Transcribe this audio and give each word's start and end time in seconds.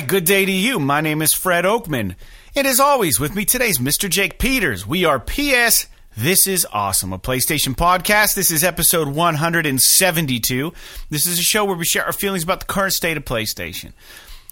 good 0.00 0.24
day 0.24 0.44
to 0.44 0.52
you. 0.52 0.78
My 0.78 1.00
name 1.00 1.22
is 1.22 1.32
Fred 1.32 1.64
Oakman. 1.64 2.16
And 2.54 2.66
as 2.66 2.80
always, 2.80 3.20
with 3.20 3.34
me 3.34 3.44
today 3.44 3.68
is 3.68 3.78
Mr. 3.78 4.10
Jake 4.10 4.38
Peters. 4.38 4.86
We 4.86 5.04
are 5.04 5.18
PS. 5.18 5.86
This 6.16 6.46
is 6.46 6.66
awesome. 6.72 7.12
A 7.12 7.18
PlayStation 7.18 7.74
podcast. 7.74 8.34
This 8.34 8.50
is 8.50 8.64
episode 8.64 9.08
172. 9.08 10.72
This 11.10 11.26
is 11.26 11.38
a 11.38 11.42
show 11.42 11.64
where 11.64 11.76
we 11.76 11.84
share 11.84 12.04
our 12.04 12.12
feelings 12.12 12.42
about 12.42 12.60
the 12.60 12.66
current 12.66 12.92
state 12.92 13.16
of 13.16 13.24
PlayStation. 13.24 13.92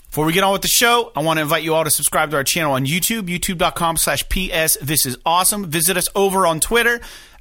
Before 0.09 0.25
we 0.25 0.33
get 0.33 0.45
on 0.45 0.53
with 0.53 0.63
the 0.63 0.69
show, 0.69 1.13
I 1.17 1.23
want 1.23 1.39
to 1.39 1.43
invite 1.43 1.63
you 1.63 1.75
all 1.75 1.85
to 1.85 1.91
subscribe 1.91 2.31
to 2.31 2.37
our 2.37 2.45
channel 2.45 2.73
on 2.73 2.87
YouTube, 2.87 3.23
youtube.com 3.23 3.97
slash 3.97 4.29
PS. 4.29 4.77
This 4.81 5.05
is 5.05 5.19
awesome. 5.27 5.71
Visit 5.71 5.97
us 5.97 6.09
over 6.15 6.47
on 6.47 6.61
Twitter 6.61 7.01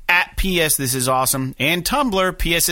at 0.10 0.36
PS. 0.38 0.76
This 0.78 0.94
is 0.94 1.08
awesome. 1.08 1.56
And 1.60 1.86
Tumblr, 1.86 2.38
PS. 2.38 2.70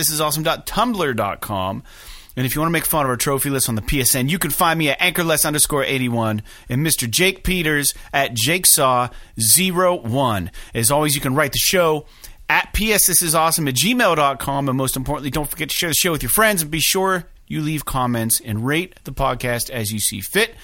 And 2.36 2.46
if 2.46 2.54
you 2.54 2.60
want 2.60 2.68
to 2.70 2.72
make 2.72 2.86
fun 2.86 3.04
of 3.04 3.10
our 3.10 3.16
trophy 3.16 3.50
list 3.50 3.68
on 3.68 3.74
the 3.74 3.82
PSN, 3.82 4.30
you 4.30 4.38
can 4.38 4.50
find 4.50 4.78
me 4.78 4.88
at 4.88 4.96
anchorless 5.00 5.44
underscore 5.44 5.84
81 5.84 6.42
and 6.68 6.86
Mr. 6.86 7.10
Jake 7.10 7.42
Peters 7.44 7.92
at 8.12 8.34
jakesaw01. 8.34 10.50
As 10.74 10.90
always, 10.90 11.14
you 11.14 11.20
can 11.20 11.34
write 11.34 11.52
the 11.52 11.58
show 11.58 12.06
at 12.48 12.68
Awesome 12.68 13.68
at 13.68 13.74
gmail.com. 13.74 14.68
And 14.68 14.78
most 14.78 14.96
importantly, 14.96 15.30
don't 15.30 15.50
forget 15.50 15.68
to 15.68 15.74
share 15.74 15.90
the 15.90 15.94
show 15.94 16.12
with 16.12 16.22
your 16.22 16.30
friends 16.30 16.62
and 16.62 16.70
be 16.70 16.80
sure 16.80 17.26
you 17.46 17.60
leave 17.60 17.84
comments 17.84 18.40
and 18.40 18.64
rate 18.64 18.98
the 19.04 19.12
podcast 19.12 19.68
as 19.70 19.92
you 19.92 19.98
see 19.98 20.20
fit. 20.20 20.54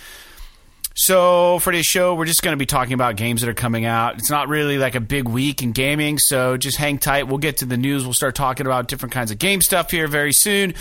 So 0.94 1.58
for 1.60 1.72
this 1.72 1.86
show, 1.86 2.16
we're 2.16 2.24
just 2.24 2.42
going 2.42 2.54
to 2.54 2.58
be 2.58 2.66
talking 2.66 2.94
about 2.94 3.14
games 3.14 3.42
that 3.42 3.48
are 3.48 3.54
coming 3.54 3.84
out. 3.84 4.18
It's 4.18 4.30
not 4.30 4.48
really 4.48 4.78
like 4.78 4.96
a 4.96 5.00
big 5.00 5.28
week 5.28 5.62
in 5.62 5.70
gaming, 5.70 6.18
so 6.18 6.56
just 6.56 6.76
hang 6.76 6.98
tight. 6.98 7.28
We'll 7.28 7.38
get 7.38 7.58
to 7.58 7.66
the 7.66 7.76
news. 7.76 8.02
We'll 8.02 8.14
start 8.14 8.34
talking 8.34 8.66
about 8.66 8.88
different 8.88 9.12
kinds 9.12 9.30
of 9.30 9.38
game 9.38 9.60
stuff 9.60 9.92
here 9.92 10.08
very 10.08 10.32
soon. 10.32 10.74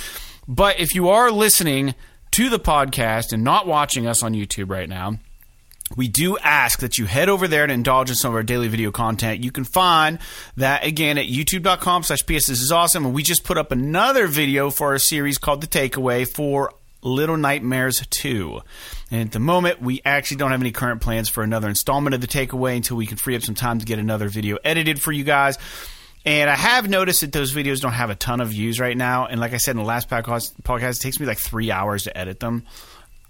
But 0.47 0.79
if 0.79 0.95
you 0.95 1.09
are 1.09 1.31
listening 1.31 1.95
to 2.31 2.49
the 2.49 2.59
podcast 2.59 3.33
and 3.33 3.43
not 3.43 3.67
watching 3.67 4.07
us 4.07 4.23
on 4.23 4.33
YouTube 4.33 4.69
right 4.69 4.87
now, 4.87 5.17
we 5.95 6.07
do 6.07 6.37
ask 6.37 6.79
that 6.79 6.97
you 6.97 7.05
head 7.05 7.29
over 7.29 7.47
there 7.47 7.65
to 7.65 7.73
indulge 7.73 8.09
in 8.09 8.15
some 8.15 8.31
of 8.31 8.35
our 8.35 8.43
daily 8.43 8.67
video 8.67 8.91
content. 8.91 9.43
You 9.43 9.51
can 9.51 9.63
find 9.63 10.19
that 10.57 10.85
again 10.85 11.17
at 11.17 11.27
youtube.com 11.27 12.03
slash 12.03 12.25
PS. 12.25 12.47
This 12.47 12.61
is 12.61 12.71
awesome. 12.71 13.05
And 13.05 13.13
we 13.13 13.23
just 13.23 13.43
put 13.43 13.57
up 13.57 13.71
another 13.71 14.27
video 14.27 14.69
for 14.69 14.87
our 14.87 14.99
series 14.99 15.37
called 15.37 15.61
The 15.61 15.67
Takeaway 15.67 16.27
for 16.27 16.73
Little 17.01 17.37
Nightmares 17.37 18.05
2. 18.05 18.61
And 19.11 19.21
at 19.21 19.31
the 19.31 19.39
moment, 19.39 19.81
we 19.81 20.01
actually 20.03 20.37
don't 20.37 20.51
have 20.51 20.61
any 20.61 20.71
current 20.71 21.01
plans 21.01 21.29
for 21.29 21.41
another 21.41 21.69
installment 21.69 22.13
of 22.13 22.21
The 22.21 22.27
Takeaway 22.27 22.75
until 22.75 22.97
we 22.97 23.05
can 23.05 23.17
free 23.17 23.35
up 23.35 23.43
some 23.43 23.55
time 23.55 23.79
to 23.79 23.85
get 23.85 23.97
another 23.97 24.27
video 24.27 24.57
edited 24.65 25.01
for 25.01 25.13
you 25.13 25.23
guys. 25.23 25.57
And 26.27 26.49
I 26.49 26.57
have 26.57 26.89
noticed 26.89 27.21
that 27.21 27.31
those 27.31 27.53
videos 27.53 27.79
don't 27.79 27.93
have 27.93 28.09
a 28.09 28.15
ton 28.15 28.41
of 28.41 28.49
views 28.49 28.81
right 28.81 28.97
now. 28.97 29.27
And 29.27 29.39
like 29.39 29.53
I 29.53 29.57
said 29.57 29.71
in 29.71 29.77
the 29.77 29.83
last 29.83 30.09
podcast, 30.09 30.53
podcast 30.61 30.97
it 30.97 31.03
takes 31.03 31.21
me 31.21 31.25
like 31.25 31.37
three 31.37 31.71
hours 31.71 32.03
to 32.03 32.17
edit 32.17 32.41
them. 32.41 32.65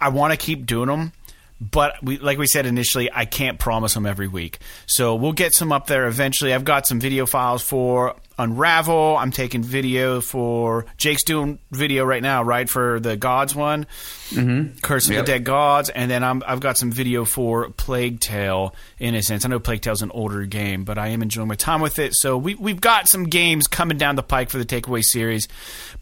I 0.01 0.09
want 0.09 0.33
to 0.33 0.37
keep 0.37 0.65
doing 0.65 0.87
them, 0.87 1.13
but 1.59 2.03
we, 2.03 2.19
like 2.19 2.37
we 2.37 2.45
said 2.45 2.65
initially, 2.65 3.09
I 3.11 3.25
can't 3.25 3.57
promise 3.57 3.93
them 3.93 4.05
every 4.05 4.27
week. 4.27 4.59
So 4.85 5.15
we'll 5.15 5.33
get 5.33 5.53
some 5.53 5.71
up 5.71 5.87
there 5.87 6.07
eventually. 6.07 6.53
I've 6.53 6.65
got 6.65 6.85
some 6.85 6.99
video 6.99 7.25
files 7.25 7.63
for 7.63 8.15
Unravel. 8.37 9.17
I'm 9.17 9.31
taking 9.31 9.63
video 9.63 10.21
for 10.21 10.85
Jake's 10.97 11.23
doing 11.23 11.57
video 11.71 12.05
right 12.05 12.21
now, 12.21 12.43
right 12.43 12.69
for 12.69 12.99
the 12.99 13.17
Gods 13.17 13.55
one, 13.55 13.87
mm-hmm. 14.29 14.77
Curse 14.79 15.07
of 15.07 15.13
yep. 15.13 15.25
the 15.25 15.31
Dead 15.31 15.43
Gods, 15.43 15.89
and 15.89 16.11
then 16.11 16.23
i 16.23 16.39
have 16.47 16.59
got 16.59 16.77
some 16.77 16.91
video 16.91 17.25
for 17.25 17.71
Plague 17.71 18.19
Tale. 18.19 18.75
Innocence. 18.99 19.43
I 19.43 19.49
know 19.49 19.59
Plague 19.59 19.81
Tale's 19.81 20.03
an 20.03 20.11
older 20.11 20.45
game, 20.45 20.83
but 20.83 20.99
I 20.99 21.07
am 21.07 21.23
enjoying 21.23 21.47
my 21.47 21.55
time 21.55 21.81
with 21.81 21.97
it. 21.97 22.13
So 22.13 22.37
we 22.37 22.53
we've 22.53 22.81
got 22.81 23.07
some 23.07 23.25
games 23.25 23.67
coming 23.67 23.97
down 23.97 24.15
the 24.15 24.23
pike 24.23 24.51
for 24.51 24.59
the 24.59 24.65
Takeaway 24.65 25.03
series. 25.03 25.47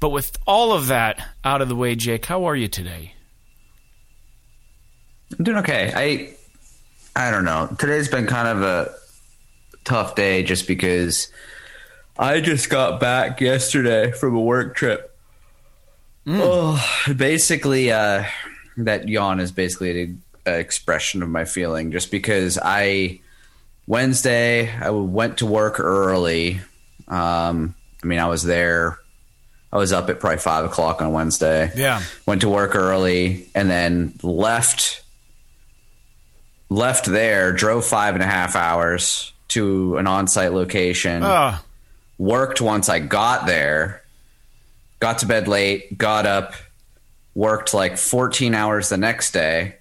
But 0.01 0.09
with 0.09 0.38
all 0.46 0.74
of 0.74 0.88
that 0.88 1.25
out 1.46 1.62
of 1.62 1.69
the 1.69 1.75
way, 1.75 1.96
Jake, 1.96 2.25
how 2.25 2.46
are 2.46 2.56
you 2.56 2.68
today? 2.68 3.15
I'm 5.38 5.44
doing 5.44 5.57
okay. 5.57 5.91
I 5.96 7.28
I 7.28 7.31
don't 7.31 7.46
know. 7.46 7.73
Today's 7.79 8.07
been 8.07 8.28
kind 8.28 8.47
of 8.47 8.62
a 8.62 8.94
tough 9.84 10.16
day 10.16 10.44
just 10.44 10.68
because 10.68 11.31
I 12.18 12.41
just 12.41 12.69
got 12.69 13.00
back 13.00 13.41
yesterday 13.41 14.12
from 14.12 14.35
a 14.35 14.41
work 14.41 14.75
trip. 14.75 15.16
Mm. 16.25 16.40
Oh, 16.41 17.13
basically, 17.13 17.91
uh, 17.91 18.25
that 18.78 19.07
yawn 19.07 19.40
is 19.40 19.51
basically 19.51 20.01
an 20.01 20.22
expression 20.45 21.22
of 21.22 21.29
my 21.29 21.45
feeling. 21.45 21.91
Just 21.91 22.12
because 22.12 22.57
I 22.62 23.19
Wednesday 23.88 24.72
I 24.74 24.90
went 24.90 25.38
to 25.40 25.45
work 25.45 25.79
early. 25.79 26.62
Um, 27.07 27.75
I 28.03 28.07
mean, 28.07 28.19
I 28.19 28.28
was 28.28 28.44
there. 28.44 29.00
I 29.72 29.78
was 29.78 29.91
up 29.91 30.09
at 30.09 30.19
probably 30.22 30.38
five 30.38 30.63
o'clock 30.63 31.01
on 31.01 31.12
Wednesday. 31.12 31.72
Yeah, 31.75 32.01
went 32.25 32.41
to 32.41 32.50
work 32.50 32.75
early 32.75 33.47
and 33.53 33.69
then 33.69 34.13
left. 34.24 35.01
Left 36.70 37.06
there, 37.06 37.52
drove 37.52 37.86
five 37.86 38.16
and 38.16 38.24
a 38.24 38.28
half 38.28 38.56
hours 38.56 39.31
to 39.50 39.98
an 39.98 40.08
on-site 40.08 40.52
location. 40.52 41.24
Oh 41.24 41.59
worked 42.18 42.62
once 42.62 42.90
I 42.90 43.00
got 43.00 43.46
there, 43.46 44.03
got 45.00 45.20
to 45.20 45.25
bed 45.25 45.48
late, 45.48 45.98
got 45.98 46.25
up, 46.25 46.54
worked 47.34 47.74
like 47.74 47.98
14 47.98 48.54
hours 48.54 48.90
the 48.90 48.98
next 48.98 49.31
day, 49.31 49.75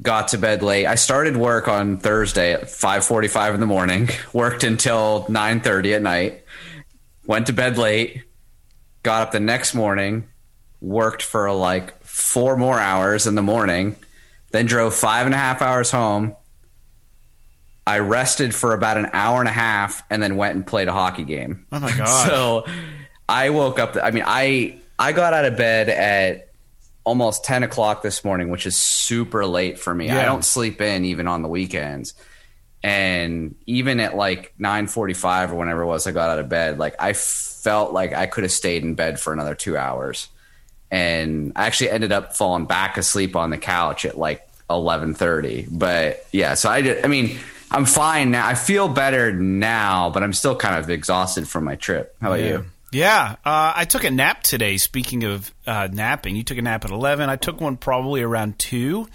got 0.00 0.28
to 0.28 0.38
bed 0.38 0.62
late. 0.62 0.86
I 0.86 0.94
started 0.94 1.36
work 1.36 1.68
on 1.68 1.98
Thursday 1.98 2.52
at 2.52 2.64
5:45 2.64 3.54
in 3.54 3.60
the 3.60 3.66
morning, 3.66 4.08
worked 4.32 4.64
until 4.64 5.26
9:30 5.28 5.96
at 5.96 6.02
night, 6.02 6.44
went 7.26 7.46
to 7.46 7.52
bed 7.52 7.78
late, 7.78 8.22
got 9.02 9.22
up 9.22 9.32
the 9.32 9.40
next 9.40 9.74
morning, 9.74 10.28
worked 10.80 11.22
for 11.22 11.50
like 11.52 12.02
four 12.04 12.56
more 12.56 12.78
hours 12.78 13.26
in 13.26 13.34
the 13.34 13.42
morning, 13.42 13.96
then 14.52 14.66
drove 14.66 14.94
five 14.94 15.26
and 15.26 15.34
a 15.34 15.38
half 15.38 15.62
hours 15.62 15.90
home, 15.90 16.36
I 17.86 17.98
rested 17.98 18.54
for 18.54 18.74
about 18.74 18.96
an 18.96 19.10
hour 19.12 19.40
and 19.40 19.48
a 19.48 19.52
half 19.52 20.04
and 20.08 20.22
then 20.22 20.36
went 20.36 20.54
and 20.54 20.66
played 20.66 20.88
a 20.88 20.92
hockey 20.92 21.24
game. 21.24 21.66
Oh 21.72 21.80
my 21.80 21.90
god! 21.96 22.28
so 22.28 22.66
I 23.28 23.50
woke 23.50 23.78
up. 23.78 23.96
I 24.00 24.10
mean, 24.10 24.24
I 24.26 24.78
I 24.98 25.12
got 25.12 25.34
out 25.34 25.44
of 25.44 25.56
bed 25.56 25.88
at 25.88 26.48
almost 27.04 27.44
ten 27.44 27.62
o'clock 27.62 28.02
this 28.02 28.24
morning, 28.24 28.50
which 28.50 28.66
is 28.66 28.76
super 28.76 29.44
late 29.46 29.78
for 29.78 29.92
me. 29.94 30.06
Yeah. 30.06 30.20
I 30.20 30.24
don't 30.24 30.44
sleep 30.44 30.80
in 30.80 31.04
even 31.06 31.26
on 31.26 31.42
the 31.42 31.48
weekends, 31.48 32.14
and 32.84 33.56
even 33.66 33.98
at 33.98 34.14
like 34.14 34.54
nine 34.58 34.86
forty 34.86 35.14
five 35.14 35.50
or 35.50 35.56
whenever 35.56 35.82
it 35.82 35.86
was, 35.86 36.06
I 36.06 36.12
got 36.12 36.30
out 36.30 36.38
of 36.38 36.48
bed. 36.48 36.78
Like 36.78 36.94
I 37.00 37.14
felt 37.14 37.92
like 37.92 38.12
I 38.12 38.26
could 38.26 38.44
have 38.44 38.52
stayed 38.52 38.84
in 38.84 38.94
bed 38.94 39.18
for 39.18 39.32
another 39.32 39.56
two 39.56 39.76
hours, 39.76 40.28
and 40.92 41.52
I 41.56 41.66
actually 41.66 41.90
ended 41.90 42.12
up 42.12 42.36
falling 42.36 42.66
back 42.66 42.98
asleep 42.98 43.34
on 43.34 43.50
the 43.50 43.58
couch 43.58 44.04
at 44.04 44.16
like 44.16 44.46
eleven 44.70 45.14
thirty. 45.14 45.66
But 45.68 46.24
yeah, 46.30 46.54
so 46.54 46.70
I 46.70 46.82
did. 46.82 47.04
I 47.04 47.08
mean 47.08 47.38
I'm 47.72 47.86
fine 47.86 48.30
now. 48.30 48.46
I 48.46 48.54
feel 48.54 48.86
better 48.86 49.32
now, 49.32 50.10
but 50.10 50.22
I'm 50.22 50.34
still 50.34 50.54
kind 50.54 50.76
of 50.76 50.90
exhausted 50.90 51.48
from 51.48 51.64
my 51.64 51.74
trip. 51.74 52.14
How 52.20 52.28
about 52.28 52.40
yeah. 52.40 52.48
you? 52.48 52.64
Yeah, 52.92 53.36
uh, 53.42 53.72
I 53.74 53.86
took 53.86 54.04
a 54.04 54.10
nap 54.10 54.42
today. 54.42 54.76
Speaking 54.76 55.24
of 55.24 55.50
uh, 55.66 55.88
napping, 55.90 56.36
you 56.36 56.44
took 56.44 56.58
a 56.58 56.62
nap 56.62 56.84
at 56.84 56.90
11. 56.90 57.30
I 57.30 57.36
took 57.36 57.58
one 57.58 57.78
probably 57.78 58.20
around 58.20 58.58
2. 58.58 59.08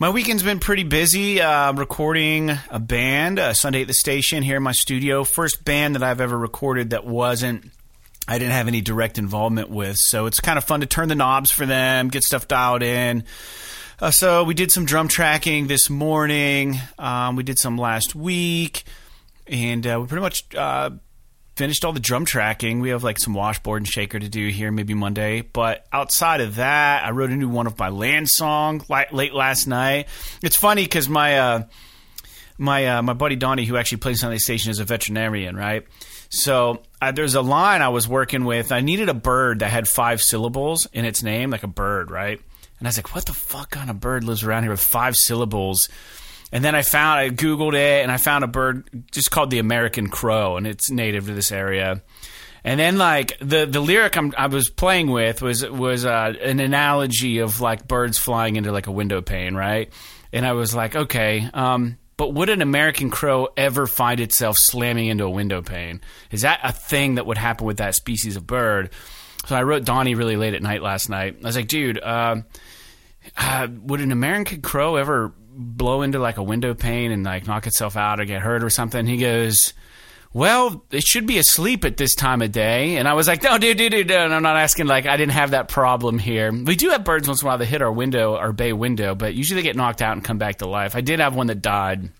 My 0.00 0.08
weekend's 0.08 0.42
been 0.42 0.60
pretty 0.60 0.84
busy. 0.84 1.42
Uh, 1.42 1.74
recording 1.74 2.50
a 2.70 2.80
band 2.80 3.38
uh, 3.38 3.52
Sunday 3.52 3.82
at 3.82 3.86
the 3.88 3.94
station 3.94 4.42
here 4.42 4.56
in 4.56 4.62
my 4.62 4.72
studio. 4.72 5.24
First 5.24 5.62
band 5.66 5.94
that 5.94 6.02
I've 6.02 6.22
ever 6.22 6.38
recorded 6.38 6.90
that 6.90 7.04
wasn't 7.04 7.70
I 8.26 8.38
didn't 8.38 8.52
have 8.52 8.68
any 8.68 8.80
direct 8.80 9.18
involvement 9.18 9.68
with. 9.68 9.98
So 9.98 10.26
it's 10.26 10.40
kind 10.40 10.56
of 10.58 10.64
fun 10.64 10.80
to 10.80 10.86
turn 10.86 11.08
the 11.08 11.14
knobs 11.14 11.50
for 11.50 11.66
them, 11.66 12.08
get 12.08 12.22
stuff 12.22 12.48
dialed 12.48 12.82
in. 12.82 13.24
Uh, 14.00 14.10
so 14.10 14.44
we 14.44 14.54
did 14.54 14.72
some 14.72 14.86
drum 14.86 15.08
tracking 15.08 15.66
this 15.66 15.88
morning. 15.88 16.80
Um, 16.98 17.36
we 17.36 17.42
did 17.42 17.58
some 17.58 17.76
last 17.76 18.14
week, 18.14 18.84
and 19.46 19.86
uh, 19.86 19.98
we 20.00 20.06
pretty 20.08 20.22
much 20.22 20.54
uh, 20.54 20.90
finished 21.54 21.84
all 21.84 21.92
the 21.92 22.00
drum 22.00 22.24
tracking. 22.24 22.80
We 22.80 22.90
have 22.90 23.04
like 23.04 23.18
some 23.18 23.34
washboard 23.34 23.82
and 23.82 23.88
shaker 23.88 24.18
to 24.18 24.28
do 24.28 24.48
here, 24.48 24.72
maybe 24.72 24.94
Monday. 24.94 25.42
But 25.42 25.86
outside 25.92 26.40
of 26.40 26.56
that, 26.56 27.04
I 27.04 27.10
wrote 27.10 27.30
a 27.30 27.36
new 27.36 27.48
one 27.48 27.66
of 27.66 27.78
my 27.78 27.90
land 27.90 28.28
song 28.28 28.82
late 28.88 29.34
last 29.34 29.66
night. 29.66 30.08
It's 30.42 30.56
funny 30.56 30.82
because 30.82 31.08
my 31.08 31.38
uh, 31.38 31.62
my 32.58 32.86
uh, 32.86 33.02
my 33.02 33.12
buddy 33.12 33.36
Donnie, 33.36 33.64
who 33.64 33.76
actually 33.76 33.98
plays 33.98 34.24
on 34.24 34.32
the 34.32 34.38
station, 34.38 34.70
is 34.70 34.80
a 34.80 34.84
veterinarian, 34.84 35.56
right? 35.56 35.86
So 36.30 36.82
uh, 37.08 37.12
there's 37.12 37.34
a 37.34 37.42
line 37.42 37.82
I 37.82 37.88
was 37.88 38.08
working 38.08 38.44
with. 38.44 38.72
I 38.72 38.80
needed 38.80 39.08
a 39.08 39.14
bird 39.14 39.60
that 39.60 39.70
had 39.70 39.88
five 39.88 40.22
syllables 40.22 40.86
in 40.92 41.04
its 41.04 41.22
name, 41.22 41.50
like 41.50 41.62
a 41.62 41.68
bird, 41.68 42.10
right? 42.10 42.40
And 42.78 42.86
I 42.86 42.88
was 42.88 42.98
like, 42.98 43.14
what 43.14 43.26
the 43.26 43.32
fuck 43.32 43.70
kind 43.70 43.90
of 43.90 44.00
bird 44.00 44.24
lives 44.24 44.42
around 44.42 44.64
here 44.64 44.70
with 44.70 44.80
five 44.80 45.16
syllables? 45.16 45.88
And 46.52 46.64
then 46.64 46.74
I 46.74 46.82
found, 46.82 47.18
I 47.18 47.30
Googled 47.30 47.74
it 47.74 48.02
and 48.02 48.12
I 48.12 48.16
found 48.16 48.44
a 48.44 48.48
bird 48.48 48.88
just 49.10 49.30
called 49.30 49.50
the 49.50 49.58
American 49.58 50.08
crow 50.08 50.56
and 50.56 50.66
it's 50.66 50.90
native 50.90 51.26
to 51.26 51.34
this 51.34 51.50
area. 51.50 52.02
And 52.62 52.80
then 52.80 52.96
like 52.96 53.36
the 53.40 53.66
the 53.66 53.80
lyric 53.80 54.16
I'm, 54.16 54.32
i 54.38 54.46
was 54.46 54.70
playing 54.70 55.10
with 55.10 55.42
was 55.42 55.68
was 55.68 56.06
uh, 56.06 56.32
an 56.40 56.60
analogy 56.60 57.40
of 57.40 57.60
like 57.60 57.86
birds 57.86 58.16
flying 58.16 58.56
into 58.56 58.72
like 58.72 58.86
a 58.86 58.92
window 58.92 59.20
pane, 59.20 59.54
right? 59.54 59.92
And 60.32 60.46
I 60.46 60.52
was 60.52 60.74
like, 60.74 60.96
okay, 60.96 61.48
um, 61.52 61.98
but 62.16 62.32
would 62.34 62.48
an 62.48 62.62
American 62.62 63.10
crow 63.10 63.48
ever 63.56 63.86
find 63.86 64.20
itself 64.20 64.56
slamming 64.58 65.06
into 65.06 65.24
a 65.24 65.30
window 65.30 65.62
pane? 65.62 66.00
Is 66.30 66.42
that 66.42 66.60
a 66.62 66.72
thing 66.72 67.16
that 67.16 67.26
would 67.26 67.38
happen 67.38 67.66
with 67.66 67.78
that 67.78 67.94
species 67.94 68.36
of 68.36 68.46
bird? 68.46 68.90
So 69.46 69.56
I 69.56 69.62
wrote 69.62 69.84
Donnie 69.84 70.14
really 70.14 70.36
late 70.36 70.54
at 70.54 70.62
night 70.62 70.82
last 70.82 71.08
night. 71.08 71.36
I 71.42 71.46
was 71.46 71.56
like, 71.56 71.68
dude, 71.68 71.98
uh, 71.98 72.36
uh, 73.36 73.68
would 73.82 74.00
an 74.00 74.12
American 74.12 74.62
crow 74.62 74.96
ever 74.96 75.34
blow 75.56 76.02
into 76.02 76.18
like 76.18 76.36
a 76.36 76.42
window 76.42 76.74
pane 76.74 77.12
and 77.12 77.24
like 77.24 77.46
knock 77.46 77.66
itself 77.66 77.96
out 77.96 78.20
or 78.20 78.24
get 78.24 78.40
hurt 78.40 78.62
or 78.62 78.70
something? 78.70 79.06
He 79.06 79.18
goes, 79.18 79.74
well, 80.34 80.84
it 80.90 81.04
should 81.04 81.26
be 81.26 81.38
asleep 81.38 81.84
at 81.84 81.96
this 81.96 82.14
time 82.16 82.42
of 82.42 82.50
day. 82.52 82.96
And 82.96 83.06
I 83.08 83.14
was 83.14 83.28
like, 83.28 83.42
no, 83.44 83.56
dude, 83.56 83.78
dude, 83.78 83.92
dude, 83.92 84.08
no, 84.08 84.18
I'm 84.26 84.42
not 84.42 84.56
asking. 84.56 84.86
Like, 84.86 85.06
I 85.06 85.16
didn't 85.16 85.32
have 85.32 85.52
that 85.52 85.68
problem 85.68 86.18
here. 86.18 86.52
We 86.52 86.74
do 86.74 86.90
have 86.90 87.04
birds 87.04 87.28
once 87.28 87.40
in 87.40 87.46
a 87.46 87.48
while 87.48 87.58
that 87.58 87.66
hit 87.66 87.80
our 87.82 87.92
window, 87.92 88.36
our 88.36 88.52
bay 88.52 88.72
window, 88.72 89.14
but 89.14 89.34
usually 89.34 89.62
they 89.62 89.66
get 89.66 89.76
knocked 89.76 90.02
out 90.02 90.12
and 90.12 90.24
come 90.24 90.36
back 90.38 90.58
to 90.58 90.66
life. 90.66 90.96
I 90.96 91.00
did 91.02 91.20
have 91.20 91.36
one 91.36 91.46
that 91.46 91.62
died. 91.62 92.10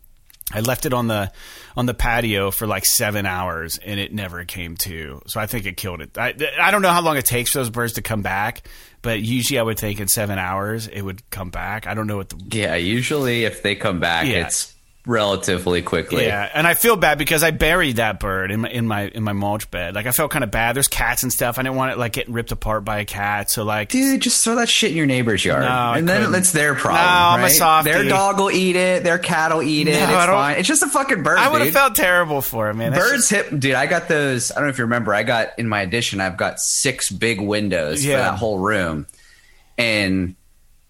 I 0.53 0.61
left 0.61 0.87
it 0.87 0.93
on 0.93 1.09
the 1.09 1.33
on 1.77 1.87
the 1.87 1.95
patio 1.95 2.51
for 2.53 2.67
like 2.69 2.85
seven 2.85 3.27
hours 3.27 3.79
and 3.79 3.99
it 3.99 4.13
never 4.13 4.45
came 4.45 4.77
to. 4.77 5.21
So 5.27 5.41
I 5.41 5.47
think 5.47 5.67
it 5.67 5.77
killed 5.77 6.03
it. 6.03 6.17
I, 6.17 6.35
I 6.61 6.71
don't 6.71 6.83
know 6.83 6.91
how 6.91 7.01
long 7.03 7.17
it 7.17 7.25
takes 7.25 7.51
for 7.51 7.59
those 7.59 7.71
birds 7.71 7.95
to 7.95 8.03
come 8.03 8.21
back, 8.23 8.69
but 9.03 9.21
usually 9.23 9.59
I 9.59 9.63
would 9.63 9.79
think 9.79 9.99
in 10.01 10.07
seven 10.07 10.39
hours 10.39 10.87
it 10.87 11.01
would 11.03 11.29
come 11.31 11.51
back. 11.51 11.87
I 11.89 11.95
don't 11.95 12.07
know 12.07 12.19
what 12.19 12.29
the 12.29 12.41
Yeah, 12.53 12.77
usually 12.77 13.45
if 13.45 13.63
they 13.63 13.75
come 13.75 13.99
back, 14.01 14.27
Yeah. 14.27 14.47
it's 14.47 14.74
relatively 15.07 15.83
quickly. 15.83 16.25
Yeah, 16.25 16.49
and 16.55 16.67
I 16.67 16.75
feel 16.75 16.97
bad 16.97 17.19
because 17.19 17.43
I 17.43 17.51
buried 17.51 17.97
that 17.97 18.21
bird 18.21 18.51
in 18.51 18.61
my 18.61 18.69
in 18.71 18.87
my 18.87 19.09
in 19.09 19.23
my 19.23 19.33
mulch 19.33 19.71
bed. 19.71 19.95
Like 19.95 20.07
I 20.07 20.13
felt 20.13 20.31
kind 20.31 20.45
of 20.45 20.51
bad. 20.51 20.75
There's 20.75 20.89
cats 20.89 21.23
and 21.23 21.33
stuff. 21.33 21.59
I 21.59 21.63
didn't 21.63 21.77
want 21.77 21.93
it 21.93 21.99
like 21.99 22.13
getting 22.13 22.33
ripped 22.33 22.53
apart 22.53 22.85
by 22.85 22.99
a 23.01 23.05
cat. 23.05 23.51
So 23.51 23.65
like, 23.65 23.91
Dude, 23.91 24.21
just 24.23 24.43
throw 24.45 24.57
that 24.57 24.69
shit 24.69 24.91
in 24.93 24.97
your 24.97 25.07
neighbor's 25.07 25.45
yard, 25.45 25.63
No, 25.63 25.93
and 25.93 26.09
then 26.09 26.35
it's 26.35 26.53
their 26.53 26.75
problem. 26.75 27.03
No, 27.03 27.45
I'm 27.45 27.81
a. 27.81 27.85
Their 27.85 28.05
dog 28.05 28.39
will 28.39 28.51
eat 28.51 28.77
it. 28.77 29.05
Their 29.05 29.19
cat 29.19 29.53
will 29.55 29.63
eat 29.63 29.89
it. 29.89 29.93
No, 29.93 30.17
it's 30.17 30.27
fine. 30.27 30.59
It's 30.59 30.69
just 30.69 30.83
a 30.83 30.89
fucking 30.89 31.23
bird, 31.23 31.39
I 31.39 31.51
would 31.51 31.63
have 31.63 31.73
felt 31.73 31.95
terrible 31.95 32.41
for 32.43 32.71
him, 32.71 32.79
man. 32.79 32.93
That's 32.93 33.11
Birds 33.11 33.29
hip, 33.29 33.49
dude. 33.59 33.75
I 33.75 33.87
got 33.87 34.09
those. 34.09 34.51
I 34.51 34.57
don't 34.57 34.65
know 34.65 34.71
if 34.71 34.79
you 34.79 34.85
remember. 34.85 35.15
I 35.15 35.23
got 35.23 35.59
in 35.59 35.69
my 35.69 35.83
addition. 35.83 36.21
I've 36.21 36.37
got 36.37 36.61
six 36.61 37.11
big 37.11 37.41
windows 37.41 38.05
Yeah. 38.05 38.17
for 38.17 38.23
that 38.23 38.39
whole 38.39 38.59
room, 38.59 39.07
and 39.79 40.37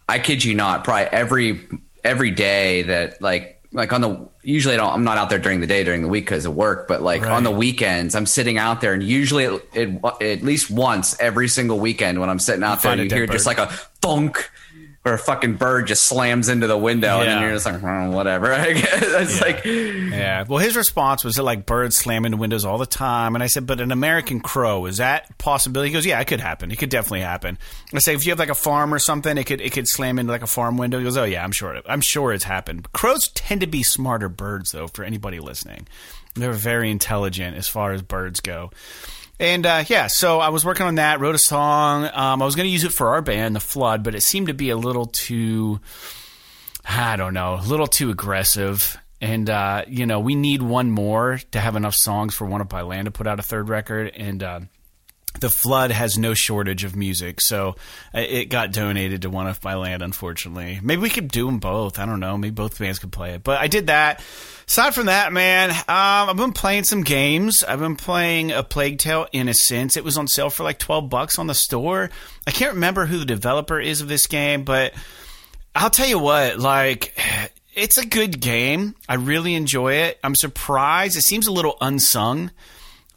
I 0.09 0.19
kid 0.19 0.45
you 0.45 0.55
not, 0.55 0.85
probably 0.85 1.05
every 1.07 1.61
every 2.03 2.31
day 2.31 2.83
that 2.83 3.23
like 3.23 3.54
like 3.75 3.93
on 3.93 4.01
the 4.01 4.29
usually 4.43 4.75
I 4.75 4.77
don't, 4.79 4.93
I'm 4.93 5.05
not 5.05 5.19
out 5.19 5.29
there 5.29 5.39
during 5.39 5.61
the 5.61 5.67
day 5.67 5.85
during 5.85 6.01
the 6.03 6.09
week 6.09 6.25
because 6.25 6.47
of 6.47 6.55
work, 6.55 6.89
but 6.89 7.03
like 7.03 7.23
Right. 7.23 7.33
on 7.33 7.43
the 7.43 7.51
weekends 7.51 8.15
I'm 8.15 8.25
sitting 8.25 8.57
out 8.57 8.81
there, 8.81 8.95
and 8.95 9.03
usually 9.03 9.45
it, 9.45 9.69
it, 9.75 10.05
at 10.23 10.43
least 10.43 10.71
once 10.71 11.15
every 11.21 11.49
single 11.49 11.79
weekend 11.81 12.21
when 12.21 12.31
I'm 12.31 12.39
sitting 12.39 12.63
out 12.63 12.81
there, 12.83 12.93
you 12.97 13.11
hear 13.11 13.27
just 13.27 13.47
like 13.47 13.59
a 13.59 13.67
thunk. 14.01 14.51
Or 15.07 15.13
a 15.13 15.19
fucking 15.19 15.57
bird 15.57 15.87
just 15.87 16.05
slams 16.05 16.49
into 16.49 16.67
the 16.67 16.79
window, 16.79 17.21
and 17.21 17.29
then 17.29 17.43
you're 17.43 17.53
just 17.53 17.67
like, 17.67 17.83
oh, 17.83 18.11
whatever. 18.11 18.51
I 18.55 18.73
guess 18.73 19.03
it's 19.03 19.41
like, 19.43 19.63
Yeah. 19.67 20.45
Well, 20.49 20.61
his 20.61 20.77
response 20.77 21.23
was 21.23 21.35
that 21.35 21.43
like 21.43 21.67
birds 21.67 21.99
slam 21.99 22.25
into 22.25 22.39
windows 22.39 22.65
all 22.65 22.79
the 22.79 22.87
time, 22.87 23.35
and 23.35 23.45
I 23.45 23.49
said, 23.49 23.67
"But 23.67 23.83
an 23.83 23.93
American 23.93 24.41
crow 24.41 24.87
is 24.87 24.97
that 24.97 25.29
a 25.29 25.35
possibility?" 25.35 25.91
He 25.91 25.93
goes, 25.93 26.07
"Yeah, 26.07 26.19
it 26.21 26.27
could 26.27 26.41
happen. 26.41 26.71
It 26.71 26.79
could 26.79 26.89
definitely 26.89 27.21
happen." 27.21 27.59
I 27.93 27.99
say, 27.99 28.15
"If 28.15 28.25
you 28.25 28.33
have 28.33 28.39
like 28.39 28.49
a 28.49 28.55
farm 28.55 28.95
or 28.95 28.99
something, 28.99 29.37
it 29.37 29.45
could 29.45 29.61
it 29.61 29.73
could 29.75 29.87
slam 29.87 30.19
into 30.19 30.33
like 30.33 30.43
a 30.43 30.47
farm 30.47 30.79
window." 30.79 30.97
He 30.97 31.05
goes, 31.05 31.19
"Oh 31.19 31.25
yeah, 31.25 31.45
I'm 31.45 31.53
sure. 31.53 31.75
It, 31.75 31.85
I'm 31.87 32.01
sure 32.01 32.33
it's 32.33 32.45
happened." 32.45 32.91
Crows 32.93 33.29
tend 33.29 33.61
to 33.61 33.67
be 33.67 33.83
smarter 33.83 34.31
birds, 34.31 34.73
though. 34.73 34.87
For 34.87 35.05
anybody 35.05 35.39
listening, 35.39 35.87
they're 36.35 36.53
very 36.53 36.91
intelligent 36.91 37.59
as 37.59 37.69
far 37.69 37.93
as 37.93 38.01
birds 38.01 38.41
go. 38.41 38.71
And 39.41 39.67
uh, 39.67 39.85
yeah, 39.89 40.07
so 40.07 40.39
I 40.39 40.51
was 40.51 40.65
working 40.65 40.87
on 40.87 40.95
that, 40.97 41.21
wrote 41.21 41.35
a 41.35 41.39
song. 41.39 42.05
Um, 42.05 42.41
I 42.41 42.45
was 42.45 42.55
going 42.55 42.67
to 42.67 42.73
use 42.73 42.85
it 42.85 42.93
for 42.93 43.09
our 43.09 43.23
band, 43.23 43.57
The 43.57 43.61
Flood, 43.61 44.05
but 44.05 44.15
it 44.15 44.23
seemed 44.23 44.47
to 44.47 44.55
be 44.55 44.71
a 44.71 44.77
little 44.77 45.07
too. 45.07 45.81
I 46.87 47.17
don't 47.17 47.35
know, 47.35 47.55
a 47.55 47.67
little 47.67 47.87
too 47.87 48.11
aggressive. 48.11 48.99
And, 49.21 49.49
uh, 49.49 49.85
you 49.89 50.05
know, 50.05 50.21
we 50.21 50.35
need 50.35 50.61
one 50.61 50.91
more 50.91 51.41
to 51.53 51.59
have 51.59 51.77
enough 51.77 51.95
songs 51.95 52.35
for 52.35 52.45
One 52.47 52.61
Up 52.61 52.69
by 52.69 52.83
Land 52.83 53.07
to 53.07 53.11
put 53.11 53.27
out 53.27 53.39
a 53.39 53.43
third 53.43 53.71
record. 53.71 54.13
And 54.15 54.43
uh, 54.43 54.61
The 55.41 55.49
Flood 55.49 55.93
has 55.93 56.19
no 56.19 56.35
shortage 56.35 56.85
of 56.85 56.95
music. 56.95 57.41
So 57.41 57.77
uh, 58.15 58.21
it 58.21 58.51
got 58.51 58.71
donated 58.71 59.23
to 59.23 59.31
One 59.31 59.47
of 59.47 59.63
by 59.63 59.75
Land, 59.75 60.03
unfortunately. 60.03 60.79
Maybe 60.83 61.01
we 61.01 61.09
could 61.09 61.29
do 61.29 61.47
them 61.47 61.59
both. 61.59 61.99
I 61.99 62.05
don't 62.05 62.21
know. 62.21 62.37
Maybe 62.37 62.55
both 62.55 62.79
bands 62.79 62.99
could 62.99 63.13
play 63.13 63.33
it. 63.33 63.43
But 63.43 63.61
I 63.61 63.67
did 63.67 63.87
that. 63.87 64.23
Aside 64.67 64.95
from 64.95 65.07
that, 65.07 65.33
man, 65.33 65.71
um, 65.71 65.77
I've 65.89 66.37
been 66.37 66.53
playing 66.53 66.85
some 66.85 67.03
games. 67.03 67.63
I've 67.63 67.81
been 67.81 67.97
playing 67.97 68.51
A 68.51 68.63
Plague 68.63 68.99
Tale 68.99 69.27
Innocence. 69.33 69.97
It 69.97 70.05
was 70.05 70.17
on 70.17 70.27
sale 70.27 70.51
for 70.51 70.63
like 70.65 70.79
12 70.79 71.09
bucks 71.11 71.39
on 71.39 71.47
the 71.47 71.55
store. 71.55 72.11
I 72.47 72.51
can't 72.51 72.75
remember 72.75 73.07
who 73.07 73.19
the 73.19 73.25
developer 73.27 73.79
is 73.79 74.01
of 74.01 74.09
this 74.09 74.27
game, 74.27 74.65
but 74.65 74.95
I'll 75.75 75.91
tell 75.91 76.09
you 76.09 76.19
what, 76.19 76.59
like 76.59 77.15
it's 77.75 77.99
a 77.99 78.07
good 78.07 78.41
game. 78.41 78.95
I 79.09 79.15
really 79.15 79.55
enjoy 79.55 79.95
it. 79.95 80.19
I'm 80.25 80.35
surprised. 80.35 81.17
It 81.17 81.23
seems 81.23 81.47
a 81.47 81.53
little 81.53 81.77
unsung. 81.81 82.51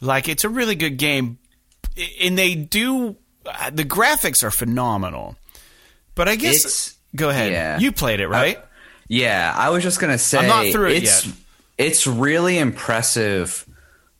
Like 0.00 0.28
it's 0.28 0.44
a 0.44 0.48
really 0.48 0.74
good 0.74 0.96
game, 0.98 1.38
and 2.20 2.36
they 2.38 2.54
do. 2.54 3.16
uh, 3.46 3.70
The 3.70 3.84
graphics 3.84 4.44
are 4.44 4.50
phenomenal. 4.50 5.36
But 6.14 6.28
I 6.28 6.36
guess 6.36 6.56
It's- 6.56 6.94
go 7.16 7.30
ahead. 7.30 7.52
yeah. 7.52 7.78
You 7.78 7.90
played 7.92 8.20
it, 8.20 8.28
right? 8.28 8.58
Yeah, 9.08 9.52
I 9.56 9.70
was 9.70 9.82
just 9.82 10.00
gonna 10.00 10.18
say 10.18 10.38
I'm 10.38 10.46
not 10.46 10.72
through 10.72 10.88
it 10.90 11.02
it's 11.02 11.26
yet. 11.26 11.34
it's 11.78 12.06
really 12.06 12.58
impressive 12.58 13.64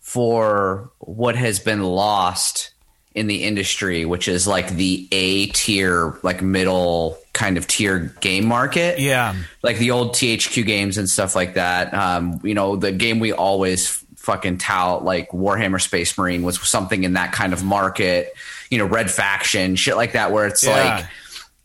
for 0.00 0.90
what 0.98 1.36
has 1.36 1.60
been 1.60 1.82
lost 1.82 2.70
in 3.14 3.26
the 3.26 3.44
industry, 3.44 4.04
which 4.04 4.28
is 4.28 4.46
like 4.46 4.68
the 4.70 5.08
A 5.12 5.46
tier, 5.46 6.18
like 6.22 6.40
middle 6.40 7.18
kind 7.32 7.56
of 7.58 7.66
tier 7.66 8.14
game 8.20 8.46
market. 8.46 8.98
yeah. 8.98 9.34
like 9.62 9.78
the 9.78 9.90
old 9.90 10.14
THQ 10.14 10.64
games 10.64 10.98
and 10.98 11.08
stuff 11.08 11.34
like 11.34 11.54
that. 11.54 11.92
Um, 11.92 12.40
you 12.44 12.54
know, 12.54 12.76
the 12.76 12.92
game 12.92 13.18
we 13.18 13.32
always 13.32 13.88
fucking 14.16 14.58
tout, 14.58 15.04
like 15.04 15.30
Warhammer 15.30 15.80
Space 15.80 16.16
Marine, 16.16 16.42
was 16.42 16.60
something 16.68 17.04
in 17.04 17.14
that 17.14 17.32
kind 17.32 17.52
of 17.52 17.64
market. 17.64 18.32
You 18.70 18.78
know, 18.78 18.86
Red 18.86 19.10
Faction, 19.10 19.76
shit 19.76 19.96
like 19.96 20.12
that, 20.12 20.30
where 20.32 20.46
it's 20.46 20.64
Yeah. 20.64 20.96
like 20.98 21.06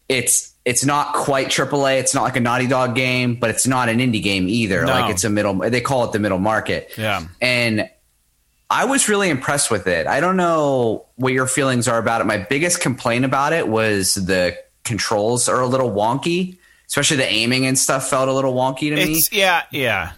it's 0.10 0.53
it's 0.66 0.86
not 0.86 1.14
quite 1.14 1.48
AAA. 1.48 2.00
It's 2.00 2.14
not 2.14 2.24
like 2.24 2.36
a 2.36 2.40
Naughty 2.40 2.68
Dog 2.68 2.96
game, 2.96 3.36
but 3.36 3.50
it's 3.50 3.68
not 3.68 3.90
an 3.90 4.00
indie 4.00 4.24
game 4.24 4.48
either. 4.48 4.86
No. 4.86 4.92
Like 4.92 5.12
it's 5.12 5.24
a 5.24 5.30
middle. 5.30 5.56
They 5.56 5.82
call 5.82 6.06
it 6.06 6.12
the 6.12 6.20
middle 6.20 6.40
market. 6.40 6.92
Yeah. 6.98 7.26
and. 7.42 7.90
I 8.70 8.86
was 8.86 9.08
really 9.08 9.30
impressed 9.30 9.70
with 9.70 9.86
it. 9.86 10.08
I 10.08 10.20
don't 10.20 10.36
know 10.36 11.06
what 11.16 11.32
your 11.32 11.46
feelings 11.46 11.88
are 11.88 12.00
about 12.00 12.22
it. 12.22 12.24
My 12.24 12.40
biggest 12.40 12.82
complaint 12.82 13.24
about 13.24 13.54
it 13.54 13.68
was 13.68 14.16
the 14.16 14.58
controls 14.84 15.48
are 15.48 15.62
a 15.62 15.68
little 15.68 15.92
wonky, 15.92 16.58
especially 16.88 17.18
the 17.18 17.32
aiming 17.32 17.68
and 17.68 17.78
stuff 17.78 18.10
felt 18.10 18.30
a 18.30 18.34
little 18.34 18.56
wonky 18.56 18.90
to 18.90 18.96
me. 18.96 19.22
Yeah, 19.32 19.64
yeah. 19.70 20.14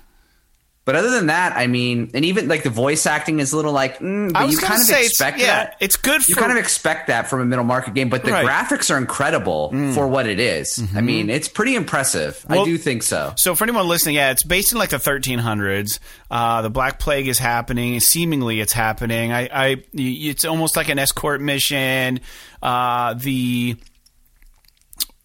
But 0.86 0.96
other 0.96 1.10
than 1.10 1.26
that, 1.28 1.58
I 1.58 1.66
mean, 1.66 2.12
and 2.14 2.24
even 2.26 2.48
like 2.48 2.62
the 2.62 2.70
voice 2.70 3.08
acting 3.08 3.40
is 3.40 3.52
a 3.54 3.56
little 3.56 3.72
like, 3.72 3.98
mm, 3.98 4.30
I 4.36 4.44
but 4.44 4.52
you 4.52 4.58
kind 4.60 4.80
of 4.80 4.88
expect 4.92 5.40
yeah, 5.40 5.46
that. 5.66 5.78
it's 5.80 5.96
good 5.96 6.28
You 6.28 6.36
kind 6.36 6.52
of 6.52 6.60
expect 6.60 7.08
that 7.08 7.28
from 7.28 7.42
a 7.42 7.46
middle 7.46 7.66
market 7.66 7.96
game, 7.96 8.08
but 8.10 8.24
the 8.24 8.32
Right. 8.32 8.46
Mm. 8.46 8.50
graphics 8.50 8.94
are 8.94 8.98
incredible 9.00 9.72
for 9.96 10.08
what 10.08 10.28
it 10.28 10.40
is. 10.40 10.80
I 10.96 11.02
mean, 11.02 11.32
it's 11.32 11.48
pretty 11.48 11.74
impressive. 11.76 12.46
I 12.48 12.58
Mm-hmm. 12.58 12.66
Do 12.66 12.78
think 12.78 13.02
so. 13.02 13.34
So 13.36 13.56
for 13.56 13.64
anyone 13.64 13.88
listening, 13.88 14.16
yeah, 14.16 14.30
it's 14.30 14.44
based 14.44 14.74
in 14.74 14.78
like 14.78 14.92
the 14.92 14.98
1300s. 14.98 15.98
Uh, 16.30 16.62
the 16.62 16.70
Black 16.70 17.00
Plague 17.00 17.28
is 17.28 17.40
happening. 17.40 18.00
Seemingly, 18.00 18.60
it's 18.60 18.74
happening. 18.74 19.32
I, 19.32 19.50
I, 19.52 19.84
it's 19.94 20.46
almost 20.46 20.76
like 20.76 20.90
an 20.90 21.00
escort 21.00 21.42
mission. 21.42 22.20
Uh, 22.62 23.16
the 23.16 23.76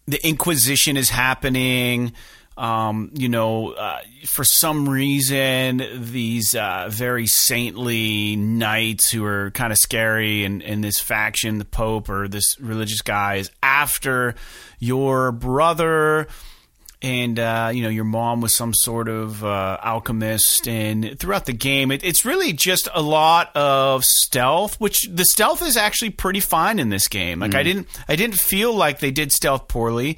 the 0.07 0.27
Inquisition 0.27 0.97
is 0.97 1.09
happening. 1.11 2.13
Um, 2.57 3.11
you 3.13 3.29
know, 3.29 3.71
uh, 3.71 4.01
for 4.27 4.43
some 4.43 4.87
reason, 4.87 5.81
these 5.95 6.53
uh, 6.53 6.87
very 6.91 7.25
saintly 7.25 8.35
knights 8.35 9.09
who 9.09 9.23
are 9.25 9.51
kind 9.51 9.71
of 9.71 9.77
scary 9.77 10.43
and, 10.43 10.61
and 10.61 10.83
this 10.83 10.99
faction, 10.99 11.57
the 11.57 11.65
Pope 11.65 12.09
or 12.09 12.27
this 12.27 12.59
religious 12.59 13.01
guy, 13.01 13.35
is 13.35 13.49
after 13.63 14.35
your 14.79 15.31
brother 15.31 16.27
and 17.01 17.39
uh, 17.39 17.71
you 17.73 17.81
know 17.81 17.89
your 17.89 18.03
mom 18.03 18.41
was 18.41 18.53
some 18.53 18.73
sort 18.73 19.07
of 19.09 19.43
uh, 19.43 19.77
alchemist 19.81 20.67
and 20.67 21.19
throughout 21.19 21.45
the 21.45 21.53
game. 21.53 21.91
It, 21.91 22.03
it's 22.03 22.25
really 22.25 22.53
just 22.53 22.87
a 22.93 23.01
lot 23.01 23.55
of 23.55 24.03
stealth 24.03 24.79
which 24.79 25.07
the 25.11 25.25
stealth 25.25 25.61
is 25.61 25.77
actually 25.77 26.11
pretty 26.11 26.39
fine 26.39 26.79
in 26.79 26.89
this 26.89 27.07
game. 27.07 27.39
Like 27.39 27.55
i 27.55 27.63
didn't 27.63 27.87
i 28.07 28.15
didn't 28.15 28.37
feel 28.37 28.73
like 28.73 28.99
they 28.99 29.11
did 29.11 29.31
stealth 29.31 29.67
poorly 29.67 30.17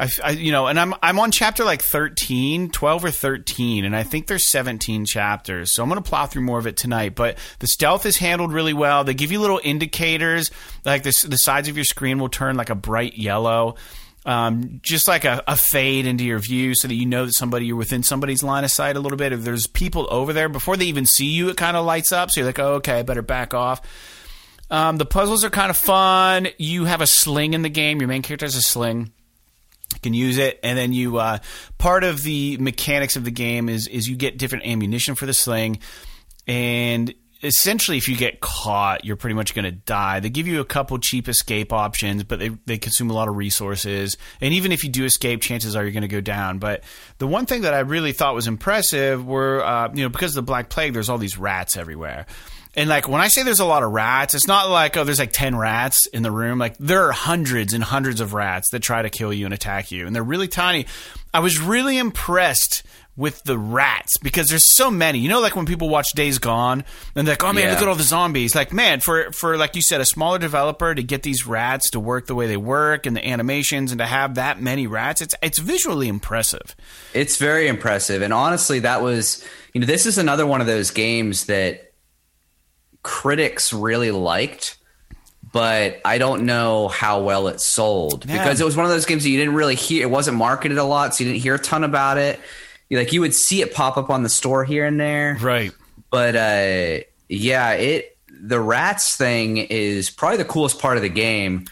I, 0.00 0.08
I- 0.24 0.30
you 0.30 0.50
know 0.50 0.66
and 0.66 0.80
i'm 0.80 0.94
i'm 1.02 1.18
on 1.18 1.30
chapter 1.30 1.64
like 1.64 1.82
13 1.82 2.70
12 2.70 3.04
or 3.04 3.10
13 3.10 3.84
and 3.84 3.94
i 3.94 4.02
think 4.02 4.26
there's 4.26 4.48
17 4.48 5.04
chapters 5.04 5.72
so 5.72 5.82
i'm 5.82 5.88
going 5.88 6.02
to 6.02 6.08
plow 6.08 6.26
through 6.26 6.42
more 6.42 6.58
of 6.58 6.66
it 6.66 6.76
tonight 6.76 7.14
but 7.14 7.36
the 7.58 7.66
stealth 7.66 8.06
is 8.06 8.16
handled 8.16 8.52
really 8.52 8.72
well 8.72 9.04
they 9.04 9.14
give 9.14 9.30
you 9.30 9.40
little 9.40 9.60
indicators 9.62 10.50
like 10.84 11.02
this 11.02 11.22
the 11.22 11.36
sides 11.36 11.68
of 11.68 11.76
your 11.76 11.84
screen 11.84 12.18
will 12.18 12.28
turn 12.30 12.56
like 12.56 12.70
a 12.70 12.74
bright 12.74 13.16
yellow 13.18 13.76
um, 14.26 14.80
just 14.82 15.08
like 15.08 15.24
a, 15.24 15.42
a 15.48 15.56
fade 15.56 16.04
into 16.06 16.24
your 16.24 16.38
view 16.38 16.74
so 16.74 16.88
that 16.88 16.94
you 16.94 17.06
know 17.06 17.24
that 17.24 17.32
somebody 17.32 17.64
you're 17.64 17.76
within 17.76 18.02
somebody's 18.02 18.42
line 18.42 18.64
of 18.64 18.70
sight 18.70 18.94
a 18.96 19.00
little 19.00 19.16
bit. 19.16 19.32
If 19.32 19.44
there's 19.44 19.66
people 19.66 20.06
over 20.10 20.34
there 20.34 20.50
before 20.50 20.76
they 20.76 20.84
even 20.84 21.06
see 21.06 21.24
you, 21.30 21.48
it 21.48 21.56
kind 21.56 21.74
of 21.74 21.86
lights 21.86 22.12
up. 22.12 22.30
So 22.30 22.40
you're 22.40 22.46
like, 22.46 22.58
oh, 22.58 22.74
okay, 22.74 22.98
I 22.98 23.02
better 23.02 23.22
back 23.22 23.54
off. 23.54 23.80
Um, 24.70 24.98
the 24.98 25.06
puzzles 25.06 25.42
are 25.42 25.48
kind 25.48 25.70
of 25.70 25.76
fun. 25.78 26.48
You 26.58 26.84
have 26.84 27.00
a 27.00 27.06
sling 27.06 27.54
in 27.54 27.62
the 27.62 27.70
game. 27.70 27.98
Your 27.98 28.08
main 28.08 28.20
character 28.20 28.44
has 28.44 28.56
a 28.56 28.62
sling. 28.62 29.10
Can 30.02 30.14
use 30.14 30.38
it, 30.38 30.60
and 30.62 30.78
then 30.78 30.92
you 30.92 31.18
uh, 31.18 31.38
part 31.76 32.04
of 32.04 32.22
the 32.22 32.56
mechanics 32.58 33.16
of 33.16 33.24
the 33.24 33.30
game 33.30 33.68
is 33.68 33.86
is 33.86 34.08
you 34.08 34.16
get 34.16 34.38
different 34.38 34.64
ammunition 34.64 35.14
for 35.14 35.26
the 35.26 35.34
sling, 35.34 35.80
and 36.46 37.12
essentially 37.42 37.96
if 37.96 38.08
you 38.08 38.16
get 38.16 38.40
caught, 38.40 39.04
you're 39.04 39.16
pretty 39.16 39.34
much 39.34 39.54
going 39.54 39.64
to 39.64 39.70
die. 39.70 40.20
They 40.20 40.30
give 40.30 40.46
you 40.46 40.60
a 40.60 40.64
couple 40.64 40.98
cheap 40.98 41.28
escape 41.28 41.72
options, 41.72 42.24
but 42.24 42.38
they 42.38 42.50
they 42.66 42.78
consume 42.78 43.10
a 43.10 43.12
lot 43.12 43.28
of 43.28 43.36
resources. 43.36 44.16
And 44.40 44.54
even 44.54 44.72
if 44.72 44.84
you 44.84 44.90
do 44.90 45.04
escape, 45.04 45.40
chances 45.40 45.76
are 45.76 45.82
you're 45.82 45.92
going 45.92 46.02
to 46.02 46.08
go 46.08 46.20
down. 46.20 46.58
But 46.58 46.84
the 47.18 47.26
one 47.26 47.46
thing 47.46 47.62
that 47.62 47.74
I 47.74 47.80
really 47.80 48.12
thought 48.12 48.34
was 48.34 48.46
impressive 48.46 49.24
were 49.24 49.64
uh, 49.64 49.90
you 49.94 50.02
know 50.02 50.08
because 50.08 50.32
of 50.32 50.36
the 50.36 50.42
Black 50.42 50.68
Plague, 50.68 50.92
there's 50.92 51.08
all 51.08 51.18
these 51.18 51.38
rats 51.38 51.76
everywhere. 51.76 52.26
And 52.74 52.88
like 52.88 53.08
when 53.08 53.20
I 53.20 53.26
say 53.26 53.42
there's 53.42 53.58
a 53.58 53.64
lot 53.64 53.82
of 53.82 53.90
rats, 53.90 54.34
it's 54.34 54.46
not 54.46 54.70
like 54.70 54.96
oh 54.96 55.04
there's 55.04 55.18
like 55.18 55.32
10 55.32 55.56
rats 55.56 56.06
in 56.06 56.22
the 56.22 56.30
room. 56.30 56.58
Like 56.58 56.76
there 56.78 57.08
are 57.08 57.12
hundreds 57.12 57.72
and 57.72 57.82
hundreds 57.82 58.20
of 58.20 58.32
rats 58.32 58.70
that 58.70 58.80
try 58.80 59.02
to 59.02 59.10
kill 59.10 59.32
you 59.32 59.44
and 59.44 59.54
attack 59.54 59.90
you 59.90 60.06
and 60.06 60.14
they're 60.14 60.22
really 60.22 60.48
tiny. 60.48 60.86
I 61.32 61.40
was 61.40 61.60
really 61.60 61.98
impressed 61.98 62.82
with 63.20 63.42
the 63.44 63.58
rats 63.58 64.16
because 64.18 64.48
there's 64.48 64.64
so 64.64 64.90
many. 64.90 65.18
You 65.18 65.28
know, 65.28 65.40
like 65.40 65.54
when 65.54 65.66
people 65.66 65.88
watch 65.90 66.12
Days 66.12 66.38
Gone 66.38 66.82
and 67.14 67.26
they're 67.26 67.34
like, 67.34 67.44
"Oh 67.44 67.52
man, 67.52 67.64
Yeah. 67.64 67.70
look 67.74 67.82
at 67.82 67.88
all 67.88 67.94
the 67.94 68.02
zombies!" 68.02 68.54
Like, 68.54 68.72
man, 68.72 69.00
for 69.00 69.30
for 69.32 69.56
like 69.58 69.76
you 69.76 69.82
said, 69.82 70.00
a 70.00 70.04
smaller 70.06 70.38
developer 70.38 70.94
to 70.94 71.02
get 71.02 71.22
these 71.22 71.46
rats 71.46 71.90
to 71.90 72.00
work 72.00 72.26
the 72.26 72.34
way 72.34 72.46
they 72.46 72.56
work 72.56 73.04
and 73.06 73.14
the 73.14 73.24
animations 73.28 73.92
and 73.92 73.98
to 73.98 74.06
have 74.06 74.36
that 74.36 74.60
many 74.60 74.86
rats, 74.86 75.20
it's 75.20 75.34
it's 75.42 75.58
visually 75.58 76.08
impressive. 76.08 76.74
It's 77.14 77.36
very 77.36 77.68
impressive. 77.68 78.22
And 78.22 78.32
honestly, 78.32 78.78
that 78.80 79.02
was, 79.02 79.44
you 79.74 79.80
know, 79.82 79.86
this 79.86 80.06
is 80.06 80.16
another 80.18 80.46
one 80.46 80.60
of 80.62 80.66
those 80.66 80.90
games 80.90 81.44
that 81.44 81.92
critics 83.02 83.72
really 83.72 84.10
liked, 84.10 84.76
but 85.52 86.00
I 86.04 86.18
don't 86.18 86.44
know 86.44 86.88
how 86.88 87.20
well 87.22 87.48
it 87.48 87.60
sold 87.60 88.24
Yeah. 88.26 88.38
because 88.38 88.60
it 88.60 88.64
was 88.64 88.76
one 88.76 88.84
of 88.86 88.90
those 88.92 89.06
games 89.06 89.22
that 89.24 89.30
you 89.30 89.38
didn't 89.38 89.54
really 89.54 89.74
hear. 89.74 90.02
It 90.02 90.10
wasn't 90.10 90.36
marketed 90.36 90.78
a 90.78 90.84
lot, 90.84 91.14
so 91.14 91.24
you 91.24 91.30
didn't 91.32 91.42
hear 91.42 91.54
a 91.54 91.58
ton 91.58 91.84
about 91.84 92.18
it. 92.18 92.38
Like 92.90 93.12
you 93.12 93.20
would 93.20 93.34
see 93.34 93.62
it 93.62 93.72
pop 93.74 93.96
up 93.96 94.10
on 94.10 94.22
the 94.22 94.28
store 94.28 94.64
here 94.64 94.84
and 94.84 94.98
there, 94.98 95.36
Right. 95.40 95.72
but 96.10 96.34
uh, 96.36 97.04
yeah, 97.28 97.72
it 97.72 98.16
the 98.42 98.58
rats 98.60 99.16
thing 99.16 99.58
is 99.58 100.10
probably 100.10 100.38
the 100.38 100.44
coolest 100.44 100.80
part 100.80 100.96
of 100.96 101.02
the 101.02 101.08
game. 101.08 101.66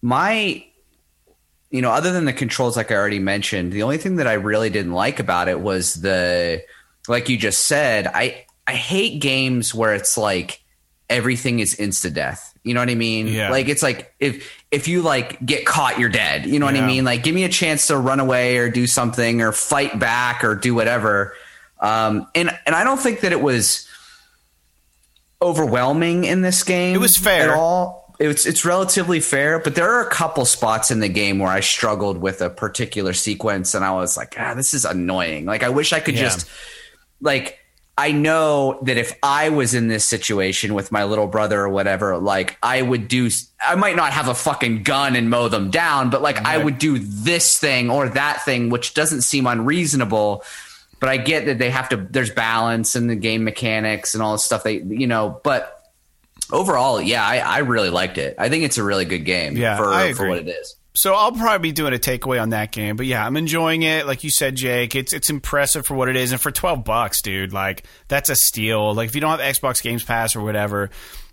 My, 0.00 0.64
you 1.70 1.82
know, 1.82 1.90
other 1.90 2.12
than 2.12 2.24
the 2.24 2.32
controls, 2.32 2.76
like 2.76 2.92
I 2.92 2.94
already 2.94 3.18
mentioned, 3.18 3.72
the 3.72 3.82
only 3.82 3.98
thing 3.98 4.16
that 4.16 4.26
I 4.26 4.34
really 4.34 4.70
didn't 4.70 4.92
like 4.92 5.18
about 5.18 5.48
it 5.48 5.60
was 5.60 5.94
the, 5.94 6.62
like 7.08 7.28
you 7.28 7.36
just 7.36 7.66
said, 7.66 8.06
I 8.06 8.44
I 8.66 8.72
hate 8.74 9.20
games 9.20 9.74
where 9.74 9.94
it's 9.94 10.16
like 10.16 10.62
everything 11.10 11.58
is 11.58 11.74
insta 11.76 12.12
death. 12.12 12.56
You 12.62 12.72
know 12.74 12.80
what 12.80 12.88
I 12.90 12.94
mean? 12.94 13.26
Yeah. 13.28 13.50
Like 13.50 13.68
it's 13.68 13.82
like 13.82 14.14
if 14.20 14.63
if 14.74 14.88
you 14.88 15.00
like 15.02 15.44
get 15.44 15.64
caught, 15.64 15.98
you're 15.98 16.08
dead. 16.10 16.44
You 16.46 16.58
know 16.58 16.66
what 16.66 16.74
I 16.76 16.86
mean? 16.86 17.04
Like 17.04 17.22
give 17.22 17.34
me 17.34 17.44
a 17.44 17.48
chance 17.48 17.86
to 17.86 17.96
run 17.96 18.20
away 18.20 18.58
or 18.58 18.68
do 18.68 18.86
something 18.86 19.40
or 19.40 19.52
fight 19.52 19.98
back 19.98 20.44
or 20.44 20.54
do 20.54 20.74
whatever. 20.74 21.34
Um, 21.80 22.26
and 22.34 22.50
and 22.66 22.74
I 22.74 22.84
don't 22.84 22.98
think 23.00 23.20
that 23.20 23.32
it 23.32 23.40
was 23.40 23.88
overwhelming 25.42 26.24
in 26.24 26.42
this 26.42 26.62
game. 26.62 26.94
It 26.94 26.98
was 26.98 27.16
fair. 27.16 27.50
at 27.52 27.56
all. 27.58 28.14
It's 28.20 28.46
it's 28.46 28.64
relatively 28.64 29.18
fair, 29.18 29.58
but 29.58 29.74
there 29.74 29.90
are 29.90 30.06
a 30.06 30.10
couple 30.10 30.44
spots 30.44 30.90
in 30.92 31.00
the 31.00 31.08
game 31.08 31.40
where 31.40 31.50
I 31.50 31.60
struggled 31.60 32.18
with 32.18 32.42
a 32.42 32.48
particular 32.48 33.12
sequence, 33.12 33.74
and 33.74 33.84
I 33.84 33.90
was 33.92 34.16
like, 34.16 34.36
ah, 34.38 34.54
this 34.54 34.72
is 34.72 34.84
annoying. 34.84 35.46
Like 35.46 35.64
I 35.64 35.70
wish 35.70 35.92
I 35.92 35.98
could 36.00 36.14
Yeah. 36.14 36.22
just 36.22 36.46
like 37.20 37.58
I 37.96 38.10
know 38.10 38.80
that 38.82 38.96
if 38.96 39.16
I 39.22 39.50
was 39.50 39.72
in 39.72 39.86
this 39.86 40.04
situation 40.04 40.74
with 40.74 40.90
my 40.90 41.04
little 41.04 41.28
brother 41.28 41.60
or 41.60 41.68
whatever, 41.68 42.18
like 42.18 42.58
I 42.60 42.82
would 42.82 43.06
do, 43.06 43.30
I 43.64 43.76
might 43.76 43.94
not 43.94 44.12
have 44.12 44.26
a 44.26 44.34
fucking 44.34 44.82
gun 44.82 45.14
and 45.14 45.30
mow 45.30 45.48
them 45.48 45.70
down, 45.70 46.10
but 46.10 46.20
like 46.20 46.38
I 46.38 46.58
would 46.58 46.78
do 46.78 46.98
this 46.98 47.58
thing 47.58 47.90
or 47.90 48.08
that 48.08 48.44
thing, 48.44 48.68
which 48.68 48.94
doesn't 48.94 49.22
seem 49.22 49.46
unreasonable. 49.46 50.42
But 50.98 51.08
I 51.08 51.18
get 51.18 51.46
that 51.46 51.58
they 51.58 51.70
have 51.70 51.88
to, 51.90 51.96
there's 51.96 52.30
balance 52.30 52.96
in 52.96 53.06
the 53.06 53.16
game 53.16 53.44
mechanics 53.44 54.14
and 54.14 54.22
all 54.22 54.32
this 54.32 54.44
stuff. 54.44 54.64
They, 54.64 54.80
you 54.80 55.06
know, 55.06 55.40
but 55.44 55.84
overall, 56.50 57.00
yeah, 57.00 57.24
I, 57.24 57.38
I 57.38 57.58
really 57.58 57.90
liked 57.90 58.18
it. 58.18 58.34
I 58.38 58.48
think 58.48 58.64
it's 58.64 58.78
a 58.78 58.82
really 58.82 59.04
good 59.04 59.24
game 59.24 59.56
Yeah, 59.56 59.76
for, 59.76 60.14
for 60.14 60.28
what 60.28 60.38
it 60.38 60.48
is. 60.48 60.74
So 60.96 61.12
I'll 61.14 61.32
probably 61.32 61.70
be 61.70 61.72
doing 61.72 61.92
a 61.92 61.98
takeaway 61.98 62.40
on 62.40 62.50
that 62.50 62.70
game, 62.70 62.94
but 62.94 63.06
yeah, 63.06 63.26
I'm 63.26 63.36
enjoying 63.36 63.82
it. 63.82 64.06
Like 64.06 64.22
you 64.22 64.30
said, 64.30 64.54
Jake, 64.54 64.94
it's 64.94 65.12
it's 65.12 65.28
impressive 65.28 65.84
for 65.84 65.94
what 65.94 66.08
it 66.08 66.14
is, 66.14 66.30
and 66.30 66.40
for 66.40 66.52
twelve 66.52 66.84
bucks, 66.84 67.20
dude, 67.20 67.52
like 67.52 67.84
that's 68.06 68.30
a 68.30 68.36
steal. 68.36 68.94
Like 68.94 69.08
if 69.08 69.14
you 69.16 69.20
don't 69.20 69.38
have 69.38 69.56
Xbox 69.56 69.82
Games 69.82 70.04
Pass 70.04 70.36
or 70.36 70.42
whatever, 70.42 70.90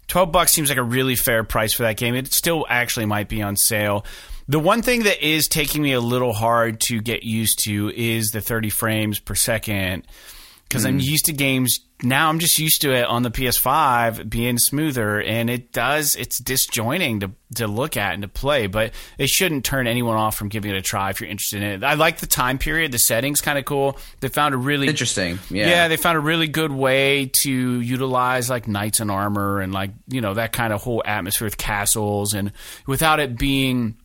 twelve 0.07 0.31
bucks 0.31 0.51
seems 0.51 0.69
like 0.69 0.79
a 0.79 0.83
really 0.83 1.15
fair 1.15 1.43
price 1.43 1.73
for 1.73 1.83
that 1.83 1.97
game. 1.97 2.15
It 2.15 2.33
still 2.33 2.65
actually 2.69 3.05
might 3.05 3.29
be 3.29 3.43
on 3.43 3.55
sale. 3.55 4.03
The 4.47 4.59
one 4.59 4.81
thing 4.81 5.03
that 5.03 5.23
is 5.25 5.47
taking 5.47 5.83
me 5.83 5.93
a 5.93 6.01
little 6.01 6.33
hard 6.33 6.81
to 6.87 6.99
get 6.99 7.21
used 7.21 7.59
to 7.65 7.91
is 7.95 8.31
the 8.31 8.41
30 8.41 8.71
frames 8.71 9.19
per 9.19 9.35
second 9.35 10.07
because 10.71 10.85
I'm 10.85 10.99
mm. 10.99 11.03
used 11.03 11.25
to 11.25 11.33
games 11.33 11.81
now. 12.01 12.29
I'm 12.29 12.39
just 12.39 12.57
used 12.57 12.81
to 12.83 12.93
it 12.93 13.03
on 13.03 13.23
the 13.23 13.29
PS5 13.29 14.29
being 14.29 14.57
smoother, 14.57 15.21
and 15.21 15.49
it 15.49 15.73
does. 15.73 16.15
It's 16.15 16.39
disjointing 16.39 17.19
to 17.19 17.31
to 17.55 17.67
look 17.67 17.97
at 17.97 18.13
and 18.13 18.21
to 18.21 18.29
play, 18.29 18.67
but 18.67 18.93
it 19.17 19.27
shouldn't 19.27 19.65
turn 19.65 19.85
anyone 19.85 20.15
off 20.15 20.37
from 20.37 20.47
giving 20.47 20.71
it 20.71 20.77
a 20.77 20.81
try 20.81 21.09
if 21.09 21.19
you're 21.19 21.29
interested 21.29 21.61
in 21.61 21.69
it. 21.69 21.83
I 21.83 21.95
like 21.95 22.19
the 22.19 22.25
time 22.25 22.57
period. 22.57 22.93
The 22.93 22.99
settings 22.99 23.41
kind 23.41 23.59
of 23.59 23.65
cool. 23.65 23.99
They 24.21 24.29
found 24.29 24.53
a 24.53 24.57
really 24.57 24.87
Interesting. 24.87 25.39
Yeah. 25.49 25.67
yeah, 25.67 25.87
they 25.89 25.97
found 25.97 26.17
a 26.17 26.21
really 26.21 26.47
good 26.47 26.71
way 26.71 27.29
to 27.41 27.51
utilize 27.51 28.49
like 28.49 28.65
knights 28.65 29.01
in 29.01 29.09
armor 29.09 29.59
and 29.59 29.73
like 29.73 29.91
you 30.07 30.21
know 30.21 30.35
that 30.35 30.53
kind 30.53 30.71
of 30.71 30.81
whole 30.81 31.03
atmosphere 31.05 31.47
with 31.47 31.57
castles 31.57 32.33
and 32.33 32.53
without 32.87 33.19
it 33.19 33.37
being 33.37 33.97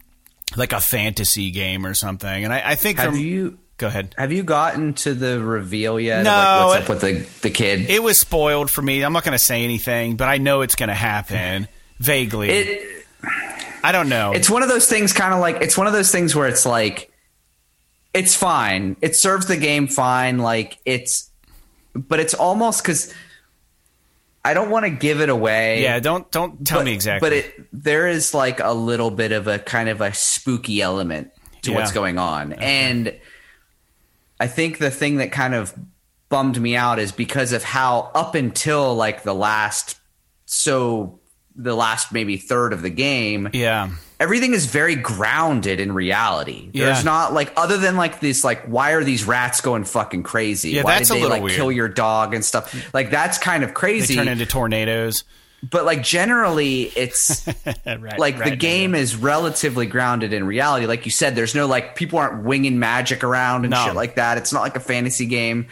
like 0.56 0.72
a 0.72 0.80
fantasy 0.80 1.52
game 1.52 1.86
or 1.86 1.94
something. 1.94 2.44
And 2.44 2.52
I, 2.52 2.70
I 2.72 2.74
think 2.74 2.98
Have 2.98 3.12
from 3.12 3.20
you, 3.20 3.58
go 3.78 3.86
ahead. 3.88 4.14
have 4.18 4.32
you 4.32 4.42
gotten 4.42 4.94
to 4.94 5.14
the 5.14 5.40
reveal 5.40 5.98
yet? 6.00 6.24
No, 6.24 6.30
like 6.30 6.66
what's 6.66 6.76
it- 6.76 6.82
up 6.82 6.88
with 6.88 7.00
the, 7.00 7.48
the 7.48 7.50
kid? 7.50 7.90
It 7.90 8.02
was 8.02 8.20
spoiled 8.20 8.70
for 8.70 8.82
me. 8.82 9.02
I'm 9.02 9.12
not 9.12 9.24
going 9.24 9.36
to 9.36 9.44
say 9.44 9.64
anything, 9.64 10.16
but 10.16 10.28
I 10.28 10.38
know 10.38 10.62
it's 10.62 10.74
going 10.74 10.88
to 10.88 10.94
happen 10.94 11.68
vaguely. 11.98 12.50
it 12.50 13.06
I 13.82 13.92
don't 13.92 14.08
know. 14.08 14.32
it's 14.32 14.50
one 14.50 14.62
of 14.62 14.68
those 14.68 14.88
things 14.88 15.12
kind 15.12 15.32
of 15.32 15.40
like 15.40 15.56
it's 15.62 15.78
one 15.78 15.86
of 15.86 15.92
those 15.92 16.10
things 16.10 16.34
where 16.34 16.48
it's 16.48 16.66
like 16.66 17.12
it's 18.12 18.34
fine 18.34 18.96
it 19.00 19.14
serves 19.14 19.46
the 19.46 19.56
game 19.56 19.86
fine 19.86 20.38
like 20.38 20.78
it's 20.84 21.30
but 21.94 22.18
it's 22.18 22.34
almost 22.34 22.82
because 22.82 23.12
i 24.44 24.54
don't 24.54 24.70
want 24.70 24.84
to 24.84 24.90
give 24.90 25.20
it 25.20 25.28
away 25.28 25.82
yeah, 25.82 26.00
don't 26.00 26.30
don't 26.30 26.66
tell 26.66 26.78
but, 26.78 26.86
me 26.86 26.94
exactly. 26.94 27.28
but 27.28 27.32
it 27.36 27.68
there 27.72 28.08
is 28.08 28.32
like 28.34 28.58
a 28.60 28.72
little 28.72 29.10
bit 29.10 29.32
of 29.32 29.46
a 29.46 29.58
kind 29.58 29.88
of 29.88 30.00
a 30.00 30.12
spooky 30.14 30.80
element 30.80 31.30
to 31.62 31.72
what's 31.72 31.92
going 31.92 32.18
on 32.18 32.54
and 32.54 33.14
i 34.40 34.46
think 34.46 34.78
the 34.78 34.90
thing 34.90 35.16
that 35.16 35.32
kind 35.32 35.54
of 35.54 35.74
bummed 36.28 36.60
me 36.60 36.76
out 36.76 36.98
is 36.98 37.12
because 37.12 37.52
of 37.52 37.62
how 37.62 38.10
up 38.14 38.34
until 38.34 38.94
like 38.94 39.22
the 39.22 39.34
last 39.34 39.98
so 40.44 41.20
the 41.54 41.74
last 41.74 42.12
maybe 42.12 42.36
third 42.36 42.72
of 42.72 42.82
the 42.82 42.90
game 42.90 43.48
yeah, 43.52 43.90
everything 44.20 44.52
is 44.52 44.66
very 44.66 44.94
grounded 44.94 45.80
in 45.80 45.92
reality. 45.92 46.70
Yeah. 46.72 46.86
There's 46.86 47.04
not 47.04 47.32
like 47.32 47.52
other 47.56 47.76
than 47.76 47.96
like 47.96 48.20
this 48.20 48.44
like 48.44 48.64
why 48.64 48.92
are 48.92 49.04
these 49.04 49.24
rats 49.24 49.60
going 49.60 49.84
fucking 49.84 50.22
crazy? 50.22 50.70
Yeah, 50.70 50.82
why 50.82 50.98
that's 50.98 51.08
did 51.08 51.18
a 51.18 51.20
little 51.20 51.30
like 51.30 51.42
weird. 51.42 51.56
kill 51.56 51.72
your 51.72 51.88
dog 51.88 52.34
and 52.34 52.44
stuff? 52.44 52.94
Like 52.94 53.10
that's 53.10 53.38
kind 53.38 53.62
of 53.62 53.70
they 53.70 53.74
crazy. 53.74 54.14
turn 54.14 54.28
into 54.28 54.46
tornadoes. 54.46 55.24
But 55.62 55.84
like 55.84 56.02
generally 56.02 56.82
it's 56.84 57.46
Rat- 57.86 58.18
like 58.18 58.36
the 58.38 58.50
rat 58.50 58.58
game 58.58 58.94
is 58.94 59.16
relatively 59.16 59.86
grounded 59.86 60.32
in 60.32 60.46
reality. 60.46 60.86
Like 60.86 61.04
you 61.06 61.10
said, 61.10 61.34
there's 61.34 61.54
no 61.54 61.66
like 61.66 61.96
people 61.96 62.18
aren't 62.18 62.44
winging 62.44 62.78
magic 62.78 63.24
around 63.24 63.64
and 63.64 63.70
No. 63.72 63.84
shit 63.84 63.94
like 63.94 64.16
that. 64.16 64.38
It's 64.38 64.52
not 64.52 64.60
like 64.60 64.76
a 64.76 64.80
fantasy 64.80 65.26
game, 65.26 65.66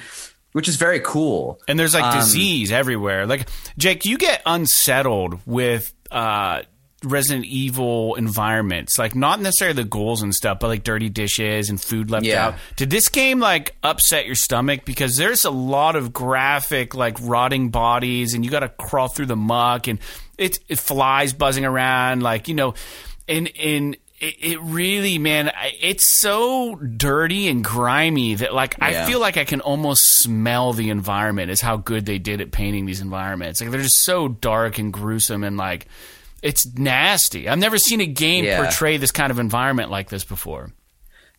which 0.53 0.69
is 0.69 0.77
very 0.77 1.01
cool. 1.01 1.61
And 1.69 1.79
there's 1.79 1.95
like 1.95 2.05
Um, 2.05 2.19
disease 2.19 2.73
everywhere. 2.73 3.27
Like 3.27 3.49
Jake, 3.79 4.05
you 4.05 4.19
get 4.19 4.43
unsettled 4.47 5.39
with 5.47 5.93
uh, 6.11 6.63
Resident 7.05 7.45
Evil 7.47 8.15
environments, 8.17 8.99
like 8.99 9.15
not 9.15 9.41
necessarily 9.41 9.83
the 9.83 9.89
goals 9.89 10.23
and 10.23 10.35
stuff, 10.35 10.59
but 10.61 10.69
like 10.69 10.83
dirty 10.85 11.09
dishes 11.09 11.71
and 11.71 11.81
food 11.81 12.11
left 12.11 12.25
Yeah. 12.27 12.49
out. 12.49 12.55
Did 12.77 12.91
this 12.91 13.09
game 13.09 13.41
like 13.41 13.77
upset 13.83 14.27
your 14.27 14.35
stomach 14.35 14.85
because 14.85 15.17
there's 15.17 15.45
a 15.45 15.51
lot 15.51 15.97
of 15.97 16.13
graphic 16.13 16.95
like 16.95 17.17
rotting 17.21 17.71
bodies 17.71 18.35
and 18.35 18.45
you 18.45 18.51
got 18.51 18.61
to 18.61 18.69
crawl 18.69 19.09
through 19.09 19.27
the 19.27 19.37
muck 19.37 19.87
and 19.87 19.99
it, 20.39 20.59
it 20.69 20.79
flies 20.79 21.33
buzzing 21.33 21.65
around 21.65 22.23
like 22.23 22.49
you 22.49 22.55
know, 22.55 22.75
and 23.29 23.51
and. 23.59 23.97
It, 24.21 24.37
it 24.43 24.61
really, 24.63 25.19
man, 25.19 25.51
it's 25.83 26.21
so 26.21 26.77
dirty 26.77 27.49
and 27.49 27.65
grimy 27.65 28.37
that, 28.37 28.55
like, 28.55 28.77
I 28.81 29.07
feel 29.07 29.19
like 29.19 29.37
I 29.37 29.45
can 29.45 29.61
almost 29.61 30.19
smell 30.21 30.73
the 30.73 30.91
environment. 30.91 31.51
Is 31.51 31.61
how 31.61 31.77
good 31.79 32.07
they 32.07 32.19
did 32.21 32.41
at 32.41 32.53
painting 32.53 32.87
these 32.87 33.01
environments. 33.01 33.61
Like, 33.61 33.71
they're 33.73 33.83
just 33.83 34.03
so 34.05 34.29
dark 34.29 34.79
and 34.79 34.93
gruesome 34.93 35.43
and 35.43 35.57
like, 35.57 35.89
it's 36.45 36.67
nasty. 36.77 37.49
I've 37.49 37.59
never 37.59 37.79
seen 37.79 38.01
a 38.01 38.07
game 38.07 38.45
Yeah. 38.45 38.63
portray 38.63 38.99
this 38.99 39.11
kind 39.11 39.31
of 39.33 39.39
environment 39.39 39.91
like 39.91 40.11
this 40.11 40.25
before. 40.25 40.71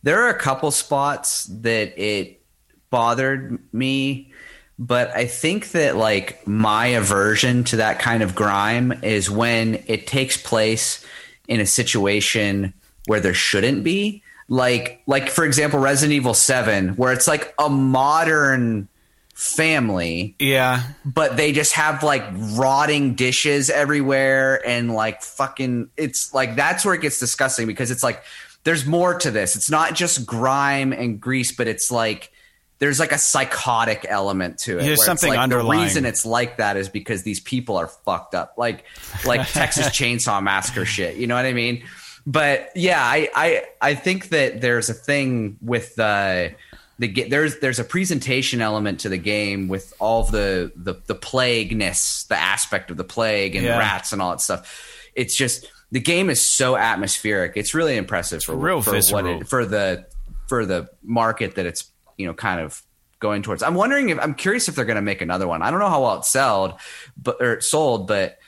There 0.02 0.20
are 0.24 0.28
a 0.28 0.38
couple 0.38 0.70
spots 0.72 1.44
that 1.62 1.98
it 1.98 2.42
bothered 2.90 3.58
me, 3.72 4.32
but 4.78 5.10
I 5.16 5.26
think 5.26 5.70
that 5.70 5.96
like 5.96 6.46
my 6.46 6.86
aversion 6.88 7.64
to 7.64 7.76
that 7.76 7.98
kind 8.00 8.22
of 8.22 8.34
grime 8.34 8.92
is 9.02 9.30
when 9.30 9.82
it 9.86 10.06
takes 10.06 10.36
place 10.36 11.04
in 11.48 11.60
a 11.60 11.66
situation 11.66 12.74
where 13.06 13.20
there 13.20 13.34
shouldn't 13.34 13.84
be. 13.84 14.22
Like 14.48 15.02
like 15.06 15.28
for 15.30 15.44
example 15.44 15.78
Resident 15.80 16.14
Evil 16.14 16.34
7 16.34 16.90
where 16.90 17.12
it's 17.12 17.26
like 17.28 17.54
a 17.58 17.68
modern 17.68 18.88
family 19.36 20.34
Yeah. 20.38 20.82
but 21.04 21.36
they 21.36 21.52
just 21.52 21.74
have 21.74 22.02
like 22.02 22.24
rotting 22.56 23.14
dishes 23.16 23.68
everywhere 23.68 24.66
and 24.66 24.90
like 24.94 25.20
fucking 25.22 25.90
it's 25.98 26.32
like 26.32 26.56
that's 26.56 26.86
where 26.86 26.94
it 26.94 27.02
gets 27.02 27.18
disgusting 27.20 27.66
because 27.66 27.90
it's 27.90 28.02
like 28.02 28.22
there's 28.64 28.86
more 28.86 29.18
to 29.18 29.30
this 29.30 29.54
it's 29.54 29.70
not 29.70 29.94
just 29.94 30.24
grime 30.24 30.94
and 30.94 31.20
grease 31.20 31.52
but 31.54 31.68
it's 31.68 31.90
like 31.90 32.32
there's 32.78 32.98
like 32.98 33.12
a 33.12 33.18
psychotic 33.18 34.06
element 34.08 34.56
to 34.60 34.78
it 34.78 34.84
There's 34.84 35.04
something 35.04 35.28
like 35.28 35.38
underlying. 35.38 35.80
the 35.80 35.84
reason 35.84 36.06
it's 36.06 36.24
like 36.24 36.56
that 36.56 36.78
is 36.78 36.88
because 36.88 37.22
these 37.22 37.40
people 37.40 37.76
are 37.76 37.88
fucked 37.88 38.34
up 38.34 38.54
like 38.56 38.86
like 39.26 39.46
texas 39.50 39.88
chainsaw 39.88 40.42
massacre 40.42 40.86
shit 40.86 41.16
you 41.16 41.26
know 41.26 41.34
what 41.34 41.44
i 41.44 41.52
mean 41.52 41.84
but 42.26 42.70
yeah 42.74 43.02
i 43.02 43.28
i 43.36 43.62
i 43.82 43.94
think 43.94 44.30
that 44.30 44.62
there's 44.62 44.88
a 44.88 44.94
thing 44.94 45.58
with 45.60 45.94
the 45.96 46.54
the 46.98 47.28
there's 47.28 47.58
there's 47.58 47.78
a 47.78 47.84
presentation 47.84 48.60
element 48.60 49.00
to 49.00 49.08
the 49.08 49.18
game 49.18 49.68
with 49.68 49.92
all 49.98 50.24
the 50.24 50.72
the 50.76 50.94
the 51.06 51.14
plagueness, 51.14 52.24
the 52.24 52.36
aspect 52.38 52.90
of 52.90 52.96
the 52.96 53.04
plague 53.04 53.54
and 53.54 53.64
Yeah. 53.64 53.78
rats 53.78 54.12
and 54.12 54.22
all 54.22 54.30
that 54.30 54.40
stuff. 54.40 55.08
It's 55.14 55.36
just 55.36 55.70
the 55.92 56.00
game 56.00 56.30
is 56.30 56.40
so 56.40 56.76
atmospheric. 56.76 57.52
It's 57.56 57.74
really 57.74 57.96
impressive 57.96 58.42
for 58.42 58.56
real 58.56 58.82
for 58.82 58.98
what 59.12 59.26
it, 59.26 59.46
for 59.48 59.64
the 59.66 60.06
for 60.48 60.64
the 60.64 60.88
market 61.02 61.54
that 61.56 61.66
it's 61.66 61.90
you 62.16 62.26
know 62.26 62.34
kind 62.34 62.60
of 62.60 62.82
going 63.18 63.42
towards. 63.42 63.62
I'm 63.62 63.74
wondering 63.74 64.08
if 64.10 64.18
I'm 64.18 64.34
curious 64.34 64.68
if 64.68 64.74
they're 64.74 64.84
going 64.84 64.96
to 64.96 65.02
make 65.02 65.20
another 65.22 65.46
one. 65.46 65.62
I 65.62 65.70
don't 65.70 65.80
know 65.80 65.88
how 65.88 66.02
well 66.02 66.18
it 66.18 66.24
sold, 66.24 66.74
but 67.16 67.36
or 67.40 67.60
sold, 67.60 68.06
but 68.08 68.38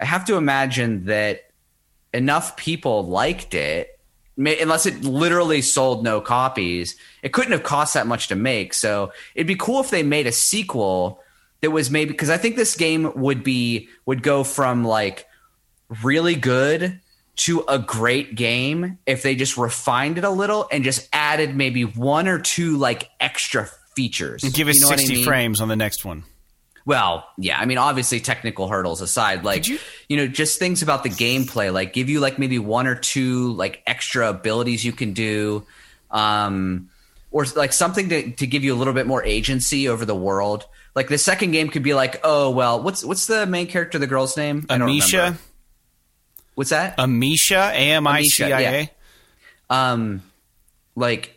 I 0.00 0.04
have 0.04 0.24
to 0.26 0.36
imagine 0.36 1.06
that 1.06 1.50
enough 2.12 2.56
people 2.56 3.06
liked 3.06 3.54
it 3.54 3.93
unless 4.36 4.86
it 4.86 5.02
literally 5.04 5.62
sold 5.62 6.02
no 6.02 6.20
copies 6.20 6.96
it 7.22 7.32
couldn't 7.32 7.52
have 7.52 7.62
cost 7.62 7.94
that 7.94 8.06
much 8.06 8.28
to 8.28 8.34
make 8.34 8.74
so 8.74 9.12
it'd 9.34 9.46
be 9.46 9.54
cool 9.56 9.80
if 9.80 9.90
they 9.90 10.02
made 10.02 10.26
a 10.26 10.32
sequel 10.32 11.20
that 11.60 11.70
was 11.70 11.90
maybe 11.90 12.10
because 12.10 12.30
i 12.30 12.36
think 12.36 12.56
this 12.56 12.76
game 12.76 13.12
would 13.14 13.44
be 13.44 13.88
would 14.06 14.22
go 14.22 14.42
from 14.42 14.84
like 14.84 15.26
really 16.02 16.34
good 16.34 17.00
to 17.36 17.64
a 17.68 17.78
great 17.78 18.34
game 18.34 18.98
if 19.06 19.22
they 19.22 19.34
just 19.34 19.56
refined 19.56 20.18
it 20.18 20.24
a 20.24 20.30
little 20.30 20.68
and 20.70 20.84
just 20.84 21.08
added 21.12 21.54
maybe 21.56 21.84
one 21.84 22.28
or 22.28 22.38
two 22.38 22.76
like 22.76 23.10
extra 23.20 23.68
features 23.96 24.42
And 24.42 24.52
Give 24.52 24.66
us 24.68 24.76
You 24.76 24.82
know 24.82 24.88
what 24.88 24.94
I 24.94 25.02
60 25.02 25.14
mean? 25.16 25.24
frames 25.24 25.60
on 25.60 25.68
the 25.68 25.76
next 25.76 26.04
one. 26.04 26.24
Well, 26.86 27.26
yeah, 27.38 27.58
I 27.58 27.64
mean, 27.64 27.78
obviously, 27.78 28.20
technical 28.20 28.68
hurdles 28.68 29.00
aside, 29.00 29.42
like 29.42 29.66
you- 29.66 29.78
you, 30.08 30.16
know, 30.18 30.26
just 30.26 30.58
things 30.58 30.82
about 30.82 31.02
the 31.02 31.08
gameplay, 31.08 31.72
like 31.72 31.92
give 31.94 32.10
you 32.10 32.20
like 32.20 32.38
maybe 32.38 32.58
one 32.58 32.86
or 32.86 32.94
two 32.94 33.52
like 33.54 33.82
extra 33.86 34.28
abilities 34.28 34.84
you 34.84 34.92
can 34.92 35.14
do, 35.14 35.64
um, 36.10 36.90
or 37.30 37.46
like 37.56 37.72
something 37.72 38.08
to 38.10 38.30
to 38.32 38.46
give 38.46 38.62
you 38.64 38.74
a 38.74 38.76
little 38.76 38.92
bit 38.92 39.06
more 39.06 39.24
agency 39.24 39.88
over 39.88 40.04
the 40.04 40.14
world. 40.14 40.66
Like 40.94 41.08
the 41.08 41.18
second 41.18 41.52
game 41.52 41.70
could 41.70 41.82
be 41.82 41.94
like, 41.94 42.20
oh 42.22 42.50
well, 42.50 42.82
what's 42.82 43.02
what's 43.02 43.26
the 43.26 43.46
main 43.46 43.66
character, 43.66 43.98
the 43.98 44.06
girl's 44.06 44.36
name? 44.36 44.66
I 44.68 44.76
Amicia. 44.76 45.36
What's 46.54 46.70
that? 46.70 46.96
Amicia, 46.98 47.70
A 47.72 47.90
M 47.92 48.06
I 48.06 48.22
C 48.24 48.44
I 48.52 48.60
A. 48.60 48.90
um 49.70 50.22
like 50.94 51.33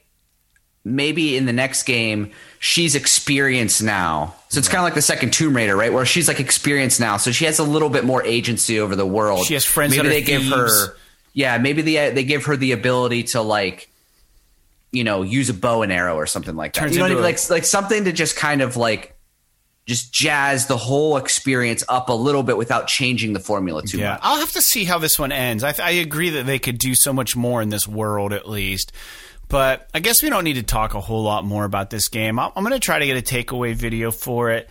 maybe 0.95 1.35
in 1.37 1.45
the 1.45 1.53
next 1.53 1.83
game 1.83 2.31
she's 2.59 2.95
experienced 2.95 3.83
now 3.83 4.33
so 4.49 4.57
it's 4.59 4.67
kind 4.67 4.79
of 4.79 4.83
like 4.83 4.93
the 4.95 5.01
second 5.01 5.31
tomb 5.33 5.55
raider 5.55 5.75
right 5.75 5.91
where 5.93 6.05
she's 6.05 6.27
like 6.27 6.39
experienced 6.39 6.99
now 6.99 7.17
so 7.17 7.31
she 7.31 7.45
has 7.45 7.59
a 7.59 7.63
little 7.63 7.89
bit 7.89 8.03
more 8.05 8.23
agency 8.23 8.79
over 8.79 8.95
the 8.95 9.05
world 9.05 9.45
She 9.45 9.53
has 9.53 9.65
friends 9.65 9.91
maybe 9.91 10.03
that 10.03 10.07
are 10.07 10.19
they 10.19 10.21
give 10.23 10.41
thieves. 10.41 10.53
her 10.87 10.95
yeah 11.33 11.57
maybe 11.57 11.81
they 11.81 12.11
they 12.11 12.23
give 12.23 12.45
her 12.45 12.55
the 12.57 12.71
ability 12.71 13.23
to 13.23 13.41
like 13.41 13.89
you 14.91 15.03
know 15.03 15.21
use 15.23 15.49
a 15.49 15.53
bow 15.53 15.81
and 15.81 15.91
arrow 15.91 16.15
or 16.15 16.25
something 16.25 16.55
like 16.55 16.73
that 16.73 16.79
Turns 16.81 16.93
you 16.93 16.99
know 16.99 17.05
what 17.05 17.11
I 17.11 17.15
mean? 17.15 17.23
like 17.23 17.49
like 17.49 17.65
something 17.65 18.05
to 18.05 18.11
just 18.11 18.35
kind 18.35 18.61
of 18.61 18.77
like 18.77 19.13
just 19.85 20.11
jazz 20.11 20.67
the 20.67 20.75
whole 20.75 21.15
experience 21.15 21.81
up 21.87 22.09
a 22.09 22.13
little 22.13 22.43
bit 22.43 22.57
without 22.57 22.87
changing 22.87 23.31
the 23.31 23.39
formula 23.39 23.81
too 23.83 23.97
Yeah, 23.99 24.11
much 24.13 24.19
I'll 24.21 24.39
have 24.39 24.51
to 24.53 24.61
see 24.61 24.83
how 24.83 24.99
this 24.99 25.17
one 25.17 25.31
ends. 25.31 25.63
I, 25.63 25.73
I 25.81 25.91
agree 25.91 26.31
that 26.31 26.45
they 26.45 26.59
could 26.59 26.77
do 26.77 26.93
so 26.93 27.13
much 27.13 27.37
more 27.37 27.61
in 27.61 27.69
this 27.69 27.87
world, 27.87 28.33
at 28.33 28.49
least. 28.49 28.91
But 29.49 29.89
I 29.93 29.99
guess 29.99 30.21
we 30.21 30.29
don't 30.29 30.43
need 30.43 30.55
to 30.55 30.63
talk 30.63 30.93
a 30.93 30.99
whole 31.01 31.23
lot 31.23 31.45
more 31.45 31.63
about 31.65 31.89
this 31.89 32.07
game. 32.09 32.37
I'm, 32.37 32.51
going 32.55 32.71
to 32.71 32.79
try 32.79 32.99
to 32.99 33.05
get 33.05 33.17
a 33.17 33.21
takeaway 33.35 33.73
video 33.73 34.11
for 34.11 34.49
it. 34.51 34.69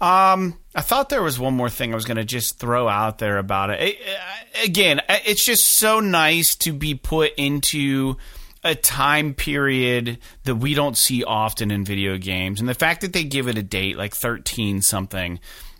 Um, 0.00 0.58
I 0.74 0.80
thought 0.80 1.08
there 1.10 1.22
was 1.22 1.38
one 1.38 1.54
more 1.54 1.68
thing 1.70 1.92
I 1.92 1.94
was 1.94 2.04
going 2.04 2.16
to 2.16 2.24
just 2.24 2.58
throw 2.58 2.88
out 2.88 3.18
there 3.18 3.38
about 3.38 3.70
it. 3.70 3.80
It- 3.80 3.98
uh, 4.00 4.64
Again, 4.64 5.02
it's 5.08 5.44
just 5.44 5.64
so 5.66 5.98
nice 6.00 6.54
to 6.56 6.72
be 6.72 6.94
put 6.94 7.32
into 7.36 8.16
a 8.62 8.74
time 8.74 9.34
period 9.34 10.18
that 10.44 10.54
we 10.54 10.72
don't 10.74 10.96
see 10.96 11.22
often 11.24 11.70
in 11.72 11.84
video 11.84 12.16
games, 12.16 12.60
and 12.60 12.68
the 12.68 12.72
fact 12.74 13.00
that 13.02 13.12
they 13.12 13.24
give 13.24 13.46
it 13.48 13.58
a 13.58 13.62
date 13.62 13.98
like 13.98 14.14
13 14.14 14.80
something 14.80 15.38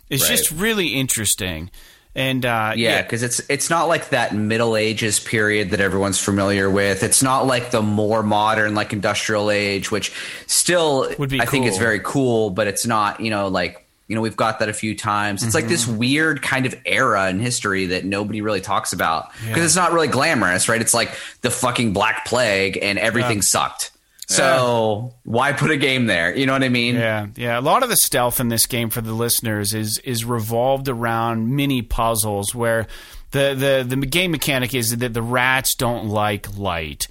is 0.09 0.21
Right. 0.21 0.29
just 0.29 0.51
really 0.51 0.89
interesting. 0.89 1.71
And 2.15 2.45
uh, 2.45 2.73
Yeah, 2.75 3.01
because 3.01 3.23
it's 3.23 3.41
it's 3.49 3.69
not 3.69 3.89
like 3.89 4.09
that 4.09 4.33
Middle 4.33 4.77
Ages 4.77 5.19
period 5.19 5.71
that 5.71 5.81
everyone's 5.81 6.19
familiar 6.19 6.69
with. 6.69 7.03
It's 7.03 7.21
not 7.21 7.45
like 7.45 7.71
the 7.71 7.81
more 7.81 8.23
modern, 8.23 8.73
like 8.73 8.93
industrial 8.93 9.51
age, 9.51 9.91
which 9.91 10.13
still 10.47 11.13
Would 11.19 11.29
be 11.29 11.41
I 11.41 11.45
think 11.45 11.65
it's 11.65 11.77
very 11.77 11.99
cool, 11.99 12.49
but 12.51 12.67
it's 12.67 12.85
not. 12.85 13.19
You 13.19 13.31
know, 13.31 13.49
like 13.49 13.85
you 14.07 14.15
know, 14.15 14.21
we've 14.21 14.37
got 14.37 14.59
that 14.59 14.69
a 14.69 14.73
few 14.73 14.95
times. 14.95 15.43
It's 15.43 15.55
like 15.55 15.67
this 15.67 15.85
Mm-hmm. 15.85 15.97
weird 15.97 16.41
kind 16.41 16.65
of 16.65 16.75
era 16.85 17.27
in 17.29 17.39
history 17.39 17.87
that 17.87 18.05
nobody 18.05 18.39
really 18.39 18.61
talks 18.61 18.93
about 18.93 19.31
because 19.47 19.65
it's 19.65 19.75
not 19.75 19.91
really 19.93 20.07
glamorous, 20.07 20.69
right? 20.69 20.79
It's 20.79 20.93
like 20.93 21.13
the 21.41 21.49
fucking 21.49 21.91
Black 21.91 22.25
Plague 22.25 22.77
and 22.81 22.97
everything 22.99 23.41
sucked. 23.41 23.91
So 24.27 25.13
why 25.23 25.53
put 25.53 25.71
a 25.71 25.77
game 25.77 26.07
there? 26.07 26.35
You 26.35 26.45
know 26.45 26.53
what 26.53 26.63
I 26.63 26.69
mean? 26.69 26.95
Yeah, 26.95 27.27
yeah. 27.35 27.59
A 27.59 27.61
lot 27.61 27.83
of 27.83 27.89
the 27.89 27.97
stealth 27.97 28.39
in 28.39 28.47
this 28.47 28.65
game 28.65 28.89
for 28.89 29.01
the 29.01 29.13
listeners 29.13 29.73
is 29.73 29.99
is 29.99 30.25
revolved 30.25 30.89
around 30.89 31.55
mini 31.55 31.81
puzzles 31.81 32.55
where 32.55 32.87
the 33.31 33.55
the 33.87 33.95
the 33.95 34.05
game 34.05 34.31
mechanic 34.31 34.73
is 34.73 34.97
that 34.97 35.13
the 35.13 35.21
rats 35.21 35.75
don't 35.75 36.07
like 36.07 36.57
light. 36.57 37.07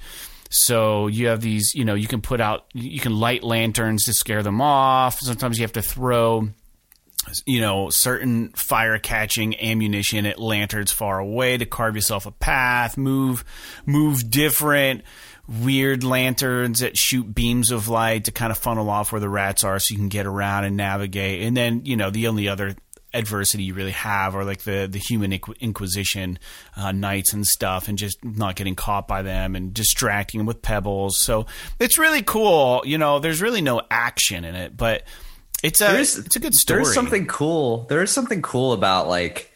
So 0.51 1.09
you 1.09 1.29
have 1.29 1.41
these, 1.41 1.75
you 1.75 1.85
know, 1.85 1.95
you 1.95 2.07
can 2.07 2.21
put 2.21 2.41
out, 2.41 2.67
you 2.75 3.01
can 3.01 3.17
light 3.17 3.43
lanterns 3.43 4.05
to 4.05 4.13
scare 4.13 4.43
them 4.45 4.61
off. 4.61 5.19
Sometimes 5.19 5.59
you 5.59 5.65
have 5.65 5.73
to 5.73 5.83
throw 5.83 6.49
you 7.47 7.61
know, 7.61 7.91
certain 7.91 8.51
fire 8.51 8.99
catching 8.99 9.59
ammunition 9.59 10.27
at 10.27 10.39
lanterns 10.39 10.93
far 10.93 11.19
away 11.19 11.57
to 11.57 11.67
carve 11.67 11.95
yourself 11.95 12.27
a 12.27 12.31
path, 12.31 12.97
move 12.97 13.45
move 13.87 14.31
different 14.31 15.03
weird 15.49 16.05
lanterns 16.05 16.81
that 16.81 16.97
shoot 16.97 17.35
beams 17.35 17.71
of 17.71 17.89
light 17.89 18.25
to 18.25 18.33
kind 18.33 18.51
of 18.51 18.59
funnel 18.59 18.89
off 18.89 19.13
where 19.13 19.21
the 19.21 19.29
rats 19.29 19.63
are 19.65 19.79
so 19.79 19.93
you 19.93 19.99
can 19.99 20.09
get 20.09 20.27
around 20.27 20.65
and 20.65 20.77
navigate. 20.77 21.43
And 21.43 21.57
then, 21.57 21.83
you 21.85 21.97
know, 21.97 22.11
the 22.11 22.29
only 22.29 22.49
other 22.49 22.75
adversity 23.13 23.63
you 23.63 23.75
really 23.75 23.93
have 23.93 24.35
are 24.35 24.45
like 24.45 24.63
the 24.65 24.89
the 24.91 24.99
human 24.99 25.33
inquisition 25.61 26.37
uh, 26.77 26.91
knights 26.91 27.33
and 27.33 27.47
stuff 27.47 27.87
and 27.87 27.97
just 27.97 28.19
not 28.25 28.57
getting 28.57 28.75
caught 28.75 29.07
by 29.07 29.23
them 29.23 29.55
and 29.55 29.73
distracting 29.73 30.39
them 30.39 30.47
with 30.49 30.61
pebbles 30.63 31.21
so 31.21 31.47
it's 31.79 31.97
really 31.97 32.23
cool 32.23 32.83
you 32.85 32.99
know 32.99 33.21
there's 33.21 33.41
really 33.41 33.61
no 33.61 33.81
action 33.89 34.45
in 34.45 34.57
it 34.57 34.77
but 34.77 35.05
it's 35.63 35.81
a 35.81 35.85
There's- 35.85 36.17
it's 36.19 36.35
a 36.35 36.41
good 36.41 36.57
story 36.57 36.83
There's 36.83 36.93
something 36.93 37.29
cool. 37.29 37.85
There 37.89 38.03
is 38.03 38.11
something 38.11 38.43
cool 38.43 38.73
about 38.73 39.07
like 39.07 39.53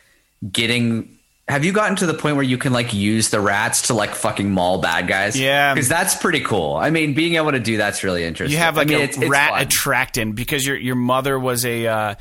getting. 0.53 1.18
Have 1.49 1.65
you 1.65 1.73
gotten 1.73 1.97
to 1.97 2.07
the 2.07 2.15
point 2.15 2.37
where 2.37 2.45
you 2.45 2.59
can 2.59 2.73
like 2.75 2.93
use 2.93 3.31
the 3.31 3.41
rats 3.41 3.83
to 3.89 3.95
like 3.95 4.15
fucking 4.15 4.51
maul 4.51 4.79
bad 4.83 5.09
guys? 5.09 5.39
Yeah. 5.39 5.73
because 5.73 5.89
that's 5.89 6.15
pretty 6.15 6.41
cool. 6.41 6.77
I 6.77 6.91
mean, 6.91 7.15
being 7.15 7.37
able 7.37 7.53
to 7.53 7.61
do 7.61 7.77
that's 7.79 8.05
really 8.05 8.25
interesting. 8.25 8.53
You 8.53 8.59
have 8.63 8.77
like 8.77 8.89
I 8.89 8.91
mean, 8.91 9.01
a 9.01 9.05
it's, 9.05 9.17
it's 9.17 9.29
rat 9.31 9.51
fun. 9.53 9.63
attractant 9.63 10.35
because 10.35 10.67
your 10.67 10.77
your 10.77 10.95
mother 10.97 11.39
was 11.39 11.65
a 11.65 11.87
uh, 11.87 12.15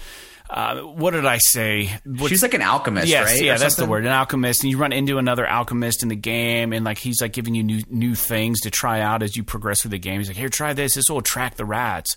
uh, 0.50 0.80
what 0.80 1.12
did 1.12 1.26
I 1.26 1.40
say? 1.40 1.90
What- 2.06 2.30
She's 2.30 2.42
like 2.42 2.54
an 2.54 2.62
alchemist, 2.62 3.08
yes, 3.10 3.34
right? 3.34 3.42
yeah, 3.44 3.56
Or 3.56 3.58
that's 3.58 3.76
the 3.76 3.86
word. 3.86 4.06
An 4.06 4.13
alchemist, 4.13 4.63
and 4.63 4.72
you 4.72 4.78
run 4.78 4.94
into 4.94 5.18
another 5.18 5.46
alchemist 5.46 6.04
in 6.04 6.08
the 6.10 6.16
game, 6.16 6.72
and 6.72 6.86
like 6.86 6.98
he's 6.98 7.22
like 7.22 7.34
giving 7.34 7.54
you 7.54 7.63
new 7.63 7.82
new 7.90 8.16
things 8.16 8.62
to 8.62 8.72
try 8.72 9.02
out 9.02 9.24
as 9.24 9.36
you 9.36 9.44
progress 9.44 9.82
through 9.82 9.92
the 9.92 10.00
game. 10.00 10.20
He's 10.22 10.30
like, 10.30 10.38
"Here, 10.38 10.48
try 10.48 10.72
this. 10.72 10.94
This 10.94 11.10
will 11.10 11.18
attract 11.18 11.58
the 11.58 11.66
rats." 11.66 12.16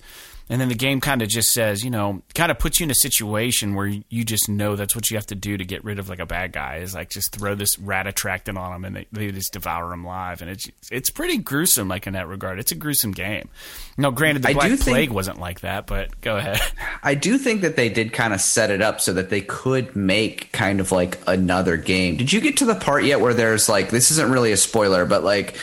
And 0.50 0.60
then 0.60 0.68
the 0.68 0.74
game 0.74 1.00
kind 1.00 1.22
of 1.22 1.28
just 1.28 1.52
says, 1.52 1.84
you 1.84 1.90
know, 1.90 2.22
kind 2.34 2.50
of 2.50 2.58
puts 2.58 2.80
you 2.80 2.84
in 2.84 2.90
a 2.90 2.94
situation 2.94 3.76
where 3.76 3.86
you 3.86 4.24
just 4.24 4.48
know 4.48 4.74
that's 4.74 4.96
what 4.96 5.08
you 5.08 5.16
have 5.16 5.26
to 5.26 5.36
do 5.36 5.56
to 5.56 5.64
get 5.64 5.84
rid 5.84 6.00
of 6.00 6.08
like 6.08 6.18
a 6.18 6.26
bad 6.26 6.50
guy 6.52 6.78
is 6.78 6.92
like 6.92 7.08
just 7.08 7.30
throw 7.30 7.54
this 7.54 7.78
rat 7.78 8.08
attractant 8.08 8.58
on 8.58 8.72
them 8.72 8.84
and 8.84 8.96
they, 8.96 9.06
they 9.26 9.30
just 9.30 9.52
devour 9.52 9.88
them 9.90 10.04
live. 10.04 10.42
And 10.42 10.50
it's 10.50 10.68
it's 10.90 11.08
pretty 11.08 11.38
gruesome, 11.38 11.86
like 11.86 12.08
in 12.08 12.14
that 12.14 12.26
regard. 12.26 12.58
It's 12.58 12.72
a 12.72 12.74
gruesome 12.74 13.12
game. 13.12 13.48
No, 13.96 14.10
granted, 14.10 14.42
the 14.42 14.48
I 14.48 14.54
Black 14.54 14.68
do 14.70 14.76
think- 14.76 14.94
Plague 14.96 15.10
wasn't 15.10 15.38
like 15.38 15.60
that, 15.60 15.86
but 15.86 16.20
go 16.20 16.36
ahead. 16.36 16.60
I 17.04 17.14
do 17.14 17.38
think 17.38 17.60
that 17.60 17.76
they 17.76 17.88
did 17.88 18.12
kind 18.12 18.34
of 18.34 18.40
set 18.40 18.70
it 18.72 18.82
up 18.82 19.00
so 19.00 19.12
that 19.12 19.30
they 19.30 19.42
could 19.42 19.94
make 19.94 20.50
kind 20.50 20.80
of 20.80 20.90
like 20.90 21.20
another 21.28 21.76
game. 21.76 22.16
Did 22.16 22.32
you 22.32 22.40
get 22.40 22.56
to 22.56 22.64
the 22.64 22.74
part 22.74 23.04
yet 23.04 23.20
where 23.20 23.34
there's 23.34 23.68
like 23.68 23.90
this 23.90 24.10
isn't 24.10 24.32
really 24.32 24.50
a 24.50 24.56
spoiler, 24.56 25.06
but 25.06 25.22
like 25.22 25.56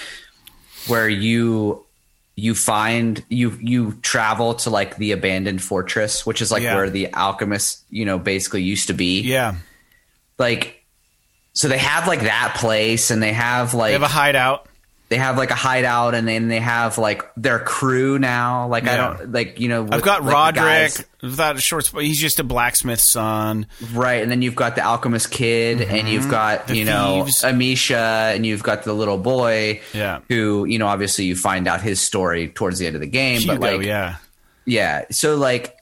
where 0.87 1.09
you 1.09 1.83
you 2.39 2.53
find 2.53 3.25
you 3.29 3.57
you 3.59 3.93
travel 4.03 4.53
to 4.53 4.69
like 4.69 4.95
the 4.97 5.11
abandoned 5.11 5.59
fortress, 5.61 6.23
which 6.23 6.39
is 6.41 6.51
like 6.51 6.61
Yeah. 6.61 6.75
where 6.75 6.89
the 6.89 7.11
alchemist, 7.13 7.83
you 7.89 8.05
know, 8.05 8.19
basically 8.19 8.61
used 8.61 8.87
to 8.87 8.93
be. 8.93 9.21
yeah, 9.21 9.55
Like 10.37 10.85
so 11.53 11.67
they 11.67 11.79
have 11.79 12.07
like 12.07 12.21
that 12.21 12.55
place 12.59 13.09
and 13.09 13.21
they 13.23 13.33
have 13.33 13.73
like 13.73 13.89
they 13.89 13.93
have 13.93 14.03
a 14.03 14.07
hideout. 14.07 14.67
They 15.09 15.15
have 15.15 15.37
like 15.37 15.51
a 15.51 15.55
hideout 15.55 16.15
and 16.15 16.27
then 16.27 16.49
they 16.49 16.59
have 16.59 16.97
like 16.97 17.23
their 17.37 17.59
crew 17.59 18.19
now. 18.19 18.67
Like 18.67 18.87
I 18.87 18.97
don't 18.97 19.31
like 19.31 19.59
you 19.59 19.69
know. 19.69 19.87
I've 19.89 20.01
got 20.01 20.23
like, 20.25 20.55
Rodric 20.55 21.05
without 21.21 21.55
a 21.55 21.61
short. 21.61 21.87
He's 21.87 22.19
just 22.19 22.39
a 22.39 22.43
blacksmith's 22.43 23.09
son. 23.11 23.67
right? 23.93 24.21
And 24.21 24.29
then 24.29 24.41
you've 24.41 24.55
got 24.55 24.75
the 24.75 24.81
alchemist 24.81 25.31
kid, 25.31 25.81
and 25.81 26.09
you've 26.09 26.29
got 26.29 26.59
Mm-hmm. 26.67 26.73
The 26.73 26.77
you 26.79 26.85
know 26.85 27.23
thieves. 27.23 27.43
Amicia, 27.43 28.33
and 28.35 28.45
you've 28.45 28.63
got 28.63 28.83
the 28.83 28.93
little 28.93 29.17
boy. 29.17 29.81
Yeah. 29.93 30.19
Who 30.27 30.65
you 30.65 30.77
know 30.77 30.87
obviously 30.87 31.25
you 31.25 31.35
find 31.37 31.67
out 31.67 31.81
his 31.81 32.01
story 32.01 32.49
towards 32.49 32.79
the 32.79 32.87
end 32.87 32.95
of 32.95 33.01
the 33.01 33.07
game, 33.07 33.39
Hugo, 33.39 33.57
but 33.59 33.73
like 33.77 33.85
yeah. 33.85 34.15
Yeah. 34.65 35.05
So 35.11 35.37
like 35.37 35.77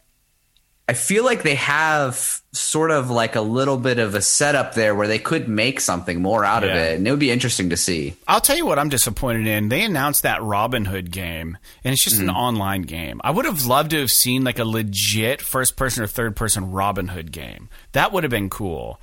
I 0.87 0.93
feel 0.93 1.25
like 1.25 1.41
they 1.41 1.55
have 1.55 2.41
sort 2.57 2.91
of 2.91 3.09
like 3.09 3.35
a 3.35 3.41
little 3.41 3.77
bit 3.77 3.99
of 3.99 4.15
a 4.15 4.21
setup 4.21 4.73
there 4.73 4.95
where 4.95 5.07
they 5.07 5.19
could 5.19 5.47
make 5.47 5.79
something 5.79 6.21
more 6.21 6.43
out 6.45 6.63
of 6.63 6.69
it. 6.69 6.95
And 6.97 7.07
it 7.07 7.11
would 7.11 7.19
be 7.19 7.31
interesting 7.31 7.69
to 7.71 7.77
see. 7.77 8.15
I'll 8.27 8.41
tell 8.41 8.55
you 8.57 8.65
what 8.65 8.79
I'm 8.79 8.89
disappointed 8.89 9.45
in. 9.47 9.69
They 9.69 9.83
announced 9.83 10.23
that 10.23 10.41
Robin 10.41 10.85
Hood 10.85 11.11
game, 11.11 11.57
and 11.83 11.93
it's 11.93 12.03
just 12.03 12.19
an 12.19 12.27
Mm-hmm. 12.27 12.35
online 12.37 12.81
game. 12.83 13.21
I 13.23 13.31
would 13.31 13.45
have 13.45 13.65
loved 13.65 13.91
to 13.91 13.99
have 13.99 14.09
seen 14.09 14.43
like 14.43 14.59
a 14.59 14.65
legit 14.65 15.41
first 15.41 15.75
person 15.75 16.03
or 16.03 16.07
third 16.07 16.35
person 16.35 16.71
Robin 16.71 17.09
Hood 17.09 17.31
game. 17.31 17.69
That 17.91 18.11
would 18.11 18.23
have 18.23 18.31
been 18.31 18.49
cool. 18.49 18.99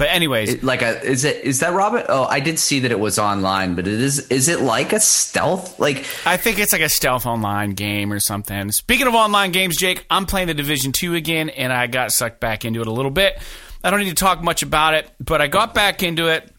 But 0.00 0.08
anyways, 0.12 0.48
It- 0.48 0.64
like 0.64 0.80
a 0.80 1.02
is 1.02 1.26
it 1.26 1.44
is 1.44 1.60
that 1.60 1.74
Robin? 1.74 2.02
Oh, 2.08 2.24
I 2.24 2.40
did 2.40 2.58
see 2.58 2.80
that 2.80 2.90
it 2.90 2.98
was 2.98 3.18
online, 3.18 3.74
but 3.74 3.86
it 3.86 4.00
is 4.00 4.20
is 4.28 4.48
it 4.48 4.62
like 4.62 4.94
a 4.94 4.98
stealth? 4.98 5.78
Like 5.78 6.06
I 6.24 6.38
think 6.38 6.58
it's 6.58 6.72
like 6.72 6.80
a 6.80 6.88
stealth 6.88 7.26
online 7.26 7.72
game 7.72 8.10
or 8.10 8.18
something. 8.18 8.72
Speaking 8.72 9.06
of 9.06 9.14
online 9.14 9.52
games, 9.52 9.76
Jake, 9.76 10.06
I'm 10.08 10.24
playing 10.24 10.46
the 10.46 10.54
Division 10.54 10.92
2 10.92 11.16
again 11.16 11.50
and 11.50 11.70
I 11.70 11.86
got 11.86 12.12
sucked 12.12 12.40
back 12.40 12.64
into 12.64 12.80
it 12.80 12.86
a 12.86 12.90
little 12.90 13.10
bit. 13.10 13.42
I 13.84 13.90
don't 13.90 14.00
need 14.00 14.08
to 14.08 14.14
talk 14.14 14.42
much 14.42 14.62
about 14.62 14.94
it, 14.94 15.10
but 15.20 15.42
I 15.42 15.48
got 15.48 15.74
back 15.74 16.02
into 16.02 16.28
it 16.28 16.50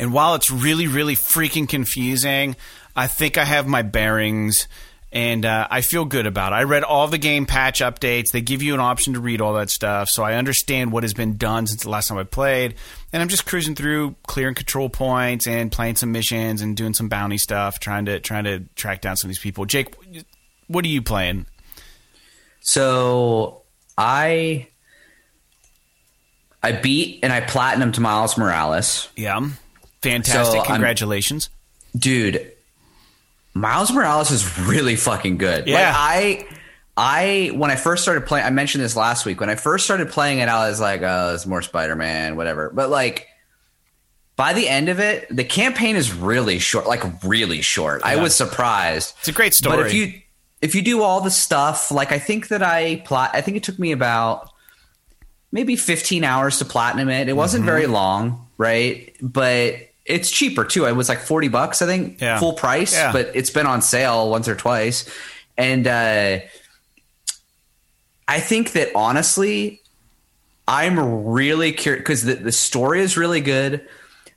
and 0.00 0.14
while 0.14 0.34
it's 0.34 0.50
really 0.50 0.86
really 0.86 1.14
freaking 1.14 1.68
confusing, 1.68 2.56
I 2.96 3.06
think 3.06 3.36
I 3.36 3.44
have 3.44 3.66
my 3.66 3.82
bearings 3.82 4.66
and 5.12 5.44
uh, 5.44 5.68
I 5.70 5.82
feel 5.82 6.06
good 6.06 6.26
about 6.26 6.52
it. 6.52 6.56
I 6.56 6.62
read 6.62 6.84
all 6.84 7.06
the 7.06 7.18
game 7.18 7.44
patch 7.44 7.80
updates. 7.80 8.30
They 8.30 8.40
give 8.40 8.62
you 8.62 8.72
an 8.72 8.80
option 8.80 9.12
to 9.12 9.20
read 9.20 9.40
all 9.42 9.54
that 9.54 9.68
stuff, 9.68 10.08
so 10.08 10.22
I 10.22 10.34
understand 10.34 10.90
what 10.90 11.02
has 11.04 11.12
been 11.12 11.36
done 11.36 11.66
since 11.66 11.82
the 11.82 11.90
last 11.90 12.08
time 12.08 12.16
I 12.16 12.24
played. 12.24 12.74
And 13.12 13.20
I'm 13.22 13.28
just 13.28 13.44
cruising 13.44 13.74
through, 13.74 14.16
clearing 14.26 14.54
control 14.54 14.88
points 14.88 15.46
and 15.46 15.70
playing 15.70 15.96
some 15.96 16.12
missions 16.12 16.62
and 16.62 16.74
doing 16.76 16.94
some 16.94 17.08
bounty 17.10 17.36
stuff, 17.36 17.78
trying 17.78 18.06
to 18.06 18.20
trying 18.20 18.44
to 18.44 18.60
track 18.74 19.02
down 19.02 19.16
some 19.16 19.28
of 19.28 19.30
these 19.30 19.42
people. 19.42 19.66
Jake, 19.66 19.94
what 20.68 20.84
are 20.84 20.88
you 20.88 21.02
playing? 21.02 21.46
so 22.64 23.62
I 23.98 24.68
I 26.62 26.72
beat 26.72 27.20
and 27.22 27.32
I 27.32 27.40
platinum 27.40 27.92
to 27.92 28.00
Miles 28.00 28.38
Morales. 28.38 29.08
Yeah, 29.16 29.40
fantastic! 30.00 30.52
So, 30.52 30.58
I'm- 30.58 30.66
Congratulations. 30.66 31.50
dude 31.96 32.51
miles 33.54 33.92
morales 33.92 34.30
is 34.30 34.58
really 34.60 34.96
fucking 34.96 35.36
good. 35.38 35.66
Yeah. 35.66 35.92
like 35.92 35.94
i 35.96 36.46
i 36.96 37.50
when 37.54 37.70
i 37.70 37.76
first 37.76 38.02
started 38.02 38.26
playing 38.26 38.44
i 38.46 38.50
mentioned 38.50 38.82
this 38.84 38.96
last 38.96 39.24
week 39.26 39.40
when 39.40 39.48
i 39.50 39.54
first 39.54 39.84
started 39.84 40.08
playing 40.10 40.38
it 40.40 40.48
i 40.48 40.68
was 40.68 40.80
like 40.80 41.00
oh 41.02 41.32
it's 41.34 41.46
more 41.46 41.62
spider-man 41.62 42.36
whatever. 42.36 42.70
But 42.74 42.90
like 42.90 43.28
by 44.36 44.52
the 44.54 44.68
end 44.68 44.88
of 44.88 44.98
it 45.00 45.26
the 45.30 45.44
campaign 45.44 45.96
is 45.96 46.12
really 46.12 46.58
short 46.58 46.86
like 46.86 47.02
really 47.24 47.62
short. 47.62 48.02
I 48.04 48.16
was 48.16 48.34
surprised. 48.34 49.14
It's 49.20 49.28
a 49.28 49.32
great 49.32 49.54
story. 49.54 49.76
but 49.76 49.86
if 49.86 49.94
you 49.94 50.20
if 50.60 50.74
you 50.74 50.82
do 50.82 51.02
all 51.02 51.20
the 51.20 51.30
stuff 51.30 51.90
like 51.90 52.12
i 52.12 52.18
think 52.18 52.48
that 52.48 52.62
i 52.62 52.96
plot 53.04 53.30
i 53.34 53.40
think 53.40 53.56
it 53.56 53.62
took 53.64 53.78
me 53.78 53.92
about 53.92 54.48
maybe 55.50 55.76
15 55.76 56.24
hours 56.24 56.58
to 56.60 56.64
platinum 56.64 57.08
it. 57.10 57.28
It 57.28 57.34
wasn't 57.34 57.64
very 57.64 57.82
Mm-hmm. 57.84 57.92
long 57.92 58.48
right? 58.58 59.14
But 59.20 59.76
it's 60.04 60.30
cheaper 60.30 60.64
too 60.64 60.84
it 60.84 60.92
was 60.96 61.08
like 61.08 61.20
40 61.20 61.48
bucks 61.48 61.80
i 61.82 61.86
think 61.86 62.20
Yeah. 62.20 62.38
full 62.38 62.54
price 62.54 62.92
Yeah. 62.92 63.12
but 63.12 63.30
it's 63.34 63.50
been 63.50 63.66
on 63.66 63.82
sale 63.82 64.30
once 64.30 64.48
or 64.48 64.54
twice 64.56 65.08
and 65.56 65.86
uh 65.86 66.40
i 68.28 68.40
think 68.40 68.72
that 68.72 68.88
honestly 68.94 69.80
i'm 70.66 71.24
really 71.26 71.72
curious 71.72 72.00
because 72.00 72.22
the, 72.24 72.34
the 72.34 72.52
story 72.52 73.00
is 73.00 73.16
really 73.16 73.40
good 73.40 73.86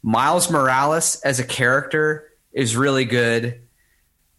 miles 0.03 0.49
morales 0.51 1.15
as 1.21 1.39
a 1.39 1.43
character 1.43 2.29
is 2.53 2.75
really 2.75 3.05
good 3.05 3.59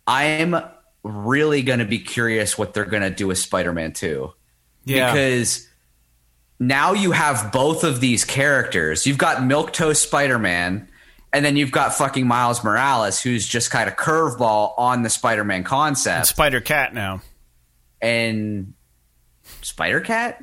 i'm 0.07 0.57
really 1.03 1.63
going 1.63 1.79
to 1.79 1.85
be 1.85 1.99
curious 1.99 2.57
what 2.59 2.75
they're 2.75 2.85
going 2.85 3.03
to 3.03 3.11
do 3.11 3.27
with 3.27 3.39
spider-man 3.39 3.93
2 3.93 4.33
yeah, 4.89 5.11
because 5.13 5.67
now 6.61 6.93
you 6.93 7.11
have 7.11 7.51
both 7.51 7.83
of 7.83 7.99
these 8.01 8.25
characters. 8.25 9.05
You've 9.05 9.19
got 9.19 9.39
Milquetoast 9.39 9.97
Spider-Man, 9.97 10.89
and 11.37 11.45
then 11.45 11.57
you've 11.57 11.71
got 11.71 11.93
fucking 11.95 12.27
Miles 12.27 12.65
Morales, 12.65 13.21
who's 13.21 13.47
just 13.47 13.71
kind 13.71 13.89
of 13.91 13.97
curveball 13.97 14.73
on 14.79 15.03
the 15.03 15.11
Spider-Man 15.11 15.63
concept. 15.65 16.27
Spider 16.27 16.61
Cat 16.63 16.95
now. 16.95 17.21
And 18.01 18.73
Spider 19.63 20.01
Cat? 20.01 20.43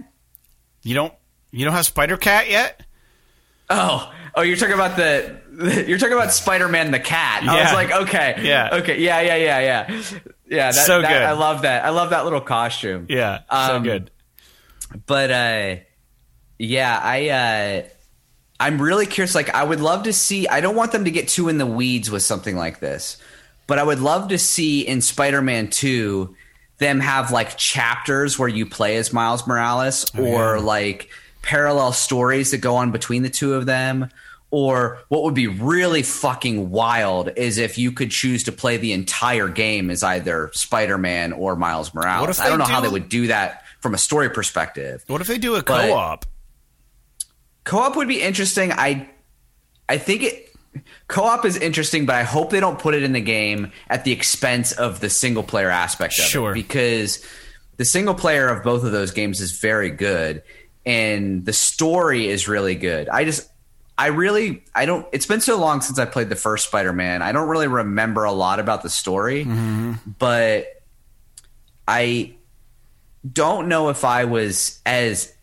You 0.84 0.94
don't 0.96 1.14
you 1.52 1.66
don't 1.66 1.74
have 1.74 1.86
Spider 1.86 2.18
Cat 2.18 2.50
yet? 2.50 2.86
Oh, 3.70 4.12
oh, 4.36 4.42
you're 4.42 4.58
talking 4.58 4.76
about 4.76 4.96
the. 4.98 5.42
You're 5.88 6.00
talking 6.00 6.14
about 6.16 6.34
Spider-Man 6.34 6.90
the 6.92 7.00
cat. 7.00 7.44
I 7.44 7.56
Yeah. 7.58 7.64
was 7.64 7.74
like, 7.74 7.92
okay, 8.08 8.36
Yeah. 8.42 8.70
okay, 8.74 9.00
yeah, 9.00 9.22
yeah, 9.22 9.36
yeah, 9.36 9.60
yeah, 9.60 10.00
yeah. 10.48 10.72
That, 10.72 10.86
So 10.86 11.00
that- 11.02 11.08
good. 11.10 11.22
I 11.22 11.34
love 11.34 11.62
that. 11.62 11.86
I 11.86 11.90
love 11.90 12.10
that 12.10 12.24
little 12.24 12.42
costume. 12.42 13.06
Yeah, 13.08 13.42
so 13.52 13.76
Um, 13.76 13.84
good. 13.84 14.10
but 15.06 15.30
uh 15.32 15.76
yeah 16.60 17.00
i 17.04 17.30
uh 17.30 17.84
i'm 18.64 18.82
really 18.82 19.06
curious 19.06 19.36
like 19.36 19.50
i 19.50 19.64
would 19.64 19.82
love 19.82 20.04
to 20.04 20.14
see 20.14 20.48
i 20.48 20.62
don't 20.62 20.76
want 20.76 20.92
them 20.92 21.06
to 21.06 21.12
get 21.12 21.28
too 21.28 21.50
in 21.50 21.58
the 21.58 21.66
weeds 21.66 22.10
with 22.10 22.24
something 22.24 22.56
like 22.56 22.80
this 22.80 23.18
but 23.68 23.78
i 23.78 23.84
would 23.84 24.00
love 24.00 24.30
to 24.30 24.38
see 24.38 24.82
in 24.82 25.02
spider-man 25.02 25.70
2 25.70 26.36
them 26.78 27.00
have 27.00 27.32
like 27.32 27.58
chapters 27.58 28.40
where 28.40 28.50
you 28.50 28.66
play 28.66 28.96
as 28.96 29.12
miles 29.12 29.46
morales 29.46 30.06
oh, 30.18 30.24
or 30.24 30.60
like 30.60 31.10
parallel 31.42 31.92
stories 31.92 32.52
that 32.52 32.60
go 32.60 32.76
on 32.78 32.92
between 32.92 33.22
the 33.22 33.30
two 33.30 33.54
of 33.54 33.66
them 33.66 34.10
or 34.50 35.00
what 35.10 35.24
would 35.24 35.34
be 35.34 35.48
really 35.48 36.04
fucking 36.04 36.70
wild 36.70 37.32
is 37.36 37.58
if 37.58 37.80
you 37.80 37.92
could 37.92 38.12
choose 38.12 38.44
to 38.44 38.52
play 38.52 38.78
the 38.78 38.94
entire 38.94 39.48
game 39.48 39.90
as 39.90 40.04
either 40.04 40.52
Spider-Man 40.54 41.34
or 41.34 41.56
Miles 41.56 41.92
Morales. 41.92 42.40
I 42.40 42.50
don't 42.50 42.60
know 42.60 42.66
how 42.66 42.80
they 42.80 42.88
would 42.88 43.10
do 43.10 43.28
that 43.28 43.64
from 43.80 43.96
a 43.96 43.98
story 43.98 44.30
perspective. 44.30 45.04
What 45.08 45.22
if 45.22 45.28
they 45.28 45.40
do 45.40 45.56
a 45.56 45.64
co-op? 45.64 46.28
Co-op 47.64 47.96
would 47.96 48.08
be 48.08 48.22
interesting. 48.22 48.72
I 48.72 49.10
I 49.88 49.98
think 49.98 50.24
it 50.24 50.50
co-op 51.08 51.46
is 51.46 51.58
interesting, 51.58 52.06
but 52.06 52.16
I 52.16 52.24
hope 52.24 52.50
they 52.50 52.60
don't 52.60 52.80
put 52.80 52.96
it 52.96 53.04
in 53.04 53.14
the 53.14 53.22
game 53.22 53.72
at 53.90 54.04
the 54.04 54.12
expense 54.12 54.72
of 54.72 55.00
the 55.00 55.10
single 55.10 55.44
player 55.44 55.70
aspect 55.70 56.18
of 56.20 56.26
Sure. 56.26 56.52
it 56.52 56.56
because 56.56 57.24
the 57.78 57.86
single 57.86 58.16
player 58.16 58.48
of 58.48 58.64
both 58.64 58.84
of 58.84 58.92
those 58.92 59.12
games 59.12 59.42
is 59.42 59.60
very 59.60 59.90
good 59.90 60.44
and 60.86 61.46
the 61.46 61.54
story 61.54 62.28
is 62.28 62.48
really 62.48 62.76
good. 62.76 63.10
I 63.10 63.24
just 63.24 63.50
I 63.98 64.08
really 64.08 64.64
I 64.74 64.86
don't 64.86 65.06
it's 65.12 65.26
been 65.26 65.42
so 65.42 65.60
long 65.60 65.82
since 65.82 66.00
I 66.00 66.06
played 66.06 66.30
the 66.30 66.36
first 66.36 66.68
Spider-Man. 66.68 67.22
I 67.22 67.32
don't 67.32 67.48
really 67.48 67.68
remember 67.68 68.24
a 68.24 68.32
lot 68.32 68.60
about 68.60 68.84
the 68.84 68.90
story, 68.90 69.46
mm-hmm. 69.46 69.94
but 70.20 70.68
I 71.88 72.36
don't 73.32 73.68
know 73.68 73.90
if 73.90 74.04
I 74.04 74.26
was 74.26 74.82
as 74.86 75.34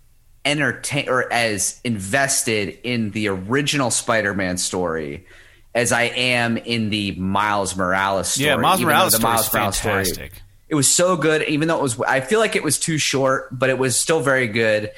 entertain 0.45 1.09
or 1.09 1.31
as 1.33 1.81
invested 1.85 2.79
in 2.83 3.11
the 3.11 3.29
original 3.29 3.91
Spider-Man 3.91 4.57
story 4.59 5.27
as 5.75 5.93
I 5.93 6.05
am 6.05 6.57
in 6.57 6.91
the 6.91 7.13
Miles 7.13 7.77
Morales 7.77 8.29
story. 8.29 8.47
Yeah, 8.49 8.57
Miles 8.57 8.81
Morales 8.81 9.13
the 9.13 9.21
Miles 9.21 9.53
Morales 9.53 9.77
story- 9.79 10.05
fantastic. 10.05 10.43
it 10.69 10.75
was 10.75 10.91
so 10.91 11.17
good, 11.17 11.43
even 11.49 11.69
though 11.69 11.79
it 11.79 11.83
was. 11.83 12.01
I 12.01 12.21
feel 12.21 12.41
like 12.41 12.57
it 12.57 12.63
was 12.65 12.79
too 12.79 12.99
short, 12.99 13.49
but 13.57 13.71
it 13.71 13.79
was 13.79 13.99
still 13.99 14.21
very 14.21 14.47
good. 14.49 14.91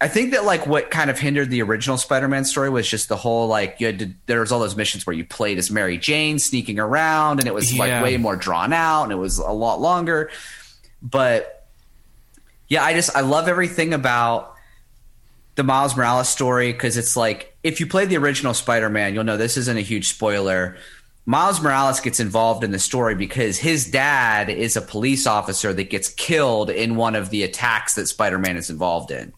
I 0.00 0.08
think 0.08 0.32
that 0.32 0.44
like 0.44 0.66
what 0.66 0.90
kind 0.90 1.08
of 1.10 1.18
hindered 1.18 1.50
the 1.50 1.62
original 1.62 1.96
Spider-Man 1.96 2.44
story 2.44 2.68
was 2.70 2.86
just 2.88 3.08
the 3.08 3.16
whole 3.16 3.46
like 3.48 3.76
you 3.80 3.86
had 3.86 3.98
to. 4.00 4.10
There 4.26 4.40
was 4.40 4.52
all 4.52 4.60
those 4.60 4.76
missions 4.76 5.06
where 5.06 5.14
you 5.14 5.24
played 5.24 5.56
as 5.58 5.70
Mary 5.70 5.98
Jane 5.98 6.38
sneaking 6.38 6.78
around, 6.78 7.40
and 7.40 7.46
it 7.48 7.54
was 7.54 7.72
Yeah. 7.72 7.78
like 7.80 8.02
way 8.04 8.16
more 8.16 8.36
drawn 8.36 8.72
out, 8.72 9.04
and 9.04 9.12
it 9.12 9.16
was 9.16 9.38
a 9.38 9.50
lot 9.50 9.80
longer. 9.80 10.30
But 11.02 11.53
yeah, 12.68 12.82
I 12.84 12.94
just 12.94 13.14
I 13.16 13.20
love 13.20 13.48
everything 13.48 13.94
about 13.94 14.54
the 15.54 15.62
Miles 15.62 15.96
Morales 15.96 16.28
story 16.28 16.72
because 16.72 16.96
it's 16.96 17.16
like 17.16 17.56
if 17.62 17.80
you 17.80 17.86
play 17.86 18.06
the 18.06 18.16
original 18.16 18.54
Spider-Man, 18.54 19.14
you'll 19.14 19.24
know 19.24 19.36
this 19.36 19.56
isn't 19.56 19.76
a 19.76 19.82
huge 19.82 20.08
spoiler. 20.08 20.76
Miles 21.26 21.60
Morales 21.60 22.00
gets 22.00 22.20
involved 22.20 22.64
in 22.64 22.70
the 22.70 22.78
story 22.78 23.14
because 23.14 23.58
his 23.58 23.90
dad 23.90 24.50
is 24.50 24.76
a 24.76 24.82
police 24.82 25.26
officer 25.26 25.72
that 25.72 25.88
gets 25.88 26.10
killed 26.10 26.68
in 26.68 26.96
one 26.96 27.14
of 27.14 27.30
the 27.30 27.44
attacks 27.44 27.94
that 27.94 28.08
Spider-Man 28.08 28.56
is 28.58 28.68
involved 28.68 29.10
in. 29.10 29.32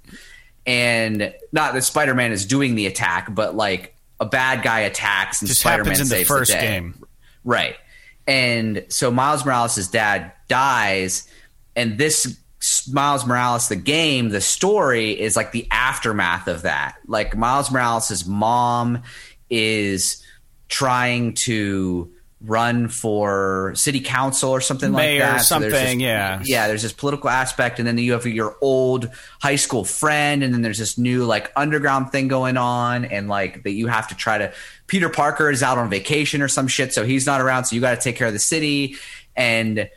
And 0.67 1.33
not 1.53 1.75
that 1.75 1.83
Spider-Man 1.83 2.33
is 2.33 2.45
doing 2.45 2.75
the 2.75 2.87
attack, 2.87 3.33
but 3.33 3.55
like 3.55 3.95
a 4.19 4.27
bad 4.27 4.65
guy 4.65 4.81
attacks 4.81 5.43
and 5.43 5.49
Just 5.49 5.61
Spider-Man 5.61 5.93
happens 5.93 6.01
in 6.01 6.09
the 6.09 6.17
saves 6.17 6.29
first 6.29 6.51
day. 6.51 6.61
game. 6.61 7.07
Right. 7.45 7.77
And 8.27 8.85
so 8.89 9.13
Miles 9.13 9.45
Morales' 9.45 9.87
dad 9.87 10.33
dies, 10.49 11.29
and 11.77 11.97
this 11.99 12.37
Miles 12.93 13.27
Morales, 13.27 13.69
the 13.69 13.77
game, 13.77 14.29
the 14.29 14.41
story 14.41 15.19
is 15.19 15.37
like 15.37 15.53
the 15.53 15.67
aftermath 15.71 16.49
of 16.49 16.63
that. 16.63 16.97
Like 17.07 17.37
Miles 17.37 17.71
Morales' 17.71 18.27
mom 18.27 19.03
is 19.51 20.23
trying 20.69 21.35
to 21.35 22.11
run 22.43 22.89
for 22.89 23.73
city 23.75 24.01
council 24.01 24.51
or 24.51 24.61
something 24.61 24.93
Mayor, 24.93 25.21
like 25.21 25.31
that. 25.31 25.39
So 25.43 25.59
there's 25.59 25.73
something, 25.73 25.99
this- 25.99 26.05
yeah. 26.05 26.43
yeah. 26.45 26.69
There's 26.69 26.83
this 26.83 26.93
political 26.93 27.31
aspect, 27.31 27.79
and 27.79 27.89
then 27.89 27.97
you 27.99 28.13
have 28.13 28.27
your 28.27 28.57
old 28.61 29.09
high 29.41 29.57
school 29.57 29.85
friend, 29.85 30.43
and 30.43 30.53
then 30.53 30.63
there's 30.63 30.79
this 30.79 30.99
new 30.99 31.25
like 31.25 31.51
underground 31.57 32.13
thing 32.13 32.29
going 32.29 32.57
on, 32.57 33.05
and 33.05 33.29
like 33.29 33.63
that 33.63 33.73
you 33.73 33.87
have 33.87 34.09
to 34.09 34.15
try 34.15 34.39
to. 34.39 34.53
Peter 34.87 35.09
Parker 35.09 35.51
is 35.51 35.63
out 35.63 35.79
on 35.79 35.89
vacation 35.89 36.43
or 36.43 36.49
some 36.49 36.69
shit, 36.69 36.93
so 36.93 37.05
he's 37.05 37.27
not 37.27 37.41
around, 37.41 37.65
so 37.65 37.75
you 37.75 37.81
got 37.81 37.95
to 37.95 38.01
take 38.01 38.17
care 38.17 38.27
of 38.27 38.33
the 38.33 38.39
city, 38.39 38.97
and 39.35 39.89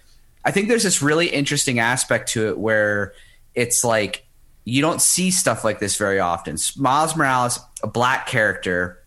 I 0.45 0.52
think 0.52 0.67
there's 0.69 0.84
this 0.84 1.02
really 1.02 1.28
interesting 1.28 1.80
aspect 1.80 2.30
to 2.34 2.47
it 2.49 2.58
where 2.58 3.13
it's 3.56 3.84
like 3.84 4.25
you 4.65 4.82
don't 4.82 5.02
see 5.02 5.32
stuff 5.32 5.63
like 5.63 5.80
this 5.80 5.97
very 5.97 6.19
often. 6.19 6.58
Miles 6.78 7.15
Morales, 7.15 7.60
a 7.84 7.88
black 7.88 8.28
character, 8.28 9.04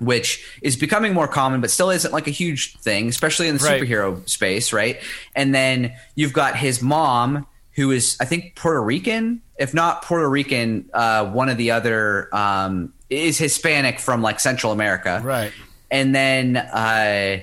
which 0.00 0.44
is 0.62 0.76
becoming 0.76 1.12
more 1.12 1.28
common, 1.28 1.60
but 1.60 1.70
still 1.70 1.90
isn't 1.90 2.12
like 2.12 2.26
a 2.26 2.30
huge 2.32 2.76
thing, 2.78 3.08
especially 3.08 3.48
in 3.48 3.56
the 3.56 3.64
Right. 3.64 3.82
superhero 3.82 4.26
space, 4.28 4.72
right? 4.72 5.00
And 5.34 5.54
then 5.54 5.92
you've 6.14 6.32
got 6.32 6.56
his 6.56 6.80
mom, 6.80 7.46
who 7.72 7.90
is, 7.90 8.16
I 8.20 8.24
think, 8.24 8.54
Puerto 8.56 8.80
Rican. 8.82 9.42
If 9.58 9.74
not 9.74 10.02
Puerto 10.02 10.28
Rican, 10.28 10.88
uh, 10.94 11.26
one 11.26 11.48
of 11.48 11.56
the 11.58 11.72
other 11.72 12.28
um, 12.34 12.92
is 13.10 13.38
Hispanic 13.38 13.98
from 14.00 14.22
like 14.22 14.40
Central 14.40 14.72
America, 14.72 15.20
Right. 15.22 15.52
And 15.90 16.14
then 16.14 16.56
uh, 16.56 17.40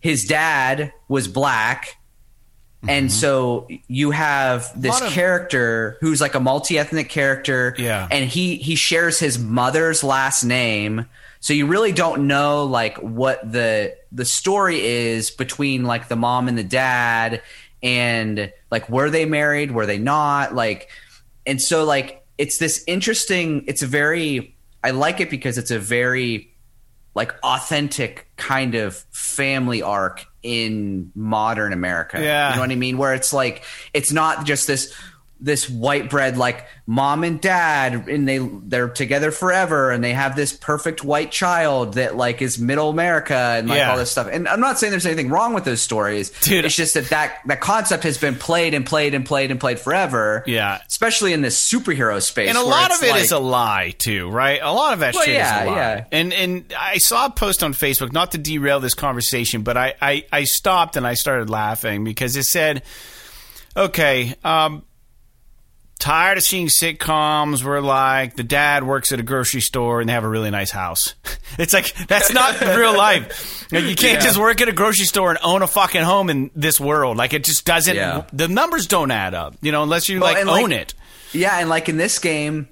his 0.00 0.24
dad 0.24 0.92
was 1.08 1.28
black. 1.28 1.96
And 2.88 3.12
so 3.12 3.68
you 3.88 4.10
have 4.10 4.70
this 4.80 4.94
Mm-hmm. 4.96 5.06
Of- 5.06 5.12
character 5.12 5.98
who's 6.00 6.20
like 6.20 6.34
a 6.34 6.40
multi-ethnic 6.40 7.08
character, 7.10 7.74
Yeah. 7.78 8.08
and 8.10 8.28
he 8.28 8.56
he 8.56 8.74
shares 8.74 9.18
his 9.18 9.38
mother's 9.38 10.02
last 10.02 10.44
name 10.44 11.06
so 11.42 11.54
you 11.54 11.66
really 11.66 11.92
don't 11.92 12.26
know 12.26 12.64
like 12.64 12.98
what 12.98 13.40
the 13.50 13.96
the 14.12 14.24
story 14.26 14.80
is 14.84 15.30
between 15.30 15.84
like 15.84 16.08
the 16.08 16.16
mom 16.16 16.48
and 16.48 16.58
the 16.58 16.64
dad 16.64 17.40
and 17.82 18.52
like 18.70 18.88
were 18.90 19.08
they 19.08 19.24
married 19.24 19.70
were 19.72 19.86
they 19.86 19.96
not 19.98 20.54
like 20.54 20.90
and 21.46 21.60
so 21.60 21.84
like 21.84 22.22
it's 22.36 22.58
this 22.58 22.84
interesting 22.86 23.64
it's 23.66 23.80
a 23.82 23.86
very 23.86 24.54
i 24.84 24.90
like 24.90 25.20
it 25.20 25.30
because 25.30 25.56
it's 25.56 25.70
a 25.70 25.78
very 25.78 26.49
like 27.14 27.34
authentic 27.42 28.28
kind 28.36 28.74
of 28.74 28.94
family 29.10 29.82
arc 29.82 30.24
in 30.42 31.10
modern 31.14 31.72
america 31.72 32.18
Yeah. 32.22 32.50
you 32.50 32.54
know 32.56 32.62
what 32.62 32.70
i 32.70 32.74
mean 32.76 32.96
where 32.98 33.12
it's 33.14 33.32
like 33.32 33.64
it's 33.92 34.12
not 34.12 34.46
just 34.46 34.66
this 34.66 34.94
this 35.42 35.68
white 35.70 36.10
bread 36.10 36.36
like 36.36 36.66
mom 36.86 37.24
and 37.24 37.40
dad 37.40 38.08
and 38.08 38.28
they 38.28 38.38
they're 38.38 38.88
together 38.88 39.30
forever 39.30 39.90
and 39.90 40.02
they 40.04 40.12
have 40.12 40.36
this 40.36 40.52
perfect 40.52 41.02
white 41.02 41.30
child 41.30 41.94
that 41.94 42.16
like 42.16 42.42
is 42.42 42.58
middle 42.58 42.90
america 42.90 43.34
and 43.56 43.68
like 43.68 43.78
Yeah. 43.78 43.90
all 43.92 43.96
this 43.96 44.10
stuff 44.10 44.28
and 44.30 44.46
i'm 44.48 44.60
not 44.60 44.78
saying 44.78 44.90
there's 44.90 45.06
anything 45.06 45.28
wrong 45.30 45.54
with 45.54 45.64
those 45.64 45.80
stories 45.80 46.30
Dude. 46.40 46.64
it's 46.64 46.76
just 46.76 46.94
that 46.94 47.06
that 47.10 47.38
that 47.46 47.60
concept 47.60 48.02
has 48.02 48.18
been 48.18 48.34
played 48.34 48.74
and 48.74 48.84
played 48.84 49.14
and 49.14 49.24
played 49.24 49.50
and 49.50 49.58
played 49.58 49.78
forever 49.80 50.44
Yeah. 50.46 50.80
especially 50.88 51.32
in 51.32 51.40
this 51.42 51.58
superhero 51.72 52.20
space 52.20 52.48
and 52.48 52.58
a 52.58 52.62
lot 52.62 52.92
of 52.94 53.02
it 53.02 53.14
is 53.16 53.30
like- 53.30 53.40
a 53.40 53.42
lie 53.42 53.94
too, 53.96 54.28
right? 54.28 54.60
A 54.62 54.72
lot 54.72 54.92
of 54.92 54.98
that 55.00 55.14
Well, 55.14 55.24
shit 55.24 55.34
yeah, 55.34 55.62
is 55.62 55.66
a 55.66 55.70
lie. 55.70 55.76
yeah. 55.76 56.04
And 56.12 56.32
and 56.32 56.74
I 56.78 56.98
saw 56.98 57.26
a 57.26 57.30
post 57.30 57.62
on 57.62 57.72
Facebook, 57.72 58.12
not 58.12 58.32
to 58.32 58.38
derail 58.38 58.80
this 58.80 58.94
conversation, 58.94 59.62
but 59.62 59.76
I 59.76 59.94
I, 60.02 60.24
I 60.32 60.44
stopped 60.44 60.96
and 60.96 61.06
I 61.06 61.14
started 61.14 61.48
laughing 61.48 62.04
because 62.04 62.36
it 62.36 62.44
said, 62.44 62.82
"Okay, 63.76 64.34
um, 64.44 64.82
tired 66.00 66.38
of 66.38 66.42
seeing 66.44 66.66
sitcoms 66.66 67.62
where 67.62 67.80
like 67.80 68.34
the 68.34 68.42
dad 68.42 68.82
works 68.84 69.12
at 69.12 69.20
a 69.20 69.22
grocery 69.22 69.60
store 69.60 70.00
and 70.00 70.08
they 70.08 70.12
have 70.14 70.24
a 70.24 70.28
really 70.28 70.50
nice 70.50 70.70
house." 70.72 71.14
It's 71.58 71.72
like 71.74 71.92
that's 72.06 72.32
not 72.32 72.60
real 72.60 72.96
life. 72.96 73.70
Like, 73.72 73.82
you 73.84 73.96
can't 73.96 74.18
Yeah. 74.20 74.20
just 74.20 74.38
work 74.38 74.60
at 74.60 74.68
a 74.68 74.72
grocery 74.72 75.04
store 75.04 75.30
and 75.30 75.38
own 75.42 75.62
a 75.62 75.66
fucking 75.66 76.00
home 76.02 76.30
in 76.30 76.50
this 76.54 76.80
world. 76.80 77.16
Like 77.16 77.34
it 77.34 77.42
just 77.44 77.64
doesn't. 77.66 77.96
Yeah. 77.96 78.22
The 78.32 78.46
numbers 78.46 78.86
don't 78.86 79.10
add 79.10 79.34
up, 79.34 79.56
you 79.60 79.72
know, 79.72 79.82
unless 79.82 80.08
you 80.08 80.20
Well, 80.20 80.32
like 80.32 80.46
own 80.46 80.70
like, 80.70 80.72
it. 80.72 80.94
yeah 81.32 81.58
and 81.58 81.68
like 81.68 81.88
in 81.88 81.96
this 81.96 82.18
game 82.20 82.68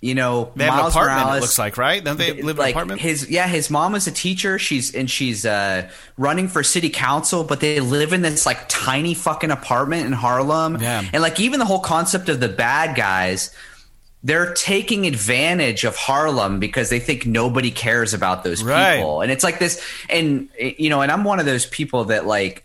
you 0.00 0.14
know 0.14 0.52
They 0.54 0.64
have 0.64 0.74
Miles 0.74 0.94
an 0.94 1.00
apartment. 1.02 1.26
Morales, 1.26 1.38
it 1.38 1.40
looks 1.42 1.58
like 1.58 1.76
right. 1.76 2.04
Don't 2.04 2.16
they 2.18 2.32
live 2.42 2.58
in 2.58 2.64
an 2.64 2.70
apartment? 2.70 3.00
his 3.00 3.28
yeah 3.28 3.46
his 3.48 3.68
mom 3.70 3.94
is 3.94 4.06
a 4.06 4.12
teacher 4.12 4.58
she's 4.58 4.94
and 4.94 5.10
she's 5.10 5.44
uh 5.44 5.88
running 6.16 6.46
for 6.48 6.62
city 6.62 6.90
council 6.90 7.42
but 7.44 7.60
they 7.60 7.80
live 7.80 8.12
in 8.12 8.22
this 8.22 8.46
like 8.46 8.68
tiny 8.68 9.14
fucking 9.14 9.50
apartment 9.50 10.06
in 10.06 10.12
harlem 10.12 10.80
Yeah. 10.80 11.02
and 11.12 11.20
like 11.22 11.40
even 11.40 11.58
the 11.58 11.66
whole 11.66 11.80
concept 11.80 12.28
of 12.28 12.38
the 12.40 12.48
bad 12.48 12.96
guys 12.96 13.52
they're 14.24 14.52
taking 14.54 15.06
advantage 15.06 15.84
of 15.84 15.94
Harlem 15.94 16.58
because 16.58 16.90
they 16.90 16.98
think 16.98 17.24
nobody 17.24 17.70
cares 17.70 18.14
about 18.14 18.42
those 18.42 18.64
Right. 18.64 18.96
people. 18.96 19.20
And 19.20 19.30
it's 19.30 19.44
like 19.44 19.60
this 19.60 19.80
and 20.10 20.48
you 20.58 20.90
know, 20.90 21.02
and 21.02 21.12
I'm 21.12 21.22
one 21.22 21.38
of 21.38 21.46
those 21.46 21.66
people 21.66 22.06
that 22.06 22.26
like 22.26 22.64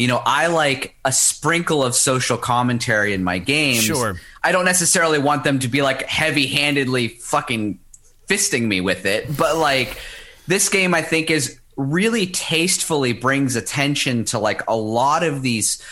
you 0.00 0.08
know, 0.08 0.22
I 0.24 0.46
like 0.46 0.96
a 1.04 1.12
sprinkle 1.12 1.84
of 1.84 1.94
social 1.94 2.38
commentary 2.38 3.12
in 3.12 3.22
my 3.22 3.38
games. 3.38 3.84
Sure. 3.84 4.18
I 4.42 4.52
don't 4.52 4.64
necessarily 4.64 5.18
want 5.18 5.44
them 5.44 5.58
to 5.58 5.68
be 5.68 5.82
like 5.82 6.02
heavy-handedly 6.02 7.08
fucking 7.08 7.78
fisting 8.26 8.62
me 8.62 8.80
with 8.80 9.04
it, 9.04 9.36
but 9.36 9.56
like 9.56 9.98
this 10.46 10.68
game 10.68 10.94
I 10.94 11.02
think 11.02 11.30
is 11.30 11.60
really 11.76 12.26
tastefully 12.26 13.12
brings 13.12 13.56
attention 13.56 14.24
to 14.26 14.38
like 14.38 14.62
a 14.68 14.76
lot 14.76 15.22
of 15.22 15.42
these 15.42 15.82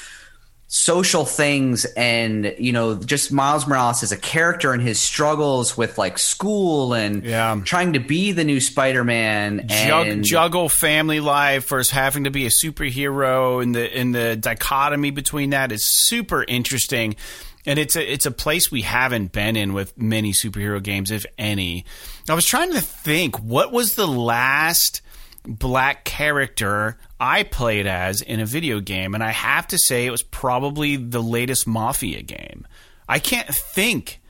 social 0.71 1.25
things 1.25 1.87
and 1.97 2.55
you 2.59 2.73
know 2.73 2.95
just 2.95 3.33
Miles 3.33 3.67
Morales 3.67 4.03
as 4.03 4.13
a 4.13 4.19
character 4.19 4.75
and 4.75 4.83
his 4.83 5.01
struggles 5.01 5.79
with 5.79 5.97
like 5.97 6.19
school 6.19 6.93
and 6.93 7.25
Yeah. 7.25 7.59
trying 7.65 7.95
to 7.95 8.01
be 8.01 8.33
the 8.33 8.45
new 8.45 8.61
Spider-Man 8.61 9.67
Jug, 9.67 10.07
and 10.07 10.25
juggle 10.25 10.69
family 10.69 11.21
life 11.21 11.69
versus 11.69 11.91
having 11.91 12.25
to 12.25 12.31
be 12.31 12.45
a 12.45 12.51
superhero 12.51 13.63
and 13.63 13.75
the 13.75 13.99
in 13.99 14.13
the 14.13 14.37
dichotomy 14.37 15.11
between 15.11 15.51
that 15.51 15.73
is 15.73 15.87
super 15.87 16.45
interesting 16.47 17.17
and 17.65 17.79
it's 17.79 17.97
a 17.97 18.13
it's 18.13 18.27
a 18.27 18.31
place 18.31 18.71
we 18.71 18.83
haven't 18.83 19.33
been 19.33 19.57
in 19.57 19.73
with 19.73 19.97
many 19.97 20.33
superhero 20.35 20.83
games 20.83 21.11
if 21.11 21.25
any 21.39 21.87
i 22.29 22.35
was 22.35 22.45
trying 22.45 22.73
to 22.73 22.81
think 22.81 23.37
what 23.41 23.73
was 23.73 23.95
the 23.95 24.07
last 24.07 25.01
black 25.47 26.05
character 26.05 26.99
i 27.21 27.43
played 27.43 27.87
as 27.87 28.21
in 28.21 28.41
a 28.41 28.47
video 28.47 28.81
game 28.81 29.15
and 29.15 29.23
i 29.25 29.31
have 29.31 29.67
to 29.67 29.79
say 29.79 30.07
it 30.07 30.11
was 30.11 30.23
probably 30.23 30.97
the 30.97 31.23
latest 31.23 31.67
mafia 31.67 32.23
game 32.23 32.67
i 33.09 33.19
can't 33.19 33.49
think 33.49 34.21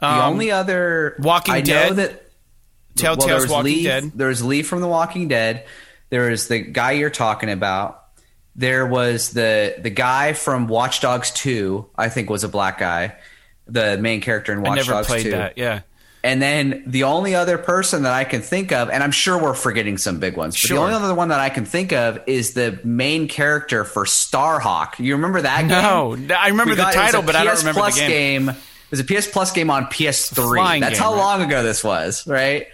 the 0.00 0.06
um, 0.06 0.32
only 0.32 0.50
other 0.50 1.16
Walking 1.18 1.54
I 1.54 1.60
Dead? 1.60 1.90
know 1.90 1.94
that 1.96 2.30
telltale's 2.96 3.26
there's 3.26 3.50
walking 3.50 3.64
Lee, 3.64 3.82
dead 3.84 4.12
There's 4.14 4.42
Lee 4.42 4.62
from 4.62 4.80
The 4.80 4.88
Walking 4.88 5.28
Dead. 5.28 5.66
There 6.10 6.30
is 6.30 6.48
the 6.48 6.58
guy 6.60 6.92
you're 6.92 7.10
talking 7.10 7.50
about. 7.50 8.02
There 8.56 8.86
was 8.86 9.30
the 9.30 9.76
the 9.78 9.90
guy 9.90 10.32
from 10.32 10.66
Watch 10.68 11.00
Dogs 11.00 11.30
2, 11.32 11.90
I 11.96 12.08
think 12.08 12.28
was 12.28 12.44
a 12.44 12.48
black 12.48 12.78
guy, 12.78 13.16
the 13.66 13.96
main 13.98 14.20
character 14.20 14.52
in 14.52 14.58
i 14.58 14.68
Watch 14.68 14.76
never 14.76 14.92
Dogs 14.92 15.06
played 15.06 15.22
2. 15.24 15.30
that 15.30 15.58
yeah 15.58 15.80
And 16.24 16.40
then 16.40 16.82
the 16.86 17.04
only 17.04 17.34
other 17.34 17.58
person 17.58 18.04
that 18.04 18.14
I 18.14 18.24
can 18.24 18.40
think 18.40 18.72
of, 18.72 18.88
and 18.88 19.02
I'm 19.02 19.10
sure 19.10 19.36
we're 19.40 19.52
forgetting 19.52 19.98
some 19.98 20.18
big 20.20 20.38
ones, 20.38 20.54
but 20.54 20.60
Sure. 20.68 20.78
the 20.78 20.82
only 20.82 20.94
other 20.94 21.14
one 21.14 21.28
that 21.28 21.38
I 21.38 21.50
can 21.50 21.66
think 21.66 21.92
of 21.92 22.18
is 22.26 22.54
the 22.54 22.80
main 22.82 23.28
character 23.28 23.84
for 23.84 24.06
Starhawk. 24.06 24.98
You 24.98 25.16
remember 25.16 25.42
that 25.42 25.66
No, 25.66 26.16
game? 26.16 26.32
I 26.36 26.48
remember 26.48 26.70
We 26.70 26.76
the 26.76 26.82
got- 26.82 26.94
it 26.94 26.98
was 26.98 27.04
title, 27.10 27.22
but 27.22 27.36
I 27.36 27.44
don't 27.44 27.52
PS 27.56 27.60
remember 27.60 27.80
Plus 27.82 27.94
the 27.96 28.06
game. 28.06 28.48
It 28.48 28.56
was 28.90 29.00
a 29.00 29.04
PS 29.04 29.26
Plus 29.26 29.52
game 29.52 29.70
on 29.70 29.86
PS3. 29.88 30.56
flying 30.62 30.80
That's 30.80 30.94
game, 30.94 31.02
how 31.02 31.12
right? 31.12 31.18
long 31.18 31.42
ago 31.42 31.62
this 31.62 31.84
was, 31.84 32.26
right? 32.26 32.68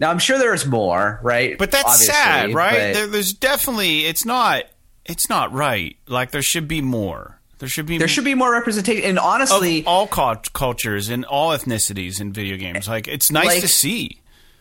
Now 0.00 0.10
I'm 0.10 0.18
sure 0.18 0.38
there's 0.38 0.66
more, 0.66 1.20
right? 1.22 1.56
But 1.56 1.70
that's 1.70 1.84
Obviously, 1.84 2.12
sad, 2.12 2.54
right? 2.54 2.72
but- 2.72 2.92
There, 2.94 3.06
there's 3.06 3.32
definitely 3.34 4.04
it's 4.06 4.24
not 4.24 4.64
it's 5.04 5.28
not 5.30 5.52
right. 5.52 5.96
Like 6.08 6.32
there 6.32 6.42
should 6.42 6.66
be 6.66 6.82
more. 6.82 7.37
There 7.58 7.68
should 7.68 7.86
be 7.86 7.98
there 7.98 8.08
should 8.08 8.24
be 8.24 8.34
more 8.34 8.52
representation. 8.52 9.04
And 9.04 9.18
of 9.18 9.24
honestly, 9.24 9.84
all 9.84 10.06
cult- 10.06 10.52
cultures 10.52 11.08
and 11.08 11.24
all 11.24 11.50
ethnicities 11.50 12.20
in 12.20 12.32
video 12.32 12.56
games. 12.56 12.88
Like 12.88 13.08
it's 13.08 13.30
nice 13.32 13.46
Like- 13.46 13.60
to 13.62 13.68
see. 13.68 14.20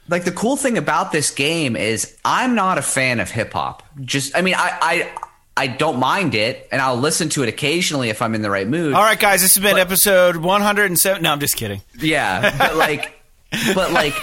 like 0.10 0.24
the 0.24 0.32
cool 0.32 0.58
thing 0.58 0.78
about 0.78 1.12
this 1.12 1.30
game 1.32 1.76
is 1.76 2.16
I'm 2.26 2.56
not 2.56 2.78
a 2.78 2.82
fan 2.82 3.20
of 3.20 3.30
hip 3.30 3.54
hop. 3.54 3.84
Just 4.04 4.36
I 4.36 4.42
mean 4.42 4.56
I 4.56 4.78
I 4.82 5.12
I 5.56 5.68
don't 5.68 6.00
mind 6.00 6.34
it 6.36 6.68
and 6.72 6.82
I'll 6.82 6.98
listen 6.98 7.30
to 7.30 7.44
it 7.44 7.50
occasionally 7.50 8.10
if 8.10 8.22
I'm 8.22 8.34
in 8.36 8.42
the 8.42 8.50
right 8.52 8.68
mood. 8.68 8.94
All 8.94 9.02
right, 9.04 9.20
guys, 9.20 9.42
this 9.42 9.56
has 9.56 9.64
been 9.64 9.78
episode 9.78 10.38
107. 10.38 11.22
No, 11.24 11.32
I'm 11.32 11.40
just 11.40 11.56
kidding. 11.56 11.82
Yeah, 12.00 12.56
but 12.58 12.76
like 12.76 13.14
but 13.76 13.92
like 13.92 14.14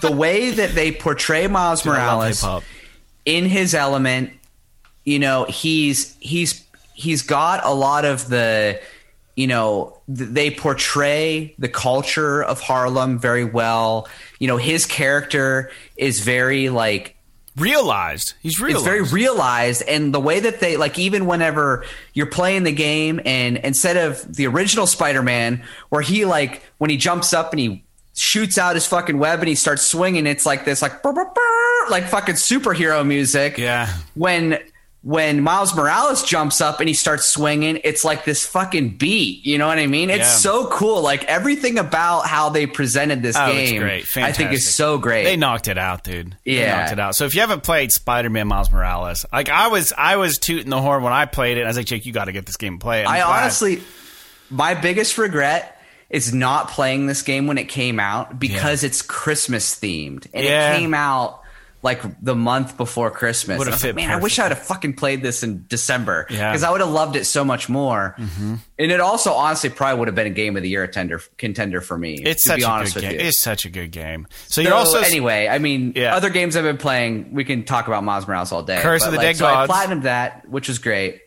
the 0.00 0.12
way 0.12 0.50
that 0.50 0.74
they 0.74 0.92
portray 0.92 1.46
Miles 1.46 1.84
Morales 1.84 2.44
in 3.24 3.44
his 3.46 3.74
element, 3.74 4.32
you 5.04 5.18
know, 5.18 5.44
he's 5.44 6.16
he's 6.20 6.63
he's 6.94 7.22
got 7.22 7.64
a 7.64 7.72
lot 7.72 8.04
of 8.04 8.28
the 8.28 8.80
you 9.36 9.46
know 9.46 10.00
they 10.08 10.50
portray 10.50 11.54
the 11.58 11.68
culture 11.68 12.42
of 12.42 12.60
Harlem 12.60 13.18
very 13.18 13.44
well. 13.44 14.08
You 14.38 14.48
know, 14.48 14.56
his 14.56 14.86
character 14.86 15.70
is 15.96 16.20
very 16.20 16.68
like 16.70 17.16
Realized. 17.56 18.34
He's 18.42 18.58
realized. 18.58 18.78
it's 18.78 18.84
very 18.84 19.02
realized 19.02 19.82
and 19.86 20.12
the 20.12 20.18
way 20.18 20.40
that 20.40 20.58
they 20.58 20.76
like 20.76 20.98
even 20.98 21.26
whenever 21.26 21.84
you're 22.12 22.26
playing 22.26 22.64
the 22.64 22.72
game 22.72 23.20
and 23.24 23.58
instead 23.58 23.96
of 23.96 24.34
the 24.34 24.48
original 24.48 24.88
spider-man 24.88 25.62
where 25.88 26.02
he 26.02 26.24
like 26.24 26.64
when 26.78 26.90
he 26.90 26.96
jumps 26.96 27.32
up 27.32 27.52
and 27.52 27.60
he 27.60 27.84
shoots 28.14 28.58
out 28.58 28.74
his 28.74 28.86
fucking 28.86 29.18
web 29.18 29.40
and 29.40 29.48
he 29.48 29.54
starts 29.54 29.82
swinging. 29.82 30.26
It's 30.26 30.46
like 30.46 30.64
this, 30.64 30.82
like, 30.82 31.02
brr, 31.02 31.12
brr, 31.12 31.24
brr, 31.24 31.90
like 31.90 32.08
fucking 32.08 32.36
superhero 32.36 33.06
music. 33.06 33.58
Yeah. 33.58 33.92
When 34.14 34.58
when 35.04 35.42
Miles 35.42 35.74
Morales 35.76 36.22
jumps 36.22 36.62
up 36.62 36.80
and 36.80 36.88
he 36.88 36.94
starts 36.94 37.26
swinging, 37.26 37.78
it's 37.84 38.06
like 38.06 38.24
this 38.24 38.46
fucking 38.46 38.96
beat. 38.96 39.44
You 39.44 39.58
know 39.58 39.66
what 39.66 39.78
I 39.78 39.86
mean? 39.86 40.08
It's 40.08 40.20
Yeah. 40.20 40.36
so 40.36 40.66
cool. 40.68 41.02
Like 41.02 41.24
everything 41.24 41.78
about 41.78 42.26
how 42.26 42.48
they 42.48 42.66
presented 42.66 43.22
this 43.22 43.36
Oh, 43.38 43.52
game. 43.52 43.82
I 44.16 44.32
think 44.32 44.52
is 44.52 44.66
so 44.66 44.96
great. 44.96 45.24
They 45.24 45.36
knocked 45.36 45.68
it 45.68 45.76
out, 45.76 46.04
dude. 46.04 46.34
They 46.46 46.52
Yeah. 46.52 46.78
knocked 46.80 46.92
it 46.92 46.98
out. 47.00 47.16
So 47.16 47.26
if 47.26 47.34
you 47.34 47.42
haven't 47.42 47.62
played 47.62 47.92
Spider-Man 47.92 48.48
Miles 48.48 48.72
Morales, 48.72 49.26
like 49.30 49.50
I 49.50 49.66
was, 49.68 49.92
I 49.96 50.16
was 50.16 50.38
tooting 50.38 50.70
the 50.70 50.80
horn 50.80 51.02
when 51.02 51.12
I 51.12 51.26
played 51.26 51.58
it. 51.58 51.64
I 51.64 51.66
was 51.68 51.76
like, 51.76 51.84
Jake, 51.84 52.06
you 52.06 52.12
got 52.14 52.24
to 52.24 52.32
get 52.32 52.46
this 52.46 52.56
game 52.56 52.72
and 52.74 52.80
play 52.80 53.02
it. 53.02 53.06
I'm 53.06 53.12
I 53.12 53.18
glad. 53.18 53.42
honestly, 53.42 53.82
my 54.48 54.72
biggest 54.72 55.18
regret 55.18 55.70
is 56.08 56.32
not 56.32 56.70
playing 56.70 57.08
this 57.08 57.20
game 57.20 57.46
when 57.46 57.58
it 57.58 57.68
came 57.68 58.00
out 58.00 58.38
because 58.38 58.82
it's 58.84 59.02
Christmas 59.02 59.74
themed 59.78 60.26
and 60.32 60.46
Yeah. 60.46 60.72
it 60.72 60.78
came 60.78 60.94
out 60.94 61.42
like 61.84 62.02
the 62.22 62.34
month 62.34 62.76
before 62.78 63.10
Christmas. 63.10 63.60
I 63.60 63.70
like, 63.86 63.94
Man, 63.94 64.10
I 64.10 64.16
wish 64.16 64.38
I 64.38 64.44
would 64.44 64.52
have 64.56 64.66
fucking 64.66 64.94
played 64.94 65.22
this 65.22 65.42
in 65.42 65.66
December 65.68 66.26
Yeah. 66.30 66.36
Mm-hmm. 66.38 66.52
because 66.52 66.62
I 66.64 66.70
would 66.70 66.80
have 66.80 66.90
loved 66.90 67.14
it 67.14 67.26
so 67.26 67.44
much 67.44 67.68
more. 67.68 68.16
And 68.18 68.58
it 68.90 68.98
also 69.00 69.32
honestly 69.34 69.68
probably 69.70 69.98
would 70.00 70.08
have 70.08 70.14
been 70.14 70.26
a 70.26 70.30
game 70.30 70.56
of 70.56 70.62
the 70.62 70.68
year 70.70 70.86
contender 70.86 71.20
contender 71.36 71.80
for 71.82 71.96
me. 71.98 72.14
it's 72.14 72.42
to 72.44 72.48
such 72.48 72.56
be 72.56 72.62
a 72.64 72.66
good 72.66 72.94
with 72.94 73.02
game. 73.02 73.12
you. 73.12 73.18
It's 73.18 73.40
such 73.40 73.64
a 73.66 73.70
good 73.70 73.90
game. 73.92 74.26
So, 74.46 74.46
So 74.48 74.60
you're 74.62 74.74
also 74.74 74.98
anyway. 75.00 75.46
I 75.46 75.58
mean, 75.58 75.92
Yeah. 75.94 76.16
other 76.16 76.30
games 76.30 76.56
I've 76.56 76.64
been 76.64 76.78
playing. 76.78 77.34
We 77.34 77.44
can 77.44 77.64
talk 77.64 77.86
about 77.86 78.02
Miles 78.02 78.26
Morales 78.26 78.50
all 78.50 78.62
day. 78.62 78.80
Curse 78.80 79.02
but, 79.02 79.06
of 79.08 79.12
the 79.12 79.18
like, 79.18 79.26
Dead 79.26 79.36
so 79.36 79.46
I 79.46 79.66
Gods. 79.66 79.72
platinumed 79.72 80.02
that, 80.04 80.48
which 80.48 80.68
was 80.68 80.78
great. 80.78 81.20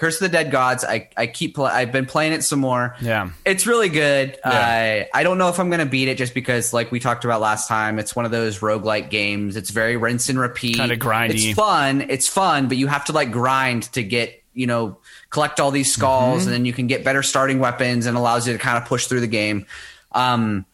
Curse 0.00 0.16
of 0.20 0.20
the 0.30 0.36
Dead 0.36 0.50
Gods. 0.50 0.82
I 0.84 1.08
I 1.16 1.26
keep. 1.28 1.54
Pl- 1.54 1.66
I've 1.66 1.92
been 1.92 2.06
playing 2.06 2.32
it 2.32 2.42
some 2.42 2.58
more. 2.58 2.96
Yeah. 3.00 3.30
it's 3.44 3.66
really 3.66 3.88
good. 3.90 4.36
Yeah. 4.44 5.06
Uh, 5.12 5.16
I 5.16 5.22
don't 5.22 5.38
know 5.38 5.48
if 5.50 5.60
I'm 5.60 5.68
going 5.68 5.80
to 5.80 5.86
beat 5.86 6.08
it 6.08 6.16
just 6.18 6.34
because, 6.34 6.72
like 6.72 6.90
we 6.90 6.98
talked 6.98 7.24
about 7.24 7.40
last 7.40 7.68
time, 7.68 7.98
it's 7.98 8.16
one 8.16 8.24
of 8.24 8.30
those 8.30 8.60
roguelike 8.60 9.10
games. 9.10 9.56
It's 9.56 9.70
very 9.70 9.96
rinse 9.98 10.28
and 10.30 10.38
repeat. 10.40 10.76
Kinda 10.76 10.96
grindy. 10.96 11.34
It's 11.50 11.52
fun. 11.54 12.06
It's 12.08 12.26
fun, 12.28 12.66
but 12.66 12.76
you 12.78 12.86
have 12.88 13.04
to 13.04 13.12
like 13.12 13.30
grind 13.30 13.84
to 13.92 14.02
get 14.02 14.42
you 14.54 14.66
know 14.66 14.96
collect 15.28 15.60
all 15.60 15.70
these 15.70 15.92
skulls, 15.92 16.40
Mm-hmm. 16.40 16.48
and 16.48 16.52
then 16.54 16.64
you 16.64 16.72
can 16.72 16.86
get 16.88 17.04
better 17.04 17.22
starting 17.22 17.58
weapons, 17.60 18.06
and 18.06 18.16
allows 18.16 18.46
you 18.48 18.54
to 18.54 18.58
kind 18.58 18.76
of 18.78 18.86
push 18.86 19.06
through 19.06 19.20
the 19.20 19.26
game. 19.28 19.66
Um, 20.12 20.64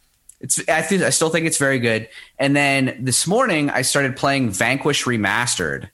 it's 0.41 0.61
I 0.69 0.83
think 0.83 1.03
I 1.03 1.11
still 1.11 1.31
think 1.31 1.47
it's 1.47 1.59
very 1.59 1.79
good. 1.81 2.09
And 2.39 2.55
then 2.55 2.97
this 3.01 3.27
morning 3.27 3.71
I 3.71 3.83
started 3.83 4.17
playing 4.17 4.51
Vanquish 4.51 5.05
Remastered, 5.05 5.89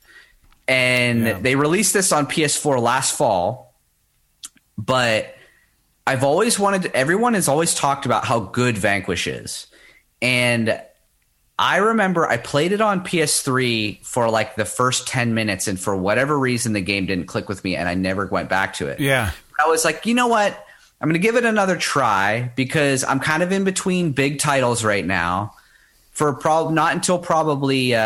and 0.73 1.27
Yeah. 1.27 1.39
they 1.41 1.55
released 1.55 1.93
this 1.93 2.13
on 2.13 2.27
PS4 2.27 2.81
last 2.81 3.17
fall. 3.17 3.75
But 4.79 5.35
I've 6.07 6.25
always 6.25 6.59
wanted. 6.59 6.87
Everyone 6.95 7.35
has 7.35 7.47
always 7.49 7.75
talked 7.75 8.07
about 8.07 8.25
how 8.25 8.41
good 8.41 8.77
Vanquish 8.79 9.27
is, 9.27 9.67
and 10.21 10.81
I 11.59 11.77
remember 11.77 12.27
I 12.29 12.39
played 12.39 12.73
it 12.73 12.81
on 12.81 13.05
PS3 13.05 14.05
for 14.05 14.29
like 14.31 14.57
the 14.57 14.65
first 14.65 15.07
ten 15.07 15.35
minutes, 15.35 15.69
and 15.69 15.79
for 15.79 15.95
whatever 15.95 16.37
reason 16.39 16.73
the 16.73 16.81
game 16.81 17.07
didn't 17.07 17.27
click 17.27 17.49
with 17.49 17.63
me, 17.63 17.77
and 17.77 17.89
I 17.89 17.95
never 17.95 18.27
went 18.27 18.49
back 18.49 18.75
to 18.75 18.89
it. 18.89 18.99
yeah. 18.99 19.31
I 19.65 19.69
was 19.69 19.85
like, 19.85 20.07
you 20.07 20.15
know 20.15 20.27
what? 20.27 20.67
I'm 21.01 21.09
going 21.09 21.21
to 21.21 21.25
give 21.25 21.37
it 21.37 21.45
another 21.45 21.77
try 21.77 22.51
because 22.57 23.05
I'm 23.05 23.21
kind 23.21 23.43
of 23.45 23.53
in 23.53 23.63
between 23.63 24.11
big 24.11 24.41
titles 24.41 24.83
right 24.85 25.05
now. 25.07 25.55
For 26.13 26.35
prob 26.35 26.73
not 26.73 26.93
until 26.93 27.19
probably 27.19 27.95
uh, 27.95 27.99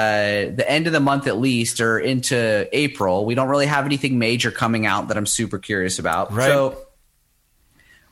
the 0.54 0.64
end 0.66 0.86
of 0.86 0.92
the 0.92 1.00
month 1.00 1.26
at 1.26 1.38
least, 1.38 1.80
or 1.80 1.98
into 1.98 2.68
April, 2.72 3.26
we 3.26 3.34
don't 3.34 3.48
really 3.48 3.66
have 3.66 3.84
anything 3.84 4.18
major 4.18 4.50
coming 4.50 4.86
out 4.86 5.08
that 5.08 5.16
I'm 5.16 5.26
super 5.26 5.58
curious 5.58 5.98
about. 5.98 6.32
Right. 6.32 6.46
So 6.46 6.78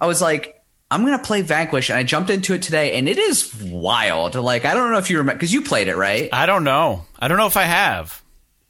I 0.01 0.07
was 0.07 0.21
like, 0.21 0.63
I'm 0.91 1.05
going 1.07 1.17
to 1.17 1.25
play 1.25 1.43
Vanquish, 1.43 1.91
and 1.91 1.99
I 1.99 2.03
jumped 2.03 2.29
into 2.31 2.55
it 2.55 2.63
today, 2.63 2.99
and 2.99 3.09
it 3.09 3.19
is 3.19 3.55
wild. 3.63 4.35
Like 4.35 4.65
I 4.65 4.75
don't 4.75 4.91
know 4.91 4.99
if 4.99 5.11
you 5.11 5.19
remember 5.19 5.39
because 5.39 5.53
you 5.53 5.63
played 5.63 5.87
it, 5.89 5.97
right? 5.97 6.29
I 6.33 6.47
don't 6.47 6.65
know. 6.65 7.05
I 7.19 7.29
don't 7.29 7.39
know 7.39 7.47
if 7.47 7.57
I 7.57 7.63
have. 7.63 8.21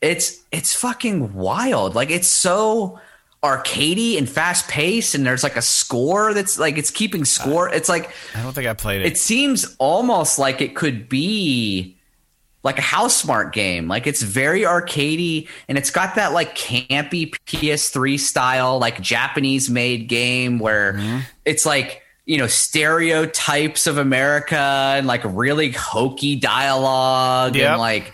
it's 0.02 0.42
it's 0.52 0.74
fucking 0.74 1.32
wild. 1.32 1.94
Like 1.94 2.10
it's 2.10 2.28
so 2.28 3.00
arcadey 3.44 4.16
and 4.18 4.28
fast 4.28 4.66
paced, 4.68 5.14
and 5.14 5.24
there's 5.26 5.42
like 5.44 5.56
a 5.56 5.62
score 5.62 6.32
that's 6.34 6.58
like 6.58 6.78
it's 6.78 6.90
keeping 6.90 7.24
score. 7.24 7.68
It's 7.68 7.88
like 7.88 8.10
I 8.34 8.42
don't 8.42 8.52
think 8.54 8.66
I 8.66 8.72
played 8.74 9.02
it. 9.02 9.06
it 9.06 9.18
seems 9.18 9.76
almost 9.78 10.38
like 10.38 10.60
it 10.60 10.74
could 10.74 11.08
be 11.08 11.96
like 12.62 12.78
a 12.78 12.82
Housemarque 12.82 13.52
game. 13.52 13.86
Like 13.88 14.06
it's 14.06 14.22
very 14.22 14.62
arcadey, 14.62 15.48
and 15.68 15.76
it's 15.76 15.90
got 15.90 16.14
that 16.14 16.32
like 16.32 16.56
campy 16.56 17.34
PS3 17.46 18.18
style, 18.18 18.78
like 18.78 19.00
Japanese 19.02 19.68
made 19.68 20.08
game 20.08 20.58
where 20.58 20.94
Mm-hmm. 20.94 21.18
it's 21.44 21.66
like 21.66 22.00
you 22.26 22.38
know 22.38 22.46
stereotypes 22.46 23.86
of 23.86 23.98
America 23.98 24.56
and 24.56 25.06
like 25.06 25.20
really 25.24 25.70
hokey 25.72 26.36
dialogue 26.36 27.54
Yep. 27.54 27.70
and 27.72 27.78
like, 27.80 28.12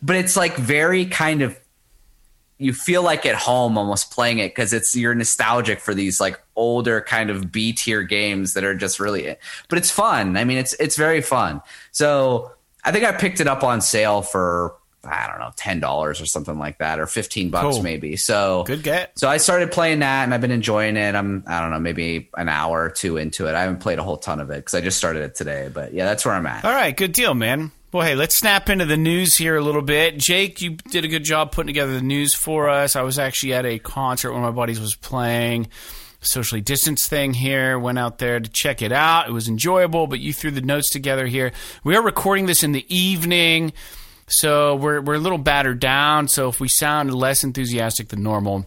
but 0.00 0.14
it's 0.16 0.36
like 0.36 0.56
very 0.56 1.06
kind 1.06 1.42
of 1.42 1.58
you 2.58 2.72
feel 2.72 3.02
like 3.02 3.24
at 3.24 3.36
home 3.36 3.78
almost 3.78 4.10
playing 4.10 4.38
it 4.38 4.48
because 4.48 4.72
it's 4.72 4.94
you're 4.96 5.14
nostalgic 5.14 5.80
for 5.80 5.94
these 5.94 6.20
like 6.20 6.40
older 6.56 7.00
kind 7.00 7.30
of 7.30 7.52
B 7.52 7.72
tier 7.72 8.02
games 8.02 8.54
that 8.54 8.64
are 8.64 8.74
just 8.74 8.98
really 9.00 9.36
but 9.68 9.78
it's 9.78 9.90
fun. 9.90 10.36
I 10.36 10.44
mean 10.44 10.58
it's 10.58 10.74
it's 10.74 10.96
very 10.96 11.20
fun. 11.22 11.62
So 11.92 12.52
I 12.84 12.92
think 12.92 13.04
I 13.04 13.12
picked 13.12 13.40
it 13.40 13.46
up 13.46 13.62
on 13.62 13.80
sale 13.80 14.22
for 14.22 14.74
I 15.04 15.28
don't 15.28 15.38
know, 15.38 15.52
ten 15.56 15.78
dollars 15.78 16.20
or 16.20 16.26
something 16.26 16.58
like 16.58 16.78
that, 16.78 16.98
or 16.98 17.06
fifteen 17.06 17.50
bucks 17.50 17.76
Cool. 17.76 17.82
maybe. 17.84 18.16
So 18.16 18.64
Good 18.66 18.82
get. 18.82 19.16
So 19.18 19.28
I 19.28 19.36
started 19.36 19.70
playing 19.70 20.00
that 20.00 20.24
and 20.24 20.34
I've 20.34 20.40
been 20.40 20.50
enjoying 20.50 20.96
it. 20.96 21.14
I'm 21.14 21.44
I 21.46 21.60
don't 21.60 21.70
know, 21.70 21.78
maybe 21.78 22.28
an 22.36 22.48
hour 22.48 22.84
or 22.84 22.90
two 22.90 23.16
into 23.16 23.46
it. 23.46 23.54
I 23.54 23.60
haven't 23.62 23.78
played 23.78 24.00
a 24.00 24.02
whole 24.02 24.16
ton 24.16 24.40
of 24.40 24.50
it 24.50 24.56
because 24.56 24.74
I 24.74 24.80
just 24.80 24.98
started 24.98 25.22
it 25.22 25.36
today. 25.36 25.70
But 25.72 25.94
yeah, 25.94 26.04
that's 26.04 26.26
where 26.26 26.34
I'm 26.34 26.46
at. 26.46 26.64
All 26.64 26.72
right, 26.72 26.94
good 26.94 27.12
deal, 27.12 27.34
man. 27.34 27.70
Well, 27.90 28.06
hey, 28.06 28.14
let's 28.14 28.36
snap 28.36 28.68
into 28.68 28.84
the 28.84 28.98
news 28.98 29.38
here 29.38 29.56
a 29.56 29.62
little 29.62 29.80
bit. 29.80 30.18
Jake, 30.18 30.60
you 30.60 30.76
did 30.90 31.06
a 31.06 31.08
good 31.08 31.24
job 31.24 31.52
putting 31.52 31.68
together 31.68 31.94
the 31.94 32.02
news 32.02 32.34
for 32.34 32.68
us. 32.68 32.96
I 32.96 33.00
was 33.00 33.18
actually 33.18 33.54
at 33.54 33.64
a 33.64 33.78
concert 33.78 34.30
of 34.30 34.42
my 34.42 34.50
buddies 34.50 34.78
was 34.78 34.94
playing. 34.94 35.68
Socially 36.20 36.60
distanced 36.60 37.08
thing 37.08 37.32
here. 37.32 37.78
Went 37.78 37.98
out 37.98 38.18
there 38.18 38.40
to 38.40 38.50
check 38.50 38.82
it 38.82 38.92
out. 38.92 39.26
It 39.26 39.32
was 39.32 39.48
enjoyable, 39.48 40.06
but 40.06 40.20
you 40.20 40.34
threw 40.34 40.50
the 40.50 40.60
notes 40.60 40.90
together 40.90 41.26
here. 41.26 41.52
We 41.82 41.96
are 41.96 42.02
recording 42.02 42.44
this 42.44 42.62
in 42.62 42.72
the 42.72 42.84
evening, 42.94 43.72
so 44.26 44.74
we're 44.74 45.00
we're 45.00 45.14
a 45.14 45.18
little 45.18 45.38
battered 45.38 45.80
down. 45.80 46.28
So 46.28 46.50
if 46.50 46.60
we 46.60 46.68
sound 46.68 47.14
less 47.14 47.42
enthusiastic 47.42 48.08
than 48.08 48.22
normal, 48.22 48.66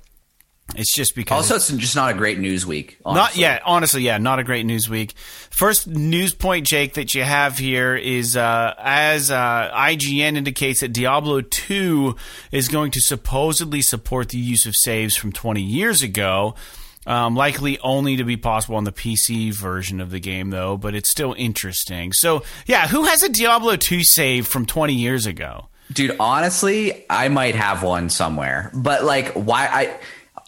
it's 0.76 0.94
just 0.94 1.16
because 1.16 1.52
Also, 1.52 1.56
it's 1.56 1.82
just 1.82 1.96
not 1.96 2.12
a 2.12 2.14
great 2.14 2.40
news 2.40 2.66
week. 2.66 2.98
not 3.06 3.36
yet, 3.36 3.62
honestly, 3.66 4.04
yeah, 4.04 4.18
not 4.18 4.40
a 4.40 4.44
great 4.44 4.66
news 4.66 4.90
week. 4.90 5.14
First 5.50 5.88
news 5.88 6.34
point, 6.34 6.66
Jake, 6.66 6.94
that 6.94 7.14
you 7.14 7.24
have 7.24 7.58
here 7.58 7.96
is 7.96 8.38
uh, 8.38 8.74
as 8.78 9.32
uh, 9.32 9.72
IGN 9.74 10.38
indicates 10.38 10.80
that 10.80 10.94
Diablo 10.94 11.42
2 11.42 12.16
is 12.52 12.68
going 12.68 12.92
to 12.92 13.02
supposedly 13.02 13.82
support 13.82 14.30
the 14.30 14.38
use 14.38 14.66
of 14.66 14.76
saves 14.76 15.16
from 15.16 15.32
20 15.32 15.62
years 15.62 16.02
ago. 16.02 16.56
Um, 17.08 17.36
likely 17.36 17.80
only 17.80 18.18
to 18.18 18.24
be 18.24 18.38
possible 18.38 18.76
on 18.76 18.84
the 18.84 18.92
PC 18.92 19.52
version 19.52 20.00
of 20.02 20.12
the 20.12 20.20
game, 20.20 20.52
though, 20.52 20.78
but 20.78 20.94
it's 20.94 21.10
still 21.10 21.34
interesting. 21.36 22.14
So, 22.14 22.44
yeah, 22.68 22.88
who 22.88 23.06
has 23.06 23.24
a 23.24 23.30
Diablo 23.30 23.76
2 23.76 24.04
save 24.04 24.46
from 24.46 24.68
20 24.68 24.94
years 24.94 25.26
ago? 25.26 25.70
Dude, 25.92 26.16
honestly, 26.20 27.04
I 27.10 27.28
might 27.28 27.56
have 27.56 27.84
one 27.84 28.10
somewhere. 28.10 28.70
But 28.74 29.04
like 29.04 29.34
why 29.34 29.68
I 29.68 30.00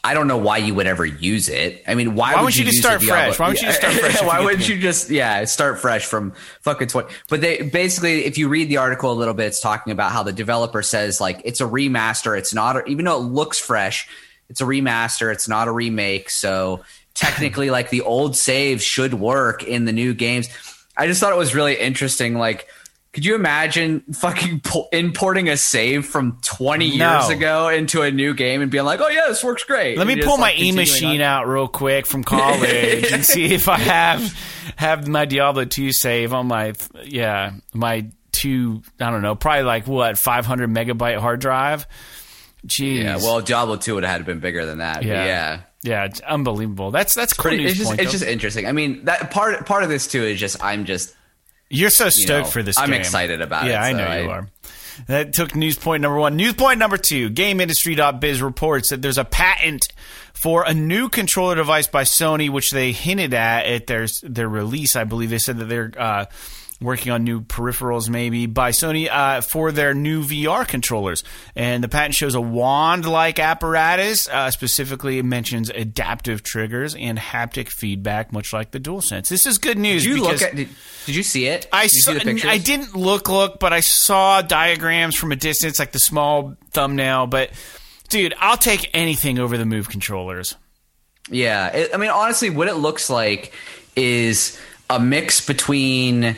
I 0.05 0.13
don't 0.13 0.27
know 0.27 0.37
why 0.37 0.57
you 0.57 0.73
would 0.75 0.85
ever 0.85 1.05
use 1.05 1.47
it. 1.47 1.81
I 1.87 1.95
mean, 1.95 2.13
why, 2.13 2.35
Why 2.35 2.43
would 2.43 2.57
you 2.57 2.65
just 2.65 2.79
start 2.79 3.01
fresh? 3.01 3.39
Why 3.39 3.47
wouldn't 3.47 3.61
you 3.61 3.67
just 3.67 3.79
start 3.79 3.93
fresh 3.99 4.21
why 4.21 4.43
wouldn't 4.43 4.67
you 4.67 4.77
just 4.77 5.09
yeah, 5.09 5.45
start 5.45 5.79
fresh 5.79 6.05
from 6.05 6.33
fucking 6.61 6.89
20. 6.89 7.07
But 7.29 7.39
they 7.39 7.61
basically 7.61 8.25
if 8.25 8.37
you 8.37 8.49
read 8.49 8.67
the 8.67 8.77
article 8.77 9.13
a 9.13 9.13
little 9.13 9.33
bit, 9.33 9.47
it's 9.47 9.61
talking 9.61 9.93
about 9.93 10.11
how 10.11 10.21
the 10.23 10.33
developer 10.33 10.81
says 10.81 11.21
like 11.21 11.41
it's 11.45 11.61
a 11.61 11.65
remaster, 11.65 12.37
it's 12.37 12.53
not 12.53 12.85
even 12.89 13.05
though 13.05 13.17
it 13.17 13.23
looks 13.23 13.59
fresh, 13.59 14.09
it's 14.49 14.59
a 14.59 14.65
remaster, 14.65 15.31
it's 15.31 15.47
not 15.47 15.69
a 15.69 15.71
remake, 15.71 16.29
so 16.29 16.83
technically 17.13 17.69
like 17.69 17.89
the 17.89 18.01
old 18.01 18.35
saves 18.35 18.83
should 18.83 19.13
work 19.13 19.63
in 19.63 19.85
the 19.85 19.93
new 19.93 20.13
games. 20.13 20.49
I 20.97 21.07
just 21.07 21.21
thought 21.21 21.31
it 21.31 21.37
was 21.37 21.55
really 21.55 21.79
interesting 21.79 22.33
like 22.33 22.67
could 23.13 23.23
you 23.25 23.35
imagine 23.35 24.01
fucking 24.11 24.61
po- 24.61 24.87
importing 24.91 25.47
a 25.47 25.55
save 25.55 26.05
from 26.05 26.39
20 26.41 26.85
years 26.87 27.29
ago 27.29 27.69
into 27.69 28.01
a 28.01 28.11
new 28.11 28.33
game 28.33 28.61
and 28.61 28.71
being 28.71 28.83
like, 28.85 28.99
"Oh 29.01 29.07
yeah, 29.07 29.27
this 29.27 29.43
works 29.43 29.63
great." 29.63 29.97
Let 29.97 30.07
me 30.07 30.13
And 30.13 30.21
just, 30.23 30.27
pull 30.29 30.37
my 30.37 30.49
like, 30.49 30.59
e 30.59 30.71
machine 30.71 31.21
out 31.21 31.47
real 31.47 31.67
quick 31.67 32.05
from 32.07 32.23
college 32.25 33.11
and 33.11 33.23
see 33.23 33.53
if 33.53 33.69
I 33.69 33.77
have 33.77 34.73
have 34.77 35.07
my 35.07 35.25
Diablo 35.25 35.65
2 35.65 35.91
save 35.91 36.33
on 36.33 36.47
my 36.47 36.73
yeah 37.03 37.51
my 37.73 38.07
two 38.31 38.81
I 38.99 39.11
don't 39.11 39.21
know 39.21 39.35
probably 39.35 39.63
like 39.63 39.85
what 39.87 40.17
500 40.17 40.69
megabyte 40.69 41.19
hard 41.19 41.39
drive. 41.39 41.85
Jeez. 42.65 43.03
Yeah, 43.03 43.17
well, 43.17 43.41
Diablo 43.41 43.75
2 43.75 43.95
would 43.95 44.03
have 44.03 44.11
had 44.11 44.17
to 44.19 44.23
been 44.23 44.39
bigger 44.39 44.65
than 44.65 44.77
that. 44.77 45.03
yeah, 45.03 45.25
Yeah. 45.25 45.59
yeah. 45.83 46.05
it's 46.05 46.21
unbelievable. 46.21 46.91
That's 46.91 47.13
that's 47.13 47.33
cool 47.33 47.43
Pretty, 47.51 47.65
it's 47.65 47.75
just 47.75 47.89
point, 47.89 47.99
it's 47.99 48.07
though. 48.11 48.19
just 48.19 48.25
interesting. 48.25 48.65
I 48.65 48.71
mean, 48.71 49.05
that 49.05 49.31
part 49.31 49.65
part 49.65 49.83
of 49.83 49.89
this 49.89 50.07
too 50.07 50.23
is 50.23 50.39
just 50.39 50.63
I'm 50.63 50.85
just 50.85 51.13
You're 51.73 51.89
so 51.89 52.09
stoked 52.09 52.45
know, 52.47 52.51
for 52.51 52.63
this. 52.63 52.77
I'm 52.77 52.89
game. 52.91 52.99
excited 52.99 53.41
about 53.41 53.65
yeah, 53.65 53.69
it, 53.69 53.73
Yeah, 53.73 53.83
I 53.83 53.91
so 53.91 53.97
know 53.97 54.23
you 54.23 54.29
I- 54.29 54.33
are. 54.33 54.47
That 55.07 55.33
took 55.33 55.55
news 55.55 55.75
point 55.75 56.01
number 56.03 56.19
one. 56.19 56.35
News 56.35 56.53
point 56.53 56.77
number 56.77 56.97
two. 56.97 57.31
GameIndustry.biz 57.31 58.43
reports 58.43 58.89
that 58.91 59.01
there's 59.01 59.17
a 59.17 59.25
patent 59.25 59.87
for 60.33 60.63
a 60.67 60.73
new 60.73 61.09
controller 61.09 61.55
device 61.55 61.87
by 61.87 62.03
Sony, 62.03 62.47
which 62.47 62.69
they 62.69 62.91
hinted 62.91 63.33
at 63.33 63.65
at 63.65 63.87
their 63.87 64.05
their 64.21 64.47
release. 64.47 64.95
I 64.95 65.03
believe 65.03 65.31
they 65.31 65.39
said 65.39 65.57
that 65.57 65.65
they're 65.65 65.91
uh, 65.97 66.25
working 66.83 67.11
on 67.11 67.23
new 67.23 67.41
peripherals, 67.41 68.09
maybe 68.09 68.45
by 68.45 68.71
Sony 68.71 69.09
uh, 69.09 69.41
for 69.41 69.71
their 69.71 69.93
new 69.93 70.23
VR 70.23 70.67
controllers. 70.67 71.23
And 71.55 71.83
the 71.83 71.89
patent 71.89 72.15
shows 72.15 72.35
a 72.35 72.41
wand-like 72.41 73.39
apparatus. 73.39 74.27
Uh, 74.27 74.51
specifically, 74.51 75.21
mentions 75.21 75.69
adaptive 75.69 76.43
triggers 76.43 76.95
and 76.95 77.17
haptic 77.17 77.69
feedback, 77.69 78.31
much 78.31 78.53
like 78.53 78.71
the 78.71 78.79
DualSense. 78.79 79.27
This 79.27 79.45
is 79.45 79.57
good 79.57 79.77
news. 79.77 80.03
Did 80.03 80.17
you 80.17 80.23
look 80.23 80.41
at? 80.41 80.55
Did, 80.55 80.69
did 81.05 81.15
you 81.15 81.23
see 81.23 81.47
it? 81.47 81.67
I 81.71 81.83
did 81.83 81.91
saw, 81.91 82.11
see 82.11 82.19
the 82.19 82.23
pictures? 82.25 82.49
I 82.49 82.57
didn't 82.57 82.95
look 82.95 83.29
look, 83.29 83.59
but 83.59 83.73
I 83.73 83.79
saw 83.79 84.41
diagrams 84.41 85.15
from 85.15 85.31
a 85.31 85.35
distance, 85.35 85.79
like 85.79 85.91
the 85.91 85.99
small 85.99 86.55
thumbnail. 86.71 87.27
But 87.27 87.51
dude, 88.09 88.33
I'll 88.39 88.57
take 88.57 88.89
anything 88.93 89.39
over 89.39 89.57
the 89.57 89.65
Move 89.65 89.89
controllers. 89.89 90.55
Yeah, 91.29 91.67
it, 91.67 91.91
I 91.93 91.97
mean, 91.97 92.09
honestly, 92.09 92.49
what 92.49 92.67
it 92.67 92.75
looks 92.75 93.09
like 93.09 93.53
is 93.95 94.59
a 94.89 94.99
mix 94.99 95.45
between 95.45 96.35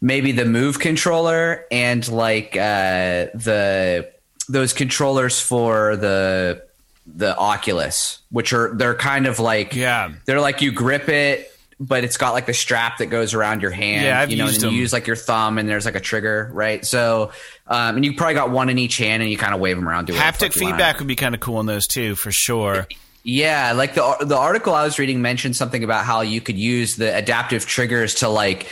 maybe 0.00 0.32
the 0.32 0.44
Move 0.44 0.78
controller 0.78 1.64
and 1.70 2.06
like 2.08 2.56
uh, 2.56 3.26
the 3.34 4.10
those 4.48 4.72
controllers 4.72 5.40
for 5.40 5.96
the 5.96 6.62
the 7.06 7.36
Oculus, 7.36 8.20
which 8.30 8.52
are 8.52 8.74
they're 8.74 8.94
kind 8.94 9.26
of 9.26 9.38
like 9.38 9.74
Yeah. 9.74 10.12
they're 10.26 10.40
like 10.40 10.60
you 10.62 10.72
grip 10.72 11.08
it. 11.08 11.46
But 11.82 12.04
it's 12.04 12.18
got 12.18 12.34
like 12.34 12.44
the 12.44 12.52
strap 12.52 12.98
that 12.98 13.06
goes 13.06 13.32
around 13.32 13.62
your 13.62 13.70
hand. 13.70 14.04
Yeah, 14.04 14.20
I've 14.20 14.30
you 14.30 14.36
know, 14.36 14.44
used 14.44 14.56
and 14.56 14.64
them. 14.64 14.74
you 14.74 14.80
use 14.82 14.92
like 14.92 15.06
your 15.06 15.16
thumb, 15.16 15.56
and 15.56 15.66
there's 15.66 15.86
like 15.86 15.94
a 15.94 16.00
trigger, 16.00 16.50
right? 16.52 16.84
So, 16.84 17.32
um, 17.66 17.96
and 17.96 18.04
you 18.04 18.14
probably 18.16 18.34
got 18.34 18.50
one 18.50 18.68
in 18.68 18.76
each 18.78 18.98
hand, 18.98 19.22
and 19.22 19.32
you 19.32 19.38
kind 19.38 19.54
of 19.54 19.60
wave 19.60 19.76
them 19.76 19.88
around. 19.88 20.04
Do 20.04 20.12
Haptic 20.12 20.20
fuck 20.52 20.56
you 20.56 20.62
wanna. 20.64 20.74
feedback 20.76 20.98
would 20.98 21.08
be 21.08 21.16
kind 21.16 21.34
of 21.34 21.40
cool 21.40 21.58
in 21.58 21.64
those 21.64 21.86
too, 21.86 22.16
for 22.16 22.30
sure. 22.30 22.86
Yeah, 23.22 23.72
like 23.72 23.94
the 23.94 24.14
the 24.20 24.36
article 24.36 24.74
I 24.74 24.84
was 24.84 24.98
reading 24.98 25.22
mentioned 25.22 25.56
something 25.56 25.82
about 25.82 26.04
how 26.04 26.20
you 26.20 26.42
could 26.42 26.58
use 26.58 26.96
the 26.96 27.16
adaptive 27.16 27.64
triggers 27.64 28.16
to 28.16 28.28
like 28.28 28.66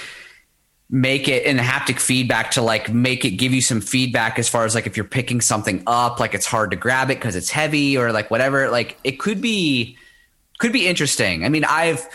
make 0.90 1.28
it 1.28 1.44
and 1.44 1.58
haptic 1.58 2.00
feedback 2.00 2.52
to 2.52 2.62
like 2.62 2.90
make 2.90 3.24
it 3.24 3.32
give 3.32 3.52
you 3.52 3.60
some 3.60 3.80
feedback 3.80 4.38
as 4.38 4.48
far 4.48 4.64
as 4.64 4.74
like 4.74 4.86
if 4.86 4.96
you're 4.96 5.04
picking 5.04 5.40
something 5.40 5.82
up 5.86 6.18
like 6.18 6.32
it's 6.32 6.46
hard 6.46 6.70
to 6.70 6.76
grab 6.76 7.10
it 7.10 7.16
because 7.16 7.36
it's 7.36 7.50
heavy 7.50 7.98
or 7.98 8.10
like 8.10 8.30
whatever. 8.30 8.70
Like 8.70 8.96
it 9.04 9.18
could 9.18 9.40
be 9.40 9.98
could 10.58 10.72
be 10.72 10.86
interesting. 10.86 11.44
I 11.44 11.50
mean 11.50 11.64
i've 11.64 12.08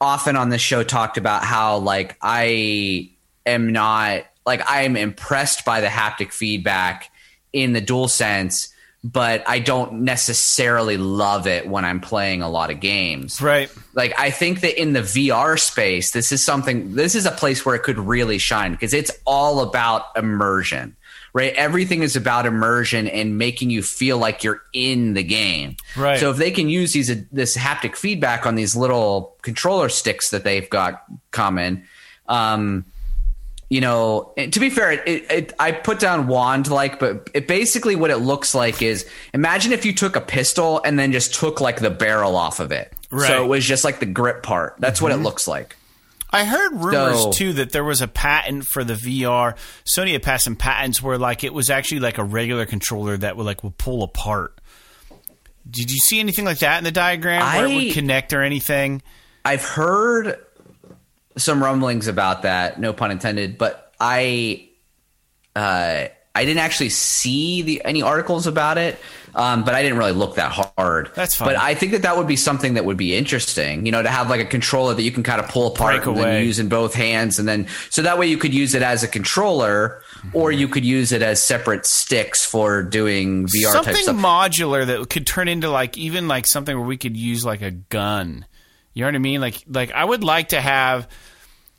often 0.00 0.36
on 0.36 0.48
this 0.48 0.62
show 0.62 0.82
talked 0.82 1.18
about 1.18 1.44
how 1.44 1.76
like 1.78 2.16
i 2.22 3.10
am 3.44 3.72
not 3.72 4.24
like 4.46 4.68
i 4.68 4.82
am 4.82 4.96
impressed 4.96 5.64
by 5.64 5.80
the 5.80 5.86
haptic 5.86 6.32
feedback 6.32 7.10
in 7.52 7.72
the 7.72 7.80
dual 7.80 8.08
sense 8.08 8.69
but 9.02 9.42
i 9.48 9.58
don't 9.58 9.92
necessarily 9.92 10.96
love 10.96 11.46
it 11.46 11.66
when 11.68 11.84
i'm 11.84 12.00
playing 12.00 12.42
a 12.42 12.48
lot 12.50 12.70
of 12.70 12.80
games 12.80 13.40
Right. 13.40 13.70
like 13.94 14.12
I 14.18 14.30
think 14.30 14.60
that 14.60 14.80
in 14.80 14.92
the 14.92 15.00
VR 15.00 15.58
space, 15.58 16.10
this 16.12 16.30
is 16.32 16.44
something. 16.44 16.94
This 16.94 17.14
is 17.14 17.26
a 17.26 17.30
place 17.30 17.64
where 17.64 17.74
it 17.74 17.82
could 17.82 17.98
really 17.98 18.38
shine 18.38 18.72
because 18.72 18.92
it's 18.94 19.10
all 19.26 19.60
about 19.60 20.04
immersion, 20.16 20.94
right? 21.32 21.52
Everything 21.54 22.02
is 22.02 22.14
about 22.16 22.46
immersion 22.46 23.08
and 23.08 23.36
making 23.38 23.70
you 23.70 23.82
feel 23.82 24.18
like 24.18 24.44
you're 24.44 24.62
in 24.72 25.14
the 25.14 25.22
game. 25.22 25.76
Right. 25.96 26.20
So 26.20 26.30
if 26.30 26.36
they 26.36 26.50
can 26.50 26.68
use 26.68 26.92
these 26.92 27.10
this 27.32 27.56
haptic 27.56 27.96
feedback 27.96 28.46
on 28.46 28.54
these 28.54 28.76
little 28.76 29.34
controller 29.42 29.88
sticks 29.88 30.30
that 30.30 30.44
they've 30.44 30.68
got 30.68 31.02
coming, 31.30 31.84
um, 32.28 32.84
you 33.70 33.80
know, 33.80 34.34
to 34.36 34.60
be 34.60 34.68
fair, 34.68 34.90
it, 34.90 35.30
it, 35.30 35.52
I 35.58 35.70
put 35.70 36.00
down 36.00 36.26
wand 36.26 36.68
like, 36.68 36.98
but 36.98 37.30
it 37.32 37.46
basically 37.46 37.94
what 37.94 38.10
it 38.10 38.16
looks 38.16 38.52
like 38.52 38.82
is 38.82 39.08
imagine 39.32 39.72
if 39.72 39.86
you 39.86 39.94
took 39.94 40.16
a 40.16 40.20
pistol 40.20 40.82
and 40.84 40.98
then 40.98 41.12
just 41.12 41.34
took 41.34 41.60
like 41.60 41.78
the 41.78 41.88
barrel 41.88 42.34
off 42.34 42.58
of 42.58 42.72
it. 42.72 42.92
Right. 43.12 43.28
So 43.28 43.44
it 43.44 43.46
was 43.46 43.64
just 43.64 43.84
like 43.84 44.00
the 44.00 44.06
grip 44.06 44.42
part. 44.42 44.74
That's 44.80 45.00
what 45.00 45.12
it 45.12 45.14
mm-hmm. 45.14 45.24
looks 45.24 45.46
like. 45.46 45.76
I 46.32 46.44
heard 46.44 46.72
rumors 46.74 47.22
So- 47.22 47.32
too 47.32 47.52
that 47.54 47.70
there 47.70 47.84
was 47.84 48.02
a 48.02 48.08
patent 48.08 48.66
for 48.66 48.82
the 48.82 48.94
VR. 48.94 49.56
Sony 49.84 50.12
had 50.12 50.24
passed 50.24 50.44
some 50.44 50.56
patents 50.56 51.00
where 51.00 51.16
like 51.16 51.44
it 51.44 51.54
was 51.54 51.70
actually 51.70 52.00
like 52.00 52.18
a 52.18 52.24
regular 52.24 52.66
controller 52.66 53.16
that 53.18 53.36
would 53.36 53.46
like 53.46 53.62
would 53.62 53.78
pull 53.78 54.02
apart. 54.02 54.60
Did 55.68 55.92
you 55.92 55.98
see 55.98 56.18
anything 56.18 56.44
like 56.44 56.58
that 56.58 56.78
in 56.78 56.84
the 56.84 56.90
diagram 56.90 57.40
where 57.40 57.66
it 57.66 57.74
would 57.74 57.94
connect 57.94 58.32
or 58.32 58.42
anything? 58.42 59.02
I've 59.44 59.64
heard 59.64 60.38
some 61.40 61.62
rumblings 61.62 62.06
about 62.06 62.42
that, 62.42 62.78
no 62.78 62.92
pun 62.92 63.10
intended, 63.10 63.58
but 63.58 63.92
I 64.00 64.68
uh, 65.56 66.06
I 66.34 66.44
didn't 66.44 66.58
actually 66.60 66.90
see 66.90 67.62
the 67.62 67.82
any 67.84 68.02
articles 68.02 68.46
about 68.46 68.78
it. 68.78 68.98
Um, 69.32 69.62
but 69.62 69.76
I 69.76 69.82
didn't 69.82 69.96
really 69.96 70.10
look 70.10 70.34
that 70.34 70.50
hard. 70.50 71.12
That's 71.14 71.36
fine. 71.36 71.50
But 71.50 71.56
I 71.56 71.76
think 71.76 71.92
that 71.92 72.02
that 72.02 72.16
would 72.16 72.26
be 72.26 72.34
something 72.34 72.74
that 72.74 72.84
would 72.84 72.96
be 72.96 73.14
interesting. 73.14 73.86
You 73.86 73.92
know, 73.92 74.02
to 74.02 74.08
have 74.08 74.28
like 74.28 74.40
a 74.40 74.44
controller 74.44 74.92
that 74.92 75.02
you 75.02 75.12
can 75.12 75.22
kind 75.22 75.40
of 75.40 75.48
pull 75.48 75.68
apart 75.68 76.02
Break 76.02 76.06
and 76.08 76.16
then 76.16 76.44
use 76.44 76.58
in 76.58 76.68
both 76.68 76.94
hands, 76.94 77.38
and 77.38 77.46
then 77.46 77.68
so 77.90 78.02
that 78.02 78.18
way 78.18 78.26
you 78.26 78.36
could 78.36 78.52
use 78.52 78.74
it 78.74 78.82
as 78.82 79.04
a 79.04 79.08
controller, 79.08 80.02
Mm-hmm. 80.20 80.36
or 80.36 80.52
you 80.52 80.68
could 80.68 80.84
use 80.84 81.12
it 81.12 81.22
as 81.22 81.42
separate 81.42 81.86
sticks 81.86 82.44
for 82.44 82.82
doing 82.82 83.46
VR 83.46 83.72
type 83.72 83.84
something 83.84 83.94
stuff. 84.02 84.16
modular 84.16 84.84
that 84.84 85.08
could 85.08 85.26
turn 85.26 85.48
into 85.48 85.70
like 85.70 85.96
even 85.96 86.28
like 86.28 86.46
something 86.46 86.76
where 86.76 86.86
we 86.86 86.98
could 86.98 87.16
use 87.16 87.42
like 87.42 87.62
a 87.62 87.70
gun. 87.70 88.44
You 88.94 89.02
know 89.02 89.08
what 89.08 89.14
I 89.14 89.18
mean? 89.18 89.40
Like 89.40 89.62
like 89.68 89.92
I 89.92 90.04
would 90.04 90.24
like 90.24 90.48
to 90.50 90.60
have 90.60 91.08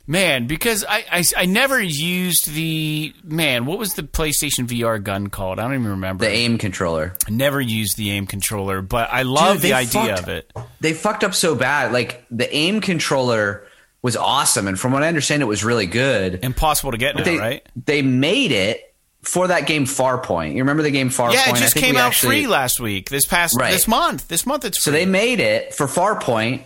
man 0.06 0.46
because 0.46 0.84
I, 0.88 1.04
I 1.10 1.24
I 1.36 1.44
never 1.46 1.80
used 1.80 2.50
the 2.52 3.14
man. 3.22 3.66
What 3.66 3.78
was 3.78 3.94
the 3.94 4.02
PlayStation 4.02 4.66
VR 4.66 5.02
gun 5.02 5.28
called? 5.28 5.58
I 5.58 5.62
don't 5.64 5.74
even 5.74 5.88
remember. 5.88 6.24
the 6.24 6.30
aim 6.30 6.58
controller. 6.58 7.14
I 7.26 7.30
never 7.30 7.60
used 7.60 7.96
the 7.96 8.10
aim 8.10 8.26
controller, 8.26 8.82
but 8.82 9.10
I 9.12 9.22
love 9.22 9.56
Dude, 9.56 9.62
the 9.62 9.72
idea 9.74 10.16
fucked- 10.16 10.22
of 10.22 10.28
it. 10.28 10.52
they 10.80 10.92
fucked 10.92 11.22
up 11.24 11.34
so 11.34 11.54
bad. 11.54 11.92
Like 11.92 12.24
the 12.30 12.52
aim 12.54 12.80
controller 12.80 13.64
was 14.00 14.16
awesome, 14.16 14.66
and 14.66 14.78
from 14.80 14.92
what 14.92 15.04
I 15.04 15.08
understand, 15.08 15.42
it 15.42 15.46
was 15.46 15.62
really 15.62 15.86
good. 15.86 16.40
Impossible 16.42 16.90
to 16.92 16.98
get 16.98 17.14
now, 17.14 17.22
they 17.24 17.38
right? 17.38 17.66
they 17.86 18.02
made 18.02 18.50
it 18.50 18.92
for 19.22 19.46
that 19.48 19.68
game 19.68 19.84
Farpoint. 19.84 20.52
You 20.54 20.58
remember 20.62 20.82
the 20.82 20.90
game 20.90 21.08
Farpoint? 21.10 21.34
Yeah, 21.34 21.50
it 21.50 21.56
just 21.56 21.76
came 21.76 21.96
out 21.96 22.08
actually- 22.08 22.28
free 22.40 22.46
last 22.48 22.80
week. 22.80 23.08
This 23.10 23.24
past 23.26 23.56
Right. 23.56 23.70
this 23.70 23.86
month. 23.86 24.26
This 24.26 24.44
month 24.44 24.64
it's 24.64 24.82
So 24.82 24.90
free. 24.90 25.00
they 25.00 25.06
made 25.06 25.38
it 25.38 25.72
for 25.74 25.86
Farpoint, 25.86 26.62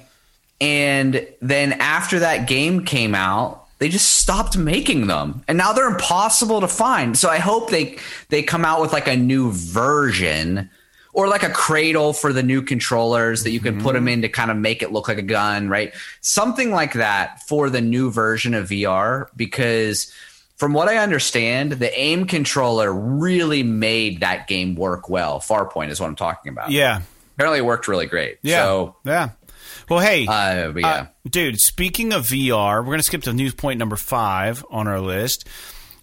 and 0.61 1.27
then 1.41 1.75
after 1.75 2.21
that 2.21 2.47
game 2.47 2.85
came 2.85 3.15
out, 3.15 3.67
they 3.79 3.89
just 3.89 4.17
stopped 4.17 4.57
making 4.57 5.07
them, 5.07 5.45
and 5.49 5.59
now 5.59 5.73
they're 5.73 5.89
impossible 5.89 6.61
to 6.61 6.69
find. 6.69 7.17
So 7.17 7.29
I 7.29 7.39
hope 7.39 7.71
they 7.71 7.99
they 8.29 8.43
come 8.43 8.65
out 8.65 8.81
with 8.81 8.93
like 8.93 9.09
a 9.09 9.17
new 9.17 9.53
version. 9.53 10.71
Or 11.13 11.29
like 11.29 11.45
a 11.45 11.49
cradle 11.49 12.13
for 12.13 12.31
the 12.31 12.43
new 12.43 12.61
controllers 12.61 13.45
that 13.45 13.51
you 13.51 13.59
can 13.59 13.81
put 13.81 13.95
mm-hmm. 13.95 14.05
them 14.05 14.09
in 14.09 14.21
to 14.21 14.29
kind 14.29 14.51
of 14.51 14.59
make 14.59 14.83
it 14.83 14.93
look 14.93 15.09
like 15.09 15.17
a 15.17 15.23
gun, 15.23 15.71
right? 15.71 15.95
Something 16.21 16.73
like 16.73 16.93
that 16.93 17.41
for 17.49 17.71
the 17.71 17.81
new 17.81 18.11
version 18.11 18.53
of 18.53 18.69
VR, 18.69 19.29
because 19.35 20.13
from 20.57 20.73
what 20.73 20.89
I 20.89 20.99
understand, 20.99 21.73
the 21.73 21.97
aim 21.99 22.27
controller 22.27 22.93
really 22.93 23.63
made 23.63 24.21
that 24.21 24.47
game 24.47 24.75
work 24.75 25.09
well. 25.09 25.41
Farpoint 25.41 25.91
is 25.91 26.01
what 26.01 26.09
I'm 26.09 26.17
talking 26.17 26.51
about 26.51 26.71
yeah. 26.71 27.01
apparently 27.35 27.59
it 27.59 27.65
worked 27.65 27.89
really 27.89 28.07
great. 28.07 28.39
Yeah. 28.43 28.63
So, 28.63 28.97
yeah. 29.05 29.31
Well, 29.89 30.01
hey, 30.01 30.27
uh, 30.27 30.73
but 30.73 30.81
yeah. 30.81 30.89
Uh, 30.89 31.07
dude, 31.29 31.61
speaking 31.61 32.13
of 32.13 32.27
VR, 32.27 32.79
we're 32.79 32.87
going 32.87 32.99
to 32.99 33.05
skip 33.05 33.23
to 33.23 33.33
news 33.33 33.55
point 33.55 33.79
number 33.79 33.97
five 33.97 34.65
on 34.71 34.89
our 34.89 35.01
list. 35.01 35.47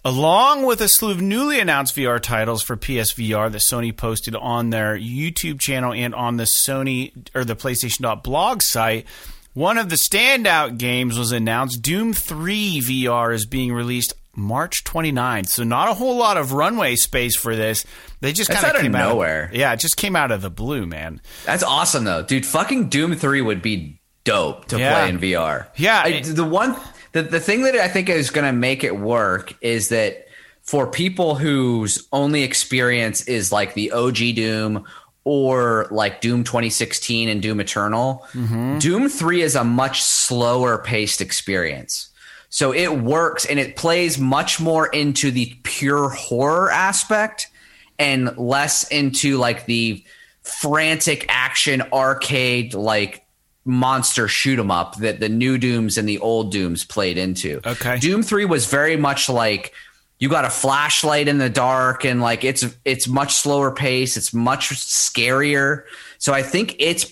Along 0.05 0.65
with 0.65 0.81
a 0.81 0.89
slew 0.89 1.11
of 1.11 1.21
newly 1.21 1.61
announced 1.61 1.95
VR 1.95 2.19
titles 2.19 2.61
for 2.61 2.75
PSVR 2.75 3.49
that 3.49 3.59
Sony 3.59 3.95
posted 3.95 4.35
on 4.35 4.69
their 4.69 4.97
YouTube 4.97 5.61
channel 5.61 5.93
and 5.93 6.13
on 6.13 6.35
the 6.35 6.43
Sony 6.43 7.13
or 7.33 7.45
the 7.45 7.55
PlayStation.blog 7.55 8.61
site, 8.61 9.05
one 9.53 9.77
of 9.77 9.89
the 9.89 9.95
standout 9.95 10.77
games 10.77 11.17
was 11.17 11.31
announced. 11.31 11.81
Doom 11.81 12.11
3 12.11 12.81
VR 12.81 13.33
is 13.33 13.45
being 13.45 13.71
released 13.71 14.13
March 14.35 14.83
29th. 14.83 15.47
So 15.49 15.63
not 15.63 15.89
a 15.89 15.93
whole 15.93 16.17
lot 16.17 16.37
of 16.37 16.53
runway 16.53 16.95
space 16.95 17.35
for 17.35 17.55
this. 17.55 17.85
They 18.21 18.33
just 18.33 18.49
kind 18.49 18.65
out 18.65 18.75
of 18.75 18.81
came 18.81 18.95
out 18.95 19.09
nowhere. 19.09 19.49
yeah, 19.53 19.73
it 19.73 19.79
just 19.79 19.97
came 19.97 20.15
out 20.15 20.31
of 20.31 20.41
the 20.41 20.49
blue, 20.49 20.85
man. 20.85 21.21
That's 21.45 21.63
awesome 21.63 22.03
though, 22.03 22.23
dude. 22.23 22.45
Fucking 22.45 22.89
Doom 22.89 23.15
Three 23.15 23.41
would 23.41 23.61
be 23.61 23.99
dope 24.23 24.65
to 24.69 24.79
Yeah. 24.79 24.93
play 24.99 25.09
in 25.09 25.19
VR. 25.19 25.67
Yeah, 25.75 26.01
I- 26.03 26.21
the 26.21 26.43
one 26.45 26.75
the 27.11 27.21
the 27.23 27.39
thing 27.39 27.63
that 27.63 27.75
I 27.75 27.87
think 27.87 28.09
is 28.09 28.29
going 28.31 28.45
to 28.47 28.53
make 28.53 28.83
it 28.83 28.97
work 28.97 29.53
is 29.61 29.89
that 29.89 30.25
for 30.63 30.87
people 30.87 31.35
whose 31.35 32.07
only 32.13 32.41
experience 32.43 33.23
is 33.27 33.51
like 33.51 33.73
the 33.75 33.91
OG 33.91 34.31
Doom 34.33 34.85
or 35.25 35.87
like 35.91 36.21
Doom 36.21 36.43
2016 36.43 37.29
and 37.29 37.41
Doom 37.41 37.59
Eternal, 37.59 38.25
Mm-hmm. 38.33 38.79
Doom 38.79 39.09
3 39.09 39.41
is 39.41 39.55
a 39.55 39.63
much 39.63 40.01
slower 40.01 40.77
paced 40.79 41.21
experience. 41.21 42.09
So 42.53 42.71
it 42.71 43.01
works 43.01 43.45
and 43.45 43.57
it 43.57 43.75
plays 43.75 44.19
much 44.19 44.59
more 44.59 44.85
into 44.85 45.31
the 45.31 45.57
pure 45.63 46.09
horror 46.09 46.69
aspect 46.69 47.49
and 47.97 48.37
less 48.37 48.87
into 48.89 49.39
like 49.39 49.65
the 49.65 50.03
frantic 50.43 51.25
action 51.29 51.81
arcade 51.91 52.75
like 52.75 53.25
monster 53.65 54.27
shoot 54.27 54.59
'em 54.59 54.69
up 54.69 54.97
that 54.97 55.19
the 55.19 55.29
new 55.29 55.57
dooms 55.57 55.97
and 55.97 56.07
the 56.07 56.19
old 56.19 56.51
dooms 56.51 56.83
played 56.83 57.17
into. 57.17 57.59
Okay. 57.65 57.97
Doom 57.97 58.21
3 58.21 58.45
was 58.45 58.67
very 58.67 58.97
much 58.97 59.29
like 59.29 59.73
you 60.19 60.29
got 60.29 60.45
a 60.45 60.51
flashlight 60.51 61.27
in 61.27 61.39
the 61.39 61.49
dark 61.49 62.05
and 62.05 62.21
like 62.21 62.43
it's 62.43 62.63
it's 62.85 63.07
much 63.07 63.33
slower 63.33 63.71
pace, 63.71 64.15
it's 64.15 64.31
much 64.31 64.69
scarier. 64.69 65.85
So 66.19 66.33
I 66.33 66.43
think 66.43 66.75
it's 66.77 67.11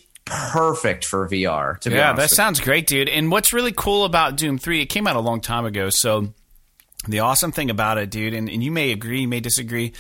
perfect 0.52 1.06
for 1.06 1.28
VR 1.28 1.78
to 1.82 1.90
be 1.90 1.96
Yeah, 1.96 2.14
that 2.14 2.32
you. 2.32 2.36
sounds 2.36 2.60
great, 2.60 2.88
dude. 2.88 3.10
And 3.10 3.32
what's 3.32 3.52
really 3.54 3.74
cool 3.74 4.06
about 4.06 4.38
Doom 4.38 4.58
3, 4.58 4.82
it 4.82 4.86
came 4.88 5.06
out 5.08 5.16
a 5.16 5.20
long 5.20 5.42
time 5.42 5.66
ago, 5.66 5.90
so 5.90 6.34
The 7.08 7.20
awesome 7.20 7.52
thing 7.52 7.70
about 7.72 7.98
it, 7.98 8.12
dude, 8.12 8.34
and, 8.36 8.48
and 8.48 8.64
you 8.64 8.72
may 8.72 8.92
agree, 8.92 9.22
you 9.22 9.28
may 9.28 9.40
disagree, 9.40 9.92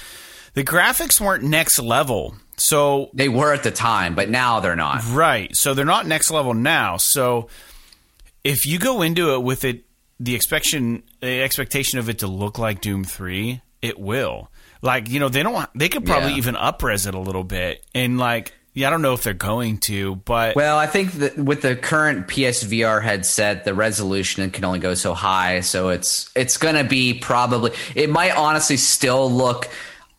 the 0.53 0.63
graphics 0.63 1.19
weren't 1.19 1.43
next 1.43 1.79
level. 1.79 2.35
So 2.57 3.09
They 3.15 3.27
were 3.27 3.53
at 3.53 3.63
the 3.63 3.71
time, 3.71 4.13
but 4.13 4.29
now 4.29 4.59
they're 4.59 4.75
not. 4.75 5.01
Right. 5.09 5.49
So 5.55 5.73
they're 5.73 5.83
not 5.85 6.05
next 6.05 6.29
level 6.29 6.53
now. 6.53 6.97
So 6.97 7.49
if 8.43 8.65
you 8.67 8.77
go 8.79 9.01
into 9.01 9.33
it 9.33 9.39
with 9.43 9.65
it 9.65 9.83
the 10.19 10.35
expectation 10.35 11.01
the 11.21 11.41
expectation 11.41 11.97
of 11.97 12.07
it 12.09 12.19
to 12.19 12.27
look 12.27 12.59
like 12.59 12.81
Doom 12.81 13.03
3, 13.03 13.61
it 13.81 13.99
will. 13.99 14.51
Like, 14.83 15.09
you 15.09 15.19
know, 15.19 15.29
they 15.29 15.41
don't 15.41 15.67
they 15.75 15.89
could 15.89 16.05
probably 16.05 16.31
Yeah. 16.33 16.37
even 16.37 16.53
upres 16.55 17.07
it 17.07 17.15
a 17.15 17.19
little 17.19 17.43
bit. 17.43 17.83
And 17.95 18.19
like 18.19 18.53
yeah, 18.73 18.87
I 18.87 18.89
don't 18.89 19.01
know 19.01 19.13
if 19.13 19.23
they're 19.23 19.33
going 19.33 19.79
to, 19.79 20.15
but 20.15 20.55
Well, 20.55 20.77
I 20.77 20.87
think 20.87 21.13
that 21.13 21.37
with 21.37 21.61
the 21.61 21.75
current 21.75 22.27
PSVR 22.27 23.03
headset, 23.03 23.65
the 23.65 23.73
resolution 23.73 24.49
can 24.51 24.63
only 24.63 24.79
go 24.79 24.93
so 24.93 25.13
high, 25.13 25.59
so 25.61 25.89
it's 25.89 26.31
it's 26.35 26.57
going 26.57 26.75
to 26.75 26.83
be 26.83 27.13
probably 27.13 27.71
it 27.95 28.09
might 28.09 28.31
honestly 28.35 28.77
still 28.77 29.29
look 29.31 29.69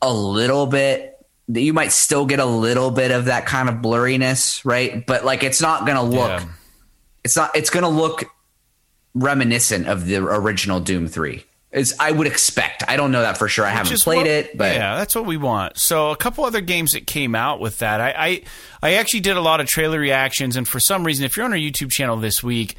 a 0.00 0.12
little 0.12 0.66
bit 0.66 1.08
you 1.48 1.72
might 1.72 1.92
still 1.92 2.24
get 2.24 2.38
a 2.38 2.46
little 2.46 2.90
bit 2.90 3.10
of 3.10 3.26
that 3.26 3.46
kind 3.46 3.68
of 3.68 3.76
blurriness, 3.76 4.64
right? 4.64 5.04
But 5.06 5.24
like 5.24 5.42
it's 5.42 5.60
not 5.60 5.84
going 5.86 5.96
to 5.96 6.02
look 6.02 6.30
Yeah. 6.30 6.44
it's 7.24 7.36
not 7.36 7.54
it's 7.56 7.70
going 7.70 7.82
to 7.82 7.88
look 7.88 8.24
reminiscent 9.14 9.88
of 9.88 10.06
the 10.06 10.16
original 10.16 10.80
Doom 10.80 11.06
3. 11.08 11.44
Is 11.72 11.94
I 11.98 12.12
would 12.12 12.26
expect. 12.26 12.84
I 12.86 12.96
don't 12.96 13.12
know 13.12 13.22
that 13.22 13.38
for 13.38 13.48
sure. 13.48 13.64
I 13.64 13.70
haven't 13.70 13.98
played 14.02 14.18
what- 14.18 14.26
it, 14.26 14.58
but 14.58 14.74
yeah, 14.74 14.96
that's 14.96 15.14
what 15.14 15.24
we 15.24 15.38
want. 15.38 15.78
So 15.78 16.10
a 16.10 16.16
couple 16.16 16.44
other 16.44 16.60
games 16.60 16.92
that 16.92 17.06
came 17.06 17.34
out 17.34 17.60
with 17.60 17.78
that. 17.78 17.98
I, 17.98 18.10
I 18.10 18.42
I 18.82 18.94
actually 18.94 19.20
did 19.20 19.38
a 19.38 19.40
lot 19.40 19.60
of 19.60 19.66
trailer 19.68 19.98
reactions, 19.98 20.56
and 20.56 20.68
for 20.68 20.78
some 20.80 21.02
reason, 21.02 21.24
if 21.24 21.34
you're 21.36 21.46
on 21.46 21.52
our 21.52 21.58
YouTube 21.58 21.90
channel 21.90 22.18
this 22.18 22.42
week, 22.42 22.76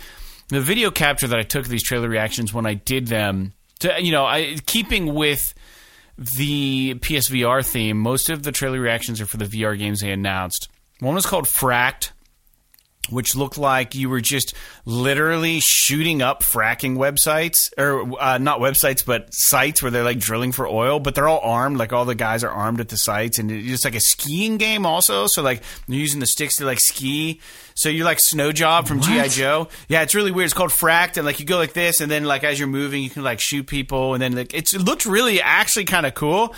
the 0.50 0.62
video 0.62 0.91
capture 0.91 1.26
that 1.28 1.39
I 1.39 1.44
took 1.44 1.64
of 1.66 1.70
these 1.72 1.82
trailer 1.84 2.08
reactions 2.08 2.54
when 2.54 2.68
I 2.68 2.76
did 2.76 3.08
them, 3.08 3.54
to 3.80 3.96
you 4.00 4.12
know, 4.12 4.26
I 4.26 4.58
keeping 4.68 5.16
with 5.16 5.56
the 6.16 6.94
PSVR 6.96 7.66
theme, 7.66 7.98
most 7.98 8.30
of 8.30 8.44
the 8.44 8.52
trailer 8.52 8.80
reactions 8.80 9.20
are 9.20 9.26
for 9.26 9.38
the 9.38 9.46
VR 9.46 9.76
games 9.78 10.02
they 10.02 10.12
announced. 10.12 10.70
One 11.00 11.16
was 11.16 11.26
called 11.26 11.46
Fracked, 11.46 12.12
which 13.10 13.36
looked 13.36 13.58
like 13.58 13.95
you 13.95 14.10
were 14.10 14.22
just 14.22 14.54
literally 14.86 15.60
shooting 15.60 16.22
up 16.22 16.41
fracking 16.41 16.95
websites 16.95 17.58
or 17.78 18.22
uh, 18.22 18.38
not 18.38 18.60
websites 18.60 19.06
but 19.06 19.28
sites 19.32 19.82
where 19.82 19.91
they're 19.91 20.04
like 20.04 20.20
drilling 20.20 20.51
for 20.51 20.68
oil 20.68 20.99
but 20.99 21.14
they're 21.14 21.28
all 21.28 21.41
armed 21.41 21.78
like 21.78 21.91
all 21.91 22.06
the 22.06 22.16
guys 22.16 22.43
are 22.43 22.49
armed 22.49 22.80
at 22.80 22.89
the 22.89 22.97
sites 22.97 23.39
and 23.39 23.51
it's 23.51 23.68
just 23.68 23.86
like 23.86 23.95
a 23.95 23.99
skiing 23.99 24.58
game 24.58 24.86
also 24.86 25.28
so 25.28 25.41
like 25.41 25.62
you're 25.88 25.99
using 25.99 26.20
the 26.20 26.26
sticks 26.26 26.58
to 26.58 26.66
like 26.66 26.80
ski. 26.80 27.41
So 27.76 27.89
you're 27.89 28.06
like 28.06 28.20
snow 28.20 28.51
job 28.51 28.88
from 28.88 29.01
gi 29.01 29.30
joe. 29.30 29.68
Yeah 29.88 30.01
it's 30.04 30.16
really 30.16 30.32
weird. 30.32 30.45
It's 30.45 30.54
called 30.54 30.72
fracked 30.72 31.18
and 31.18 31.26
like 31.26 31.39
you 31.39 31.45
go 31.45 31.58
like 31.58 31.74
this 31.74 32.01
and 32.01 32.10
then 32.10 32.24
like 32.24 32.43
as 32.43 32.58
you're 32.58 32.68
moving 32.68 33.04
you 33.04 33.10
can 33.10 33.24
like 33.24 33.39
shoot 33.39 33.68
people 33.68 34.14
and 34.14 34.22
then 34.22 34.34
like 34.34 34.54
it's, 34.54 34.74
it 34.74 34.82
looked 34.82 35.06
really 35.06 35.41
actually 35.41 35.86
kind 35.86 36.06
of 36.06 36.14
cool 36.14 36.56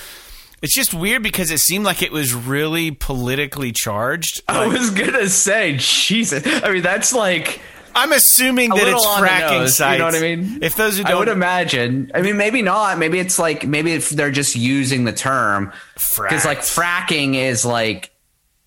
it's 0.66 0.74
just 0.74 0.96
weird 0.96 1.22
because 1.22 1.52
it 1.52 1.60
seemed 1.60 1.86
like 1.86 2.02
it 2.02 2.12
was 2.12 2.34
really 2.34 2.90
politically 2.90 3.72
charged 3.72 4.42
I 4.48 4.66
was 4.66 4.90
going 4.90 5.14
to 5.14 5.30
say 5.30 5.76
Jesus. 5.78 6.44
I 6.46 6.72
mean, 6.74 6.82
that's 6.82 7.14
like 7.14 7.62
I'm 7.94 8.12
assuming 8.12 8.72
a 8.72 8.76
that 8.76 8.88
it's 8.88 9.06
fracking 9.06 9.60
nose, 9.60 9.78
sites. 9.78 9.94
You 9.94 10.00
know 10.00 10.06
what 10.06 10.16
I 10.16 10.20
mean? 10.22 10.64
If 10.64 10.76
those 10.76 10.98
who 10.98 11.04
I 11.04 11.10
don't, 11.10 11.18
I 11.18 11.20
would 11.20 11.28
imagine. 11.28 12.10
I 12.16 12.22
mean, 12.24 12.36
maybe 12.36 12.64
not. 12.64 12.98
Maybe 12.98 13.20
it's 13.20 13.38
like 13.38 13.68
maybe 13.68 13.92
if 13.94 14.10
they're 14.10 14.32
just 14.32 14.56
using 14.56 15.04
the 15.06 15.14
term 15.14 15.72
because 15.94 16.46
like 16.46 16.62
fracking 16.62 17.36
is 17.36 17.64
like 17.64 18.12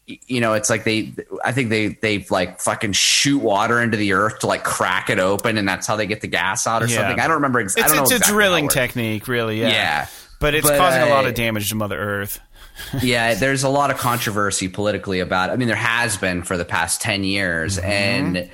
you 0.06 0.40
know 0.40 0.54
it's 0.54 0.70
like 0.70 0.84
they 0.84 1.12
I 1.44 1.50
think 1.50 1.68
they 1.70 1.88
they 1.88 2.24
like 2.30 2.60
fucking 2.60 2.92
shoot 2.92 3.40
water 3.40 3.82
into 3.82 3.96
the 3.96 4.12
earth 4.12 4.38
to 4.38 4.46
like 4.46 4.62
crack 4.62 5.10
it 5.10 5.18
open 5.18 5.58
and 5.58 5.68
that's 5.68 5.86
how 5.88 5.96
they 5.96 6.06
get 6.06 6.20
the 6.20 6.28
gas 6.28 6.64
out 6.68 6.84
or 6.84 6.86
Yeah. 6.86 6.98
something. 6.98 7.18
I 7.18 7.24
don't 7.26 7.34
remember. 7.34 7.58
Ex- 7.58 7.76
I 7.76 7.80
it's, 7.80 7.92
don't 7.92 8.02
it's 8.04 8.12
a 8.12 8.14
exactly 8.14 8.32
how 8.32 8.38
it 8.38 8.46
drilling 8.46 8.68
technique, 8.68 9.26
really. 9.26 9.60
Yeah, 9.60 9.68
Yeah. 9.68 10.06
But 10.40 10.54
it's 10.54 10.68
But, 10.68 10.78
causing 10.78 11.02
a 11.02 11.08
lot 11.08 11.26
of 11.26 11.34
damage 11.34 11.68
to 11.70 11.74
Mother 11.76 11.98
Earth. 11.98 12.40
yeah, 13.02 13.34
there's 13.34 13.64
a 13.64 13.68
lot 13.68 13.90
of 13.90 13.98
controversy 13.98 14.68
politically 14.68 15.20
about. 15.20 15.50
It. 15.50 15.54
I 15.54 15.56
mean, 15.56 15.66
there 15.68 15.76
has 15.76 16.16
been 16.16 16.42
for 16.44 16.56
the 16.56 16.64
past 16.64 17.00
ten 17.00 17.24
years, 17.24 17.76
Mm-hmm. 17.76 17.86
and 17.90 18.50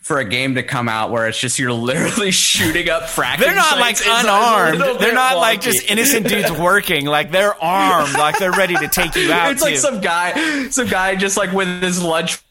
for 0.00 0.18
a 0.20 0.24
game 0.24 0.54
to 0.54 0.62
come 0.62 0.88
out 0.88 1.10
where 1.10 1.26
it's 1.28 1.38
just 1.38 1.58
you're 1.58 1.70
literally 1.70 2.30
shooting 2.32 2.88
up 2.88 3.02
fracking. 3.02 3.40
They're 3.40 3.54
not 3.54 3.78
like 3.78 3.98
unarmed. 4.06 4.80
They're 4.80 5.12
not 5.12 5.36
like 5.36 5.60
just 5.60 5.86
innocent 5.90 6.26
dudes 6.26 6.50
working. 6.50 7.04
Like 7.04 7.30
they're 7.30 7.54
armed. 7.62 8.14
Like 8.14 8.38
they're 8.38 8.50
ready 8.52 8.74
to 8.76 8.88
take 8.88 9.14
you 9.16 9.30
out. 9.30 9.52
It's 9.52 9.60
like 9.60 9.74
too. 9.74 9.80
some 9.80 10.00
guy, 10.00 10.68
some 10.70 10.86
guy 10.88 11.14
just 11.14 11.36
like 11.36 11.52
with 11.52 11.82
his 11.82 12.02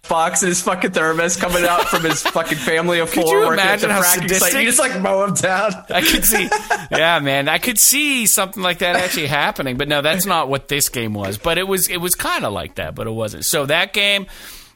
lunchbox 0.08 0.42
and 0.42 0.50
his 0.50 0.62
fucking 0.62 0.92
thermos 0.92 1.36
coming 1.38 1.64
out 1.66 1.88
from 1.88 2.04
his 2.04 2.22
fucking 2.24 2.58
family 2.58 3.00
of 3.00 3.10
four. 3.10 3.24
you 3.24 3.44
at 3.44 3.48
the 3.48 3.54
imagine 3.54 3.90
how 3.90 4.02
fracking 4.02 4.04
site. 4.04 4.22
sadistic? 4.22 4.60
You 4.62 4.66
just 4.66 4.80
like 4.80 5.00
mow 5.02 5.24
him 5.24 5.34
down. 5.34 5.72
I 5.90 6.02
could 6.02 6.26
see, 6.26 6.50
yeah, 6.92 7.20
man, 7.20 7.48
I 7.48 7.58
could 7.58 7.80
see 7.80 8.26
something 8.26 8.62
like 8.62 8.80
that 8.80 8.96
actually 8.96 9.28
happening. 9.28 9.78
But 9.78 9.88
no, 9.88 10.02
that's 10.02 10.26
not 10.26 10.50
what 10.50 10.68
this 10.68 10.90
game 10.90 11.14
was. 11.14 11.38
But 11.38 11.58
it 11.58 11.68
was, 11.68 11.90
it 11.90 11.98
was 11.98 12.16
kind 12.16 12.46
of 12.46 12.54
like 12.54 12.76
that, 12.76 12.96
but 12.96 13.08
it 13.08 13.12
wasn't. 13.12 13.46
So 13.46 13.66
that 13.66 13.94
game, 13.94 14.28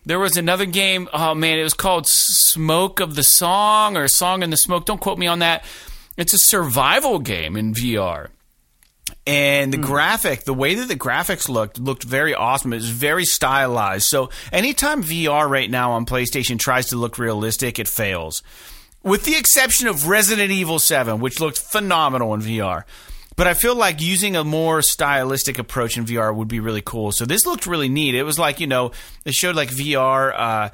there 0.06 0.20
was 0.20 0.38
another 0.38 0.66
game. 0.66 1.10
Oh 1.14 1.34
man, 1.36 1.60
it 1.60 1.64
was 1.64 1.74
called 1.74 2.08
Smoke 2.08 3.00
of 3.00 3.16
the 3.16 3.24
Song 3.24 3.98
or 3.98 4.08
Song 4.08 4.44
in 4.44 4.50
the 4.50 4.58
Smoke. 4.58 4.86
Don't 4.86 5.02
quote 5.02 5.18
me 5.18 5.28
on 5.28 5.40
that. 5.40 5.64
It's 6.18 6.34
a 6.34 6.38
survival 6.38 7.20
game 7.20 7.56
in 7.56 7.74
VR. 7.74 8.28
And 9.28 9.72
the 9.72 9.78
graphic, 9.78 10.46
the 10.46 10.54
way 10.54 10.74
that 10.76 10.88
the 10.88 10.96
graphics 10.96 11.48
looked, 11.48 11.80
looked 11.80 12.04
very 12.04 12.34
awesome. 12.34 12.74
It 12.74 12.78
was 12.78 12.90
very 12.90 13.24
stylized. 13.24 14.08
So 14.08 14.32
anytime 14.52 15.04
VR 15.04 15.48
right 15.48 15.70
now 15.70 15.92
on 15.92 16.08
PlayStation 16.08 16.58
tries 16.58 16.88
to 16.88 16.96
look 16.96 17.20
realistic, 17.20 17.78
it 17.78 17.88
fails 17.88 18.42
with 19.04 19.26
the 19.26 19.36
exception 19.36 19.88
of 19.88 20.08
Resident 20.08 20.52
Evil 20.52 20.80
7, 20.80 21.20
which 21.20 21.40
looked 21.40 21.58
phenomenal 21.60 22.34
in 22.34 22.42
VR. 22.42 22.84
But 23.36 23.48
I 23.48 23.54
feel 23.54 23.76
like 23.76 24.02
using 24.02 24.36
a 24.36 24.44
more 24.44 24.82
stylistic 24.82 25.58
approach 25.58 25.98
in 25.98 26.06
VR 26.06 26.36
would 26.36 26.48
be 26.48 26.60
really 26.60 26.84
cool. 26.84 27.12
So 27.12 27.26
this 27.26 27.46
looked 27.46 27.66
really 27.66 27.90
neat. 27.90 28.14
It 28.14 28.24
was 28.24 28.38
like, 28.38 28.60
you 28.60 28.68
know, 28.68 28.92
it 29.26 29.34
showed 29.34 29.56
like 29.56 29.70
VR 29.70 30.34
uh, 30.36 30.70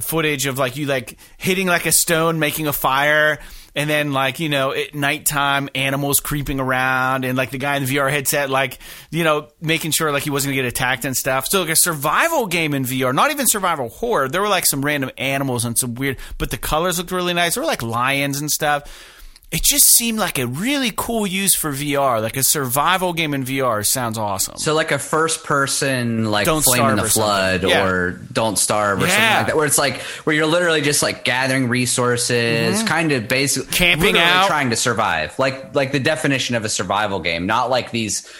footage 0.00 0.46
of 0.46 0.58
like 0.58 0.76
you 0.76 0.86
like 0.86 1.16
hitting 1.36 1.66
like 1.66 1.86
a 1.86 1.92
stone, 1.92 2.38
making 2.38 2.66
a 2.66 2.72
fire, 2.72 3.38
and 3.74 3.88
then 3.88 4.12
like, 4.12 4.40
you 4.40 4.48
know, 4.48 4.72
at 4.72 4.94
nighttime, 4.94 5.68
animals 5.74 6.20
creeping 6.20 6.60
around, 6.60 7.24
and 7.24 7.36
like 7.36 7.50
the 7.50 7.58
guy 7.58 7.76
in 7.76 7.84
the 7.84 7.96
VR 7.96 8.10
headset, 8.10 8.50
like, 8.50 8.78
you 9.10 9.24
know, 9.24 9.48
making 9.60 9.90
sure 9.90 10.12
like 10.12 10.22
he 10.22 10.30
wasn't 10.30 10.52
gonna 10.52 10.62
get 10.62 10.68
attacked 10.68 11.04
and 11.04 11.16
stuff. 11.16 11.46
So 11.46 11.60
like 11.60 11.70
a 11.70 11.76
survival 11.76 12.46
game 12.46 12.74
in 12.74 12.84
VR, 12.84 13.14
not 13.14 13.30
even 13.30 13.46
survival 13.46 13.88
horror. 13.88 14.28
There 14.28 14.40
were 14.40 14.48
like 14.48 14.66
some 14.66 14.84
random 14.84 15.10
animals 15.18 15.64
and 15.64 15.78
some 15.78 15.94
weird, 15.94 16.18
but 16.38 16.50
the 16.50 16.58
colors 16.58 16.98
looked 16.98 17.12
really 17.12 17.34
nice. 17.34 17.54
There 17.54 17.62
were 17.62 17.68
like 17.68 17.82
lions 17.82 18.40
and 18.40 18.50
stuff 18.50 19.16
it 19.50 19.62
just 19.62 19.86
seemed 19.86 20.18
like 20.18 20.38
a 20.38 20.46
really 20.46 20.92
cool 20.94 21.26
use 21.26 21.54
for 21.54 21.72
VR. 21.72 22.20
Like 22.20 22.36
a 22.36 22.42
survival 22.42 23.14
game 23.14 23.32
in 23.32 23.44
VR 23.44 23.84
sounds 23.86 24.18
awesome. 24.18 24.58
So 24.58 24.74
like 24.74 24.92
a 24.92 24.98
first 24.98 25.42
person 25.42 26.30
like 26.30 26.44
Don't 26.44 26.62
flame 26.62 26.84
in 26.90 26.96
the 26.96 27.04
flood. 27.04 27.62
Yeah. 27.62 27.86
or 27.86 28.10
don't 28.32 28.58
starve 28.58 28.98
or 28.98 29.08
something 29.08 29.24
like 29.24 29.46
that 29.46 29.56
where 29.56 29.64
it's 29.64 29.78
like 29.78 30.02
where 30.24 30.36
you're 30.36 30.46
literally 30.46 30.82
just 30.82 31.02
like 31.02 31.24
gathering 31.24 31.68
resources 31.68 32.82
kind 32.82 33.12
of 33.12 33.26
basically 33.28 33.68
Mm-hmm. 33.68 33.72
Camping 34.00 34.18
out. 34.18 34.46
trying 34.48 34.70
to 34.70 34.76
survive 34.76 35.38
like 35.38 35.74
like 35.74 35.92
the 35.92 36.00
definition 36.00 36.54
of 36.54 36.64
a 36.64 36.68
survival 36.68 37.20
game 37.20 37.46
not 37.46 37.70
like 37.70 37.90
these 37.90 38.30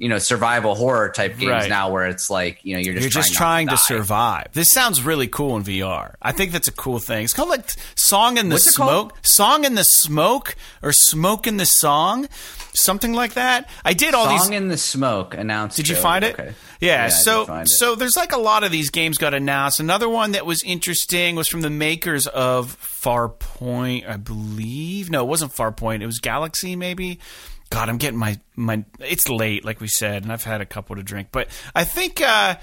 you 0.00 0.08
know 0.08 0.18
survival 0.18 0.74
horror 0.74 1.10
type 1.10 1.36
games 1.38 1.50
Right. 1.50 1.68
now 1.68 1.90
where 1.92 2.06
it's 2.08 2.28
like 2.30 2.58
you 2.64 2.74
know 2.74 2.80
you're 2.80 2.94
just 2.94 3.02
You're 3.04 3.10
just 3.22 3.34
trying, 3.34 3.66
trying 3.66 3.66
not 3.66 3.72
to 3.72 3.76
survive. 3.84 4.46
This 4.54 4.72
sounds 4.72 5.02
really 5.02 5.28
cool 5.28 5.56
in 5.56 5.62
VR. 5.62 6.14
I 6.20 6.32
think 6.32 6.50
that's 6.52 6.66
a 6.68 6.72
cool 6.72 6.98
thing. 6.98 7.22
It's 7.24 7.32
called 7.34 7.50
like 7.50 7.70
Song 7.94 8.36
in 8.38 8.48
the 8.48 8.54
What's? 8.56 8.74
Smoke. 8.74 9.16
Song 9.22 9.64
in 9.64 9.74
the 9.76 9.84
Smoke 9.84 10.56
or 10.82 10.92
Smoke 10.92 11.46
in 11.46 11.58
the 11.58 11.66
Song. 11.66 12.28
Something 12.72 13.12
like 13.14 13.34
that. 13.34 13.68
I 13.84 13.92
did 13.94 14.14
all 14.14 14.28
these 14.28 14.44
Song 14.44 14.52
in 14.52 14.68
the 14.68 14.76
Smoke 14.78 15.34
announced. 15.34 15.76
Did 15.76 15.88
you 15.88 15.96
find 15.96 16.24
it? 16.24 16.34
Okay. 16.38 16.52
Yeah, 16.80 17.06
I 17.06 17.08
so 17.08 17.40
did 17.40 17.46
find 17.48 17.66
it. 17.66 17.70
so 17.72 17.94
there's 17.96 18.16
like 18.16 18.32
a 18.32 18.38
lot 18.38 18.62
of 18.64 18.70
these 18.70 18.90
games 18.90 19.18
got 19.18 19.34
announced. 19.34 19.80
Another 19.80 20.08
one 20.08 20.32
that 20.32 20.46
was 20.46 20.62
interesting 20.62 21.34
was 21.36 21.48
from 21.48 21.60
the 21.62 21.68
makers 21.68 22.26
of 22.28 22.78
Farpoint, 22.80 24.08
I 24.08 24.16
believe. 24.16 25.10
No, 25.10 25.22
it 25.24 25.28
wasn't 25.28 25.52
Farpoint. 25.52 26.00
It 26.00 26.06
was 26.06 26.20
Galaxy, 26.20 26.76
maybe. 26.76 27.18
God, 27.70 27.88
I'm 27.88 27.98
getting 27.98 28.18
my 28.18 28.38
my. 28.56 28.84
It's 28.98 29.28
late, 29.28 29.64
like 29.64 29.80
we 29.80 29.88
said, 29.88 30.22
and 30.24 30.32
I've 30.32 30.44
had 30.44 30.60
a 30.60 30.66
couple 30.66 30.96
to 30.96 31.02
drink, 31.02 31.28
but 31.32 31.48
I 31.74 31.84
think. 31.84 32.20
uh 32.20 32.56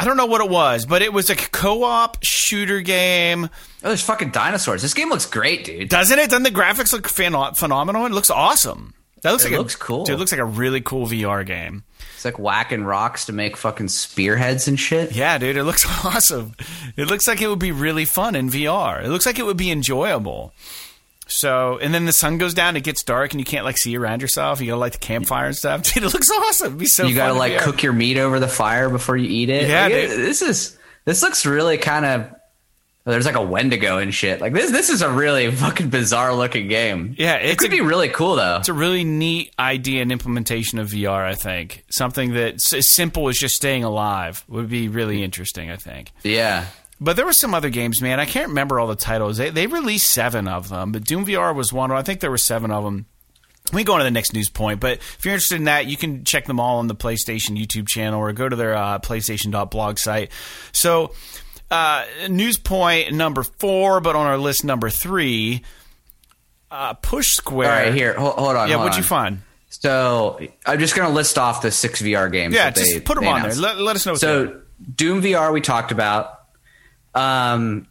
I 0.00 0.04
don't 0.04 0.16
know 0.16 0.26
what 0.26 0.40
it 0.40 0.48
was, 0.48 0.86
but 0.86 1.02
it 1.02 1.12
was 1.12 1.28
a 1.28 1.34
co-op 1.34 2.18
shooter 2.22 2.80
game. 2.82 3.46
oh, 3.46 3.48
there's 3.82 4.00
fucking 4.00 4.30
dinosaurs. 4.30 4.80
This 4.80 4.94
game 4.94 5.08
looks 5.10 5.26
great, 5.26 5.64
dude. 5.64 5.88
Doesn't 5.88 6.16
it? 6.16 6.30
Doesn't 6.30 6.44
the 6.44 6.50
graphics 6.52 6.92
look 6.92 7.08
phen- 7.08 7.56
phenomenal? 7.56 8.06
It 8.06 8.12
looks 8.12 8.30
awesome. 8.30 8.94
That 9.22 9.32
looks 9.32 9.44
It 9.44 9.50
like 9.50 9.58
looks 9.58 9.74
a, 9.74 9.78
cool. 9.78 10.04
Dude, 10.04 10.14
it 10.14 10.18
looks 10.20 10.30
like 10.30 10.40
a 10.40 10.44
really 10.44 10.80
cool 10.80 11.08
VR 11.08 11.44
game. 11.44 11.82
It's 12.14 12.24
like 12.24 12.38
whacking 12.38 12.84
rocks 12.84 13.26
to 13.26 13.32
make 13.32 13.56
fucking 13.56 13.88
spearheads 13.88 14.68
and 14.68 14.78
shit. 14.78 15.16
Yeah, 15.16 15.36
dude, 15.38 15.56
it 15.56 15.64
looks 15.64 15.84
awesome. 16.04 16.54
It 16.96 17.08
looks 17.08 17.26
like 17.26 17.40
it 17.42 17.48
would 17.48 17.58
be 17.58 17.72
really 17.72 18.04
fun 18.04 18.36
in 18.36 18.50
VR. 18.50 19.02
It 19.04 19.08
looks 19.08 19.26
like 19.26 19.40
it 19.40 19.46
would 19.46 19.56
be 19.56 19.72
enjoyable. 19.72 20.52
So, 21.28 21.78
and 21.78 21.92
then 21.94 22.06
the 22.06 22.12
sun 22.12 22.38
goes 22.38 22.54
down, 22.54 22.76
it 22.76 22.82
gets 22.84 23.02
dark, 23.02 23.32
and 23.32 23.40
you 23.40 23.44
can't 23.44 23.64
like 23.64 23.76
see 23.78 23.96
around 23.96 24.22
yourself. 24.22 24.60
You 24.60 24.68
gotta 24.68 24.80
light 24.80 24.92
the 24.92 24.98
campfire 24.98 25.46
and 25.46 25.56
stuff. 25.56 25.82
Dude, 25.94 26.02
it 26.04 26.12
looks 26.14 26.30
awesome. 26.30 26.66
It'd 26.68 26.78
be 26.78 26.86
so. 26.86 27.06
you 27.06 27.14
gotta 27.14 27.34
like 27.34 27.58
cook 27.60 27.82
your 27.82 27.92
meat 27.92 28.16
over 28.18 28.40
the 28.40 28.48
fire 28.48 28.88
before 28.88 29.16
you 29.16 29.28
eat 29.28 29.50
it. 29.50 29.68
Yeah, 29.68 29.84
Like, 29.84 29.92
it- 29.92 30.08
this 30.16 30.42
is 30.42 30.78
this 31.04 31.22
looks 31.22 31.46
really 31.46 31.78
kind 31.78 32.04
of 32.04 32.34
there's 33.04 33.24
like 33.24 33.36
a 33.36 33.42
Wendigo 33.42 33.96
and 33.96 34.12
shit. 34.12 34.38
Like 34.42 34.52
this, 34.52 34.70
this 34.70 34.90
is 34.90 35.00
a 35.00 35.10
really 35.10 35.50
fucking 35.50 35.88
bizarre 35.88 36.34
looking 36.34 36.68
game. 36.68 37.14
Yeah, 37.16 37.36
it 37.36 37.56
could 37.56 37.68
a- 37.68 37.76
be 37.76 37.80
really 37.80 38.10
cool 38.10 38.36
though. 38.36 38.56
It's 38.56 38.68
a 38.68 38.74
really 38.74 39.04
neat 39.04 39.54
idea 39.58 40.02
and 40.02 40.12
implementation 40.12 40.78
of 40.78 40.88
VR. 40.90 41.24
I 41.24 41.34
think 41.34 41.84
something 41.90 42.34
that's 42.34 42.72
as 42.74 42.90
simple 42.94 43.28
as 43.30 43.38
just 43.38 43.54
staying 43.54 43.82
alive 43.84 44.44
would 44.48 44.68
be 44.68 44.88
really 44.88 45.22
interesting. 45.22 45.70
I 45.70 45.76
think. 45.76 46.12
Yeah, 46.22 46.66
But 47.00 47.16
there 47.16 47.24
were 47.24 47.32
some 47.32 47.54
other 47.54 47.70
games, 47.70 48.02
man. 48.02 48.18
I 48.18 48.24
can't 48.24 48.48
remember 48.48 48.80
all 48.80 48.88
the 48.88 48.96
titles. 48.96 49.36
They 49.36 49.50
they 49.50 49.66
released 49.66 50.10
seven 50.10 50.48
of 50.48 50.68
them, 50.68 50.92
but 50.92 51.04
Doom 51.04 51.26
VR 51.26 51.54
was 51.54 51.72
one. 51.72 51.92
I 51.92 52.02
think 52.02 52.20
there 52.20 52.30
were 52.30 52.38
seven 52.38 52.70
of 52.70 52.84
them. 52.84 53.06
We 53.72 53.84
go 53.84 53.92
on 53.92 53.98
to 53.98 54.04
the 54.04 54.10
next 54.10 54.32
news 54.32 54.48
point, 54.48 54.80
but 54.80 54.98
if 54.98 55.24
you're 55.24 55.34
interested 55.34 55.56
in 55.56 55.64
that, 55.64 55.86
you 55.86 55.96
can 55.96 56.24
check 56.24 56.46
them 56.46 56.58
all 56.58 56.78
on 56.78 56.86
the 56.86 56.94
PlayStation 56.94 57.58
YouTube 57.58 57.86
channel 57.86 58.18
or 58.18 58.32
go 58.32 58.48
to 58.48 58.56
their 58.56 58.74
uh, 58.74 58.98
PlayStation.blog 58.98 59.98
site. 59.98 60.32
So, 60.72 61.12
uh, 61.70 62.06
news 62.30 62.56
point 62.56 63.12
number 63.12 63.42
four, 63.42 64.00
but 64.00 64.16
on 64.16 64.26
our 64.26 64.38
list 64.38 64.64
number 64.64 64.88
three, 64.88 65.62
uh, 66.70 66.94
Push 66.94 67.32
Square. 67.32 67.70
All 67.70 67.84
right, 67.84 67.94
here, 67.94 68.14
hold, 68.14 68.34
hold 68.34 68.56
on. 68.56 68.68
Yeah, 68.68 68.76
hold 68.76 68.86
what'd 68.86 68.98
you 68.98 69.04
find? 69.04 69.42
So 69.68 70.40
I'm 70.64 70.78
just 70.78 70.96
gonna 70.96 71.14
list 71.14 71.38
off 71.38 71.62
the 71.62 71.70
six 71.70 72.00
VR 72.00 72.32
games. 72.32 72.54
Yeah, 72.54 72.64
that 72.64 72.76
just 72.76 72.92
they, 72.92 73.00
put 73.00 73.16
them 73.16 73.28
on 73.28 73.42
there. 73.42 73.54
Let, 73.54 73.78
let 73.78 73.96
us 73.96 74.06
know. 74.06 74.14
So 74.14 74.62
Doom 74.94 75.22
VR 75.22 75.52
we 75.52 75.60
talked 75.60 75.92
about. 75.92 76.37
Um, 77.18 77.88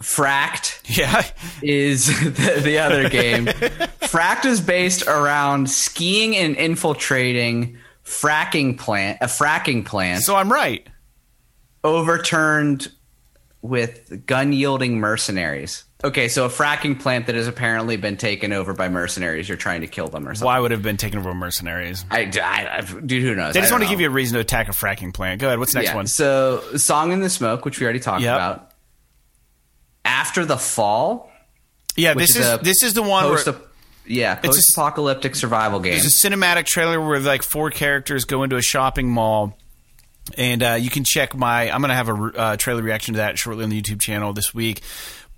Fracked 0.00 0.80
yeah, 0.96 1.24
is 1.60 2.06
the, 2.22 2.60
the 2.62 2.78
other 2.78 3.08
game. 3.08 3.46
Fracked 4.02 4.44
is 4.44 4.60
based 4.60 5.06
around 5.06 5.68
skiing 5.70 6.36
and 6.36 6.54
infiltrating 6.54 7.78
fracking 8.04 8.78
plant, 8.78 9.18
a 9.20 9.26
fracking 9.26 9.84
plant 9.84 10.22
so 10.22 10.36
I'm 10.36 10.52
right. 10.52 10.86
overturned 11.82 12.92
with 13.60 14.24
gun 14.24 14.52
yielding 14.52 14.98
mercenaries. 15.00 15.84
Okay, 16.04 16.28
so 16.28 16.44
a 16.44 16.48
fracking 16.48 17.00
plant 17.00 17.26
that 17.26 17.34
has 17.34 17.48
apparently 17.48 17.96
been 17.96 18.16
taken 18.16 18.52
over 18.52 18.72
by 18.72 18.88
mercenaries. 18.88 19.48
You're 19.48 19.58
trying 19.58 19.80
to 19.80 19.88
kill 19.88 20.06
them 20.06 20.28
or 20.28 20.34
something. 20.34 20.46
Why 20.46 20.60
would 20.60 20.70
have 20.70 20.82
been 20.82 20.96
taken 20.96 21.18
over 21.18 21.30
by 21.32 21.36
mercenaries? 21.36 22.04
I, 22.08 22.30
I, 22.40 22.78
I- 22.78 23.00
dude, 23.00 23.22
who 23.24 23.34
knows? 23.34 23.54
They 23.54 23.60
just 23.60 23.72
want 23.72 23.82
to 23.82 23.90
give 23.90 24.00
you 24.00 24.06
a 24.06 24.10
reason 24.10 24.34
to 24.34 24.40
attack 24.40 24.68
a 24.68 24.72
fracking 24.72 25.12
plant. 25.12 25.40
Go 25.40 25.48
ahead. 25.48 25.58
What's 25.58 25.72
the 25.72 25.80
next 25.80 25.90
yeah. 25.90 25.96
one? 25.96 26.06
So, 26.06 26.62
Song 26.76 27.10
in 27.10 27.20
the 27.20 27.28
Smoke, 27.28 27.64
which 27.64 27.80
we 27.80 27.84
already 27.84 27.98
talked 27.98 28.22
Yep. 28.22 28.34
about. 28.34 28.70
After 30.04 30.44
the 30.44 30.56
Fall, 30.56 31.32
Yeah, 31.96 32.14
this 32.14 32.36
is 32.36 32.46
is 32.46 32.58
this 32.60 32.82
is 32.84 32.94
the 32.94 33.02
one 33.02 33.24
where 33.24 33.42
post 33.42 33.58
yeah, 34.06 34.38
It's 34.42 34.46
a- 34.46 34.48
post-apocalyptic 34.50 35.34
survival 35.34 35.80
game. 35.80 35.92
There's 35.92 36.06
a 36.06 36.28
cinematic 36.28 36.64
trailer 36.66 37.00
where 37.00 37.18
like 37.20 37.42
four 37.42 37.70
characters 37.70 38.24
go 38.24 38.42
into 38.44 38.56
a 38.56 38.62
shopping 38.62 39.08
mall, 39.10 39.58
and 40.36 40.62
uh, 40.62 40.72
you 40.80 40.90
can 40.90 41.02
check 41.04 41.34
my. 41.34 41.70
I'm 41.70 41.80
going 41.82 41.88
to 41.90 41.94
have 41.94 42.08
a 42.08 42.12
uh, 42.12 42.56
trailer 42.56 42.82
reaction 42.82 43.14
to 43.14 43.18
that 43.18 43.36
shortly 43.36 43.64
on 43.64 43.70
the 43.70 43.82
YouTube 43.82 44.00
channel 44.00 44.32
this 44.32 44.54
week. 44.54 44.80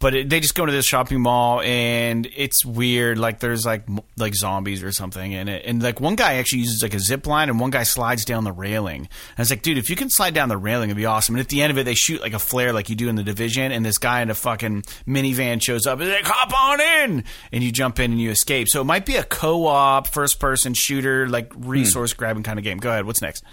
But 0.00 0.14
it, 0.14 0.30
they 0.30 0.40
just 0.40 0.54
go 0.54 0.62
into 0.62 0.72
this 0.72 0.86
shopping 0.86 1.20
mall, 1.20 1.60
and 1.60 2.26
it's 2.34 2.64
weird. 2.64 3.18
Like 3.18 3.40
there's 3.40 3.66
like 3.66 3.84
like 4.16 4.34
zombies 4.34 4.82
or 4.82 4.92
something 4.92 5.32
in 5.32 5.46
it, 5.46 5.66
and 5.66 5.82
like 5.82 6.00
one 6.00 6.16
guy 6.16 6.36
actually 6.36 6.60
uses 6.60 6.82
like 6.82 6.94
a 6.94 6.98
zip 6.98 7.26
line, 7.26 7.50
and 7.50 7.60
one 7.60 7.68
guy 7.68 7.82
slides 7.82 8.24
down 8.24 8.44
the 8.44 8.52
railing. 8.52 9.00
And 9.36 9.40
it's 9.40 9.50
like, 9.50 9.60
dude, 9.60 9.76
if 9.76 9.90
you 9.90 9.96
can 9.96 10.08
slide 10.08 10.32
down 10.32 10.48
the 10.48 10.56
railing, 10.56 10.88
it'd 10.88 10.96
be 10.96 11.04
awesome. 11.04 11.34
And 11.34 11.40
at 11.40 11.48
the 11.48 11.60
end 11.60 11.70
of 11.70 11.76
it, 11.76 11.84
they 11.84 11.94
shoot 11.94 12.22
like 12.22 12.32
a 12.32 12.38
flare, 12.38 12.72
like 12.72 12.88
you 12.88 12.96
do 12.96 13.10
in 13.10 13.16
the 13.16 13.22
division, 13.22 13.72
and 13.72 13.84
this 13.84 13.98
guy 13.98 14.22
in 14.22 14.30
a 14.30 14.34
fucking 14.34 14.82
minivan 15.06 15.62
shows 15.62 15.86
up, 15.86 16.00
and 16.00 16.08
like, 16.08 16.24
hop 16.24 16.50
on 16.58 16.80
in, 16.80 17.24
and 17.52 17.62
you 17.62 17.70
jump 17.70 18.00
in 18.00 18.10
and 18.10 18.20
you 18.20 18.30
escape. 18.30 18.70
So 18.70 18.80
it 18.80 18.84
might 18.84 19.04
be 19.04 19.16
a 19.16 19.22
co-op, 19.22 20.06
first-person 20.06 20.72
shooter, 20.72 21.28
like 21.28 21.52
hmm. 21.52 21.68
resource 21.68 22.14
grabbing 22.14 22.42
kind 22.42 22.58
of 22.58 22.64
game. 22.64 22.78
Go 22.78 22.88
ahead. 22.88 23.04
What's 23.04 23.20
next? 23.20 23.44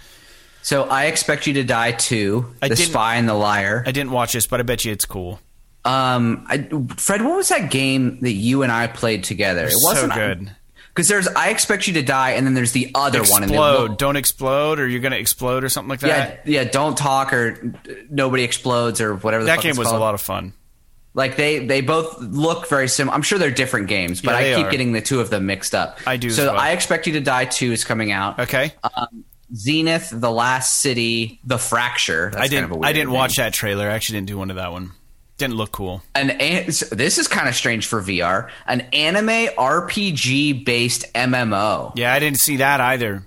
so, 0.62 0.84
I 0.84 1.06
expect 1.06 1.46
you 1.46 1.52
to 1.54 1.64
die 1.64 1.92
too. 1.92 2.54
I 2.62 2.68
the 2.68 2.76
Spy 2.76 3.16
and 3.16 3.28
the 3.28 3.34
Liar. 3.34 3.82
I 3.86 3.92
didn't 3.92 4.12
watch 4.12 4.32
this, 4.32 4.46
but 4.46 4.60
I 4.60 4.62
bet 4.62 4.86
you 4.86 4.92
it's 4.92 5.04
cool. 5.04 5.40
Um, 5.88 6.44
I, 6.48 6.58
Fred, 6.96 7.22
what 7.22 7.36
was 7.36 7.48
that 7.48 7.70
game 7.70 8.20
that 8.20 8.32
you 8.32 8.62
and 8.62 8.70
I 8.70 8.86
played 8.88 9.24
together? 9.24 9.66
It 9.66 9.74
wasn't 9.76 10.12
good. 10.14 10.50
Because 10.88 11.08
there's 11.08 11.28
I 11.28 11.50
expect 11.50 11.86
you 11.86 11.94
to 11.94 12.02
die, 12.02 12.30
and 12.32 12.44
then 12.46 12.54
there's 12.54 12.72
the 12.72 12.90
other 12.94 13.20
one. 13.22 13.42
And 13.44 13.50
they 13.50 13.54
Explode! 13.54 13.98
Don't 13.98 14.16
explode, 14.16 14.80
or 14.80 14.88
you're 14.88 15.00
gonna 15.00 15.16
explode, 15.16 15.62
or 15.64 15.68
something 15.68 15.90
like 15.90 16.00
that. 16.00 16.42
yeah, 16.44 16.62
yeah. 16.62 16.68
Don't 16.68 16.98
talk 16.98 17.32
or 17.32 17.72
nobody 18.10 18.42
explodes 18.42 19.00
or 19.00 19.14
whatever. 19.14 19.44
The 19.44 19.48
that 19.48 19.62
game 19.62 19.76
was 19.76 19.88
a 19.90 19.96
lot 19.96 20.14
of 20.14 20.20
fun. 20.20 20.52
Like 21.14 21.36
they 21.36 21.64
they 21.64 21.80
both 21.82 22.18
look 22.20 22.68
very 22.68 22.88
similar. 22.88 23.14
I'm 23.14 23.22
sure 23.22 23.38
they're 23.38 23.50
different 23.52 23.86
games, 23.86 24.20
but 24.22 24.32
Yeah, 24.32 24.52
I 24.54 24.56
keep 24.56 24.66
are. 24.66 24.70
getting 24.70 24.92
the 24.92 25.00
two 25.00 25.20
of 25.20 25.30
them 25.30 25.46
mixed 25.46 25.74
up. 25.74 26.00
I 26.06 26.16
do 26.16 26.30
So 26.30 26.46
well. 26.48 26.56
I 26.60 26.72
expect 26.72 27.06
you 27.06 27.12
to 27.14 27.20
die 27.20 27.44
two 27.44 27.72
is 27.72 27.84
coming 27.84 28.10
out. 28.12 28.38
Okay, 28.40 28.72
Um, 28.82 29.24
Zenith, 29.54 30.10
the 30.12 30.30
Last 30.30 30.80
City, 30.80 31.40
the 31.44 31.58
Fracture. 31.58 32.30
That's 32.32 32.44
I 32.44 32.48
didn't. 32.48 32.72
of 32.72 32.82
a 32.82 32.84
I 32.84 32.92
didn't 32.92 33.08
name. 33.08 33.16
watch 33.16 33.36
that 33.36 33.52
trailer. 33.54 33.88
I 33.88 33.94
actually 33.94 34.18
didn't 34.18 34.28
do 34.28 34.38
one 34.38 34.50
of 34.50 34.56
that 34.56 34.70
one. 34.72 34.92
Didn't 35.38 35.54
look 35.54 35.72
cool. 35.72 36.02
An, 36.14 36.30
an 36.30 36.66
this 36.66 37.18
is 37.18 37.28
kind 37.28 37.48
of 37.48 37.54
strange 37.54 37.86
for 37.86 38.02
VR. 38.02 38.50
An 38.66 38.82
anime 38.92 39.54
RPG 39.56 40.64
based 40.64 41.12
MMO. 41.14 41.92
Yeah, 41.94 42.12
I 42.12 42.18
didn't 42.18 42.38
see 42.38 42.56
that 42.56 42.80
either. 42.80 43.22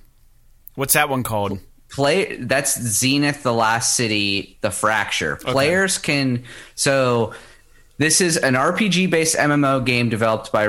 What's 0.75 0.93
that 0.93 1.09
one 1.09 1.23
called? 1.23 1.59
play 1.91 2.37
that's 2.37 2.79
zenith 2.79 3.43
the 3.43 3.53
last 3.53 3.95
city 3.95 4.57
the 4.61 4.71
fracture 4.71 5.35
players 5.35 5.97
can 5.97 6.43
so 6.73 7.33
this 7.97 8.21
is 8.21 8.37
an 8.37 8.53
rpg 8.53 9.09
based 9.09 9.35
mmo 9.35 9.85
game 9.85 10.07
developed 10.07 10.53
by 10.53 10.67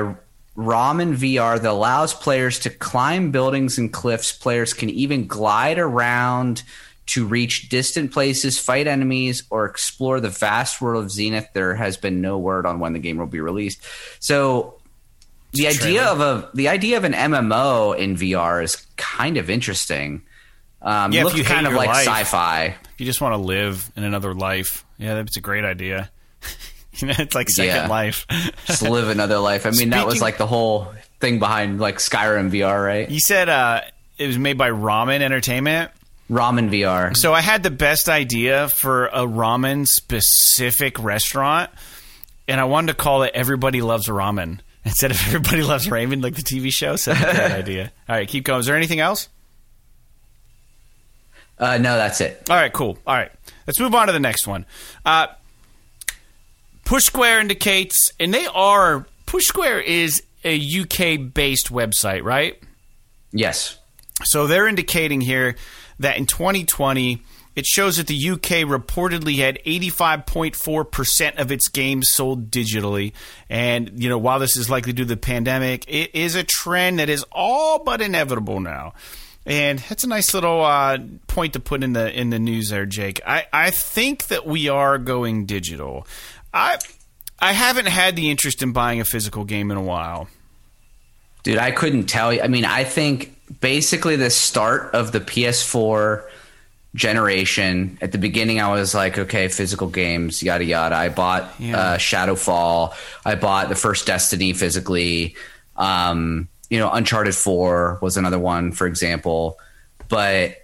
ramen 0.57 1.15
vr 1.15 1.61
that 1.61 1.71
allows 1.71 2.13
players 2.13 2.59
to 2.59 2.69
climb 2.69 3.31
buildings 3.31 3.77
and 3.77 3.93
cliffs 3.93 4.33
players 4.33 4.73
can 4.73 4.89
even 4.89 5.25
glide 5.25 5.79
around 5.79 6.61
to 7.05 7.25
reach 7.25 7.69
distant 7.69 8.11
places 8.11 8.57
fight 8.59 8.87
enemies 8.87 9.43
or 9.49 9.65
explore 9.65 10.19
the 10.19 10.29
vast 10.29 10.81
world 10.81 11.03
of 11.03 11.11
zenith 11.11 11.47
there 11.53 11.75
has 11.75 11.97
been 11.97 12.21
no 12.21 12.37
word 12.37 12.65
on 12.65 12.79
when 12.79 12.93
the 12.93 12.99
game 12.99 13.17
will 13.17 13.25
be 13.27 13.41
released 13.41 13.81
so 14.19 14.75
the 15.51 15.67
idea 15.67 16.03
of 16.05 16.19
a 16.21 16.49
the 16.53 16.67
idea 16.69 16.97
of 16.97 17.03
an 17.03 17.13
mmo 17.13 17.97
in 17.97 18.15
vr 18.15 18.63
is 18.63 18.87
kind 18.97 19.37
of 19.37 19.49
interesting 19.49 20.21
um, 20.81 21.13
Yeah, 21.13 21.23
looks 21.23 21.41
kind 21.43 21.65
of 21.65 21.71
like 21.71 21.87
life. 21.87 22.05
sci-fi. 22.05 22.65
If 22.65 22.99
you 22.99 23.05
just 23.05 23.21
want 23.21 23.31
to 23.35 23.37
live 23.37 23.89
in 23.95 24.03
another 24.03 24.33
life, 24.33 24.83
yeah, 24.97 25.13
that's 25.15 25.37
a 25.37 25.39
great 25.39 25.63
idea. 25.63 26.11
you 26.95 27.07
know, 27.07 27.13
it's 27.19 27.33
like 27.33 27.49
Second 27.49 27.73
Yeah. 27.73 27.87
Life. 27.87 28.25
Just 28.65 28.81
live 28.81 29.07
another 29.07 29.37
life. 29.37 29.65
I 29.65 29.69
mean, 29.69 29.91
that 29.91 30.05
was 30.05 30.19
like 30.21 30.37
the 30.37 30.45
whole 30.45 30.93
thing 31.21 31.39
behind 31.39 31.79
like 31.79 31.99
Skyrim 31.99 32.51
VR, 32.51 32.83
right? 32.85 33.09
you 33.09 33.21
said 33.21 33.47
uh, 33.47 33.79
it 34.17 34.27
was 34.27 34.37
made 34.37 34.57
by 34.57 34.71
Ramen 34.71 35.21
Entertainment. 35.21 35.89
Ramen 36.29 36.69
VR. 36.69 37.15
So 37.15 37.33
I 37.33 37.41
had 37.41 37.63
the 37.63 37.71
best 37.71 38.09
idea 38.09 38.69
for 38.69 39.07
a 39.07 39.21
ramen 39.21 39.87
specific 39.87 40.97
restaurant, 40.99 41.69
and 42.47 42.59
I 42.59 42.63
wanted 42.65 42.93
to 42.93 42.97
call 42.97 43.23
it 43.23 43.31
"Everybody 43.33 43.81
Loves 43.81 44.07
Ramen" 44.07 44.59
instead 44.85 45.11
of 45.11 45.17
"Everybody 45.27 45.63
Loves 45.63 45.87
Ramen," 45.87 46.23
like 46.23 46.35
the 46.35 46.41
TV 46.41 46.73
show. 46.73 46.95
So 46.95 47.13
that's 47.13 47.23
a 47.23 47.35
great 47.35 47.51
idea. 47.59 47.91
All 48.07 48.15
right, 48.15 48.27
keep 48.27 48.45
going. 48.45 48.59
Is 48.61 48.65
there 48.65 48.77
anything 48.77 48.99
else? 48.99 49.29
Uh, 51.59 51.77
no, 51.77 51.95
that's 51.97 52.19
it. 52.19 52.49
All 52.49 52.55
right, 52.55 52.73
cool. 52.73 52.97
All 53.05 53.15
right, 53.15 53.31
let's 53.67 53.79
move 53.79 53.93
on 53.93 54.07
to 54.07 54.13
the 54.13 54.19
next 54.19 54.47
one. 54.47 54.65
Uh, 55.05 55.27
Push 56.85 57.03
Square 57.05 57.41
indicates, 57.41 58.11
and 58.19 58.33
they 58.33 58.47
are 58.47 59.05
Push 59.25 59.45
Square 59.45 59.81
is 59.81 60.23
a 60.43 60.55
UK 60.55 61.33
based 61.33 61.71
website, 61.71 62.23
right? 62.23 62.61
Yes. 63.31 63.77
So 64.23 64.47
they're 64.47 64.67
indicating 64.67 65.21
here 65.21 65.55
that 65.99 66.17
in 66.17 66.25
2020, 66.25 67.21
it 67.55 67.65
shows 67.65 67.97
that 67.97 68.07
the 68.07 68.29
UK 68.31 68.65
reportedly 68.65 69.37
had 69.37 69.59
85.4% 69.65 71.39
of 71.39 71.51
its 71.51 71.67
games 71.67 72.09
sold 72.09 72.49
digitally. 72.49 73.13
And, 73.49 74.01
you 74.01 74.09
know, 74.09 74.17
while 74.17 74.39
this 74.39 74.57
is 74.57 74.69
likely 74.69 74.93
due 74.93 75.03
to 75.03 75.09
the 75.09 75.17
pandemic, 75.17 75.85
it 75.87 76.15
is 76.15 76.35
a 76.35 76.43
trend 76.43 76.99
that 76.99 77.09
is 77.09 77.23
all 77.31 77.83
but 77.83 78.01
inevitable 78.01 78.59
now. 78.59 78.93
And 79.45 79.79
that's 79.79 80.03
a 80.03 80.07
nice 80.07 80.33
little 80.33 80.63
uh, 80.63 80.97
point 81.27 81.53
to 81.53 81.59
put 81.59 81.83
in 81.83 81.93
the 81.93 82.17
in 82.17 82.29
the 82.29 82.39
news 82.39 82.69
there, 82.69 82.85
Jake. 82.85 83.19
I, 83.27 83.45
I 83.51 83.71
think 83.71 84.27
that 84.27 84.45
we 84.45 84.69
are 84.69 84.97
going 84.97 85.45
digital. 85.45 86.07
I 86.53 86.77
I 87.39 87.51
haven't 87.51 87.87
had 87.87 88.15
the 88.15 88.31
interest 88.31 88.63
in 88.63 88.71
buying 88.71 89.01
a 89.01 89.05
physical 89.05 89.43
game 89.43 89.69
in 89.69 89.75
a 89.75 89.81
while. 89.81 90.29
Dude, 91.43 91.57
I 91.57 91.71
couldn't 91.71 92.05
tell 92.05 92.31
you. 92.31 92.41
I 92.41 92.47
mean, 92.47 92.63
I 92.63 92.85
think 92.85 93.35
basically 93.59 94.15
the 94.15 94.29
start 94.29 94.93
of 94.93 95.11
the 95.11 95.19
PS4 95.19 96.23
generation, 96.95 97.97
at 98.01 98.11
the 98.11 98.17
beginning, 98.17 98.61
I 98.61 98.71
was 98.71 98.93
like, 98.93 99.17
okay, 99.17 99.47
physical 99.47 99.87
games, 99.87 100.43
yada, 100.43 100.63
yada. 100.63 100.95
I 100.95 101.09
bought 101.09 101.53
Yeah. 101.59 101.77
uh, 101.77 101.97
Shadowfall. 101.97 102.93
I 103.25 103.35
bought 103.35 103.69
the 103.69 103.75
first 103.75 104.05
Destiny 104.05 104.53
physically. 104.53 105.35
Um, 105.75 106.47
you 106.69 106.79
know, 106.79 106.91
Uncharted 106.91 107.35
4 107.35 107.99
was 108.01 108.15
another 108.17 108.39
one, 108.39 108.71
for 108.71 108.85
example. 108.87 109.57
But 110.07 110.57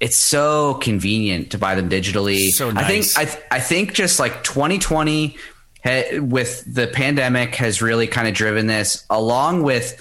it's 0.00 0.16
so 0.16 0.74
convenient 0.74 1.50
to 1.52 1.58
buy 1.58 1.74
them 1.74 1.88
digitally. 1.90 2.48
So 2.50 2.70
I 2.70 2.84
think. 2.84 3.06
I 3.16 3.24
th- 3.26 3.44
I 3.50 3.60
think 3.60 3.92
just 3.94 4.18
like 4.18 4.42
2020 4.44 5.36
ha- 5.84 6.18
with 6.20 6.62
the 6.72 6.86
pandemic 6.86 7.54
has 7.56 7.80
really 7.82 8.06
kind 8.06 8.28
of 8.28 8.34
driven 8.34 8.66
this 8.66 9.04
along 9.10 9.62
with 9.62 9.98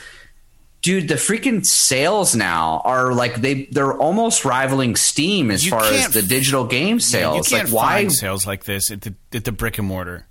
dude, 0.86 1.07
the 1.07 1.15
freaking 1.15 1.65
sales 1.65 2.36
now 2.36 2.79
are 2.86 3.11
like 3.11 3.41
they 3.41 3.63
they're 3.71 3.97
almost 3.97 4.45
rivaling 4.45 4.95
Steam 4.95 5.49
as 5.49 5.65
You 5.65 5.71
far 5.71 5.83
as 5.83 6.09
the 6.13 6.21
digital 6.21 6.63
game 6.63 6.97
you 6.97 6.99
sales. 6.99 7.47
can't 7.49 7.71
like 7.71 7.73
why 7.73 8.07
sales 8.09 8.45
like 8.45 8.65
this 8.65 8.91
at 8.91 9.01
the 9.01 9.15
at 9.33 9.45
the 9.45 9.51
brick 9.51 9.79
and 9.79 9.88
mortar. 9.88 10.27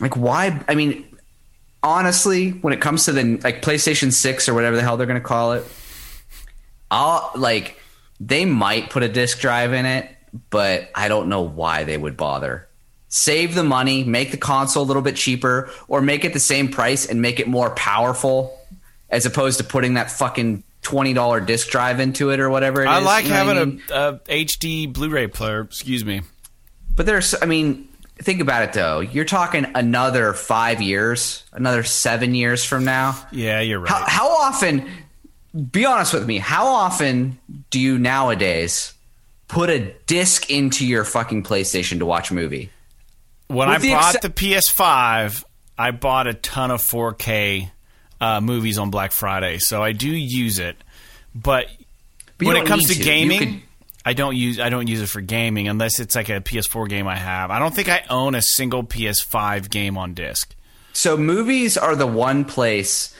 like 0.00 0.16
why 0.16 0.60
I 0.66 0.74
mean 0.74 1.04
honestly, 1.84 2.50
when 2.50 2.72
it 2.72 2.80
comes 2.80 3.04
to 3.04 3.12
the 3.12 3.36
like 3.44 3.62
PlayStation 3.62 4.12
6 4.12 4.48
or 4.48 4.54
whatever 4.54 4.74
the 4.74 4.82
hell 4.82 4.96
they're 4.96 5.06
going 5.06 5.20
to 5.20 5.26
call 5.26 5.52
it, 5.52 5.64
I'll 6.90 7.30
like 7.36 7.78
they 8.18 8.44
might 8.44 8.90
put 8.90 9.04
a 9.04 9.08
disk 9.08 9.38
drive 9.38 9.72
in 9.72 9.86
it, 9.86 10.10
but 10.50 10.90
I 10.96 11.06
don't 11.06 11.28
know 11.28 11.42
why 11.42 11.84
they 11.84 11.96
would 11.96 12.16
bother. 12.16 12.66
Save 13.06 13.54
the 13.54 13.62
money, 13.62 14.02
make 14.02 14.32
the 14.32 14.36
console 14.36 14.82
a 14.82 14.88
little 14.88 15.02
bit 15.02 15.14
cheaper 15.14 15.70
or 15.86 16.00
make 16.02 16.24
it 16.24 16.32
the 16.32 16.40
same 16.40 16.70
price 16.72 17.06
and 17.06 17.22
make 17.22 17.38
it 17.38 17.46
more 17.46 17.70
powerful 17.70 18.58
as 19.12 19.24
opposed 19.26 19.58
to 19.58 19.64
putting 19.64 19.94
that 19.94 20.10
fucking 20.10 20.64
$20 20.82 21.46
disk 21.46 21.68
drive 21.68 22.00
into 22.00 22.30
it 22.30 22.40
or 22.40 22.50
whatever 22.50 22.82
it 22.82 22.88
I 22.88 22.98
is, 22.98 23.04
like 23.04 23.24
you 23.26 23.30
know 23.30 23.44
what 23.46 23.56
I 23.56 23.60
having 23.60 23.74
mean? 23.76 23.82
a, 23.90 24.20
a 24.28 24.44
HD 24.44 24.92
Blu-ray 24.92 25.28
player. 25.28 25.60
Excuse 25.60 26.04
me. 26.04 26.22
But 26.96 27.06
there's, 27.06 27.34
I 27.40 27.46
mean, 27.46 27.88
think 28.18 28.40
about 28.40 28.62
it 28.64 28.72
though. 28.72 28.98
You're 29.00 29.24
talking 29.24 29.66
another 29.76 30.32
five 30.32 30.82
years, 30.82 31.44
another 31.52 31.84
seven 31.84 32.34
years 32.34 32.64
from 32.64 32.84
now. 32.84 33.16
Yeah, 33.30 33.60
you're 33.60 33.78
right. 33.78 33.88
How, 33.90 34.04
how 34.08 34.28
often? 34.42 34.88
Be 35.70 35.84
honest 35.84 36.14
with 36.14 36.26
me. 36.26 36.38
How 36.38 36.66
often 36.66 37.38
do 37.70 37.78
you 37.78 37.98
nowadays 37.98 38.94
put 39.48 39.68
a 39.68 39.92
disc 40.06 40.50
into 40.50 40.86
your 40.86 41.04
fucking 41.04 41.42
PlayStation 41.44 41.98
to 41.98 42.06
watch 42.06 42.30
a 42.30 42.34
movie? 42.34 42.70
when 43.48 43.68
with 43.68 43.76
I 43.76 43.80
the 43.80 43.90
bought 43.90 44.14
excep- 44.14 44.34
the 44.34 44.46
PS5, 44.56 45.44
I 45.76 45.90
bought 45.90 46.26
a 46.26 46.32
ton 46.32 46.70
of 46.70 46.80
4K 46.80 47.70
uh, 48.22 48.40
movies 48.40 48.78
on 48.78 48.90
Black 48.90 49.12
Friday, 49.12 49.58
so 49.58 49.82
I 49.82 49.92
do 49.92 50.08
use 50.08 50.58
it. 50.58 50.76
But, 51.34 51.66
But 52.38 52.46
when 52.46 52.56
it 52.56 52.66
comes 52.66 52.86
to 52.88 52.94
to. 52.94 53.02
Gaming, 53.02 53.38
could- 53.38 53.62
I 54.04 54.14
don't 54.14 54.36
use 54.36 54.58
I 54.58 54.68
don't 54.68 54.88
use 54.88 55.00
it 55.00 55.08
for 55.08 55.20
gaming 55.20 55.68
unless 55.68 56.00
it's 56.00 56.14
like 56.16 56.28
a 56.28 56.40
PS4 56.40 56.88
game 56.88 57.06
I 57.06 57.16
have. 57.16 57.50
I 57.50 57.58
don't 57.58 57.74
think 57.74 57.88
I 57.88 58.02
own 58.10 58.34
a 58.34 58.42
single 58.42 58.82
PS5 58.82 59.70
game 59.70 59.96
on 59.96 60.14
disc. 60.14 60.54
So 60.92 61.16
movies 61.16 61.78
are 61.78 61.94
the 61.96 62.06
one 62.06 62.44
place 62.44 63.14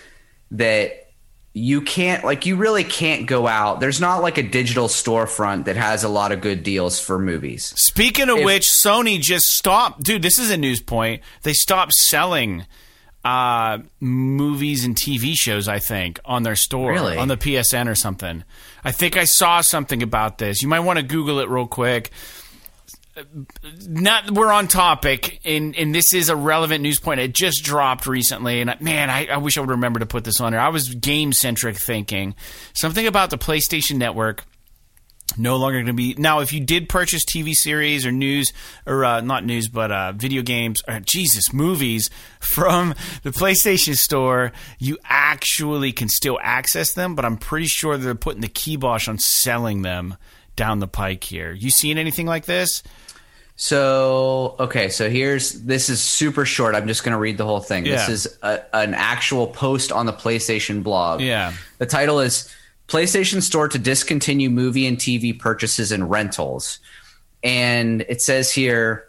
that 0.50 1.08
you 1.54 1.82
can't 1.82 2.24
like 2.24 2.46
you 2.46 2.56
really 2.56 2.82
can't 2.84 3.26
go 3.26 3.46
out. 3.46 3.78
There's 3.80 4.00
not 4.00 4.22
like 4.22 4.38
a 4.38 4.42
digital 4.42 4.88
storefront 4.88 5.66
that 5.66 5.76
has 5.76 6.02
a 6.02 6.08
lot 6.08 6.32
of 6.32 6.40
good 6.40 6.62
deals 6.62 6.98
for 6.98 7.18
movies. 7.18 7.72
Speaking 7.76 8.28
of 8.28 8.38
If- 8.38 8.44
which, 8.44 8.68
Sony 8.68 9.20
just 9.20 9.46
stopped. 9.46 10.02
Dude, 10.02 10.22
this 10.22 10.38
is 10.38 10.50
a 10.50 10.56
news 10.56 10.80
point. 10.80 11.22
They 11.42 11.52
stopped 11.52 11.92
selling 11.92 12.66
uh, 13.24 13.78
movies 14.00 14.84
and 14.84 14.96
TV 14.96 15.34
shows. 15.34 15.68
I 15.68 15.78
think 15.78 16.18
on 16.24 16.42
their 16.42 16.56
store, 16.56 16.90
Really? 16.92 17.16
on 17.16 17.28
the 17.28 17.36
PSN 17.36 17.88
or 17.88 17.94
something. 17.94 18.44
I 18.84 18.90
think 18.92 19.16
I 19.16 19.24
saw 19.24 19.60
something 19.60 20.02
about 20.02 20.38
this. 20.38 20.62
You 20.62 20.68
might 20.68 20.80
want 20.80 20.98
to 20.98 21.04
Google 21.04 21.38
it 21.38 21.48
real 21.48 21.66
quick. 21.66 22.10
Not 23.86 24.30
we're 24.30 24.50
on 24.50 24.68
topic, 24.68 25.40
and 25.44 25.76
and 25.76 25.94
this 25.94 26.14
is 26.14 26.30
a 26.30 26.36
relevant 26.36 26.82
news 26.82 26.98
point. 26.98 27.20
It 27.20 27.34
just 27.34 27.62
dropped 27.62 28.06
recently, 28.06 28.62
and 28.62 28.70
I, 28.70 28.76
man, 28.80 29.10
I, 29.10 29.26
I 29.26 29.36
wish 29.36 29.58
I 29.58 29.60
would 29.60 29.68
remember 29.68 30.00
to 30.00 30.06
put 30.06 30.24
this 30.24 30.40
on 30.40 30.54
here. 30.54 30.60
I 30.60 30.70
was 30.70 30.94
game 30.94 31.34
centric 31.34 31.76
thinking 31.76 32.34
something 32.72 33.06
about 33.06 33.28
the 33.28 33.36
PlayStation 33.36 33.96
Network 33.96 34.44
no 35.36 35.56
longer 35.56 35.78
going 35.78 35.86
to 35.86 35.92
be 35.92 36.14
now 36.18 36.40
if 36.40 36.52
you 36.52 36.60
did 36.60 36.88
purchase 36.88 37.24
tv 37.24 37.52
series 37.54 38.04
or 38.06 38.12
news 38.12 38.52
or 38.86 39.04
uh, 39.04 39.20
not 39.20 39.44
news 39.44 39.68
but 39.68 39.90
uh, 39.90 40.12
video 40.12 40.42
games 40.42 40.82
or 40.88 41.00
jesus 41.00 41.52
movies 41.52 42.10
from 42.40 42.94
the 43.22 43.30
playstation 43.30 43.96
store 43.96 44.52
you 44.78 44.98
actually 45.04 45.92
can 45.92 46.08
still 46.08 46.38
access 46.42 46.92
them 46.92 47.14
but 47.14 47.24
i'm 47.24 47.36
pretty 47.36 47.66
sure 47.66 47.96
they're 47.96 48.14
putting 48.14 48.40
the 48.40 48.48
kibosh 48.48 49.08
on 49.08 49.18
selling 49.18 49.82
them 49.82 50.16
down 50.56 50.78
the 50.78 50.88
pike 50.88 51.24
here 51.24 51.52
you 51.52 51.70
seen 51.70 51.98
anything 51.98 52.26
like 52.26 52.44
this 52.44 52.82
So 53.54 54.56
okay, 54.58 54.88
so 54.88 55.08
here's 55.10 55.52
this 55.52 55.88
is 55.90 56.00
super 56.00 56.44
short. 56.44 56.74
I'm 56.74 56.88
just 56.88 57.04
going 57.04 57.12
to 57.12 57.18
read 57.18 57.36
the 57.36 57.44
whole 57.44 57.60
thing. 57.60 57.84
Yeah. 57.86 58.06
This 58.06 58.08
is 58.08 58.38
a, 58.42 58.60
an 58.74 58.94
actual 58.94 59.46
post 59.46 59.92
on 59.92 60.06
the 60.06 60.12
PlayStation 60.12 60.82
blog. 60.82 61.20
Yeah. 61.20 61.52
The 61.78 61.86
title 61.86 62.20
is 62.20 62.52
PlayStation 62.92 63.40
Store 63.40 63.68
to 63.68 63.78
discontinue 63.78 64.50
movie 64.50 64.86
and 64.86 64.98
TV 64.98 65.36
purchases 65.38 65.92
and 65.92 66.10
rentals. 66.10 66.78
And 67.42 68.02
it 68.02 68.20
says 68.20 68.52
here 68.52 69.08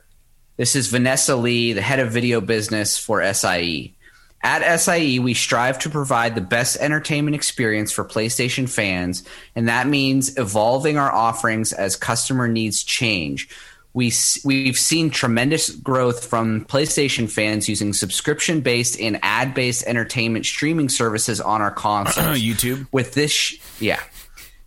this 0.55 0.77
is 0.77 0.87
Vanessa 0.87 1.35
Lee, 1.35 1.73
the 1.73 1.81
head 1.81 1.99
of 1.99 2.09
video 2.09 2.39
business 2.39 2.97
for 2.97 3.21
SIE. 3.33 3.93
At 4.41 4.79
SIE, 4.79 5.19
we 5.19 5.33
strive 5.33 5.79
to 5.79 5.89
provide 5.89 6.33
the 6.33 6.39
best 6.39 6.77
entertainment 6.77 7.35
experience 7.35 7.91
for 7.91 8.05
PlayStation 8.05 8.69
fans, 8.69 9.25
and 9.53 9.67
that 9.67 9.87
means 9.87 10.37
evolving 10.37 10.97
our 10.97 11.11
offerings 11.11 11.73
as 11.73 11.97
customer 11.97 12.47
needs 12.47 12.83
change. 12.83 13.49
We, 13.93 14.11
we've 14.43 14.77
seen 14.77 15.11
tremendous 15.11 15.69
growth 15.69 16.25
from 16.25 16.65
PlayStation 16.65 17.29
fans 17.29 17.69
using 17.69 17.93
subscription 17.93 18.61
based 18.61 18.99
and 18.99 19.19
ad 19.21 19.53
based 19.53 19.85
entertainment 19.85 20.45
streaming 20.45 20.89
services 20.89 21.39
on 21.39 21.61
our 21.61 21.71
consoles. 21.71 22.25
youtube 22.41 22.87
With 22.91 23.13
this, 23.13 23.31
sh- 23.31 23.59
yeah, 23.79 24.01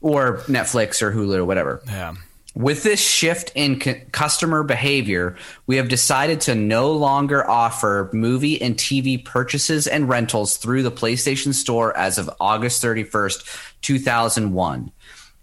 or 0.00 0.38
Netflix 0.46 1.02
or 1.02 1.10
Hulu 1.12 1.38
or 1.38 1.44
whatever. 1.44 1.82
yeah 1.86 2.14
With 2.54 2.84
this 2.84 3.00
shift 3.00 3.50
in 3.56 3.80
c- 3.80 3.94
customer 4.12 4.62
behavior, 4.62 5.36
we 5.66 5.76
have 5.78 5.88
decided 5.88 6.40
to 6.42 6.54
no 6.54 6.92
longer 6.92 7.44
offer 7.50 8.08
movie 8.12 8.62
and 8.62 8.76
TV 8.76 9.22
purchases 9.24 9.88
and 9.88 10.08
rentals 10.08 10.56
through 10.56 10.84
the 10.84 10.92
PlayStation 10.92 11.52
Store 11.52 11.96
as 11.96 12.16
of 12.18 12.30
August 12.38 12.80
31st, 12.82 13.42
2001. 13.82 14.92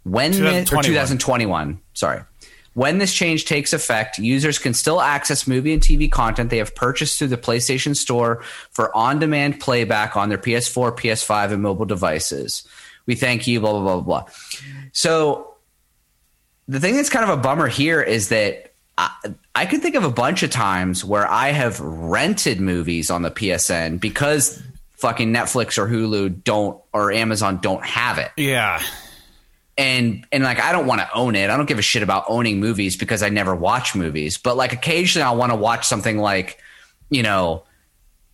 When 0.06 0.32
thi- 0.34 0.40
or 0.40 0.64
2021. 0.64 0.68
2021, 1.08 1.80
sorry. 1.94 2.22
When 2.74 2.98
this 2.98 3.14
change 3.14 3.46
takes 3.46 3.72
effect, 3.72 4.18
users 4.18 4.58
can 4.58 4.74
still 4.74 5.00
access 5.00 5.48
movie 5.48 5.74
and 5.74 5.82
TV 5.82 6.12
content 6.12 6.50
they 6.50 6.58
have 6.58 6.74
purchased 6.74 7.20
through 7.20 7.28
the 7.28 7.38
PlayStation 7.38 7.96
Store 7.96 8.42
for 8.72 8.96
on 8.96 9.20
demand 9.20 9.60
playback 9.60 10.18
on 10.18 10.30
their 10.30 10.40
PS4, 10.40 10.98
PS5, 10.98 11.52
and 11.52 11.62
mobile 11.62 11.86
devices. 11.86 12.68
We 13.06 13.16
thank 13.16 13.46
you, 13.46 13.60
blah, 13.60 13.74
blah, 13.74 13.82
blah, 13.82 14.02
blah. 14.02 14.26
So 14.92 15.56
the 16.68 16.80
thing 16.80 16.96
that's 16.96 17.10
kind 17.10 17.30
of 17.30 17.38
a 17.38 17.42
bummer 17.42 17.68
here 17.68 18.02
is 18.02 18.30
that 18.30 18.74
I, 18.98 19.12
I 19.54 19.66
could 19.66 19.82
think 19.82 19.96
of 19.96 20.04
a 20.04 20.12
bunch 20.12 20.44
of 20.44 20.50
times 20.50 21.04
where 21.04 21.30
I 21.30 21.50
have 21.50 21.80
rented 21.80 22.60
movies 22.60 23.12
on 23.12 23.22
the 23.22 23.32
PSN 23.32 24.00
because 24.00 24.62
fucking 24.94 25.34
Netflix 25.34 25.78
or 25.78 25.88
Hulu 25.88 26.44
don't 26.44 26.82
or 26.94 27.12
Amazon 27.12 27.60
don't 27.62 27.84
have 27.84 28.18
it. 28.18 28.32
yeah 28.38 28.82
And 29.78 30.26
and 30.32 30.44
like 30.44 30.60
I 30.60 30.72
don't 30.72 30.86
want 30.86 31.02
to 31.02 31.10
own 31.14 31.36
it. 31.36 31.50
I 31.50 31.58
don't 31.58 31.66
give 31.66 31.80
a 31.80 31.84
shit 31.84 32.04
about 32.04 32.26
owning 32.28 32.60
movies 32.60 32.96
because 32.96 33.24
I 33.24 33.30
never 33.30 33.56
watch 33.56 33.96
movies. 33.96 34.38
But 34.38 34.56
like 34.56 34.72
occasionally 34.72 35.24
I 35.24 35.32
want 35.32 35.52
to 35.52 35.56
watch 35.56 35.88
something 35.88 36.18
like, 36.20 36.60
you 37.10 37.24
know, 37.24 37.64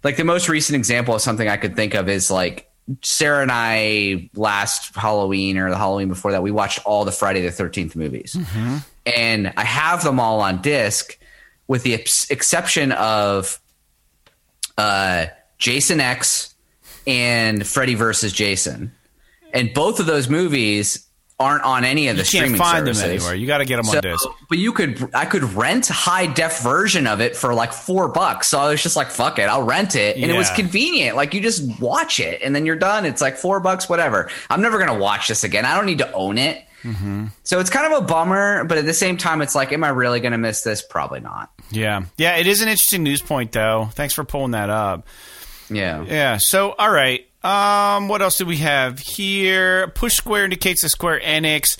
like 0.03 0.17
the 0.17 0.25
most 0.25 0.49
recent 0.49 0.75
example 0.75 1.15
of 1.15 1.21
something 1.21 1.47
I 1.47 1.57
could 1.57 1.75
think 1.75 1.93
of 1.93 2.09
is 2.09 2.29
like 2.29 2.69
Sarah 3.03 3.41
and 3.41 3.51
I 3.53 4.29
last 4.35 4.95
Halloween 4.95 5.57
or 5.57 5.69
the 5.69 5.77
Halloween 5.77 6.09
before 6.09 6.31
that, 6.31 6.43
we 6.43 6.51
watched 6.51 6.85
all 6.85 7.05
the 7.05 7.11
Friday 7.11 7.41
the 7.41 7.49
13th 7.49 7.95
movies. 7.95 8.35
And 9.05 9.53
I 9.55 9.63
have 9.63 10.03
them 10.03 10.19
all 10.19 10.41
on 10.41 10.61
disc 10.61 11.17
with 11.67 11.83
the 11.83 11.93
ex- 11.93 12.29
exception 12.31 12.91
of 12.91 13.59
uh, 14.77 15.27
Jason 15.57 15.99
X 15.99 16.55
and 17.05 17.65
Freddy 17.65 17.95
versus 17.95 18.33
Jason. 18.33 18.93
And 19.53 19.73
both 19.73 19.99
of 19.99 20.05
those 20.05 20.29
movies 20.29 21.05
aren't 21.39 21.63
on 21.63 21.85
any 21.85 22.09
of 22.09 22.17
the 22.17 22.23
you 22.23 22.29
can't 22.29 22.43
streaming 22.43 22.57
find 22.57 22.79
services. 22.85 23.01
them 23.01 23.11
anywhere 23.11 23.33
you 23.35 23.47
got 23.47 23.59
to 23.59 23.65
get 23.65 23.77
them 23.77 23.85
So, 23.85 23.97
on 23.97 24.03
disc 24.03 24.27
but 24.49 24.57
you 24.57 24.73
could, 24.73 25.09
I 25.13 25.25
could 25.25 25.43
rent 25.53 25.87
high 25.87 26.25
def 26.25 26.61
version 26.61 27.07
of 27.07 27.21
it 27.21 27.35
for 27.35 27.53
like 27.53 27.71
four 27.71 28.07
bucks. 28.09 28.47
So 28.47 28.59
I 28.59 28.69
was 28.69 28.81
just 28.83 28.95
like, 28.95 29.09
fuck 29.09 29.39
it, 29.39 29.43
I'll 29.43 29.63
rent 29.63 29.95
it, 29.95 30.17
and 30.17 30.29
it 30.29 30.35
was 30.37 30.49
convenient. 30.51 31.15
Like 31.15 31.33
you 31.33 31.41
just 31.41 31.79
watch 31.79 32.19
it, 32.19 32.41
and 32.43 32.55
then 32.55 32.65
you're 32.65 32.75
done. 32.75 33.05
It's 33.05 33.21
like 33.21 33.37
four 33.37 33.59
bucks, 33.59 33.87
whatever. 33.87 34.29
I'm 34.49 34.61
never 34.61 34.77
gonna 34.79 34.97
watch 34.99 35.27
this 35.27 35.43
again. 35.43 35.65
I 35.65 35.75
don't 35.75 35.85
need 35.85 35.99
to 35.99 36.11
own 36.13 36.37
it. 36.37 36.63
Mm-hmm. 36.83 37.27
So 37.43 37.59
it's 37.59 37.69
kind 37.69 37.93
of 37.93 38.01
a 38.03 38.05
bummer, 38.05 38.63
but 38.63 38.77
at 38.77 38.85
the 38.85 38.93
same 38.93 39.17
time, 39.17 39.41
it's 39.41 39.53
like, 39.53 39.71
am 39.73 39.83
I 39.83 39.89
really 39.89 40.19
gonna 40.21 40.37
miss 40.37 40.61
this? 40.63 40.81
Probably 40.81 41.19
not. 41.19 41.51
yeah 41.71 42.01
yeah 42.17 42.35
it 42.37 42.47
is 42.47 42.61
an 42.61 42.67
interesting 42.69 43.03
news 43.03 43.21
point 43.21 43.51
though 43.51 43.89
thanks 43.93 44.13
for 44.13 44.23
pulling 44.23 44.51
that 44.51 44.69
up 44.71 45.05
Yeah. 45.69 46.03
Yeah. 46.03 46.37
So, 46.37 46.71
all 46.71 46.91
right. 46.91 47.28
Um, 47.43 48.07
what 48.09 48.21
else 48.21 48.37
do 48.37 48.45
we 48.45 48.57
have 48.57 48.99
here? 48.99 49.87
Push 49.89 50.13
Square 50.15 50.45
indicates 50.45 50.81
that 50.81 50.89
Square 50.89 51.21
Enix 51.21 51.77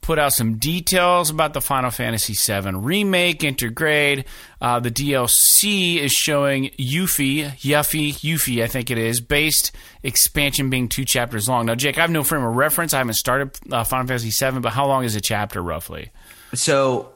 put 0.00 0.18
out 0.18 0.32
some 0.32 0.56
details 0.58 1.30
about 1.30 1.54
the 1.54 1.60
Final 1.60 1.90
Fantasy 1.90 2.34
VII 2.34 2.74
remake, 2.74 3.40
intergrade. 3.40 4.24
Uh, 4.60 4.80
the 4.80 4.90
DLC 4.90 5.98
is 5.98 6.10
showing 6.12 6.70
Yuffie, 6.78 7.46
Yuffie, 7.60 8.12
Yuffie, 8.14 8.62
I 8.64 8.66
think 8.66 8.90
it 8.90 8.98
is, 8.98 9.20
based 9.20 9.70
expansion 10.02 10.70
being 10.70 10.88
two 10.88 11.04
chapters 11.04 11.48
long. 11.48 11.66
Now, 11.66 11.74
Jake, 11.76 11.98
I 11.98 12.00
have 12.02 12.10
no 12.10 12.24
frame 12.24 12.42
of 12.44 12.54
reference. 12.54 12.94
I 12.94 12.98
haven't 12.98 13.14
started 13.14 13.56
uh, 13.70 13.84
Final 13.84 14.06
Fantasy 14.08 14.30
VII, 14.30 14.58
but 14.60 14.72
how 14.72 14.86
long 14.86 15.04
is 15.04 15.14
a 15.14 15.20
chapter 15.20 15.62
roughly? 15.62 16.10
So 16.54 17.12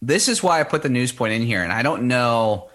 this 0.00 0.28
is 0.28 0.42
why 0.42 0.60
I 0.60 0.64
put 0.64 0.82
the 0.82 0.88
news 0.88 1.12
point 1.12 1.34
in 1.34 1.42
here, 1.42 1.62
and 1.62 1.72
I 1.72 1.82
don't 1.82 2.04
know. 2.08 2.70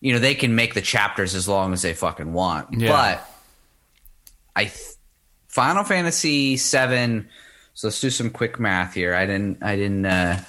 You 0.00 0.12
know, 0.12 0.18
they 0.20 0.34
can 0.34 0.54
make 0.54 0.74
the 0.74 0.82
chapters 0.82 1.34
as 1.34 1.48
long 1.48 1.72
as 1.72 1.82
they 1.82 1.94
fucking 1.94 2.32
want, 2.32 2.78
Yeah. 2.78 2.90
but 2.92 3.28
I, 4.56 4.64
th- 4.64 4.94
Final 5.48 5.84
Fantasy 5.84 6.56
VII. 6.56 7.24
So 7.74 7.86
let's 7.88 8.00
do 8.00 8.10
some 8.10 8.30
quick 8.30 8.58
math 8.60 8.94
here. 8.94 9.14
I 9.14 9.26
didn't. 9.26 9.62
I 9.62 9.76
didn't. 9.76 10.06
Uh, 10.06 10.40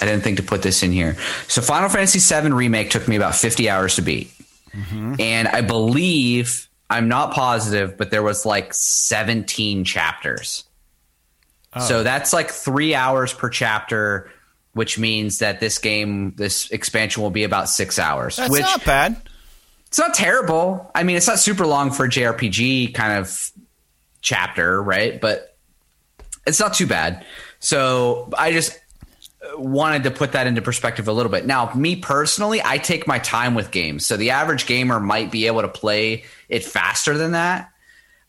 I 0.00 0.04
didn't 0.04 0.22
think 0.22 0.36
to 0.36 0.42
put 0.42 0.62
this 0.62 0.82
in 0.82 0.92
here. 0.92 1.16
So 1.48 1.62
Final 1.62 1.88
Fantasy 1.88 2.18
VII 2.18 2.50
remake 2.52 2.90
took 2.90 3.08
me 3.08 3.16
about 3.16 3.34
50 3.34 3.70
hours 3.70 3.96
to 3.96 4.02
beat, 4.02 4.30
and 5.18 5.48
I 5.48 5.62
believe 5.62 6.68
I'm 6.90 7.08
not 7.08 7.32
positive, 7.32 7.96
but 7.96 8.10
there 8.10 8.22
was 8.22 8.44
like 8.44 8.74
17 8.74 9.84
chapters. 9.84 10.64
So 11.80 12.02
that's 12.02 12.32
like 12.32 12.50
three 12.50 12.94
hours 12.94 13.32
per 13.34 13.50
chapter, 13.50 14.30
which 14.72 14.98
means 14.98 15.38
that 15.40 15.60
this 15.60 15.78
game, 15.78 16.32
this 16.36 16.70
expansion, 16.70 17.22
will 17.22 17.30
be 17.30 17.44
about 17.44 17.68
six 17.68 17.98
hours. 17.98 18.36
That's 18.36 18.50
which 18.50 18.62
not 18.62 18.84
bad. 18.84 19.20
It's 19.86 19.98
not 19.98 20.14
terrible. 20.14 20.90
I 20.94 21.02
mean, 21.02 21.16
it's 21.16 21.26
not 21.26 21.38
super 21.38 21.66
long 21.66 21.90
for 21.90 22.06
a 22.06 22.08
JRPG 22.08 22.94
kind 22.94 23.18
of 23.18 23.50
chapter, 24.20 24.82
right? 24.82 25.20
But 25.20 25.56
it's 26.46 26.60
not 26.60 26.74
too 26.74 26.86
bad. 26.86 27.24
So 27.60 28.28
I 28.36 28.52
just 28.52 28.78
wanted 29.56 30.02
to 30.04 30.10
put 30.10 30.32
that 30.32 30.46
into 30.46 30.62
perspective 30.62 31.08
a 31.08 31.12
little 31.12 31.30
bit. 31.30 31.46
Now, 31.46 31.72
me 31.74 31.96
personally, 31.96 32.60
I 32.64 32.78
take 32.78 33.06
my 33.06 33.18
time 33.18 33.54
with 33.54 33.70
games. 33.70 34.04
So 34.04 34.16
the 34.16 34.30
average 34.30 34.66
gamer 34.66 35.00
might 35.00 35.30
be 35.30 35.46
able 35.46 35.62
to 35.62 35.68
play 35.68 36.24
it 36.48 36.64
faster 36.64 37.16
than 37.16 37.32
that, 37.32 37.70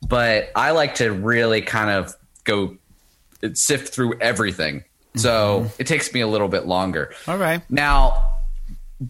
but 0.08 0.52
I 0.56 0.72
like 0.72 0.96
to 0.96 1.12
really 1.12 1.62
kind 1.62 1.90
of 1.90 2.16
go 2.44 2.78
sift 3.54 3.94
through 3.94 4.20
everything. 4.20 4.84
So 5.16 5.62
mm-hmm. 5.62 5.82
it 5.82 5.88
takes 5.88 6.14
me 6.14 6.22
a 6.22 6.28
little 6.28 6.48
bit 6.48 6.68
longer. 6.68 7.14
All 7.28 7.38
right. 7.38 7.62
Now, 7.70 8.37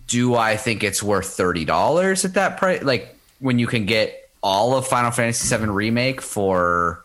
do 0.08 0.36
I 0.36 0.58
think 0.58 0.84
it's 0.84 1.02
worth 1.02 1.28
thirty 1.28 1.66
dollars 1.66 2.26
at 2.26 2.34
that 2.36 2.58
price? 2.58 2.82
Like 2.84 3.16
when 3.40 3.60
you 3.60 3.68
can 3.68 3.86
get 3.86 4.30
all 4.44 4.76
of 4.76 4.88
Final 4.88 5.12
Fantasy 5.12 5.56
VII 5.56 5.66
remake 5.66 6.22
for 6.22 7.04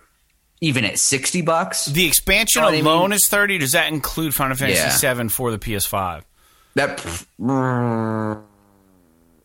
even 0.61 0.85
at 0.85 0.99
sixty 0.99 1.43
bucks? 1.43 1.87
The 1.87 2.07
expansion 2.07 2.63
Know 2.63 2.67
what 2.69 2.75
I 2.75 2.79
alone 2.79 3.11
mean? 3.11 3.17
is 3.17 3.27
30. 3.29 3.59
Does 3.59 3.73
that 3.73 3.89
include 3.93 4.35
Final 4.35 4.57
Fantasy 4.57 5.07
Yeah. 5.07 5.15
VII 5.15 5.29
for 5.29 5.51
the 5.51 5.59
PS5? 5.59 6.23
That 6.75 6.99
mm, 7.41 8.43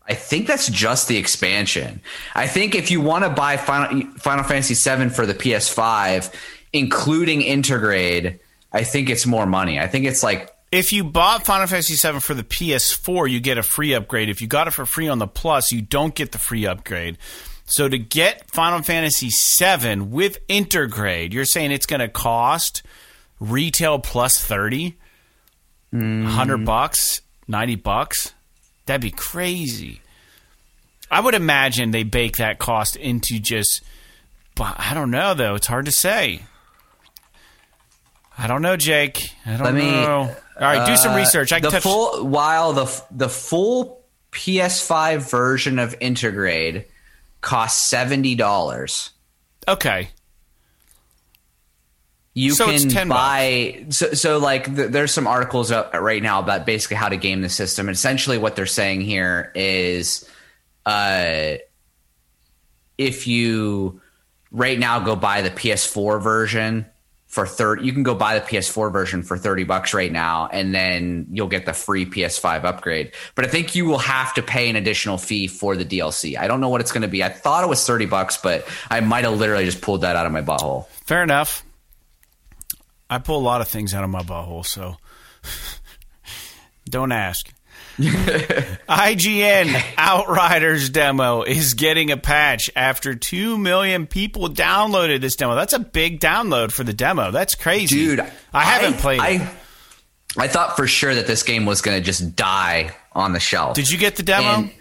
I 0.08 0.14
think 0.14 0.48
that's 0.48 0.68
just 0.70 1.08
the 1.08 1.18
expansion. 1.18 2.02
I 2.36 2.48
think 2.48 2.74
if 2.76 2.90
you 2.92 3.02
want 3.02 3.24
to 3.26 3.30
buy 3.30 3.58
Final 3.58 4.02
Final 4.18 4.44
Fantasy 4.46 4.74
VII 4.74 5.10
for 5.10 5.26
the 5.26 5.34
PS5, 5.34 6.34
including 6.74 7.42
Intergrade, 7.42 8.40
I 8.72 8.84
think 8.84 9.10
it's 9.10 9.26
more 9.26 9.46
money. 9.46 9.80
I 9.80 9.88
think 9.88 10.06
it's 10.06 10.24
like 10.24 10.52
If 10.72 10.92
you 10.92 11.04
bought 11.04 11.46
Final 11.46 11.68
Fantasy 11.68 11.96
VII 11.96 12.20
for 12.20 12.34
the 12.34 12.44
PS4, 12.44 13.30
you 13.30 13.40
get 13.40 13.58
a 13.58 13.64
free 13.64 13.94
upgrade. 13.94 14.30
If 14.30 14.42
you 14.42 14.48
got 14.48 14.68
it 14.68 14.72
for 14.72 14.86
free 14.86 15.08
on 15.08 15.20
the 15.20 15.28
Plus, 15.28 15.72
you 15.72 15.82
don't 15.82 16.14
get 16.14 16.34
the 16.34 16.38
free 16.38 16.66
upgrade. 16.66 17.18
So 17.66 17.88
to 17.88 17.98
get 17.98 18.50
Final 18.52 18.82
Fantasy 18.82 19.30
VII 19.30 20.02
with 20.02 20.46
Intergrade, 20.48 21.34
you're 21.34 21.46
saying 21.46 21.72
it's 21.72 21.86
going 21.86 22.00
to 22.00 22.08
cost 22.10 22.84
retail 23.40 24.00
plus 24.00 24.38
30? 24.42 24.96
100 25.92 26.58
mm. 26.58 26.66
bucks? 26.66 27.22
90 27.48 27.76
bucks? 27.76 28.34
That'd 28.86 29.02
be 29.02 29.12
crazy. 29.12 30.02
I 31.12 31.20
would 31.22 31.36
imagine 31.36 31.92
they 31.92 32.04
bake 32.04 32.38
that 32.38 32.60
cost 32.60 32.96
into 32.96 33.40
just 33.40 33.82
but 34.58 34.76
I 34.80 34.94
don't 34.94 35.12
know 35.12 35.34
though. 35.36 35.56
It's 35.56 35.68
hard 35.68 35.86
to 35.86 35.92
say. 35.92 36.42
I 38.38 38.48
don't 38.48 38.62
know, 38.62 38.76
Jake. 38.76 39.32
I 39.46 39.52
don't 39.52 39.64
Let 39.64 39.74
me- 39.76 39.92
know. 39.92 40.36
All 40.60 40.68
right, 40.68 40.88
do 40.88 40.96
some 40.98 41.14
Uh, 41.14 41.18
research. 41.18 41.52
I 41.52 41.58
can 41.60 41.64
the 41.66 41.72
touch. 41.72 41.84
full 41.84 42.26
while 42.26 42.74
the 42.74 43.02
the 43.12 43.30
full 43.30 44.04
PS5 44.32 45.30
version 45.30 45.80
of 45.80 45.98
Intergrade 46.00 46.86
costs 47.42 47.88
seventy 47.90 48.36
dollars. 48.36 49.12
okay, 49.68 50.10
You 52.34 52.52
So 52.54 52.66
can 52.66 52.76
it's 52.76 52.94
10 52.94 53.10
buy 53.10 53.86
so 53.90 54.14
so 54.14 54.38
like 54.38 54.74
th- 54.76 54.92
there's 54.92 55.12
some 55.12 55.28
articles 55.28 55.72
up 55.72 55.94
right 55.94 56.22
now 56.22 56.40
about 56.40 56.66
basically 56.66 56.98
how 56.98 57.10
to 57.10 57.18
game 57.18 57.42
the 57.42 57.50
system. 57.50 57.88
And 57.88 57.96
essentially, 57.96 58.38
what 58.38 58.56
they're 58.56 58.66
saying 58.66 59.02
here 59.02 59.52
is, 59.56 60.28
uh, 60.86 61.56
if 62.98 63.28
you 63.28 64.02
right 64.52 64.78
now 64.80 65.00
go 65.00 65.16
buy 65.16 65.42
the 65.42 65.50
PS4 65.52 66.22
version 66.22 66.86
for 67.38 67.46
30 67.46 67.86
you 67.86 67.94
can 67.94 68.02
go 68.02 68.16
buy 68.16 68.40
the 68.40 68.44
PS4 68.44 68.92
version 68.92 69.22
for 69.22 69.38
thirty 69.38 69.64
bucks 69.64 69.94
right 69.94 70.12
now, 70.12 70.48
and 70.52 70.74
then 70.74 71.28
you'll 71.30 71.48
get 71.48 71.68
the 71.68 71.74
free 71.74 72.04
PS5 72.04 72.64
upgrade. 72.64 73.12
But 73.36 73.46
I 73.46 73.48
think 73.48 73.76
you 73.76 73.86
will 73.86 74.00
have 74.00 74.34
to 74.34 74.42
pay 74.42 74.72
an 74.72 74.76
additional 74.76 75.20
fee 75.20 75.46
for 75.46 75.76
the 75.76 75.86
DLC. 75.86 76.36
I 76.36 76.48
don't 76.48 76.62
know 76.62 76.70
what 76.70 76.82
it's 76.82 76.92
going 76.92 77.04
to 77.04 77.08
be. 77.08 77.24
I 77.24 77.30
thought 77.30 77.64
it 77.64 77.68
was 77.68 77.86
thirty 77.86 78.08
bucks, 78.08 78.38
but 78.38 78.68
I 78.90 79.02
might 79.02 79.24
have 79.24 79.38
literally 79.38 79.66
just 79.66 79.82
pulled 79.82 80.02
that 80.02 80.16
out 80.16 80.26
of 80.26 80.32
my 80.32 80.42
butthole. 80.42 80.88
fair 81.06 81.22
enough. 81.22 81.64
I 83.08 83.20
pull 83.20 83.38
a 83.38 83.46
lot 83.46 83.62
of 83.62 83.68
things 83.68 83.94
out 83.94 84.04
of 84.04 84.10
my 84.10 84.24
butthole, 84.24 84.66
so 84.66 84.96
don't 86.90 87.12
ask. 87.12 87.54
IGN 88.88 89.84
Outriders 89.98 90.90
demo 90.90 91.42
is 91.42 91.74
getting 91.74 92.12
a 92.12 92.18
patch 92.18 92.70
after 92.76 93.16
2 93.16 93.58
million 93.58 94.06
people 94.06 94.50
downloaded 94.50 95.22
this 95.22 95.36
demo. 95.36 95.56
That's 95.56 95.74
a 95.74 95.80
big 95.80 96.20
download 96.20 96.72
for 96.72 96.84
the 96.84 96.94
demo. 96.94 97.32
That's 97.32 97.56
crazy. 97.56 97.96
dude. 97.96 98.20
I 98.54 98.64
haven't 98.64 99.00
played 99.00 99.20
I, 99.20 99.30
it. 99.30 99.42
I 100.38 100.48
thought 100.48 100.76
for 100.76 100.86
sure 100.86 101.16
that 101.16 101.26
this 101.26 101.42
game 101.42 101.66
was 101.66 101.82
going 101.82 101.98
to 101.98 102.04
just 102.04 102.36
die 102.36 102.96
on 103.14 103.34
the 103.34 103.40
shelf. 103.40 103.76
Did 103.76 103.90
you 103.90 103.98
get 103.98 104.16
the 104.16 104.24
demo? 104.24 104.48
And 104.48 104.72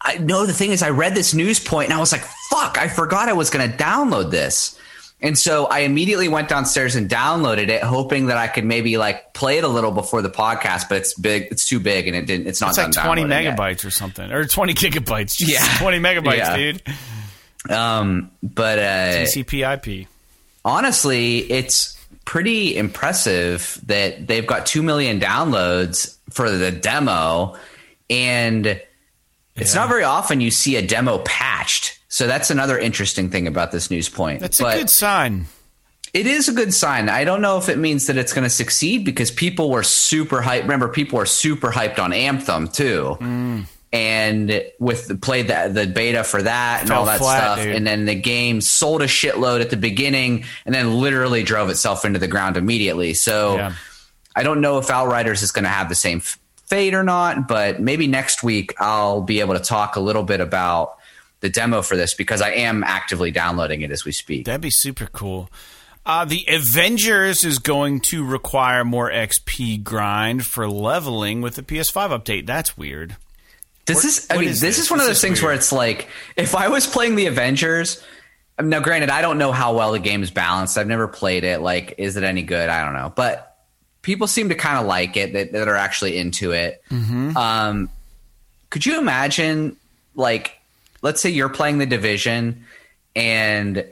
I 0.00 0.18
know 0.18 0.46
The 0.46 0.52
thing 0.52 0.70
is, 0.70 0.82
I 0.82 0.90
read 0.90 1.14
this 1.14 1.34
news 1.34 1.58
point 1.58 1.90
and 1.90 1.96
I 1.96 2.00
was 2.00 2.12
like, 2.12 2.22
"Fuck!" 2.48 2.78
I 2.78 2.88
forgot 2.88 3.28
I 3.28 3.32
was 3.32 3.50
going 3.50 3.70
to 3.70 3.76
download 3.76 4.30
this. 4.30 4.78
And 5.22 5.38
so 5.38 5.66
I 5.66 5.80
immediately 5.80 6.28
went 6.28 6.48
downstairs 6.48 6.96
and 6.96 7.08
downloaded 7.10 7.68
it, 7.68 7.82
hoping 7.82 8.26
that 8.26 8.38
I 8.38 8.48
could 8.48 8.64
maybe 8.64 8.96
like 8.96 9.34
play 9.34 9.58
it 9.58 9.64
a 9.64 9.68
little 9.68 9.90
before 9.90 10.22
the 10.22 10.30
podcast. 10.30 10.88
But 10.88 10.98
it's 10.98 11.12
big; 11.14 11.48
it's 11.50 11.68
too 11.68 11.78
big, 11.78 12.06
and 12.08 12.16
it 12.16 12.24
didn't. 12.26 12.46
It's 12.46 12.60
not. 12.60 12.70
it's 12.70 12.78
like 12.78 12.92
20 12.92 13.22
downloading 13.22 13.44
yet. 13.44 13.56
megabytes 13.58 13.84
or 13.84 13.90
something, 13.90 14.32
or 14.32 14.46
20 14.46 14.72
gigabytes. 14.74 15.36
Yeah. 15.46 15.62
20 15.78 15.98
megabytes, 15.98 16.36
Yeah. 16.38 16.56
dude. 16.56 16.82
Um, 17.68 18.30
but 18.42 18.78
uh, 18.78 18.82
TCP/IP. 19.24 20.06
honestly, 20.64 21.38
it's 21.38 21.96
pretty 22.24 22.76
impressive 22.76 23.78
that 23.86 24.26
they've 24.26 24.46
got 24.46 24.64
2 24.66 24.82
million 24.82 25.20
downloads 25.20 26.16
for 26.30 26.50
the 26.50 26.70
demo. 26.70 27.56
And 28.08 28.66
it's 29.56 29.74
Yeah. 29.74 29.80
not 29.82 29.88
very 29.88 30.04
often 30.04 30.40
you 30.40 30.50
see 30.50 30.76
a 30.76 30.82
demo 30.86 31.18
patched. 31.18 31.98
So 32.12 32.26
that's 32.26 32.50
another 32.50 32.76
interesting 32.78 33.30
thing 33.30 33.46
about 33.46 33.70
this 33.72 33.90
news 33.90 34.08
point. 34.08 34.40
That's 34.40 34.60
But 34.60 34.74
a 34.74 34.78
good 34.80 34.90
sign. 34.90 35.46
it 36.12 36.26
is 36.26 36.48
a 36.48 36.52
good 36.52 36.74
sign. 36.74 37.08
I 37.08 37.22
don't 37.24 37.40
know 37.40 37.56
if 37.56 37.68
it 37.68 37.78
means 37.78 38.08
that 38.08 38.16
it's 38.16 38.32
going 38.32 38.42
to 38.44 38.50
succeed 38.50 39.04
because 39.04 39.30
people 39.30 39.70
were 39.70 39.84
super 39.84 40.42
hyped. 40.42 40.62
Remember, 40.62 40.88
people 40.88 41.18
were 41.18 41.26
super 41.26 41.70
hyped 41.70 41.98
on 42.00 42.12
Anthem 42.12 42.66
too. 42.68 43.16
Mm. 43.20 43.64
And 43.92 44.64
with 44.78 45.08
the 45.08 45.16
played 45.16 45.48
the, 45.48 45.68
the 45.72 45.86
beta 45.86 46.22
for 46.22 46.40
that 46.42 46.82
and 46.82 46.90
all 46.92 47.06
that 47.06 47.18
flat, 47.18 47.38
stuff, 47.54 47.64
dude. 47.64 47.74
and 47.74 47.86
then 47.86 48.04
the 48.04 48.14
game 48.14 48.60
sold 48.60 49.02
a 49.02 49.06
shitload 49.06 49.60
at 49.60 49.70
the 49.70 49.76
beginning, 49.76 50.44
and 50.64 50.72
then 50.74 50.94
literally 51.00 51.42
drove 51.42 51.70
itself 51.70 52.04
into 52.04 52.18
the 52.20 52.28
ground 52.28 52.56
immediately. 52.56 53.14
So 53.14 53.56
Yeah. 53.56 53.72
I 54.36 54.44
don't 54.44 54.60
know 54.60 54.78
if 54.78 54.90
Outriders 54.90 55.42
is 55.42 55.50
going 55.50 55.64
to 55.64 55.70
have 55.70 55.88
the 55.88 55.96
same 55.96 56.18
f- 56.18 56.38
fate 56.66 56.94
or 56.94 57.02
not, 57.02 57.48
but 57.48 57.80
maybe 57.80 58.06
next 58.06 58.44
week 58.44 58.74
I'll 58.80 59.22
be 59.22 59.40
able 59.40 59.54
to 59.54 59.60
talk 59.60 59.96
a 59.96 60.00
little 60.00 60.22
bit 60.22 60.40
about 60.40 60.94
the 61.40 61.48
demo 61.48 61.82
for 61.82 61.96
this 61.96 62.14
because 62.14 62.40
I 62.40 62.50
am 62.50 62.84
actively 62.84 63.30
downloading 63.30 63.82
it 63.82 63.90
as 63.90 64.04
we 64.04 64.12
speak. 64.12 64.46
That'd 64.46 64.60
be 64.60 64.70
super 64.70 65.06
cool. 65.06 65.50
Uh, 66.06 66.24
the 66.24 66.44
Avengers 66.48 67.44
is 67.44 67.58
going 67.58 68.00
to 68.00 68.24
require 68.24 68.84
more 68.84 69.10
XP 69.10 69.82
grind 69.82 70.46
for 70.46 70.68
leveling 70.68 71.40
with 71.40 71.56
the 71.56 71.62
PS5 71.62 72.18
update. 72.18 72.46
That's 72.46 72.76
weird. 72.76 73.16
Does 73.84 74.02
this? 74.02 74.26
I 74.30 74.38
mean, 74.38 74.48
is 74.48 74.60
this, 74.60 74.76
this? 74.76 74.86
is 74.86 74.90
one 74.90 75.00
of 75.00 75.06
those 75.06 75.20
things 75.20 75.40
weird. 75.40 75.48
where 75.48 75.54
it's 75.54 75.72
like, 75.72 76.08
if 76.36 76.54
I 76.54 76.68
was 76.68 76.86
playing 76.86 77.16
the 77.16 77.26
Avengers, 77.26 78.02
now 78.58 78.80
granted, 78.80 79.10
I 79.10 79.20
don't 79.20 79.38
know 79.38 79.52
how 79.52 79.74
well 79.74 79.92
the 79.92 79.98
game 79.98 80.22
is 80.22 80.30
balanced. 80.30 80.78
I've 80.78 80.86
never 80.86 81.08
played 81.08 81.44
it. 81.44 81.60
Like, 81.60 81.94
is 81.98 82.16
it 82.16 82.24
any 82.24 82.42
good? 82.42 82.68
I 82.68 82.84
don't 82.84 82.94
know, 82.94 83.12
but 83.14 83.58
people 84.02 84.26
seem 84.26 84.48
to 84.48 84.54
kind 84.54 84.78
of 84.78 84.86
like 84.86 85.16
it 85.16 85.32
that, 85.32 85.52
that 85.52 85.68
are 85.68 85.76
actually 85.76 86.16
into 86.16 86.52
it. 86.52 86.82
Mm-hmm. 86.90 87.36
Um, 87.36 87.90
could 88.70 88.86
you 88.86 88.98
imagine, 88.98 89.76
like, 90.14 90.59
let's 91.02 91.20
say 91.20 91.30
you're 91.30 91.48
playing 91.48 91.78
the 91.78 91.86
Division 91.86 92.64
and 93.16 93.84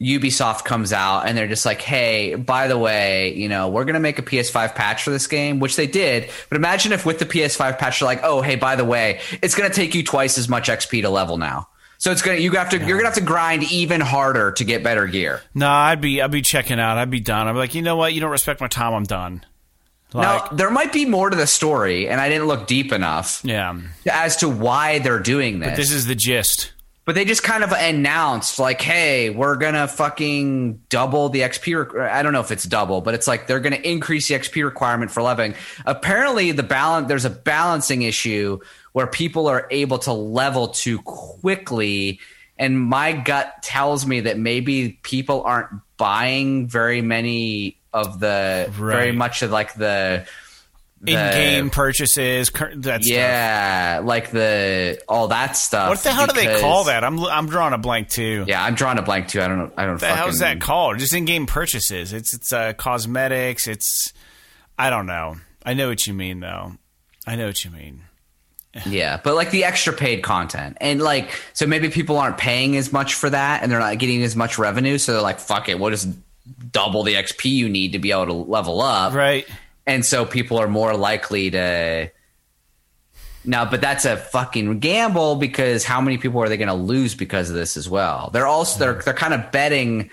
Ubisoft 0.00 0.64
comes 0.64 0.92
out 0.92 1.26
and 1.26 1.36
they're 1.36 1.48
just 1.48 1.66
like, 1.66 1.82
hey, 1.82 2.34
by 2.34 2.68
the 2.68 2.78
way, 2.78 3.34
you 3.34 3.48
know, 3.48 3.68
we're 3.68 3.84
going 3.84 3.94
to 3.94 4.00
make 4.00 4.18
a 4.18 4.22
PS5 4.22 4.74
patch 4.74 5.02
for 5.02 5.10
this 5.10 5.26
game, 5.26 5.60
which 5.60 5.76
they 5.76 5.86
did. 5.86 6.30
But 6.48 6.56
imagine 6.56 6.92
if 6.92 7.04
with 7.04 7.18
the 7.18 7.26
PS5 7.26 7.78
patch, 7.78 8.00
they're 8.00 8.06
like, 8.06 8.20
oh, 8.22 8.40
hey, 8.40 8.56
by 8.56 8.76
the 8.76 8.84
way, 8.84 9.20
it's 9.42 9.54
going 9.54 9.68
to 9.68 9.76
take 9.76 9.94
you 9.94 10.02
twice 10.02 10.38
as 10.38 10.48
much 10.48 10.68
XP 10.68 11.02
to 11.02 11.10
level 11.10 11.36
now. 11.36 11.68
So 11.98 12.10
it's 12.10 12.22
gonna 12.22 12.38
you 12.38 12.50
have 12.52 12.70
to 12.70 12.78
you're 12.78 12.96
gonna 12.96 13.08
have 13.08 13.16
to 13.16 13.20
grind 13.20 13.70
even 13.70 14.00
harder 14.00 14.52
to 14.52 14.64
get 14.64 14.82
better 14.82 15.06
gear. 15.06 15.42
No, 15.54 15.68
I'd 15.68 16.00
be 16.00 16.22
I'd 16.22 16.30
be 16.30 16.40
checking 16.40 16.80
out. 16.80 16.96
I'd 16.96 17.10
be 17.10 17.20
done. 17.20 17.46
I'd 17.46 17.52
be 17.52 17.58
like, 17.58 17.74
you 17.74 17.82
know 17.82 17.96
what? 17.96 18.14
You 18.14 18.22
don't 18.22 18.30
respect 18.30 18.58
my 18.62 18.68
time. 18.68 18.94
I'm 18.94 19.04
done. 19.04 19.44
Like, 20.12 20.50
now 20.50 20.56
there 20.56 20.70
might 20.70 20.92
be 20.92 21.04
more 21.04 21.30
to 21.30 21.36
the 21.36 21.46
story, 21.46 22.08
and 22.08 22.20
I 22.20 22.28
didn't 22.28 22.48
look 22.48 22.66
deep 22.66 22.92
enough 22.92 23.40
yeah. 23.44 23.80
as 24.10 24.38
to 24.38 24.48
why 24.48 24.98
they're 24.98 25.20
doing 25.20 25.60
this. 25.60 25.76
This 25.76 25.92
is 25.92 26.06
the 26.06 26.14
gist. 26.14 26.72
But 27.04 27.14
they 27.14 27.24
just 27.24 27.42
kind 27.42 27.64
of 27.64 27.72
announced, 27.72 28.58
like, 28.58 28.80
hey, 28.80 29.30
we're 29.30 29.56
going 29.56 29.74
to 29.74 29.88
fucking 29.88 30.82
double 30.88 31.28
the 31.28 31.40
XP. 31.40 31.92
Re- 31.92 32.08
I 32.08 32.22
don't 32.22 32.32
know 32.32 32.40
if 32.40 32.50
it's 32.50 32.64
double, 32.64 33.00
but 33.00 33.14
it's 33.14 33.26
like 33.26 33.46
they're 33.46 33.60
going 33.60 33.72
to 33.72 33.88
increase 33.88 34.28
the 34.28 34.34
XP 34.34 34.64
requirement 34.64 35.10
for 35.10 35.22
leveling. 35.22 35.54
Apparently, 35.86 36.52
the 36.52 36.62
balance 36.62 37.08
there's 37.08 37.24
a 37.24 37.30
balancing 37.30 38.02
issue 38.02 38.60
where 38.92 39.06
people 39.06 39.48
are 39.48 39.66
able 39.70 39.98
to 40.00 40.12
level 40.12 40.68
too 40.68 41.00
quickly. 41.02 42.20
And 42.58 42.78
my 42.78 43.12
gut 43.12 43.62
tells 43.62 44.06
me 44.06 44.20
that 44.20 44.38
maybe 44.38 44.98
people 45.02 45.42
aren't 45.42 45.70
buying 45.96 46.68
very 46.68 47.00
many 47.00 47.79
of 47.92 48.20
the, 48.20 48.68
very 48.70 49.12
much 49.12 49.42
of 49.42 49.50
like 49.50 49.74
the. 49.74 50.26
the- 51.00 51.12
In-game 51.12 51.70
purchases, 51.70 52.50
that 52.50 52.72
stuff. 52.82 53.00
yeah, 53.02 54.00
like 54.04 54.30
the 54.30 55.00
all 55.08 55.28
that 55.28 55.56
stuff. 55.56 55.88
What 55.88 55.98
the 56.00 56.12
hell 56.12 56.26
do 56.26 56.34
they 56.34 56.60
call 56.60 56.84
that? 56.84 57.04
I'm 57.04 57.18
I'm 57.24 57.46
drawing 57.48 57.72
a 57.72 57.78
blank 57.78 58.10
too. 58.10 58.44
Yeah, 58.46 58.62
I'm 58.62 58.74
drawing 58.74 58.98
a 58.98 59.02
blank 59.02 59.28
too. 59.28 59.40
I 59.40 59.48
don't 59.48 59.58
know. 59.58 59.72
I 59.78 59.86
don't. 59.86 59.98
The 59.98 60.06
fucking, 60.06 60.38
that 60.40 60.60
called? 60.60 60.98
Just 60.98 61.14
in-game 61.14 61.46
purchases. 61.46 62.12
It's 62.12 62.34
it's 62.34 62.52
uh, 62.52 62.74
cosmetics. 62.74 63.66
It's 63.66 64.12
I 64.78 64.90
don't 64.90 65.06
know. 65.06 65.36
I 65.64 65.72
know 65.74 65.88
what 65.88 66.06
you 66.06 66.12
mean 66.14 66.40
though. 66.40 66.72
I 67.26 67.36
know 67.36 67.46
what 67.46 67.64
you 67.64 67.70
mean. 67.70 68.02
Yeah, 68.86 69.20
but 69.24 69.34
like 69.34 69.50
the 69.50 69.64
extra 69.64 69.92
paid 69.92 70.22
content, 70.22 70.76
and 70.80 71.02
like 71.02 71.30
so 71.54 71.66
maybe 71.66 71.88
people 71.90 72.18
aren't 72.18 72.38
paying 72.38 72.76
as 72.76 72.92
much 72.92 73.14
for 73.14 73.28
that, 73.28 73.62
and 73.62 73.72
they're 73.72 73.80
not 73.80 73.98
getting 73.98 74.22
as 74.22 74.36
much 74.36 74.58
revenue. 74.58 74.96
So 74.96 75.12
they're 75.14 75.22
like, 75.22 75.40
"Fuck 75.40 75.68
it, 75.68 75.80
we'll 75.80 75.90
just 75.90 76.08
double 76.72 77.02
the 77.02 77.14
XP 77.14 77.50
you 77.50 77.68
need 77.68 77.92
to 77.92 77.98
be 77.98 78.12
able 78.12 78.26
to 78.26 78.32
level 78.32 78.80
up." 78.80 79.14
Right. 79.14 79.46
and 79.86 80.04
so 80.04 80.24
people 80.24 80.58
are 80.58 80.68
more 80.68 80.94
likely 80.94 81.50
to 81.50 82.10
now 83.44 83.64
but 83.64 83.80
that's 83.80 84.04
a 84.04 84.16
fucking 84.16 84.78
gamble 84.78 85.36
because 85.36 85.84
how 85.84 86.00
many 86.00 86.18
people 86.18 86.42
are 86.42 86.48
they 86.48 86.56
going 86.56 86.68
to 86.68 86.74
lose 86.74 87.14
because 87.14 87.48
of 87.50 87.56
this 87.56 87.76
as 87.76 87.88
well 87.88 88.30
they're 88.32 88.46
also 88.46 88.78
they're 88.78 89.02
they're 89.02 89.14
kind 89.14 89.34
of 89.34 89.50
betting 89.50 90.10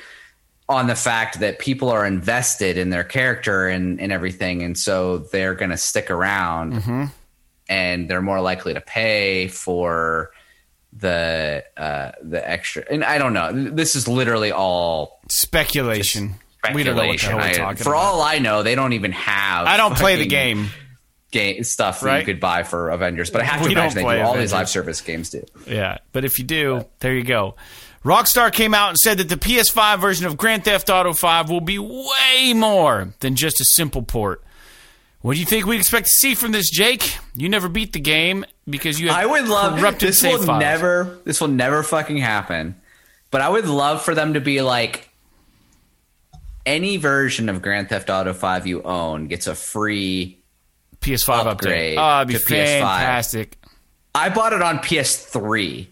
on 0.69 0.87
the 0.87 0.95
fact 0.95 1.39
that 1.39 1.59
people 1.59 1.89
are 1.89 2.05
invested 2.05 2.77
in 2.77 2.89
their 2.89 3.03
character 3.03 3.67
and, 3.67 4.01
and 4.01 4.11
everything 4.11 4.63
and 4.63 4.77
so 4.77 5.19
they're 5.19 5.55
going 5.55 5.71
to 5.71 5.77
stick 5.77 6.09
around 6.09 6.73
mm-hmm. 6.73 7.05
and 7.69 8.09
they're 8.09 8.21
more 8.21 8.41
likely 8.41 8.73
to 8.73 8.81
pay 8.81 9.47
for 9.47 10.31
the 10.99 11.63
uh 11.77 12.11
the 12.23 12.49
extra 12.49 12.83
and 12.89 13.03
i 13.03 13.17
don't 13.17 13.33
know 13.33 13.51
this 13.51 13.95
is 13.95 14.07
literally 14.07 14.51
all 14.51 15.19
Speculation. 15.29 16.35
We 16.73 16.83
don't 16.83 16.95
know 16.95 17.07
what 17.07 17.19
the 17.19 17.25
hell 17.27 17.37
we're 17.37 17.43
I- 17.43 17.53
talking 17.53 17.83
for 17.83 17.89
about. 17.93 17.99
all 18.03 18.21
I 18.21 18.39
know, 18.39 18.63
they 18.63 18.75
don't 18.75 18.93
even 18.93 19.11
have. 19.13 19.67
I 19.67 19.77
don't 19.77 19.95
play 19.95 20.15
the 20.17 20.25
game. 20.25 20.67
Game 21.31 21.63
stuff 21.63 21.99
that 22.01 22.19
you 22.19 22.25
could 22.25 22.39
buy 22.39 22.63
for 22.63 22.89
Avengers, 22.89 23.29
but 23.29 23.41
I 23.41 23.43
have 23.45 23.61
to 23.61 23.67
We 23.67 23.73
imagine 23.73 24.03
they 24.03 24.15
do. 24.15 24.21
All 24.21 24.35
these 24.35 24.53
live 24.53 24.69
service 24.69 25.01
games 25.01 25.29
do. 25.29 25.43
Yeah, 25.67 25.97
but 26.13 26.23
if 26.25 26.39
you 26.39 26.45
do, 26.45 26.85
there 26.99 27.13
you 27.13 27.23
go. 27.23 27.55
Rockstar 28.03 28.51
came 28.51 28.73
out 28.73 28.89
and 28.89 28.97
said 28.97 29.17
that 29.17 29.27
the 29.29 29.35
PS5 29.35 29.99
version 29.99 30.25
of 30.25 30.37
Grand 30.37 30.63
Theft 30.63 30.89
Auto 30.89 31.11
5 31.13 31.49
will 31.49 31.59
be 31.61 31.77
way 31.79 32.53
more 32.55 33.13
than 33.19 33.35
just 33.35 33.59
a 33.59 33.65
simple 33.65 34.01
port. 34.03 34.41
What 35.27 35.33
do 35.33 35.41
you 35.41 35.45
think 35.45 35.65
we 35.65 35.75
expect 35.75 36.05
to 36.07 36.13
see 36.13 36.35
from 36.35 36.53
this, 36.53 36.69
Jake? 36.69 37.17
You 37.35 37.49
never 37.49 37.67
beat 37.67 37.91
the 37.91 37.99
game 37.99 38.45
because 38.65 38.97
you 38.97 39.09
have 39.09 39.17
I 39.17 39.25
would 39.25 39.45
love 39.49 39.77
corrupted 39.77 40.07
this. 40.07 40.23
Will 40.23 40.41
files. 40.41 40.61
never. 40.61 41.19
This 41.25 41.41
will 41.41 41.49
never 41.49 41.83
fucking 41.83 42.15
happen. 42.15 42.79
But 43.29 43.41
I 43.41 43.49
would 43.49 43.67
love 43.67 44.01
for 44.01 44.15
them 44.15 44.35
to 44.35 44.39
be 44.39 44.61
like 44.61 45.09
any 46.65 46.95
version 46.95 47.49
of 47.49 47.61
Grand 47.61 47.89
Theft 47.89 48.09
Auto 48.09 48.31
Five 48.31 48.67
you 48.67 48.81
own 48.83 49.27
gets 49.27 49.47
a 49.47 49.55
free. 49.55 50.39
PS5 51.01 51.45
upgrade 51.45 51.97
update. 51.97 52.01
Oh, 52.01 52.21
it'd 52.21 52.27
be 52.29 52.33
to 52.35 52.39
PS5. 52.39 52.79
fantastic. 52.79 53.57
I 54.15 54.29
bought 54.29 54.53
it 54.53 54.61
on 54.61 54.77
PS3, 54.79 55.87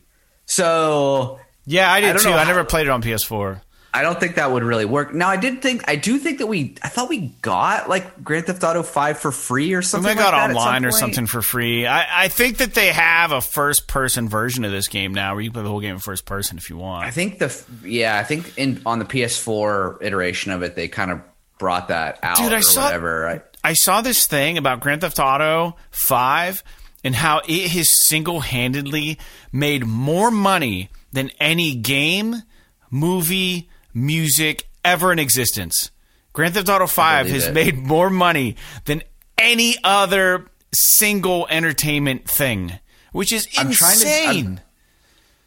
so 0.45 1.41
Yeah, 1.65 1.91
I 1.91 1.97
I 1.97 1.99
did 1.99 2.13
don't 2.13 2.23
too. 2.23 2.29
I 2.31 2.45
never 2.45 2.63
played 2.63 2.87
it 2.87 2.89
on 2.89 3.01
PS4. 3.01 3.59
I 3.95 4.01
don't 4.01 4.19
think 4.19 4.35
that 4.35 4.51
would 4.51 4.63
really 4.63 4.83
work. 4.83 5.13
Now, 5.13 5.29
I 5.29 5.37
did 5.37 5.61
think, 5.61 5.83
I 5.87 5.95
do 5.95 6.17
think 6.17 6.39
that 6.39 6.47
we, 6.47 6.75
I 6.83 6.89
thought 6.89 7.07
we 7.07 7.33
got 7.41 7.87
like 7.87 8.23
Grand 8.23 8.45
Theft 8.45 8.61
Auto 8.63 8.83
5 8.83 9.17
for 9.17 9.31
free 9.31 9.73
or 9.73 9.81
something. 9.81 10.15
might 10.15 10.21
got 10.21 10.33
like 10.33 10.41
that 10.41 10.49
at 10.49 10.53
some 10.53 10.57
online 10.57 10.85
or 10.85 10.91
something 10.91 11.27
for 11.27 11.41
free. 11.41 11.87
I, 11.87 12.25
I 12.25 12.27
think 12.27 12.57
that 12.57 12.73
they 12.73 12.87
have 12.87 13.31
a 13.31 13.39
first 13.39 13.87
person 13.87 14.27
version 14.27 14.65
of 14.65 14.71
this 14.71 14.89
game 14.89 15.13
now 15.13 15.33
where 15.33 15.41
you 15.41 15.51
play 15.51 15.63
the 15.63 15.69
whole 15.69 15.79
game 15.79 15.93
in 15.95 15.99
first 15.99 16.25
person 16.25 16.57
if 16.57 16.69
you 16.69 16.77
want. 16.77 17.05
I 17.05 17.11
think 17.11 17.39
the, 17.39 17.63
yeah, 17.85 18.19
I 18.19 18.23
think 18.23 18.57
in 18.57 18.81
on 18.85 18.99
the 18.99 19.05
PS4 19.05 20.03
iteration 20.03 20.51
of 20.51 20.61
it, 20.61 20.75
they 20.75 20.89
kind 20.89 21.11
of 21.11 21.21
brought 21.57 21.87
that 21.87 22.19
out 22.21 22.37
Dude, 22.37 22.51
I 22.51 22.57
or 22.57 22.61
saw- 22.61 22.83
whatever. 22.83 23.29
I, 23.29 23.41
I 23.63 23.73
saw 23.73 24.01
this 24.01 24.27
thing 24.27 24.57
about 24.57 24.81
Grand 24.81 25.01
Theft 25.01 25.19
Auto 25.19 25.77
5 25.91 26.63
and 27.05 27.15
how 27.15 27.41
it 27.47 27.69
has 27.71 27.89
single 28.07 28.41
handedly 28.41 29.17
made 29.53 29.85
more 29.85 30.31
money 30.31 30.89
than 31.13 31.31
any 31.39 31.75
game, 31.75 32.35
movie, 32.91 33.69
music 33.95 34.67
ever 34.83 35.11
in 35.11 35.17
existence. 35.17 35.89
Grand 36.33 36.53
Theft 36.53 36.69
Auto 36.69 36.85
5 36.85 37.27
has 37.29 37.47
it. 37.47 37.53
made 37.53 37.77
more 37.77 38.09
money 38.09 38.55
than 38.85 39.01
any 39.37 39.75
other 39.83 40.45
single 40.73 41.47
entertainment 41.49 42.29
thing, 42.29 42.73
which 43.13 43.31
is 43.31 43.47
I'm 43.57 43.71
trying 43.71 43.97
to- 43.99 44.05
insane. 44.05 44.61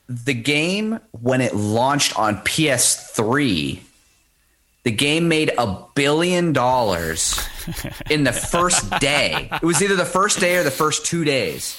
the 0.09 0.32
game, 0.34 0.99
when 1.12 1.40
it 1.42 1.55
launched 1.55 2.18
on 2.18 2.38
PS3, 2.38 3.80
the 4.84 4.90
game 4.90 5.28
made 5.28 5.53
a 5.59 5.84
billion 5.94 6.55
dollars 6.55 7.38
in 8.11 8.24
the 8.24 8.32
first 8.32 8.88
day. 9.01 9.51
It 9.53 9.62
was 9.62 9.82
either 9.82 9.96
the 9.96 10.07
first 10.07 10.40
day 10.40 10.57
or 10.57 10.62
the 10.62 10.70
first 10.70 11.05
two 11.05 11.24
days. 11.24 11.78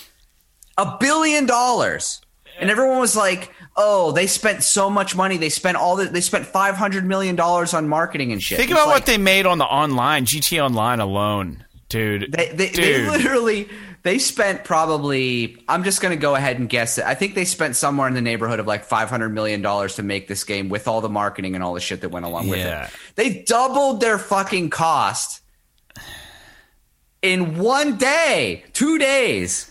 A 0.77 0.97
billion 0.99 1.47
dollars. 1.47 2.21
And 2.59 2.69
everyone 2.69 2.99
was 2.99 3.15
like, 3.15 3.51
"Oh, 3.75 4.11
they 4.11 4.27
spent 4.27 4.63
so 4.63 4.89
much 4.89 5.15
money. 5.15 5.37
They 5.37 5.49
spent 5.49 5.77
all 5.77 5.95
the, 5.95 6.05
they 6.05 6.21
spent 6.21 6.45
500 6.45 7.05
million 7.05 7.35
dollars 7.35 7.73
on 7.73 7.87
marketing 7.87 8.31
and 8.31 8.41
shit." 8.41 8.57
Think 8.57 8.71
about 8.71 8.87
like, 8.87 8.95
what 8.95 9.05
they 9.05 9.17
made 9.17 9.45
on 9.45 9.57
the 9.57 9.65
online, 9.65 10.25
GT 10.25 10.63
Online 10.63 10.99
alone, 10.99 11.65
dude. 11.87 12.31
They, 12.31 12.49
they, 12.49 12.69
they 12.69 13.09
literally 13.09 13.69
they 14.03 14.19
spent 14.19 14.63
probably 14.63 15.63
I'm 15.67 15.83
just 15.83 16.01
going 16.01 16.17
to 16.17 16.21
go 16.21 16.35
ahead 16.35 16.59
and 16.59 16.69
guess 16.69 16.97
it. 16.97 17.05
I 17.05 17.15
think 17.15 17.35
they 17.35 17.45
spent 17.45 17.75
somewhere 17.75 18.07
in 18.07 18.13
the 18.13 18.21
neighborhood 18.21 18.59
of 18.59 18.67
like 18.67 18.85
500 18.85 19.29
million 19.29 19.61
dollars 19.61 19.95
to 19.95 20.03
make 20.03 20.27
this 20.27 20.43
game 20.43 20.69
with 20.69 20.87
all 20.87 21.01
the 21.01 21.09
marketing 21.09 21.55
and 21.55 21.63
all 21.63 21.73
the 21.73 21.79
shit 21.79 22.01
that 22.01 22.09
went 22.09 22.25
along 22.25 22.47
with 22.47 22.59
it. 22.59 22.89
They 23.15 23.43
doubled 23.43 24.01
their 24.01 24.17
fucking 24.17 24.69
cost 24.69 25.41
in 27.21 27.57
one 27.57 27.97
day, 27.97 28.63
2 28.73 28.97
days. 28.97 29.68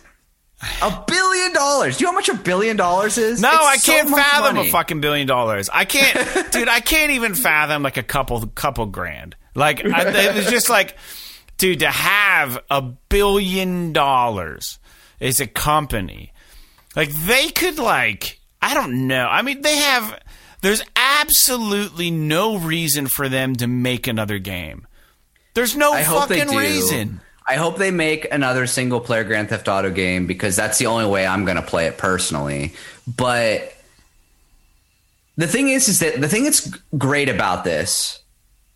A 0.83 1.05
billion 1.07 1.53
dollars. 1.53 1.97
Do 1.99 2.03
you 2.03 2.07
know 2.07 2.13
how 2.13 2.19
much 2.19 2.29
a 2.29 2.35
billion 2.35 2.77
dollars 2.77 3.17
is? 3.17 3.41
No, 3.41 3.49
It's 3.53 3.89
I 3.89 3.93
can't 3.93 4.11
much 4.11 4.21
fathom 4.21 4.57
money. 4.57 4.69
a 4.69 4.73
fucking 4.73 5.01
billion 5.01 5.27
dollars. 5.29 5.71
I 5.73 5.85
can't, 5.85 6.51
dude. 6.53 6.69
I 6.69 6.81
can't 6.81 7.13
even 7.13 7.35
fathom 7.35 7.83
like 7.85 7.97
a 7.97 8.03
couple 8.03 8.45
couple 8.49 8.87
grand. 8.87 9.37
Like 9.55 9.85
I, 9.85 10.09
it 10.09 10.35
was 10.35 10.47
just 10.51 10.69
like, 10.69 10.97
dude, 11.59 11.81
to 11.81 11.91
have 11.91 12.59
a 12.71 12.83
billion 12.83 13.93
dollars 13.93 14.79
as 15.21 15.39
a 15.41 15.47
company, 15.47 16.33
like 16.97 17.11
they 17.13 17.49
could 17.51 17.79
like, 17.79 18.41
I 18.61 18.75
don't 18.75 19.07
know. 19.07 19.27
I 19.27 19.43
mean, 19.43 19.63
they 19.63 19.77
have. 19.77 20.21
There's 20.61 20.83
absolutely 20.97 22.11
no 22.11 22.59
reason 22.59 23.07
for 23.07 23.29
them 23.29 23.55
to 23.57 23.69
make 23.69 24.09
another 24.09 24.41
game. 24.41 24.89
There's 25.55 25.77
no 25.77 25.93
I 25.93 26.03
fucking 26.03 26.49
reason. 26.49 27.21
I 27.49 27.57
hope 27.57 27.78
they 27.78 27.90
make 27.90 28.30
another 28.30 28.66
single 28.66 29.01
player 29.01 29.24
Grand 29.24 29.49
Theft 29.49 29.68
Auto 29.68 29.90
game 29.90 30.26
because 30.26 30.55
that's 30.55 30.78
the 30.78 30.86
only 30.86 31.07
way 31.07 31.26
I'm 31.26 31.44
going 31.44 31.57
to 31.57 31.62
play 31.62 31.86
it 31.86 31.96
personally. 31.96 32.74
But 33.07 33.74
the 35.36 35.46
thing 35.46 35.68
is, 35.68 35.88
is 35.88 36.01
that 36.01 36.20
the 36.20 36.28
thing 36.28 36.44
that's 36.44 36.68
great 36.99 37.28
about 37.28 37.64
this, 37.64 38.20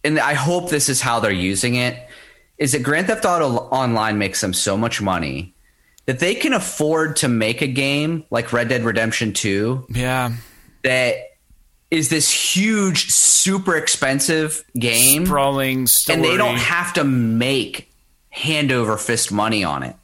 and 0.04 0.18
I 0.18 0.34
hope 0.34 0.70
this 0.70 0.88
is 0.88 1.00
how 1.00 1.20
they're 1.20 1.30
using 1.32 1.74
it, 1.74 2.08
is 2.56 2.72
that 2.72 2.82
Grand 2.82 3.08
Theft 3.08 3.24
Auto 3.24 3.56
Online 3.56 4.18
makes 4.18 4.40
them 4.40 4.54
so 4.54 4.76
much 4.76 5.02
money 5.02 5.54
that 6.06 6.18
they 6.18 6.34
can 6.34 6.52
afford 6.52 7.16
to 7.16 7.28
make 7.28 7.60
a 7.62 7.66
game 7.66 8.24
like 8.30 8.52
Red 8.52 8.68
Dead 8.68 8.84
Redemption 8.84 9.32
2 9.32 9.86
Yeah, 9.90 10.32
that 10.82 11.16
is 11.90 12.08
this 12.08 12.30
huge, 12.30 13.10
super 13.10 13.76
expensive 13.76 14.64
game 14.78 15.26
sprawling 15.26 15.86
story. 15.86 16.16
and 16.16 16.24
they 16.24 16.36
don't 16.38 16.56
have 16.56 16.94
to 16.94 17.04
make 17.04 17.91
hand 18.35 18.72
over 18.72 18.97
fist 18.97 19.30
money 19.30 19.62
on 19.62 19.83
it 19.83 19.95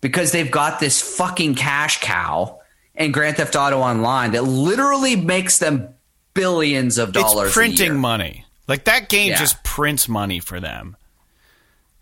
because 0.00 0.30
they've 0.32 0.50
got 0.50 0.78
this 0.80 1.02
fucking 1.16 1.56
cash 1.56 2.00
cow 2.00 2.60
and 2.94 3.12
Grand 3.12 3.36
Theft 3.36 3.56
Auto 3.56 3.80
Online 3.80 4.30
that 4.32 4.44
literally 4.44 5.16
makes 5.16 5.58
them 5.58 5.88
billions 6.34 6.98
of 6.98 7.12
dollars. 7.12 7.48
It's 7.48 7.54
printing 7.54 7.96
money. 7.98 8.46
Like 8.68 8.84
that 8.84 9.08
game 9.08 9.30
Yeah. 9.30 9.38
just 9.38 9.62
prints 9.64 10.08
money 10.08 10.38
for 10.38 10.60
them. 10.60 10.96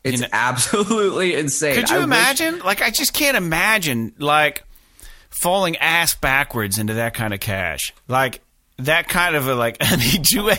It's 0.05 0.20
know- 0.20 0.29
absolutely 0.33 1.35
insane. 1.39 1.77
Could 1.77 1.89
you 1.91 1.97
I 1.97 1.99
wish- 2.01 2.05
imagine? 2.05 2.59
Like 2.59 2.83
I 2.83 2.91
just 2.91 3.14
can't 3.14 3.37
imagine 3.37 4.14
like 4.18 4.64
falling 5.31 5.77
ass 5.79 6.14
backwards 6.14 6.79
into 6.79 6.95
that 6.95 7.14
kind 7.14 7.33
of 7.33 7.41
cash. 7.41 7.95
Like 8.09 8.43
that 8.85 9.09
kind 9.09 9.37
of 9.37 9.49
a 9.49 9.55
like 9.55 9.78
I 9.80 9.97
mean 9.97 10.22
do 10.22 10.51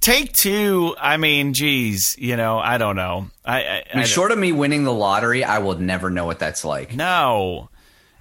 take 0.00 0.32
two, 0.32 0.94
I 0.98 1.16
mean, 1.18 1.52
geez, 1.52 2.16
you 2.18 2.36
know, 2.36 2.58
I 2.58 2.78
don't 2.78 2.96
know. 2.96 3.28
I, 3.44 3.62
I, 3.62 3.84
I 3.92 3.96
mean, 3.98 4.06
short 4.06 4.32
of 4.32 4.38
me 4.38 4.52
winning 4.52 4.84
the 4.84 4.92
lottery, 4.92 5.44
I 5.44 5.58
will 5.58 5.78
never 5.78 6.10
know 6.10 6.24
what 6.24 6.38
that's 6.38 6.64
like. 6.64 6.94
no. 6.94 7.68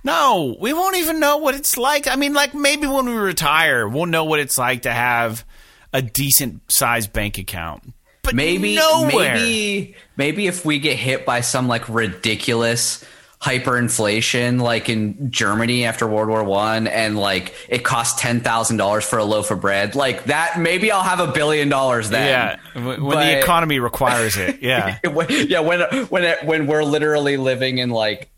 No, 0.01 0.55
we 0.61 0.71
won't 0.71 0.95
even 0.95 1.19
know 1.19 1.37
what 1.39 1.55
it's 1.55 1.75
like. 1.75 2.07
I 2.07 2.15
mean, 2.15 2.33
like 2.33 2.53
maybe 2.53 2.87
when 2.87 3.05
we 3.05 3.15
retire, 3.15 3.85
we'll 3.85 4.05
know 4.05 4.23
what 4.23 4.39
it's 4.39 4.57
like 4.57 4.83
to 4.83 4.93
have 4.93 5.43
a 5.91 6.01
decent 6.01 6.61
sized 6.71 7.11
bank 7.11 7.37
account. 7.37 7.83
But 8.21 8.33
maybe 8.33 8.75
nowhere. 8.75 9.35
maybe 9.35 9.95
maybe 10.15 10.47
if 10.47 10.63
we 10.63 10.79
get 10.79 10.97
hit 10.97 11.25
by 11.25 11.41
some 11.41 11.67
like 11.67 11.89
ridiculous 11.89 13.03
hyperinflation 13.41 14.61
like 14.61 14.89
in 14.89 15.31
Germany 15.31 15.85
after 15.85 16.05
World 16.07 16.27
War 16.29 16.43
One 16.43 16.87
and 16.87 17.17
like 17.17 17.53
it 17.69 17.83
costs 17.85 18.19
ten 18.21 18.41
thousand 18.41 18.77
dollars 18.77 19.05
for 19.05 19.17
a 19.17 19.23
loaf 19.23 19.49
of 19.51 19.61
bread 19.61 19.95
like 19.95 20.25
that 20.25 20.59
maybe 20.59 20.91
I'll 20.91 21.03
have 21.03 21.19
a 21.21 21.31
billion 21.31 21.69
dollars 21.69 22.09
then 22.09 22.57
yeah, 22.75 22.83
when 22.85 22.99
But- 23.01 23.23
the 23.25 23.39
economy 23.39 23.79
requires 23.79 24.35
it. 24.37 24.59
Yeah. 24.69 24.97
Yeah 25.29 25.59
when 25.61 25.79
when 26.07 26.23
it, 26.23 26.43
when 26.43 26.67
we're 26.67 26.83
literally 26.83 27.37
living 27.37 27.77
in 27.77 27.89
like 27.91 28.29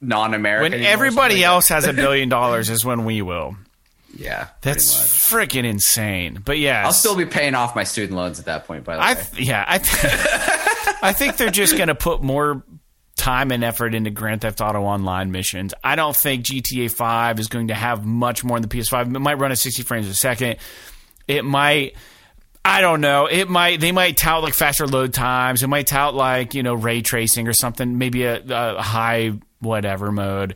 non-American 0.00 0.72
when 0.72 0.84
everybody 0.84 1.42
else 1.42 1.68
has 1.68 1.84
a 1.86 1.92
billion 2.04 2.28
dollars 2.28 2.70
is 2.70 2.84
when 2.84 3.04
we 3.04 3.20
will. 3.22 3.56
yeah 4.16 4.48
That's 4.62 4.94
freaking 4.94 5.64
insane. 5.64 6.40
But 6.44 6.58
yeah, 6.58 6.84
I'll 6.86 6.92
still 6.92 7.16
be 7.16 7.26
paying 7.26 7.54
off 7.56 7.74
my 7.74 7.82
student 7.84 8.16
loans 8.16 8.38
at 8.38 8.44
that 8.46 8.66
point 8.66 8.84
by 8.84 8.94
the 8.96 9.02
I 9.02 9.14
way 9.14 9.20
yeah, 9.38 9.64
I 9.66 9.78
th- 9.78 10.96
I 11.02 11.12
think 11.12 11.36
they're 11.36 11.50
just 11.50 11.76
going 11.76 11.88
to 11.88 11.94
put 11.96 12.22
more 12.22 12.62
time 13.18 13.50
and 13.50 13.62
effort 13.62 13.94
into 13.94 14.10
Grand 14.10 14.40
Theft 14.40 14.60
Auto 14.60 14.82
Online 14.82 15.30
missions. 15.30 15.74
I 15.84 15.96
don't 15.96 16.16
think 16.16 16.46
GTA 16.46 16.90
5 16.90 17.38
is 17.38 17.48
going 17.48 17.68
to 17.68 17.74
have 17.74 18.06
much 18.06 18.44
more 18.44 18.56
in 18.56 18.62
the 18.62 18.68
PS5. 18.68 19.14
It 19.14 19.18
might 19.18 19.38
run 19.38 19.52
at 19.52 19.58
60 19.58 19.82
frames 19.82 20.08
a 20.08 20.14
second. 20.14 20.56
It 21.26 21.44
might 21.44 21.94
I 22.64 22.82
don't 22.82 23.00
know. 23.00 23.26
It 23.26 23.48
might 23.48 23.80
they 23.80 23.92
might 23.92 24.16
tout 24.16 24.42
like 24.42 24.54
faster 24.54 24.86
load 24.86 25.14
times. 25.14 25.62
It 25.62 25.68
might 25.68 25.86
tout 25.86 26.14
like, 26.14 26.54
you 26.54 26.62
know, 26.62 26.74
ray 26.74 27.00
tracing 27.00 27.48
or 27.48 27.52
something, 27.52 27.96
maybe 27.98 28.24
a, 28.24 28.42
a 28.46 28.82
high 28.82 29.32
whatever 29.60 30.12
mode. 30.12 30.54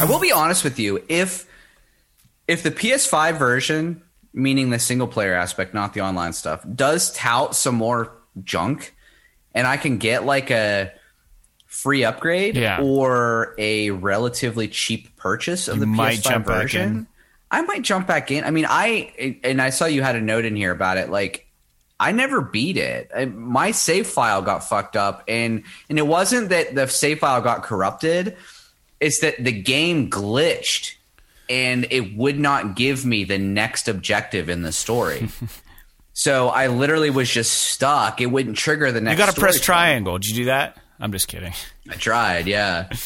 I 0.00 0.04
will 0.04 0.18
be 0.18 0.32
honest 0.32 0.64
with 0.64 0.78
you. 0.78 1.02
If 1.08 1.46
if 2.46 2.62
the 2.62 2.70
PS5 2.70 3.38
version, 3.38 4.02
meaning 4.32 4.70
the 4.70 4.78
single 4.78 5.06
player 5.06 5.34
aspect, 5.34 5.74
not 5.74 5.94
the 5.94 6.00
online 6.00 6.32
stuff, 6.32 6.64
does 6.74 7.12
tout 7.12 7.54
some 7.54 7.76
more 7.76 8.12
junk, 8.42 8.96
and 9.54 9.66
I 9.66 9.76
can 9.76 9.98
get 9.98 10.24
like 10.24 10.50
a 10.50 10.92
free 11.82 12.04
upgrade 12.04 12.56
Yeah. 12.56 12.80
or 12.82 13.54
a 13.58 13.90
relatively 13.90 14.68
cheap 14.68 15.16
purchase 15.16 15.68
of 15.68 15.76
You 15.76 15.80
the 15.80 15.86
might 15.86 16.18
PS5 16.18 16.22
jump 16.30 16.46
back 16.46 16.62
version. 16.62 17.06
I 17.50 17.62
might 17.62 17.82
jump 17.82 18.06
back 18.06 18.30
in. 18.30 18.44
I 18.44 18.50
mean, 18.50 18.66
I 18.68 19.38
and 19.42 19.62
I 19.62 19.70
saw 19.70 19.86
you 19.86 20.02
had 20.02 20.16
a 20.16 20.20
note 20.20 20.44
in 20.44 20.54
here 20.56 20.70
about 20.70 20.98
it. 20.98 21.08
Like, 21.08 21.46
I 21.98 22.12
never 22.12 22.40
beat 22.42 22.76
it. 22.76 23.10
I, 23.16 23.24
my 23.24 23.70
save 23.70 24.06
file 24.06 24.42
got 24.42 24.68
fucked 24.68 24.96
up, 24.96 25.24
and 25.28 25.62
and 25.88 25.98
it 25.98 26.06
wasn't 26.06 26.50
that 26.50 26.74
the 26.74 26.86
save 26.88 27.20
file 27.20 27.40
got 27.40 27.62
corrupted. 27.62 28.36
It's 29.00 29.20
that 29.20 29.42
the 29.42 29.52
game 29.52 30.10
glitched, 30.10 30.94
and 31.48 31.86
it 31.90 32.16
would 32.16 32.38
not 32.38 32.74
give 32.76 33.06
me 33.06 33.24
the 33.24 33.38
next 33.38 33.88
objective 33.88 34.48
in 34.48 34.62
the 34.62 34.72
story. 34.72 35.28
so 36.12 36.48
I 36.48 36.66
literally 36.66 37.10
was 37.10 37.30
just 37.30 37.52
stuck. 37.52 38.20
It 38.20 38.26
wouldn't 38.26 38.56
trigger 38.58 38.92
the 38.92 39.00
next. 39.00 39.18
You 39.18 39.24
got 39.24 39.34
to 39.34 39.40
press 39.40 39.60
triangle. 39.60 40.18
Did 40.18 40.30
you 40.30 40.36
do 40.36 40.44
that? 40.46 40.76
I'm 41.00 41.12
just 41.12 41.28
kidding. 41.28 41.52
I 41.88 41.94
tried, 41.94 42.46
yeah. 42.46 42.88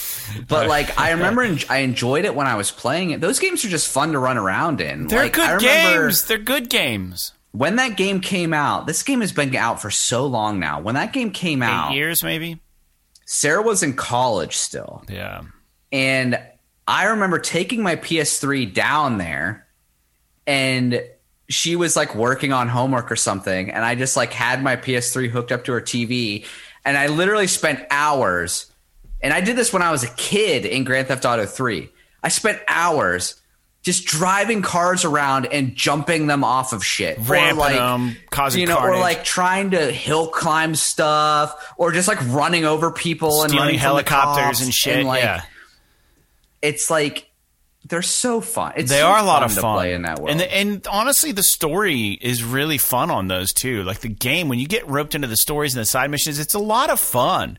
But 0.48 0.66
like, 0.66 0.98
I 0.98 1.10
remember 1.10 1.42
en- 1.42 1.58
I 1.68 1.78
enjoyed 1.78 2.24
it 2.24 2.34
when 2.34 2.46
I 2.46 2.54
was 2.56 2.70
playing 2.70 3.10
it. 3.10 3.20
Those 3.20 3.38
games 3.38 3.64
are 3.64 3.68
just 3.68 3.88
fun 3.90 4.12
to 4.12 4.18
run 4.18 4.38
around 4.38 4.80
in. 4.80 5.06
They're 5.08 5.24
like, 5.24 5.34
good 5.34 5.60
games. 5.60 6.24
They're 6.24 6.38
good 6.38 6.70
games. 6.70 7.32
When 7.52 7.76
that 7.76 7.98
game 7.98 8.20
came 8.20 8.54
out, 8.54 8.86
this 8.86 9.02
game 9.02 9.20
has 9.20 9.32
been 9.32 9.54
out 9.54 9.82
for 9.82 9.90
so 9.90 10.26
long 10.26 10.58
now. 10.58 10.80
When 10.80 10.94
that 10.94 11.12
game 11.12 11.30
came 11.32 11.62
Eight 11.62 11.66
out, 11.66 11.92
years 11.92 12.22
maybe? 12.22 12.60
Sarah 13.26 13.62
was 13.62 13.82
in 13.82 13.94
college 13.94 14.56
still. 14.56 15.04
Yeah. 15.08 15.42
And 15.90 16.40
I 16.88 17.04
remember 17.04 17.38
taking 17.38 17.82
my 17.82 17.96
PS3 17.96 18.72
down 18.72 19.18
there 19.18 19.66
and 20.46 21.02
she 21.48 21.76
was 21.76 21.94
like 21.94 22.14
working 22.14 22.52
on 22.52 22.68
homework 22.68 23.12
or 23.12 23.16
something. 23.16 23.70
And 23.70 23.84
I 23.84 23.94
just 23.94 24.16
like 24.16 24.32
had 24.32 24.62
my 24.62 24.76
PS3 24.76 25.28
hooked 25.28 25.52
up 25.52 25.64
to 25.64 25.72
her 25.72 25.80
TV. 25.80 26.46
And 26.84 26.96
I 26.96 27.06
literally 27.06 27.46
spent 27.46 27.84
hours. 27.90 28.70
And 29.20 29.32
I 29.32 29.40
did 29.40 29.56
this 29.56 29.72
when 29.72 29.82
I 29.82 29.90
was 29.92 30.02
a 30.02 30.10
kid 30.10 30.66
in 30.66 30.84
Grand 30.84 31.08
Theft 31.08 31.24
Auto 31.24 31.46
3. 31.46 31.88
I 32.22 32.28
spent 32.28 32.60
hours 32.68 33.40
just 33.82 34.06
driving 34.06 34.62
cars 34.62 35.04
around 35.04 35.46
and 35.46 35.74
jumping 35.74 36.28
them 36.28 36.44
off 36.44 36.72
of 36.72 36.84
shit. 36.84 37.18
Or, 37.18 37.52
like, 37.52 37.76
them, 37.76 38.16
causing 38.30 38.60
you 38.60 38.66
know, 38.68 38.76
carnage. 38.76 38.96
or 38.96 39.00
like 39.00 39.24
trying 39.24 39.72
to 39.72 39.90
hill 39.90 40.28
climb 40.28 40.76
stuff, 40.76 41.72
or 41.76 41.90
just 41.90 42.06
like 42.06 42.18
running 42.28 42.64
over 42.64 42.92
people 42.92 43.42
and 43.42 43.50
Stealing 43.50 43.66
running 43.66 43.80
from 43.80 43.96
the 43.96 44.10
helicopters 44.10 44.60
and 44.60 44.72
shit. 44.72 45.04
like, 45.04 45.24
yeah. 45.24 45.42
it's 46.62 46.90
like 46.90 47.28
they're 47.92 48.00
so 48.02 48.40
fun. 48.40 48.72
It's 48.76 48.90
They 48.90 49.00
so 49.00 49.06
are 49.06 49.18
a 49.18 49.22
lot 49.22 49.40
fun 49.40 49.42
of 49.44 49.54
to 49.54 49.60
fun. 49.60 49.76
play 49.76 49.92
in 49.92 50.02
that 50.02 50.18
world. 50.18 50.30
And, 50.30 50.40
the, 50.40 50.54
and 50.56 50.86
honestly, 50.90 51.30
the 51.32 51.42
story 51.42 52.12
is 52.22 52.42
really 52.42 52.78
fun 52.78 53.10
on 53.10 53.28
those 53.28 53.52
too. 53.52 53.82
Like 53.82 54.00
the 54.00 54.08
game, 54.08 54.48
when 54.48 54.58
you 54.58 54.66
get 54.66 54.88
roped 54.88 55.14
into 55.14 55.28
the 55.28 55.36
stories 55.36 55.74
and 55.74 55.82
the 55.82 55.84
side 55.86 56.10
missions, 56.10 56.38
it's 56.38 56.54
a 56.54 56.58
lot 56.58 56.88
of 56.88 56.98
fun. 56.98 57.58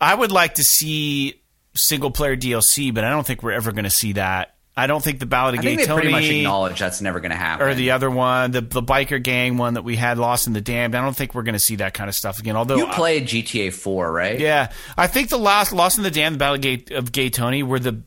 I 0.00 0.12
would 0.14 0.32
like 0.32 0.54
to 0.54 0.64
see 0.64 1.40
single 1.76 2.10
player 2.10 2.36
DLC, 2.36 2.92
but 2.92 3.04
I 3.04 3.10
don't 3.10 3.24
think 3.24 3.44
we're 3.44 3.52
ever 3.52 3.70
going 3.70 3.84
to 3.84 3.90
see 3.90 4.14
that. 4.14 4.56
I 4.76 4.88
don't 4.88 5.04
think 5.04 5.20
the 5.20 5.26
Ballad 5.26 5.54
of 5.54 5.60
I 5.60 5.62
Gay 5.62 5.76
think 5.76 5.88
they 5.88 5.94
pretty 5.94 6.10
much 6.10 6.24
acknowledge 6.24 6.80
that's 6.80 7.00
never 7.00 7.20
going 7.20 7.30
to 7.30 7.36
happen. 7.36 7.64
or 7.64 7.74
the 7.74 7.92
other 7.92 8.10
one, 8.10 8.50
the 8.50 8.60
the 8.60 8.82
biker 8.82 9.22
gang 9.22 9.56
one 9.56 9.74
that 9.74 9.82
we 9.84 9.94
had, 9.94 10.18
Lost 10.18 10.48
in 10.48 10.52
the 10.52 10.60
Damned. 10.60 10.96
I 10.96 11.00
don't 11.00 11.14
think 11.16 11.32
we're 11.32 11.44
going 11.44 11.52
to 11.52 11.60
see 11.60 11.76
that 11.76 11.94
kind 11.94 12.08
of 12.08 12.16
stuff 12.16 12.40
again. 12.40 12.56
Although 12.56 12.78
you 12.78 12.88
played 12.88 13.28
GTA 13.28 13.72
4, 13.72 14.10
right? 14.10 14.40
Yeah, 14.40 14.72
I 14.96 15.06
think 15.06 15.28
the 15.28 15.38
last 15.38 15.72
Lost 15.72 15.98
in 15.98 16.02
the 16.02 16.10
Dam, 16.10 16.32
the 16.32 16.38
Ballad 16.40 16.64
of 16.66 16.86
Gay, 16.86 16.94
of 16.96 17.12
Gay 17.12 17.30
Tony 17.30 17.62
were 17.62 17.78
the 17.78 18.02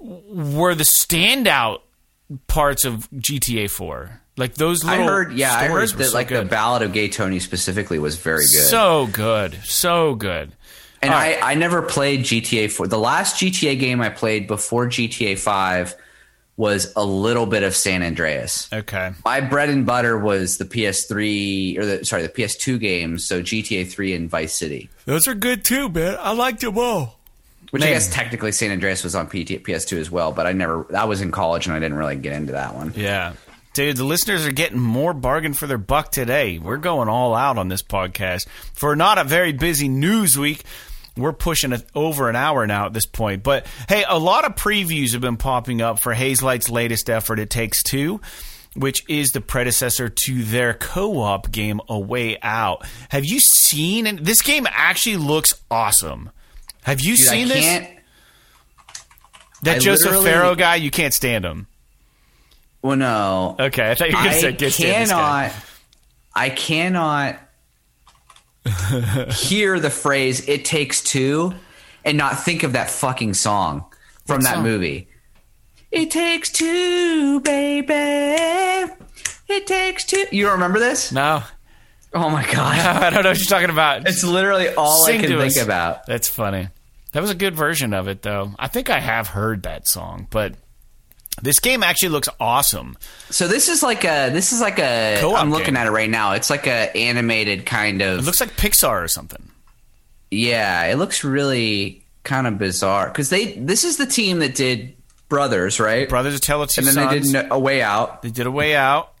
were 0.00 0.74
the 0.74 0.84
standout 0.84 1.80
parts 2.46 2.84
of 2.84 3.08
GTA 3.10 3.70
Four. 3.70 4.20
Like 4.36 4.54
those 4.54 4.84
I 4.84 4.92
little. 4.92 5.06
heard. 5.08 5.32
Yeah, 5.34 5.54
I 5.54 5.66
heard 5.66 5.88
that 5.90 6.04
so 6.04 6.14
like 6.14 6.28
the. 6.28 6.44
Ballad 6.44 6.82
of 6.82 6.92
Gay 6.92 7.08
Tony 7.08 7.40
specifically 7.40 7.98
was 7.98 8.16
very 8.16 8.38
good. 8.44 8.64
so 8.68 9.06
good, 9.12 9.58
so 9.64 10.14
good. 10.14 10.52
and 11.02 11.12
all 11.12 11.18
I. 11.20 11.38
I 11.42 11.54
never 11.54 11.82
played 11.82 12.20
GTA 12.20 12.70
4. 12.72 12.86
The 12.86 12.98
last 12.98 13.36
GTA 13.36 13.78
game 13.78 14.00
I 14.00 14.08
played 14.08 14.46
before 14.46 14.86
GTA 14.86 15.38
5 15.38 15.94
was 16.56 16.92
a 16.94 17.04
little 17.04 17.46
bit 17.46 17.62
of 17.62 17.74
San 17.74 18.02
Andreas. 18.02 18.68
Okay, 18.72 19.12
My 19.24 19.40
bread 19.40 19.68
and 19.70 19.84
butter 19.86 20.18
was 20.18 20.58
the 20.58 20.64
PS3 20.66 21.78
or 21.78 21.84
the 21.86 22.04
sorry 22.04 22.22
the 22.22 22.28
PS2 22.28 22.78
games, 22.80 23.24
so 23.26 23.42
GTA 23.42 23.90
3 23.90 24.14
and 24.14 24.30
Vice 24.30 24.54
City. 24.54 24.88
those 25.06 25.26
are 25.28 25.34
good 25.34 25.64
too, 25.64 25.88
man. 25.90 26.16
I 26.20 26.32
liked 26.32 26.60
them 26.60 26.78
all. 26.78 27.19
Which 27.70 27.82
I 27.82 27.90
guess 27.90 28.12
technically 28.12 28.52
San 28.52 28.72
Andreas 28.72 29.04
was 29.04 29.14
on 29.14 29.26
PT, 29.28 29.62
PS2 29.62 29.98
as 29.98 30.10
well, 30.10 30.32
but 30.32 30.46
I 30.46 30.52
never. 30.52 30.86
I 30.96 31.04
was 31.04 31.20
in 31.20 31.30
college 31.30 31.66
and 31.66 31.74
I 31.74 31.78
didn't 31.78 31.98
really 31.98 32.16
get 32.16 32.32
into 32.32 32.52
that 32.52 32.74
one. 32.74 32.92
Yeah. 32.96 33.34
Dude, 33.72 33.96
the 33.96 34.04
listeners 34.04 34.44
are 34.44 34.52
getting 34.52 34.80
more 34.80 35.14
bargain 35.14 35.54
for 35.54 35.68
their 35.68 35.78
buck 35.78 36.10
today. 36.10 36.58
We're 36.58 36.76
going 36.78 37.08
all 37.08 37.36
out 37.36 37.56
on 37.56 37.68
this 37.68 37.82
podcast. 37.82 38.48
For 38.74 38.96
not 38.96 39.18
a 39.18 39.24
very 39.24 39.52
busy 39.52 39.88
news 39.88 40.36
week, 40.36 40.64
we're 41.16 41.32
pushing 41.32 41.72
it 41.72 41.86
over 41.94 42.28
an 42.28 42.34
hour 42.34 42.66
now 42.66 42.86
at 42.86 42.92
this 42.92 43.06
point. 43.06 43.44
But 43.44 43.66
hey, 43.88 44.04
a 44.08 44.18
lot 44.18 44.44
of 44.44 44.56
previews 44.56 45.12
have 45.12 45.20
been 45.20 45.36
popping 45.36 45.80
up 45.80 46.00
for 46.00 46.12
Hazelight's 46.12 46.68
latest 46.68 47.08
effort, 47.08 47.38
It 47.38 47.48
Takes 47.50 47.84
Two, 47.84 48.20
which 48.74 49.08
is 49.08 49.30
the 49.30 49.40
predecessor 49.40 50.08
to 50.08 50.42
their 50.42 50.74
co 50.74 51.20
op 51.20 51.52
game, 51.52 51.80
A 51.88 51.98
Way 51.98 52.38
Out. 52.42 52.84
Have 53.10 53.24
you 53.24 53.38
seen? 53.38 54.08
And 54.08 54.18
this 54.18 54.42
game 54.42 54.66
actually 54.68 55.16
looks 55.16 55.54
awesome. 55.70 56.30
Have 56.82 57.00
you 57.00 57.16
Dude, 57.16 57.26
seen 57.26 57.48
this? 57.48 57.60
can't. 57.60 57.88
That 59.62 59.76
I 59.76 59.78
Josef 59.80 60.22
Fares 60.22 60.56
guy, 60.56 60.76
you 60.76 60.90
can't 60.90 61.12
stand 61.12 61.44
him. 61.44 61.66
Well, 62.82 62.96
no. 62.96 63.56
Okay, 63.60 63.90
I 63.90 63.94
thought 63.94 64.10
you 64.10 64.16
were 64.16 64.22
going 64.22 64.34
to 64.34 64.40
say 64.40 64.52
can't 64.54 64.72
stand 64.72 65.02
this 65.02 65.10
guy. 65.10 65.48
cannot. 65.48 65.64
I 66.34 66.48
cannot 66.50 67.38
hear 69.34 69.78
the 69.80 69.90
phrase 69.90 70.48
"It 70.48 70.64
takes 70.64 71.02
two 71.02 71.52
and 72.04 72.16
not 72.16 72.40
think 72.42 72.62
of 72.62 72.72
that 72.72 72.88
fucking 72.90 73.34
song 73.34 73.84
from 74.26 74.36
What 74.38 74.44
that 74.44 74.54
song? 74.54 74.62
movie. 74.62 75.08
It 75.90 76.10
takes 76.10 76.50
two, 76.50 77.40
baby. 77.40 77.92
It 79.48 79.66
takes 79.66 80.04
two. 80.04 80.24
You 80.30 80.44
don't 80.44 80.52
remember 80.54 80.78
this? 80.78 81.10
No. 81.12 81.42
Oh 82.12 82.28
my 82.30 82.44
god! 82.44 82.56
I 83.04 83.10
don't 83.10 83.22
know 83.22 83.30
what 83.30 83.38
you're 83.38 83.46
talking 83.46 83.70
about. 83.70 84.08
It's 84.08 84.24
literally 84.24 84.68
all 84.68 85.04
Sing 85.04 85.18
I 85.18 85.22
can 85.22 85.30
to 85.30 85.38
think 85.38 85.56
us. 85.56 85.62
about. 85.62 86.06
That's 86.06 86.28
funny. 86.28 86.68
That 87.12 87.20
was 87.22 87.30
a 87.30 87.34
good 87.34 87.54
version 87.54 87.92
of 87.94 88.08
it, 88.08 88.22
though. 88.22 88.52
I 88.58 88.68
think 88.68 88.90
I 88.90 89.00
have 89.00 89.28
heard 89.28 89.64
that 89.64 89.86
song, 89.88 90.26
but 90.30 90.54
this 91.42 91.58
game 91.60 91.82
actually 91.82 92.10
looks 92.10 92.28
awesome. 92.38 92.96
So 93.30 93.48
this 93.48 93.68
is 93.68 93.82
like 93.82 94.04
a 94.04 94.30
this 94.30 94.52
is 94.52 94.60
like 94.60 94.78
a 94.78 95.18
Co-op 95.20 95.40
I'm 95.40 95.50
looking 95.50 95.66
game. 95.74 95.76
at 95.76 95.86
it 95.86 95.90
right 95.90 96.10
now. 96.10 96.32
It's 96.32 96.50
like 96.50 96.66
a 96.66 96.94
animated 96.96 97.64
kind 97.66 98.02
of 98.02 98.18
It 98.20 98.22
looks 98.22 98.40
like 98.40 98.56
Pixar 98.56 99.02
or 99.04 99.08
something. 99.08 99.50
Yeah, 100.30 100.84
it 100.86 100.96
looks 100.96 101.24
really 101.24 102.04
kind 102.22 102.46
of 102.46 102.58
bizarre 102.58 103.08
because 103.08 103.30
they 103.30 103.52
this 103.52 103.84
is 103.84 103.96
the 103.96 104.06
team 104.06 104.40
that 104.40 104.54
did 104.54 104.94
Brothers, 105.28 105.78
right? 105.80 106.08
Brothers 106.08 106.34
of 106.34 106.40
Tale 106.40 106.62
of 106.62 106.70
Two 106.70 106.80
and 106.80 106.88
then 106.88 107.08
they 107.08 107.20
did 107.20 107.46
A 107.50 107.58
Way 107.58 107.82
Out. 107.82 108.22
They 108.22 108.30
did 108.30 108.46
a 108.46 108.50
way 108.50 108.74
out. 108.74 109.12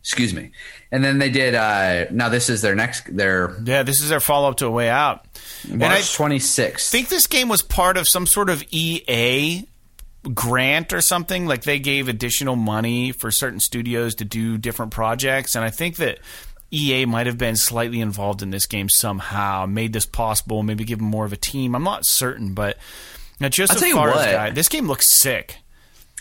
Excuse 0.00 0.32
me. 0.32 0.52
And 0.92 1.04
then 1.04 1.18
they 1.18 1.30
did. 1.30 1.54
Uh, 1.54 2.06
now 2.10 2.28
this 2.28 2.48
is 2.48 2.62
their 2.62 2.74
next. 2.74 3.14
Their 3.14 3.56
Yeah, 3.62 3.82
this 3.84 4.02
is 4.02 4.08
their 4.08 4.20
follow 4.20 4.50
up 4.50 4.56
to 4.56 4.66
A 4.66 4.70
Way 4.70 4.88
Out. 4.88 5.24
March 5.68 6.14
twenty 6.14 6.38
sixth. 6.38 6.90
think 6.90 7.08
this 7.08 7.26
game 7.26 7.48
was 7.48 7.62
part 7.62 7.96
of 7.96 8.08
some 8.08 8.26
sort 8.26 8.50
of 8.50 8.64
EA 8.70 9.66
grant 10.34 10.92
or 10.92 11.00
something. 11.00 11.46
Like 11.46 11.62
they 11.62 11.78
gave 11.78 12.08
additional 12.08 12.56
money 12.56 13.12
for 13.12 13.30
certain 13.30 13.60
studios 13.60 14.16
to 14.16 14.24
do 14.24 14.58
different 14.58 14.92
projects, 14.92 15.54
and 15.54 15.64
I 15.64 15.70
think 15.70 15.96
that. 15.96 16.18
EA 16.72 17.04
might 17.04 17.26
have 17.26 17.36
been 17.36 17.56
slightly 17.56 18.00
involved 18.00 18.42
in 18.42 18.50
this 18.50 18.64
game 18.64 18.88
somehow, 18.88 19.66
made 19.66 19.92
this 19.92 20.06
possible, 20.06 20.62
maybe 20.62 20.84
give 20.84 21.00
them 21.00 21.08
more 21.08 21.24
of 21.24 21.32
a 21.32 21.36
team. 21.36 21.74
I'm 21.74 21.82
not 21.82 22.06
certain, 22.06 22.54
but 22.54 22.78
now 23.40 23.48
tell 23.48 23.88
you 23.88 23.96
Fares 23.96 24.14
what. 24.14 24.30
guy, 24.30 24.50
this 24.50 24.68
game 24.68 24.86
looks 24.86 25.20
sick. 25.20 25.56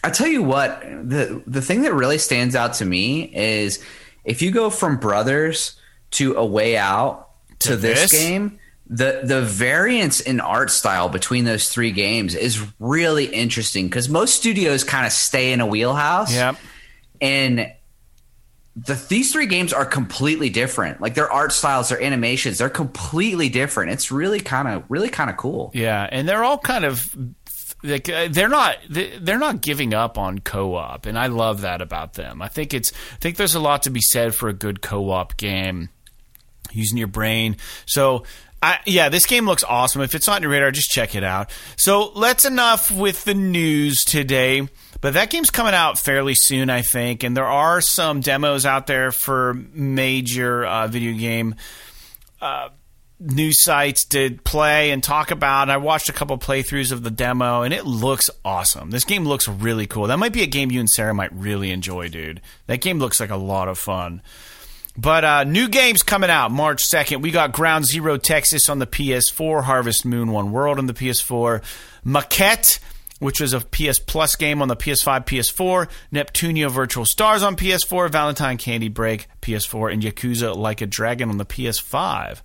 I 0.03 0.09
tell 0.09 0.27
you 0.27 0.41
what, 0.41 0.81
the 0.81 1.43
the 1.45 1.61
thing 1.61 1.81
that 1.81 1.93
really 1.93 2.17
stands 2.17 2.55
out 2.55 2.73
to 2.75 2.85
me 2.85 3.29
is 3.35 3.83
if 4.29 4.41
you 4.41 4.51
go 4.51 4.69
from 4.69 4.97
Brothers 4.97 5.75
to 6.11 6.35
A 6.35 6.45
Way 6.45 6.77
Out 6.77 7.29
to, 7.59 7.69
To 7.69 7.75
this, 7.75 8.09
this? 8.09 8.11
game, 8.13 8.59
the 8.87 9.21
the 9.23 9.41
variance 9.41 10.19
in 10.21 10.39
art 10.39 10.71
style 10.71 11.09
between 11.09 11.45
those 11.45 11.69
three 11.69 11.91
games 11.91 12.35
is 12.35 12.63
really 12.79 13.25
interesting 13.25 13.87
because 13.87 14.07
most 14.09 14.35
studios 14.35 14.83
kind 14.83 15.05
of 15.05 15.11
stay 15.11 15.51
in 15.51 15.61
a 15.61 15.65
wheelhouse. 15.67 16.33
Yep. 16.33 16.55
And 17.21 17.71
the 18.75 18.93
these 19.09 19.31
three 19.33 19.45
games 19.47 19.73
are 19.73 19.85
completely 19.85 20.49
different. 20.49 21.01
Like 21.01 21.13
their 21.13 21.31
art 21.31 21.51
styles, 21.51 21.89
their 21.89 22.01
animations, 22.01 22.59
they're 22.59 22.69
completely 22.69 23.49
different. 23.49 23.91
It's 23.91 24.11
really 24.11 24.39
kind 24.39 24.67
of 24.67 24.83
really 24.89 25.09
kind 25.09 25.29
of 25.29 25.37
cool. 25.37 25.71
Yeah, 25.73 26.07
and 26.11 26.27
they're 26.29 26.43
all 26.43 26.57
kind 26.57 26.85
of 26.85 27.15
like 27.83 28.09
uh, 28.09 28.27
they're 28.29 28.49
not 28.49 28.77
they- 28.89 29.17
they're 29.19 29.39
not 29.39 29.61
giving 29.61 29.93
up 29.93 30.17
on 30.17 30.39
co-op, 30.39 31.05
and 31.05 31.17
I 31.17 31.27
love 31.27 31.61
that 31.61 31.81
about 31.81 32.13
them. 32.13 32.41
I 32.41 32.47
think 32.47 32.73
it's 32.73 32.91
I 33.13 33.17
think 33.19 33.37
there's 33.37 33.55
a 33.55 33.59
lot 33.59 33.83
to 33.83 33.89
be 33.89 34.01
said 34.01 34.35
for 34.35 34.49
a 34.49 34.53
good 34.53 34.81
co-op 34.81 35.37
game 35.37 35.89
using 36.71 36.97
your 36.97 37.07
brain. 37.07 37.57
So. 37.85 38.23
I, 38.61 38.79
yeah, 38.85 39.07
this 39.07 39.25
game 39.25 39.45
looks 39.45 39.63
awesome. 39.63 40.01
If 40.01 40.13
it's 40.15 40.27
not 40.27 40.35
on 40.35 40.41
your 40.41 40.51
radar, 40.51 40.69
just 40.71 40.89
check 40.91 41.15
it 41.15 41.23
out. 41.23 41.49
So 41.77 42.11
that's 42.19 42.43
enough 42.43 42.91
with 42.91 43.23
the 43.23 43.33
news 43.33 44.03
today. 44.03 44.67
But 44.99 45.13
that 45.13 45.29
game's 45.29 45.49
coming 45.49 45.73
out 45.73 45.97
fairly 45.97 46.35
soon, 46.35 46.69
I 46.69 46.81
think, 46.81 47.23
and 47.23 47.37
there 47.37 47.47
are 47.47 47.79
some 47.79 48.19
demos 48.19 48.65
out 48.65 48.85
there 48.85 49.13
for 49.13 49.53
major 49.53 50.65
uh, 50.65 50.87
video 50.89 51.17
game 51.17 51.55
news 53.19 53.61
sites 53.61 54.05
to 54.05 54.37
play 54.43 54.91
and 54.91 55.03
talk 55.03 55.31
about. 55.31 55.63
And 55.63 55.71
I 55.71 55.77
watched 55.77 56.09
a 56.09 56.13
couple 56.13 56.37
playthroughs 56.37 56.91
of 56.91 57.03
the 57.03 57.11
demo, 57.11 57.63
and 57.63 57.73
it 57.73 57.85
looks 57.85 58.29
awesome. 58.45 58.91
This 58.91 59.03
game 59.03 59.25
looks 59.25 59.47
really 59.47 59.87
cool. 59.87 60.07
That 60.07 60.19
might 60.19 60.33
be 60.33 60.43
a 60.43 60.47
game 60.47 60.71
you 60.71 60.79
and 60.79 60.89
Sarah 60.89 61.13
might 61.13 61.33
really 61.33 61.71
enjoy, 61.71 62.09
dude. 62.09 62.41
That 62.67 62.81
game 62.81 62.99
looks 62.99 63.19
like 63.19 63.29
a 63.29 63.37
lot 63.37 63.67
of 63.67 63.77
fun. 63.77 64.21
But 64.97 65.23
uh, 65.23 65.43
new 65.45 65.69
games 65.69 66.03
coming 66.03 66.29
out 66.29 66.51
March 66.51 66.83
2nd. 66.83 67.21
We 67.21 67.31
got 67.31 67.53
Ground 67.53 67.85
Zero 67.85 68.17
Texas 68.17 68.67
on 68.67 68.79
the 68.79 68.87
PS4, 68.87 69.63
Harvest 69.63 70.05
Moon 70.05 70.31
One 70.31 70.51
World 70.51 70.77
on 70.77 70.87
the 70.87 70.93
PS4, 70.93 71.63
Maquette, 72.05 72.79
which 73.19 73.39
was 73.39 73.53
a 73.53 73.61
PS 73.61 73.99
Plus 73.99 74.35
game 74.35 74.61
on 74.61 74.67
the 74.67 74.75
PS5, 74.75 75.25
PS4, 75.25 75.89
Neptunia 76.11 76.69
Virtual 76.69 77.05
Stars 77.05 77.43
on 77.43 77.55
PS4, 77.55 78.09
Valentine 78.09 78.57
Candy 78.57 78.89
Break, 78.89 79.27
PS4, 79.41 79.93
and 79.93 80.03
Yakuza 80.03 80.55
Like 80.55 80.81
a 80.81 80.85
Dragon 80.85 81.29
on 81.29 81.37
the 81.37 81.45
PS5. 81.45 82.41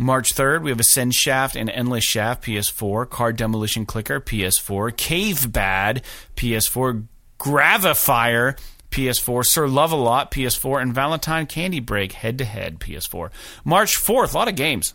March 0.00 0.34
3rd, 0.34 0.62
we 0.62 0.70
have 0.70 0.80
Ascend 0.80 1.14
Shaft 1.14 1.56
and 1.56 1.68
Endless 1.68 2.04
Shaft, 2.04 2.44
PS4, 2.44 3.08
Card 3.10 3.36
Demolition 3.36 3.84
Clicker, 3.84 4.18
PS4, 4.18 4.96
Cave 4.96 5.52
Bad, 5.52 6.02
PS4, 6.36 7.04
Gravifier, 7.38 8.58
PS4, 8.90 9.44
Sir 9.44 9.68
Love 9.68 9.92
a 9.92 9.96
Lot, 9.96 10.30
PS4, 10.30 10.80
and 10.80 10.94
Valentine 10.94 11.44
Candy 11.44 11.80
Break, 11.80 12.12
head 12.12 12.38
to 12.38 12.46
head, 12.46 12.80
PS4. 12.80 13.30
March 13.62 13.98
4th, 13.98 14.32
a 14.32 14.38
lot 14.38 14.48
of 14.48 14.56
games. 14.56 14.94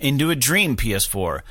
Into 0.00 0.30
a 0.30 0.34
Dream, 0.34 0.74
PS4. 0.74 1.42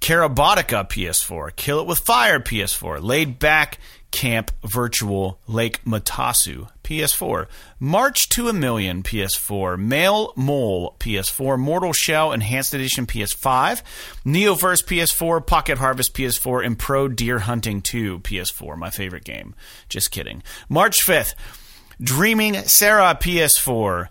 Carabotica, 0.00 0.88
PS4. 0.88 1.54
Kill 1.54 1.80
It 1.80 1.86
With 1.86 2.00
Fire, 2.00 2.40
PS4. 2.40 3.00
Laid 3.00 3.38
Back 3.38 3.78
Camp 4.10 4.50
Virtual 4.64 5.38
Lake 5.46 5.84
Motosu, 5.84 6.68
PS4. 6.82 7.46
March 7.78 8.28
to 8.30 8.48
a 8.48 8.52
Million, 8.52 9.02
PS4. 9.02 9.78
Mail 9.78 10.32
Mole, 10.34 10.96
PS4. 10.98 11.58
Mortal 11.58 11.92
Shell 11.92 12.32
Enhanced 12.32 12.74
Edition, 12.74 13.06
PS5. 13.06 13.82
Neoverse, 14.24 14.84
PS4. 14.84 15.46
Pocket 15.46 15.78
Harvest, 15.78 16.14
PS4. 16.14 16.64
And 16.64 16.78
Pro 16.78 17.08
Deer 17.08 17.40
Hunting 17.40 17.82
2, 17.82 18.20
PS4. 18.20 18.76
My 18.76 18.90
favorite 18.90 19.24
game. 19.24 19.54
Just 19.88 20.10
kidding. 20.10 20.42
March 20.68 21.04
5th. 21.04 21.34
Dreaming 22.00 22.54
Sarah, 22.54 23.16
PS4. 23.20 24.08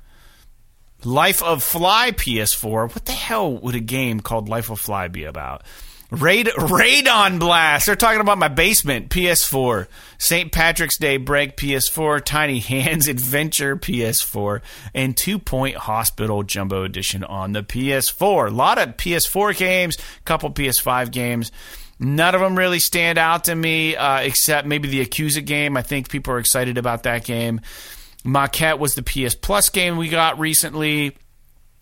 Life 1.03 1.41
of 1.43 1.63
Fly 1.63 2.11
PS4. 2.11 2.93
What 2.93 3.05
the 3.05 3.11
hell 3.11 3.57
would 3.57 3.75
a 3.75 3.79
game 3.79 4.19
called 4.19 4.49
Life 4.49 4.69
of 4.69 4.79
Fly 4.79 5.07
be 5.07 5.23
about? 5.23 5.63
Radon 6.11 7.39
Blast. 7.39 7.85
They're 7.85 7.95
talking 7.95 8.21
about 8.21 8.37
my 8.37 8.47
basement 8.47 9.09
PS4. 9.09 9.87
St. 10.17 10.51
Patrick's 10.51 10.97
Day 10.97 11.17
Break 11.17 11.57
PS4. 11.57 12.23
Tiny 12.23 12.59
Hands 12.59 13.07
Adventure 13.09 13.75
PS4. 13.75 14.61
And 14.93 15.17
Two 15.17 15.37
Point 15.37 15.75
Hospital 15.75 16.43
Jumbo 16.43 16.83
Edition 16.83 17.23
on 17.23 17.51
the 17.51 17.61
PS4. 17.61 18.47
A 18.47 18.51
lot 18.51 18.77
of 18.77 18.95
PS4 18.95 19.57
games, 19.57 19.97
couple 20.23 20.49
PS5 20.51 21.11
games. 21.11 21.51
None 21.99 22.35
of 22.35 22.41
them 22.41 22.57
really 22.57 22.79
stand 22.79 23.17
out 23.17 23.45
to 23.45 23.55
me, 23.55 23.95
uh, 23.95 24.19
except 24.19 24.67
maybe 24.67 24.87
the 24.87 25.05
Yakuza 25.05 25.43
game. 25.43 25.75
I 25.75 25.81
think 25.81 26.09
people 26.09 26.33
are 26.33 26.39
excited 26.39 26.77
about 26.77 27.03
that 27.03 27.25
game. 27.25 27.59
Maquette 28.23 28.77
was 28.79 28.95
the 28.95 29.03
PS 29.03 29.35
Plus 29.35 29.69
game 29.69 29.97
we 29.97 30.07
got 30.07 30.39
recently. 30.39 31.17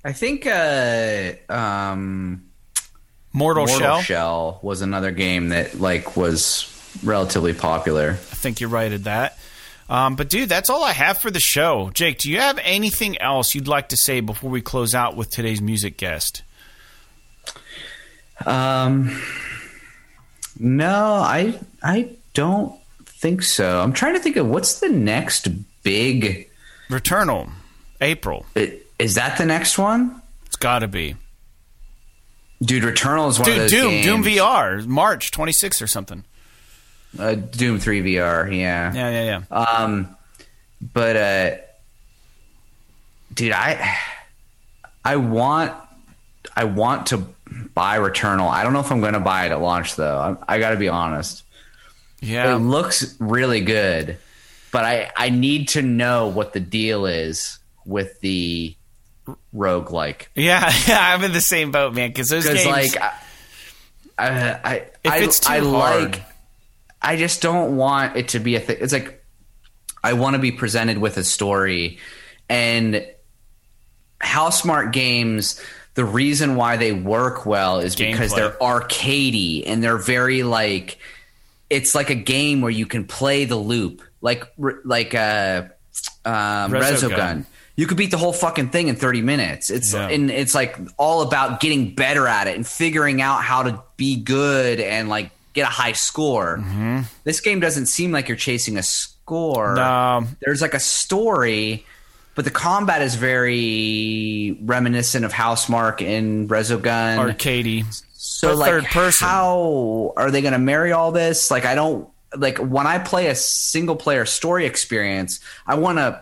I 0.03 0.13
think 0.13 0.47
uh, 0.47 1.33
um, 1.49 2.45
Mortal, 3.35 3.65
Mortal 3.67 3.77
Shell. 3.79 4.01
Shell 4.01 4.59
was 4.63 4.81
another 4.81 5.11
game 5.11 5.49
that 5.49 5.79
like 5.79 6.15
was 6.17 6.71
relatively 7.03 7.53
popular. 7.53 8.11
I 8.11 8.13
think 8.15 8.59
you're 8.61 8.69
right 8.69 8.91
at 8.91 9.03
that. 9.03 9.37
Um, 9.89 10.15
but 10.15 10.29
dude, 10.29 10.49
that's 10.49 10.69
all 10.71 10.83
I 10.83 10.93
have 10.93 11.19
for 11.19 11.29
the 11.29 11.39
show. 11.39 11.91
Jake, 11.93 12.17
do 12.17 12.31
you 12.31 12.39
have 12.39 12.57
anything 12.63 13.21
else 13.21 13.53
you'd 13.53 13.67
like 13.67 13.89
to 13.89 13.97
say 13.97 14.19
before 14.19 14.49
we 14.49 14.61
close 14.61 14.95
out 14.95 15.15
with 15.15 15.29
today's 15.29 15.61
music 15.61 15.97
guest? 15.97 16.41
Um, 18.45 19.21
no, 20.59 21.15
I 21.15 21.59
I 21.83 22.09
don't 22.33 22.79
think 23.05 23.43
so. 23.43 23.81
I'm 23.81 23.93
trying 23.93 24.13
to 24.15 24.19
think 24.19 24.35
of 24.37 24.47
what's 24.47 24.79
the 24.79 24.89
next 24.89 25.47
big. 25.83 26.49
Returnal, 26.89 27.49
April. 28.01 28.45
i- 28.55 28.73
Is 28.99 29.15
that 29.15 29.37
the 29.37 29.45
next 29.45 29.77
one? 29.77 30.21
It's 30.45 30.55
got 30.55 30.79
to 30.79 30.87
be. 30.87 31.15
Dude, 32.61 32.83
Returnal 32.83 33.29
is 33.29 33.39
one 33.39 33.49
of 33.49 33.53
Dude, 33.55 33.61
those 33.63 33.71
Doom, 33.71 33.89
games. 33.91 34.05
Doom 34.05 34.23
VR, 34.23 34.85
March 34.87 35.31
26th 35.31 35.81
or 35.81 35.87
something. 35.87 36.23
uh, 37.19 37.35
Doom 37.35 37.79
3 37.79 38.01
VR, 38.15 38.47
yeah. 38.57 38.93
Yeah, 38.93 39.09
yeah, 39.09 39.41
yeah. 39.51 39.57
Um, 39.57 40.15
but 40.93 41.15
uh, 41.15 41.51
dude, 43.33 43.51
I 43.51 43.97
I 45.03 45.15
want 45.17 45.73
I 46.55 46.63
want 46.65 47.07
to 47.07 47.25
buy 47.73 47.97
Returnal. 47.99 48.49
I 48.49 48.63
don't 48.63 48.73
know 48.73 48.79
if 48.79 48.91
I'm 48.91 49.01
going 49.01 49.13
to 49.13 49.19
buy 49.19 49.45
it 49.45 49.51
at 49.51 49.61
launch 49.61 49.95
though. 49.95 50.37
I, 50.47 50.55
I 50.55 50.59
got 50.59 50.71
to 50.71 50.77
be 50.77 50.89
honest. 50.89 51.43
Yeah, 52.21 52.55
it 52.55 52.59
looks 52.59 53.15
really 53.19 53.61
good, 53.61 54.17
but 54.71 54.83
I 54.85 55.11
I 55.15 55.29
need 55.29 55.69
to 55.69 55.81
know 55.81 56.27
what 56.27 56.53
the 56.53 56.59
deal 56.59 57.05
is 57.05 57.59
with 57.85 58.19
the 58.21 58.75
roguelike. 59.53 60.27
Yeah, 60.35 60.71
yeah, 60.87 61.13
I'm 61.13 61.23
in 61.23 61.33
the 61.33 61.41
same 61.41 61.71
boat, 61.71 61.93
man, 61.93 62.09
because 62.09 62.29
those 62.29 62.45
games. 62.45 62.65
like 62.65 63.01
I, 63.01 63.19
I, 64.17 64.59
I, 64.63 64.75
If 65.03 65.47
I, 65.47 65.57
I 65.57 65.59
like, 65.59 66.21
I 67.01 67.17
just 67.17 67.41
don't 67.41 67.77
want 67.77 68.15
it 68.15 68.29
to 68.29 68.39
be 68.39 68.55
a 68.55 68.59
thing. 68.59 68.77
It's 68.79 68.93
like 68.93 69.23
I 70.03 70.13
want 70.13 70.35
to 70.35 70.39
be 70.39 70.51
presented 70.51 70.97
with 70.97 71.17
a 71.17 71.23
story, 71.23 71.99
and 72.49 73.05
how 74.19 74.49
smart 74.49 74.91
games. 74.91 75.61
The 75.95 76.03
reason 76.03 76.57
why 76.57 76.75
they 76.75 76.91
work 76.91 77.45
well 77.45 77.79
is 77.79 77.95
because 77.95 78.35
they're 78.35 78.51
arcadey 78.51 79.63
and 79.65 79.81
they're 79.81 79.97
very 79.97 80.43
like. 80.43 80.97
It's 81.69 81.95
like 81.95 82.09
a 82.09 82.15
game 82.15 82.59
where 82.61 82.69
you 82.69 82.85
can 82.85 83.05
play 83.05 83.45
the 83.45 83.55
loop, 83.55 84.01
like 84.19 84.43
like 84.57 85.15
uh, 85.15 85.63
um, 86.25 86.71
Resogun. 86.71 87.09
Resogun. 87.09 87.45
You 87.77 87.87
could 87.87 87.97
beat 87.97 88.11
the 88.11 88.17
whole 88.17 88.31
fucking 88.33 88.69
thing 88.69 88.87
in 88.87 88.95
30 88.95 89.21
minutes. 89.21 89.69
It's 89.69 89.93
Yeah. 89.93 90.07
and 90.09 90.31
it's 90.31 90.55
like 90.55 90.77
all 90.97 91.21
about 91.21 91.59
getting 91.59 91.93
better 91.93 92.25
at 92.27 92.47
it 92.47 92.55
and 92.55 92.65
figuring 92.65 93.21
out 93.21 93.43
how 93.43 93.63
to 93.63 93.81
be 93.97 94.15
good 94.15 94.79
and 94.79 95.09
like 95.09 95.29
get 95.53 95.63
a 95.63 95.71
high 95.71 95.91
score. 95.93 96.57
Mm-hmm. 96.57 97.01
This 97.25 97.41
game 97.41 97.59
doesn't 97.59 97.87
seem 97.87 98.11
like 98.11 98.27
you're 98.29 98.37
chasing 98.37 98.77
a 98.77 98.83
score. 98.83 99.75
No. 99.75 100.25
There's 100.45 100.61
like 100.61 100.73
a 100.73 100.79
story, 100.79 101.85
but 102.35 102.45
the 102.45 102.51
combat 102.51 103.01
is 103.01 103.15
very 103.15 104.57
reminiscent 104.61 105.25
of 105.25 105.33
Housemarque 105.33 106.01
and 106.05 106.49
Resogun. 106.49 107.17
arcadey. 107.17 107.85
so 108.13 108.49
but 108.49 108.57
like 108.57 108.69
third 108.69 108.85
person. 108.85 109.27
how 109.27 110.13
are 110.17 110.31
they 110.31 110.41
going 110.41 110.53
to 110.53 110.59
marry 110.59 110.91
all 110.91 111.11
this? 111.11 111.51
Like 111.51 111.65
I 111.65 111.75
don't 111.75 112.07
like 112.37 112.57
when 112.57 112.85
I 112.87 112.99
play 112.99 113.27
a 113.27 113.35
single 113.35 113.95
player 113.95 114.25
story 114.25 114.65
experience, 114.65 115.39
I 115.65 115.75
want 115.75 115.97
to 115.99 116.21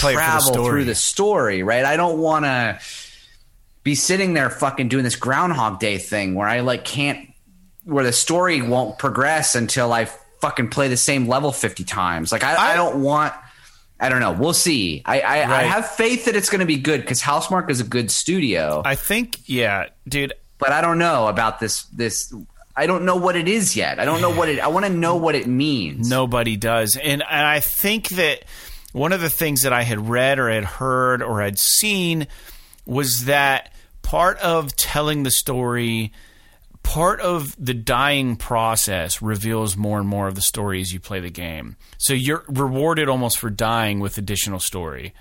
For 0.00 0.06
the 0.08 0.12
travel 0.14 0.64
through 0.64 0.84
the 0.84 0.94
story, 0.94 1.62
right? 1.62 1.84
I 1.84 1.96
don't 1.96 2.18
want 2.18 2.44
to 2.44 2.80
be 3.82 3.94
sitting 3.94 4.34
there 4.34 4.50
fucking 4.50 4.88
doing 4.88 5.04
this 5.04 5.16
Groundhog 5.16 5.80
Day 5.80 5.98
thing 5.98 6.34
where 6.34 6.48
I 6.48 6.60
like 6.60 6.84
can't, 6.84 7.28
where 7.84 8.04
the 8.04 8.12
story 8.12 8.60
won't 8.62 8.98
progress 8.98 9.54
until 9.54 9.92
I 9.92 10.06
fucking 10.40 10.68
play 10.70 10.88
the 10.88 10.96
same 10.96 11.26
level 11.26 11.52
50 11.52 11.84
times. 11.84 12.32
Like, 12.32 12.44
I, 12.44 12.54
I, 12.54 12.72
I- 12.72 12.76
don't 12.76 13.02
want, 13.02 13.32
I 14.00 14.08
don't 14.08 14.20
know. 14.20 14.32
We'll 14.32 14.52
see. 14.52 15.02
I, 15.04 15.20
I, 15.20 15.34
I 15.60 15.62
have 15.64 15.88
faith 15.90 16.26
that 16.26 16.36
it's 16.36 16.50
going 16.50 16.60
to 16.60 16.66
be 16.66 16.76
good 16.76 17.00
because 17.00 17.20
Housemarque 17.20 17.70
is 17.70 17.80
a 17.80 17.84
good 17.84 18.10
studio, 18.10 18.82
I 18.84 18.94
think, 18.94 19.38
yeah, 19.48 19.86
dude. 20.06 20.34
but 20.58 20.70
I 20.70 20.80
don't 20.80 20.98
know 20.98 21.26
about 21.26 21.58
this, 21.58 21.82
this, 21.84 22.32
I 22.76 22.86
don't 22.86 23.04
know 23.04 23.16
what 23.16 23.34
it 23.34 23.48
is 23.48 23.74
yet. 23.74 23.98
I 23.98 24.04
don't 24.04 24.20
know 24.20 24.30
what 24.32 24.48
it, 24.48 24.60
I 24.60 24.68
want 24.68 24.86
to 24.86 24.92
know 24.92 25.16
what 25.16 25.34
it 25.34 25.48
means. 25.48 26.08
Nobody 26.08 26.56
does. 26.56 26.96
And, 26.96 27.22
and 27.28 27.46
I 27.46 27.58
think 27.58 28.10
that 28.10 28.44
one 28.98 29.12
of 29.12 29.20
the 29.20 29.30
things 29.30 29.62
that 29.62 29.72
I 29.72 29.82
had 29.82 30.08
read 30.08 30.38
or 30.38 30.50
had 30.50 30.64
heard 30.64 31.22
or 31.22 31.40
had 31.40 31.58
seen 31.58 32.26
was 32.84 33.26
that 33.26 33.72
part 34.02 34.38
of 34.38 34.74
telling 34.74 35.22
the 35.22 35.30
story, 35.30 36.12
part 36.82 37.20
of 37.20 37.54
the 37.58 37.74
dying 37.74 38.36
process 38.36 39.22
reveals 39.22 39.76
more 39.76 39.98
and 39.98 40.08
more 40.08 40.26
of 40.26 40.34
the 40.34 40.42
story 40.42 40.80
as 40.80 40.92
you 40.92 41.00
play 41.00 41.20
the 41.20 41.30
game. 41.30 41.76
So 41.98 42.12
you're 42.12 42.44
rewarded 42.48 43.08
almost 43.08 43.38
for 43.38 43.50
dying 43.50 44.00
with 44.00 44.18
additional 44.18 44.58
story. 44.58 45.14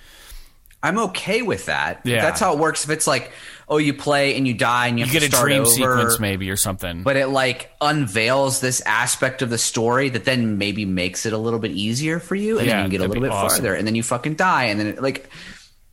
I'm 0.84 1.00
okay 1.00 1.42
with 1.42 1.66
that. 1.66 2.02
Yeah. 2.06 2.22
That's 2.22 2.40
how 2.40 2.54
it 2.54 2.60
works. 2.60 2.84
If 2.84 2.92
it's 2.92 3.08
like, 3.08 3.32
oh, 3.68 3.78
you 3.78 3.94
play 3.94 4.36
and 4.38 4.48
you 4.48 4.54
die 4.54 4.88
and 4.88 5.00
you, 5.00 5.06
You 5.06 5.12
have 5.12 5.22
get 5.22 5.32
to 5.32 5.38
a 5.38 5.42
dream 5.42 5.62
over, 5.62 5.70
sequence 5.70 6.20
maybe 6.20 6.50
or 6.52 6.56
something. 6.56 7.04
but 7.04 7.18
it 7.18 7.28
like 7.28 7.72
unveils 7.82 8.60
this 8.62 8.80
aspect 8.82 9.42
of 9.42 9.50
the 9.50 9.58
story 9.58 10.10
that 10.10 10.24
then 10.26 10.58
maybe 10.58 10.86
makes 10.86 11.26
it 11.26 11.34
a 11.34 11.38
little 11.38 11.60
bit 11.60 11.72
easier 11.72 12.20
for 12.20 12.36
you, 12.36 12.60
and 12.60 12.68
Yeah, 12.68 12.76
then 12.78 12.86
you 12.86 12.92
get 12.92 13.02
a 13.02 13.08
little 13.08 13.22
bit 13.24 13.32
awesome. 13.32 13.58
farther, 13.58 13.74
and 13.76 13.86
then 13.88 13.96
you 13.96 14.04
fucking 14.04 14.36
die, 14.36 14.66
and 14.66 14.80
then 14.80 14.88
it, 14.88 15.02
like 15.02 15.30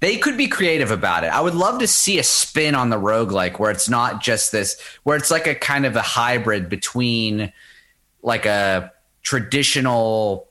they 0.01 0.19
could 0.19 0.37
be 0.37 0.49
creative 0.49 0.91
about 0.91 1.25
it. 1.25 1.29
I 1.29 1.41
would 1.41 1.55
love 1.55 1.79
to 1.81 1.87
see 1.87 2.19
a 2.19 2.23
spin 2.23 2.75
on 2.75 2.91
the 2.91 2.97
roguelike 2.99 3.59
where 3.59 3.71
it's 3.71 3.89
not 3.89 4.23
just 4.23 4.53
this, 4.53 4.79
where 5.03 5.17
it's 5.17 5.31
like 5.31 5.47
a 5.47 5.55
kind 5.55 5.87
of 5.87 5.97
a 5.97 6.03
hybrid 6.03 6.69
between 6.69 7.53
like 8.23 8.45
a 8.45 8.93
traditional 9.23 10.49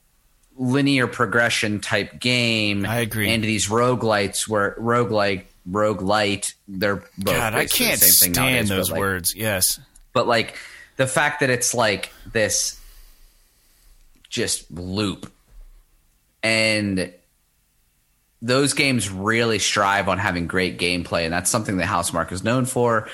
linear 0.57 1.07
progression 1.07 1.79
type 1.79 2.19
game. 2.19 2.85
I 2.85 2.97
agree. 2.97 3.29
and 3.29 3.43
these 3.43 3.67
roguelites 3.67 4.47
where 4.47 4.75
roguelike 4.79 5.45
roguelite 5.69 6.53
they're 6.67 6.97
both 7.17 7.35
God, 7.35 7.53
I 7.53 7.65
can't 7.65 7.99
same 7.99 8.33
thing 8.33 8.33
stand 8.33 8.35
nowadays, 8.35 8.69
those 8.69 8.91
like- 8.91 8.99
words. 8.99 9.35
Yes. 9.35 9.79
but 10.11 10.27
like 10.27 10.57
the 10.97 11.07
fact 11.07 11.39
that 11.39 11.49
it's 11.49 11.73
like 11.73 12.11
this 12.31 12.79
just 14.29 14.69
loop. 14.71 15.31
And 16.41 17.13
those 18.41 18.73
games 18.73 19.09
really 19.09 19.59
strive 19.59 20.09
on 20.09 20.17
having 20.17 20.47
great 20.47 20.77
gameplay 20.77 21.23
and 21.23 21.31
that's 21.33 21.49
something 21.49 21.77
that 21.77 21.87
Housemarque 21.87 22.33
is 22.33 22.43
known 22.43 22.65
for. 22.65 23.07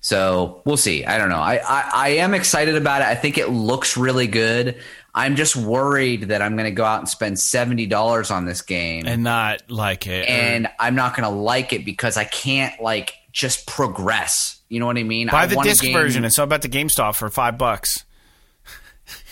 So 0.00 0.62
we'll 0.64 0.78
see. 0.78 1.04
I 1.04 1.18
don't 1.18 1.28
know. 1.28 1.36
I, 1.36 1.56
I 1.56 1.90
i 1.92 2.08
am 2.08 2.32
excited 2.32 2.74
about 2.76 3.02
it. 3.02 3.08
I 3.08 3.14
think 3.14 3.36
it 3.36 3.50
looks 3.50 3.98
really 3.98 4.26
good 4.26 4.76
i'm 5.14 5.36
just 5.36 5.56
worried 5.56 6.22
that 6.28 6.42
i'm 6.42 6.52
going 6.56 6.64
to 6.64 6.70
go 6.74 6.84
out 6.84 7.00
and 7.00 7.08
spend 7.08 7.36
$70 7.36 8.30
on 8.30 8.44
this 8.46 8.62
game 8.62 9.06
And 9.06 9.22
not 9.24 9.70
like 9.70 10.06
it. 10.06 10.28
or- 10.28 10.32
and 10.32 10.68
i'm 10.78 10.94
not 10.94 11.16
going 11.16 11.28
to 11.28 11.34
like 11.34 11.72
it 11.72 11.84
because 11.84 12.16
i 12.16 12.24
can't 12.24 12.80
like 12.80 13.14
just 13.32 13.66
progress 13.66 14.60
you 14.68 14.80
know 14.80 14.86
what 14.86 14.96
i 14.98 15.02
mean 15.02 15.28
buy 15.28 15.42
I 15.42 15.46
the 15.46 15.56
disc 15.62 15.82
game- 15.82 15.92
version 15.92 16.24
and 16.24 16.32
sell 16.32 16.44
about 16.44 16.62
the 16.62 16.68
GameStop 16.68 17.14
for 17.16 17.28
five 17.30 17.58
bucks. 17.58 18.04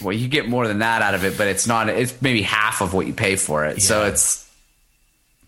Well, 0.00 0.12
you 0.12 0.26
get 0.26 0.48
more 0.48 0.66
than 0.66 0.80
that 0.80 1.02
out 1.02 1.14
of 1.14 1.24
it, 1.24 1.38
but 1.38 1.46
it's 1.46 1.68
not. 1.68 1.88
It's 1.88 2.20
maybe 2.20 2.42
half 2.42 2.80
of 2.80 2.94
what 2.94 3.06
you 3.06 3.12
pay 3.12 3.36
for 3.36 3.64
it. 3.64 3.80
So 3.80 4.06
it's. 4.06 4.44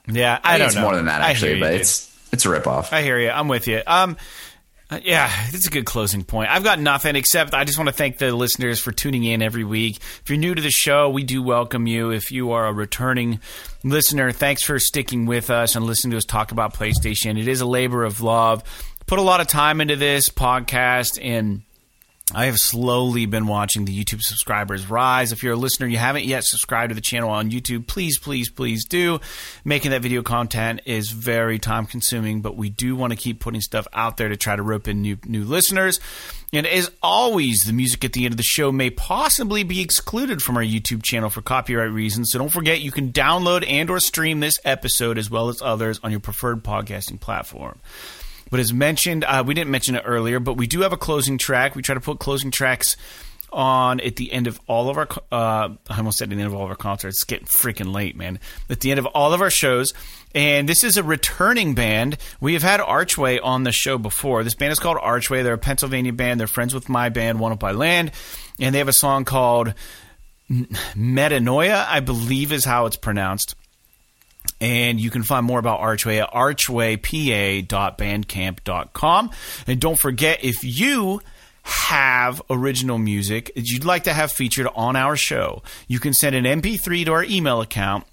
Yeah, 0.07 0.39
I, 0.45 0.55
I, 0.55 0.59
don't 0.59 0.69
it's 0.69 0.77
know. 0.77 0.83
more 0.83 0.95
than 0.95 1.07
that 1.07 1.21
actually, 1.23 1.55
you, 1.55 1.61
but 1.61 1.71
dude. 1.73 1.81
it's 1.81 2.17
it's 2.33 2.47
a 2.47 2.49
ripoff. 2.49 2.93
I 2.93 3.03
hear 3.03 3.19
you. 3.19 3.29
I'm 3.31 3.49
with 3.49 3.67
you. 3.67 3.83
Um, 3.87 4.17
Uh, 4.91 4.99
yeah, 5.05 5.31
it's 5.51 5.69
a 5.69 5.71
good 5.71 5.87
closing 5.87 6.25
point. 6.25 6.51
I've 6.51 6.65
got 6.65 6.81
nothing 6.81 7.15
except 7.15 7.55
I 7.55 7.63
just 7.63 7.79
want 7.79 7.89
to 7.89 7.95
thank 7.95 8.19
the 8.19 8.35
listeners 8.35 8.81
for 8.81 8.91
tuning 8.91 9.23
in 9.23 9.41
every 9.41 9.63
week. 9.63 9.99
If 9.99 10.25
you're 10.29 10.39
new 10.39 10.53
to 10.53 10.61
the 10.61 10.71
show, 10.71 11.09
we 11.09 11.23
do 11.23 11.43
welcome 11.43 11.87
you. 11.87 12.11
If 12.11 12.33
you 12.33 12.51
are 12.53 12.67
a 12.67 12.73
returning 12.73 13.41
listener, 13.85 14.33
thanks 14.33 14.63
for 14.63 14.81
sticking 14.81 15.27
with 15.27 15.49
us 15.49 15.77
and 15.77 15.85
listening 15.85 16.11
to 16.11 16.17
us 16.17 16.25
talk 16.25 16.51
about 16.51 16.75
PlayStation. 16.75 17.41
It 17.41 17.47
is 17.47 17.61
a 17.61 17.67
labor 17.67 18.03
of 18.03 18.21
love. 18.21 18.65
Put 19.07 19.21
a 19.21 19.23
lot 19.23 19.41
of 19.41 19.47
time 19.47 19.81
into 19.81 19.95
this 19.95 20.29
podcast 20.29 21.19
and. 21.23 21.63
I 22.33 22.47
have 22.47 22.59
slowly 22.59 23.27
been 23.27 23.47
watching 23.47 23.85
the 23.85 24.05
YouTube 24.05 24.23
subscribers 24.23 24.89
rise. 24.89 25.33
If 25.33 25.43
you're 25.43 25.55
a 25.55 25.57
listener, 25.57 25.89
you 25.89 25.97
haven't 25.97 26.25
yet 26.25 26.45
subscribed 26.45 26.91
to 26.91 26.95
the 26.95 27.01
channel 27.01 27.31
on 27.31 27.51
YouTube, 27.51 27.87
please, 27.87 28.19
please, 28.19 28.49
please 28.49 28.85
do. 28.85 29.21
Making 29.65 29.91
that 29.91 30.03
video 30.03 30.23
content 30.23 30.83
is 30.85 31.11
very 31.11 31.59
time 31.59 31.87
consuming, 31.87 32.41
but 32.41 32.57
we 32.57 32.71
do 32.71 32.95
want 32.95 33.13
to 33.13 33.17
keep 33.17 33.41
putting 33.41 33.61
stuff 33.61 33.89
out 33.93 34.17
there 34.17 34.29
to 34.29 34.37
try 34.37 34.55
to 34.55 34.63
rope 34.63 34.87
in 34.87 35.03
new 35.03 35.17
new 35.27 35.45
listeners. 35.45 35.99
And 36.53 36.67
as 36.67 36.91
always, 37.03 37.61
the 37.65 37.73
music 37.73 38.05
at 38.05 38.13
the 38.13 38.25
end 38.25 38.33
of 38.33 38.37
the 38.37 38.43
show 38.43 38.71
may 38.73 38.91
possibly 38.91 39.63
be 39.63 39.81
excluded 39.81 40.43
from 40.43 40.57
our 40.57 40.63
YouTube 40.63 41.03
channel 41.03 41.31
for 41.31 41.43
copyright 41.43 41.93
reasons. 41.93 42.31
So 42.31 42.39
don't 42.39 42.49
forget 42.49 42.81
you 42.81 42.93
can 42.93 43.13
download 43.13 43.69
and 43.69 43.91
or 43.91 44.01
stream 44.01 44.41
this 44.41 44.59
episode 44.65 45.19
as 45.19 45.31
well 45.31 45.49
as 45.49 45.63
others 45.63 46.01
on 46.03 46.11
your 46.11 46.21
preferred 46.21 46.63
podcasting 46.65 47.21
platform. 47.21 47.79
But 48.51 48.61
as 48.61 48.73
mentioned, 48.73 49.25
uh, 49.25 49.45
we 49.47 49.55
didn't 49.55 49.71
mention 49.71 49.95
it 49.95 50.03
earlier, 50.05 50.41
but 50.41 50.55
we 50.55 50.67
do 50.67 50.81
have 50.81 50.93
a 50.93 50.97
closing 50.97 51.39
track. 51.39 51.75
We 51.75 51.83
try 51.83 51.95
to 51.95 52.01
put 52.01 52.19
closing 52.19 52.51
tracks 52.51 52.97
on 53.53 54.01
at 54.01 54.17
the 54.17 54.33
end 54.33 54.47
of 54.47 54.61
all 54.67 54.89
of 54.89 54.97
our. 54.97 55.09
Uh, 55.31 55.75
I 55.89 55.97
almost 55.97 56.19
said 56.19 56.31
at 56.31 56.37
the 56.37 56.43
end 56.43 56.53
of 56.53 56.55
all 56.55 56.65
of 56.65 56.71
our 56.71 56.77
concerts. 56.77 57.19
It's 57.19 57.25
getting 57.25 57.47
freaking 57.47 57.93
late, 57.93 58.17
man. 58.17 58.39
At 58.69 58.81
the 58.81 58.91
end 58.91 58.99
of 58.99 59.07
all 59.07 59.33
of 59.33 59.41
our 59.41 59.51
shows, 59.51 59.93
and 60.35 60.69
this 60.69 60.85
is 60.85 60.97
a 60.97 61.03
returning 61.03 61.75
band. 61.75 62.17
We 62.41 62.55
have 62.55 62.63
had 62.63 62.81
Archway 62.81 63.39
on 63.39 63.65
the 63.65 63.73
show 63.73 63.99
before. 63.99 64.45
This 64.45 64.55
band 64.55 64.73
is 64.73 64.79
called 64.79 64.99
Archway. 65.01 65.43
They're 65.43 65.55
a 65.55 65.59
Pennsylvania 65.59 66.13
band. 66.13 66.41
They're 66.41 66.47
friends 66.47 66.75
with 66.75 66.89
my 66.89 67.09
band, 67.09 67.41
One 67.41 67.53
Up 67.53 67.59
by 67.59 67.73
Land, 67.73 68.13
and 68.59 68.75
they 68.75 68.79
have 68.79 68.89
a 68.89 68.93
song 68.93 69.25
called 69.25 69.75
Metanoia. 70.51 71.87
I 71.89 72.01
believe 72.01 72.53
is 72.53 72.65
how 72.65 72.87
it's 72.87 72.97
pronounced. 72.97 73.55
And 74.61 75.01
you 75.01 75.11
can 75.11 75.23
find 75.23 75.47
more 75.47 75.59
about 75.59 75.81
Archway 75.81 76.19
at 76.19 76.31
archwaypa.bandcamp.com. 76.33 79.31
And 79.67 79.81
don't 79.81 79.99
forget, 79.99 80.45
if 80.45 80.63
you 80.63 81.23
have 81.63 82.43
original 82.51 82.99
music 82.99 83.53
that 83.55 83.69
you'd 83.69 83.85
like 83.85 84.05
to 84.05 84.13
have 84.13 84.33
featured 84.33 84.67
on 84.75 84.97
our 84.97 85.17
show, 85.17 85.63
you 85.89 86.01
can 86.01 86.13
send 86.13 86.35
an 86.35 86.45
MP3 86.45 87.05
to 87.07 87.13
our 87.13 87.25
email 87.25 87.61
account. 87.61 88.05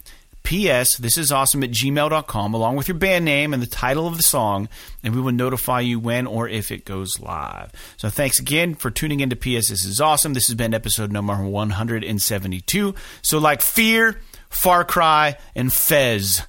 P.S. 0.44 0.96
This 0.96 1.18
is 1.18 1.30
awesome 1.30 1.62
at 1.62 1.72
gmail.com 1.72 2.54
along 2.54 2.78
with 2.78 2.88
your 2.88 2.96
band 2.96 3.26
name 3.26 3.54
and 3.54 3.62
the 3.62 3.68
title 3.68 4.08
of 4.08 4.16
the 4.16 4.24
song, 4.24 4.70
and 5.04 5.14
we 5.14 5.20
will 5.20 5.34
notify 5.34 5.82
you 5.82 6.00
when 6.00 6.26
or 6.26 6.48
if 6.48 6.72
it 6.72 6.86
goes 6.86 7.20
live. 7.20 7.70
So 7.98 8.10
thanks 8.10 8.40
again 8.40 8.74
for 8.74 8.90
tuning 8.90 9.20
into 9.20 9.36
P.S. 9.36 9.68
This 9.68 9.84
is 9.84 10.00
awesome. 10.00 10.34
This 10.34 10.48
has 10.48 10.56
been 10.56 10.74
episode 10.74 11.12
number 11.12 11.36
172. 11.36 12.96
So, 13.24 13.40
like 13.40 13.62
Fear, 13.62 14.22
Far 14.50 14.84
Cry, 14.84 15.38
and 15.56 15.72
Fez. 15.72 16.44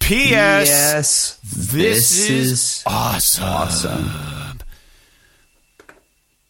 P.S. 0.00 0.68
yes, 0.68 1.38
This, 1.42 2.30
is, 2.30 2.82
awesome. 2.86 3.44
awesome. 3.44 4.58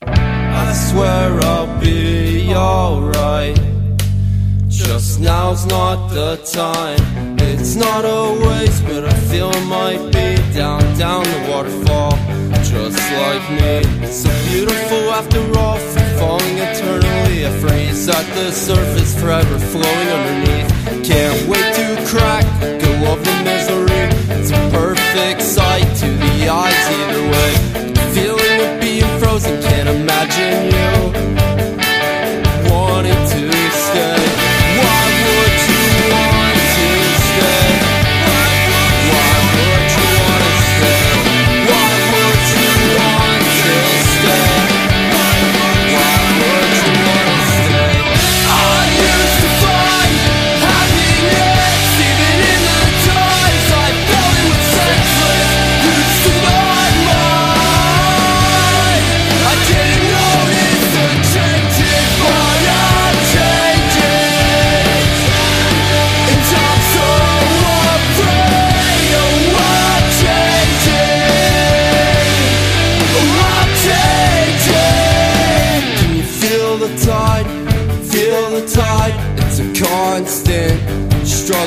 I 0.02 0.72
swear 0.90 1.40
I'll 1.42 1.80
be 1.80 2.54
alright. 2.54 3.58
Just 4.68 5.18
now's 5.20 5.66
not 5.66 6.08
the 6.08 6.36
time. 6.52 7.36
It's 7.40 7.74
not 7.74 8.04
always, 8.04 8.80
but 8.82 9.04
I 9.06 9.14
feel 9.30 9.50
it 9.50 9.64
might 9.66 10.04
be 10.12 10.36
down, 10.54 10.80
down 10.96 11.24
the 11.24 11.46
waterfall. 11.50 12.12
Just 12.62 12.98
like 13.12 13.50
me. 13.50 14.06
So 14.06 14.28
beautiful 14.50 15.10
after 15.10 15.40
all, 15.58 15.78
free 15.78 15.97
falling 16.18 16.58
eternally. 16.58 17.46
I 17.46 17.50
freeze 17.60 18.08
at 18.08 18.26
the 18.34 18.50
surface, 18.50 19.18
forever 19.20 19.58
flowing 19.58 20.08
underneath. 20.16 20.70
Can't 21.04 21.48
wait 21.48 21.74
to 21.78 21.86
crack, 22.10 22.44
go 22.60 22.92
of 23.12 23.24
the 23.24 23.34
misery. 23.44 24.04
It's 24.36 24.50
a 24.50 24.60
perfect 24.70 25.42
sight 25.42 25.88
to 26.02 26.06
the 26.06 26.48
eyes 26.48 26.84
either 26.98 27.24
way. 27.34 27.52
Feeling 28.14 28.56
of 28.66 28.80
being 28.80 29.18
frozen, 29.18 29.62
can't 29.62 29.88
imagine 29.88 30.54
you 30.74 31.27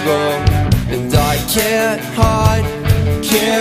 struggle, 0.02 0.32
and 0.94 1.14
I 1.14 1.38
can't 1.48 2.02
hide, 2.16 2.66
can't 3.24 3.61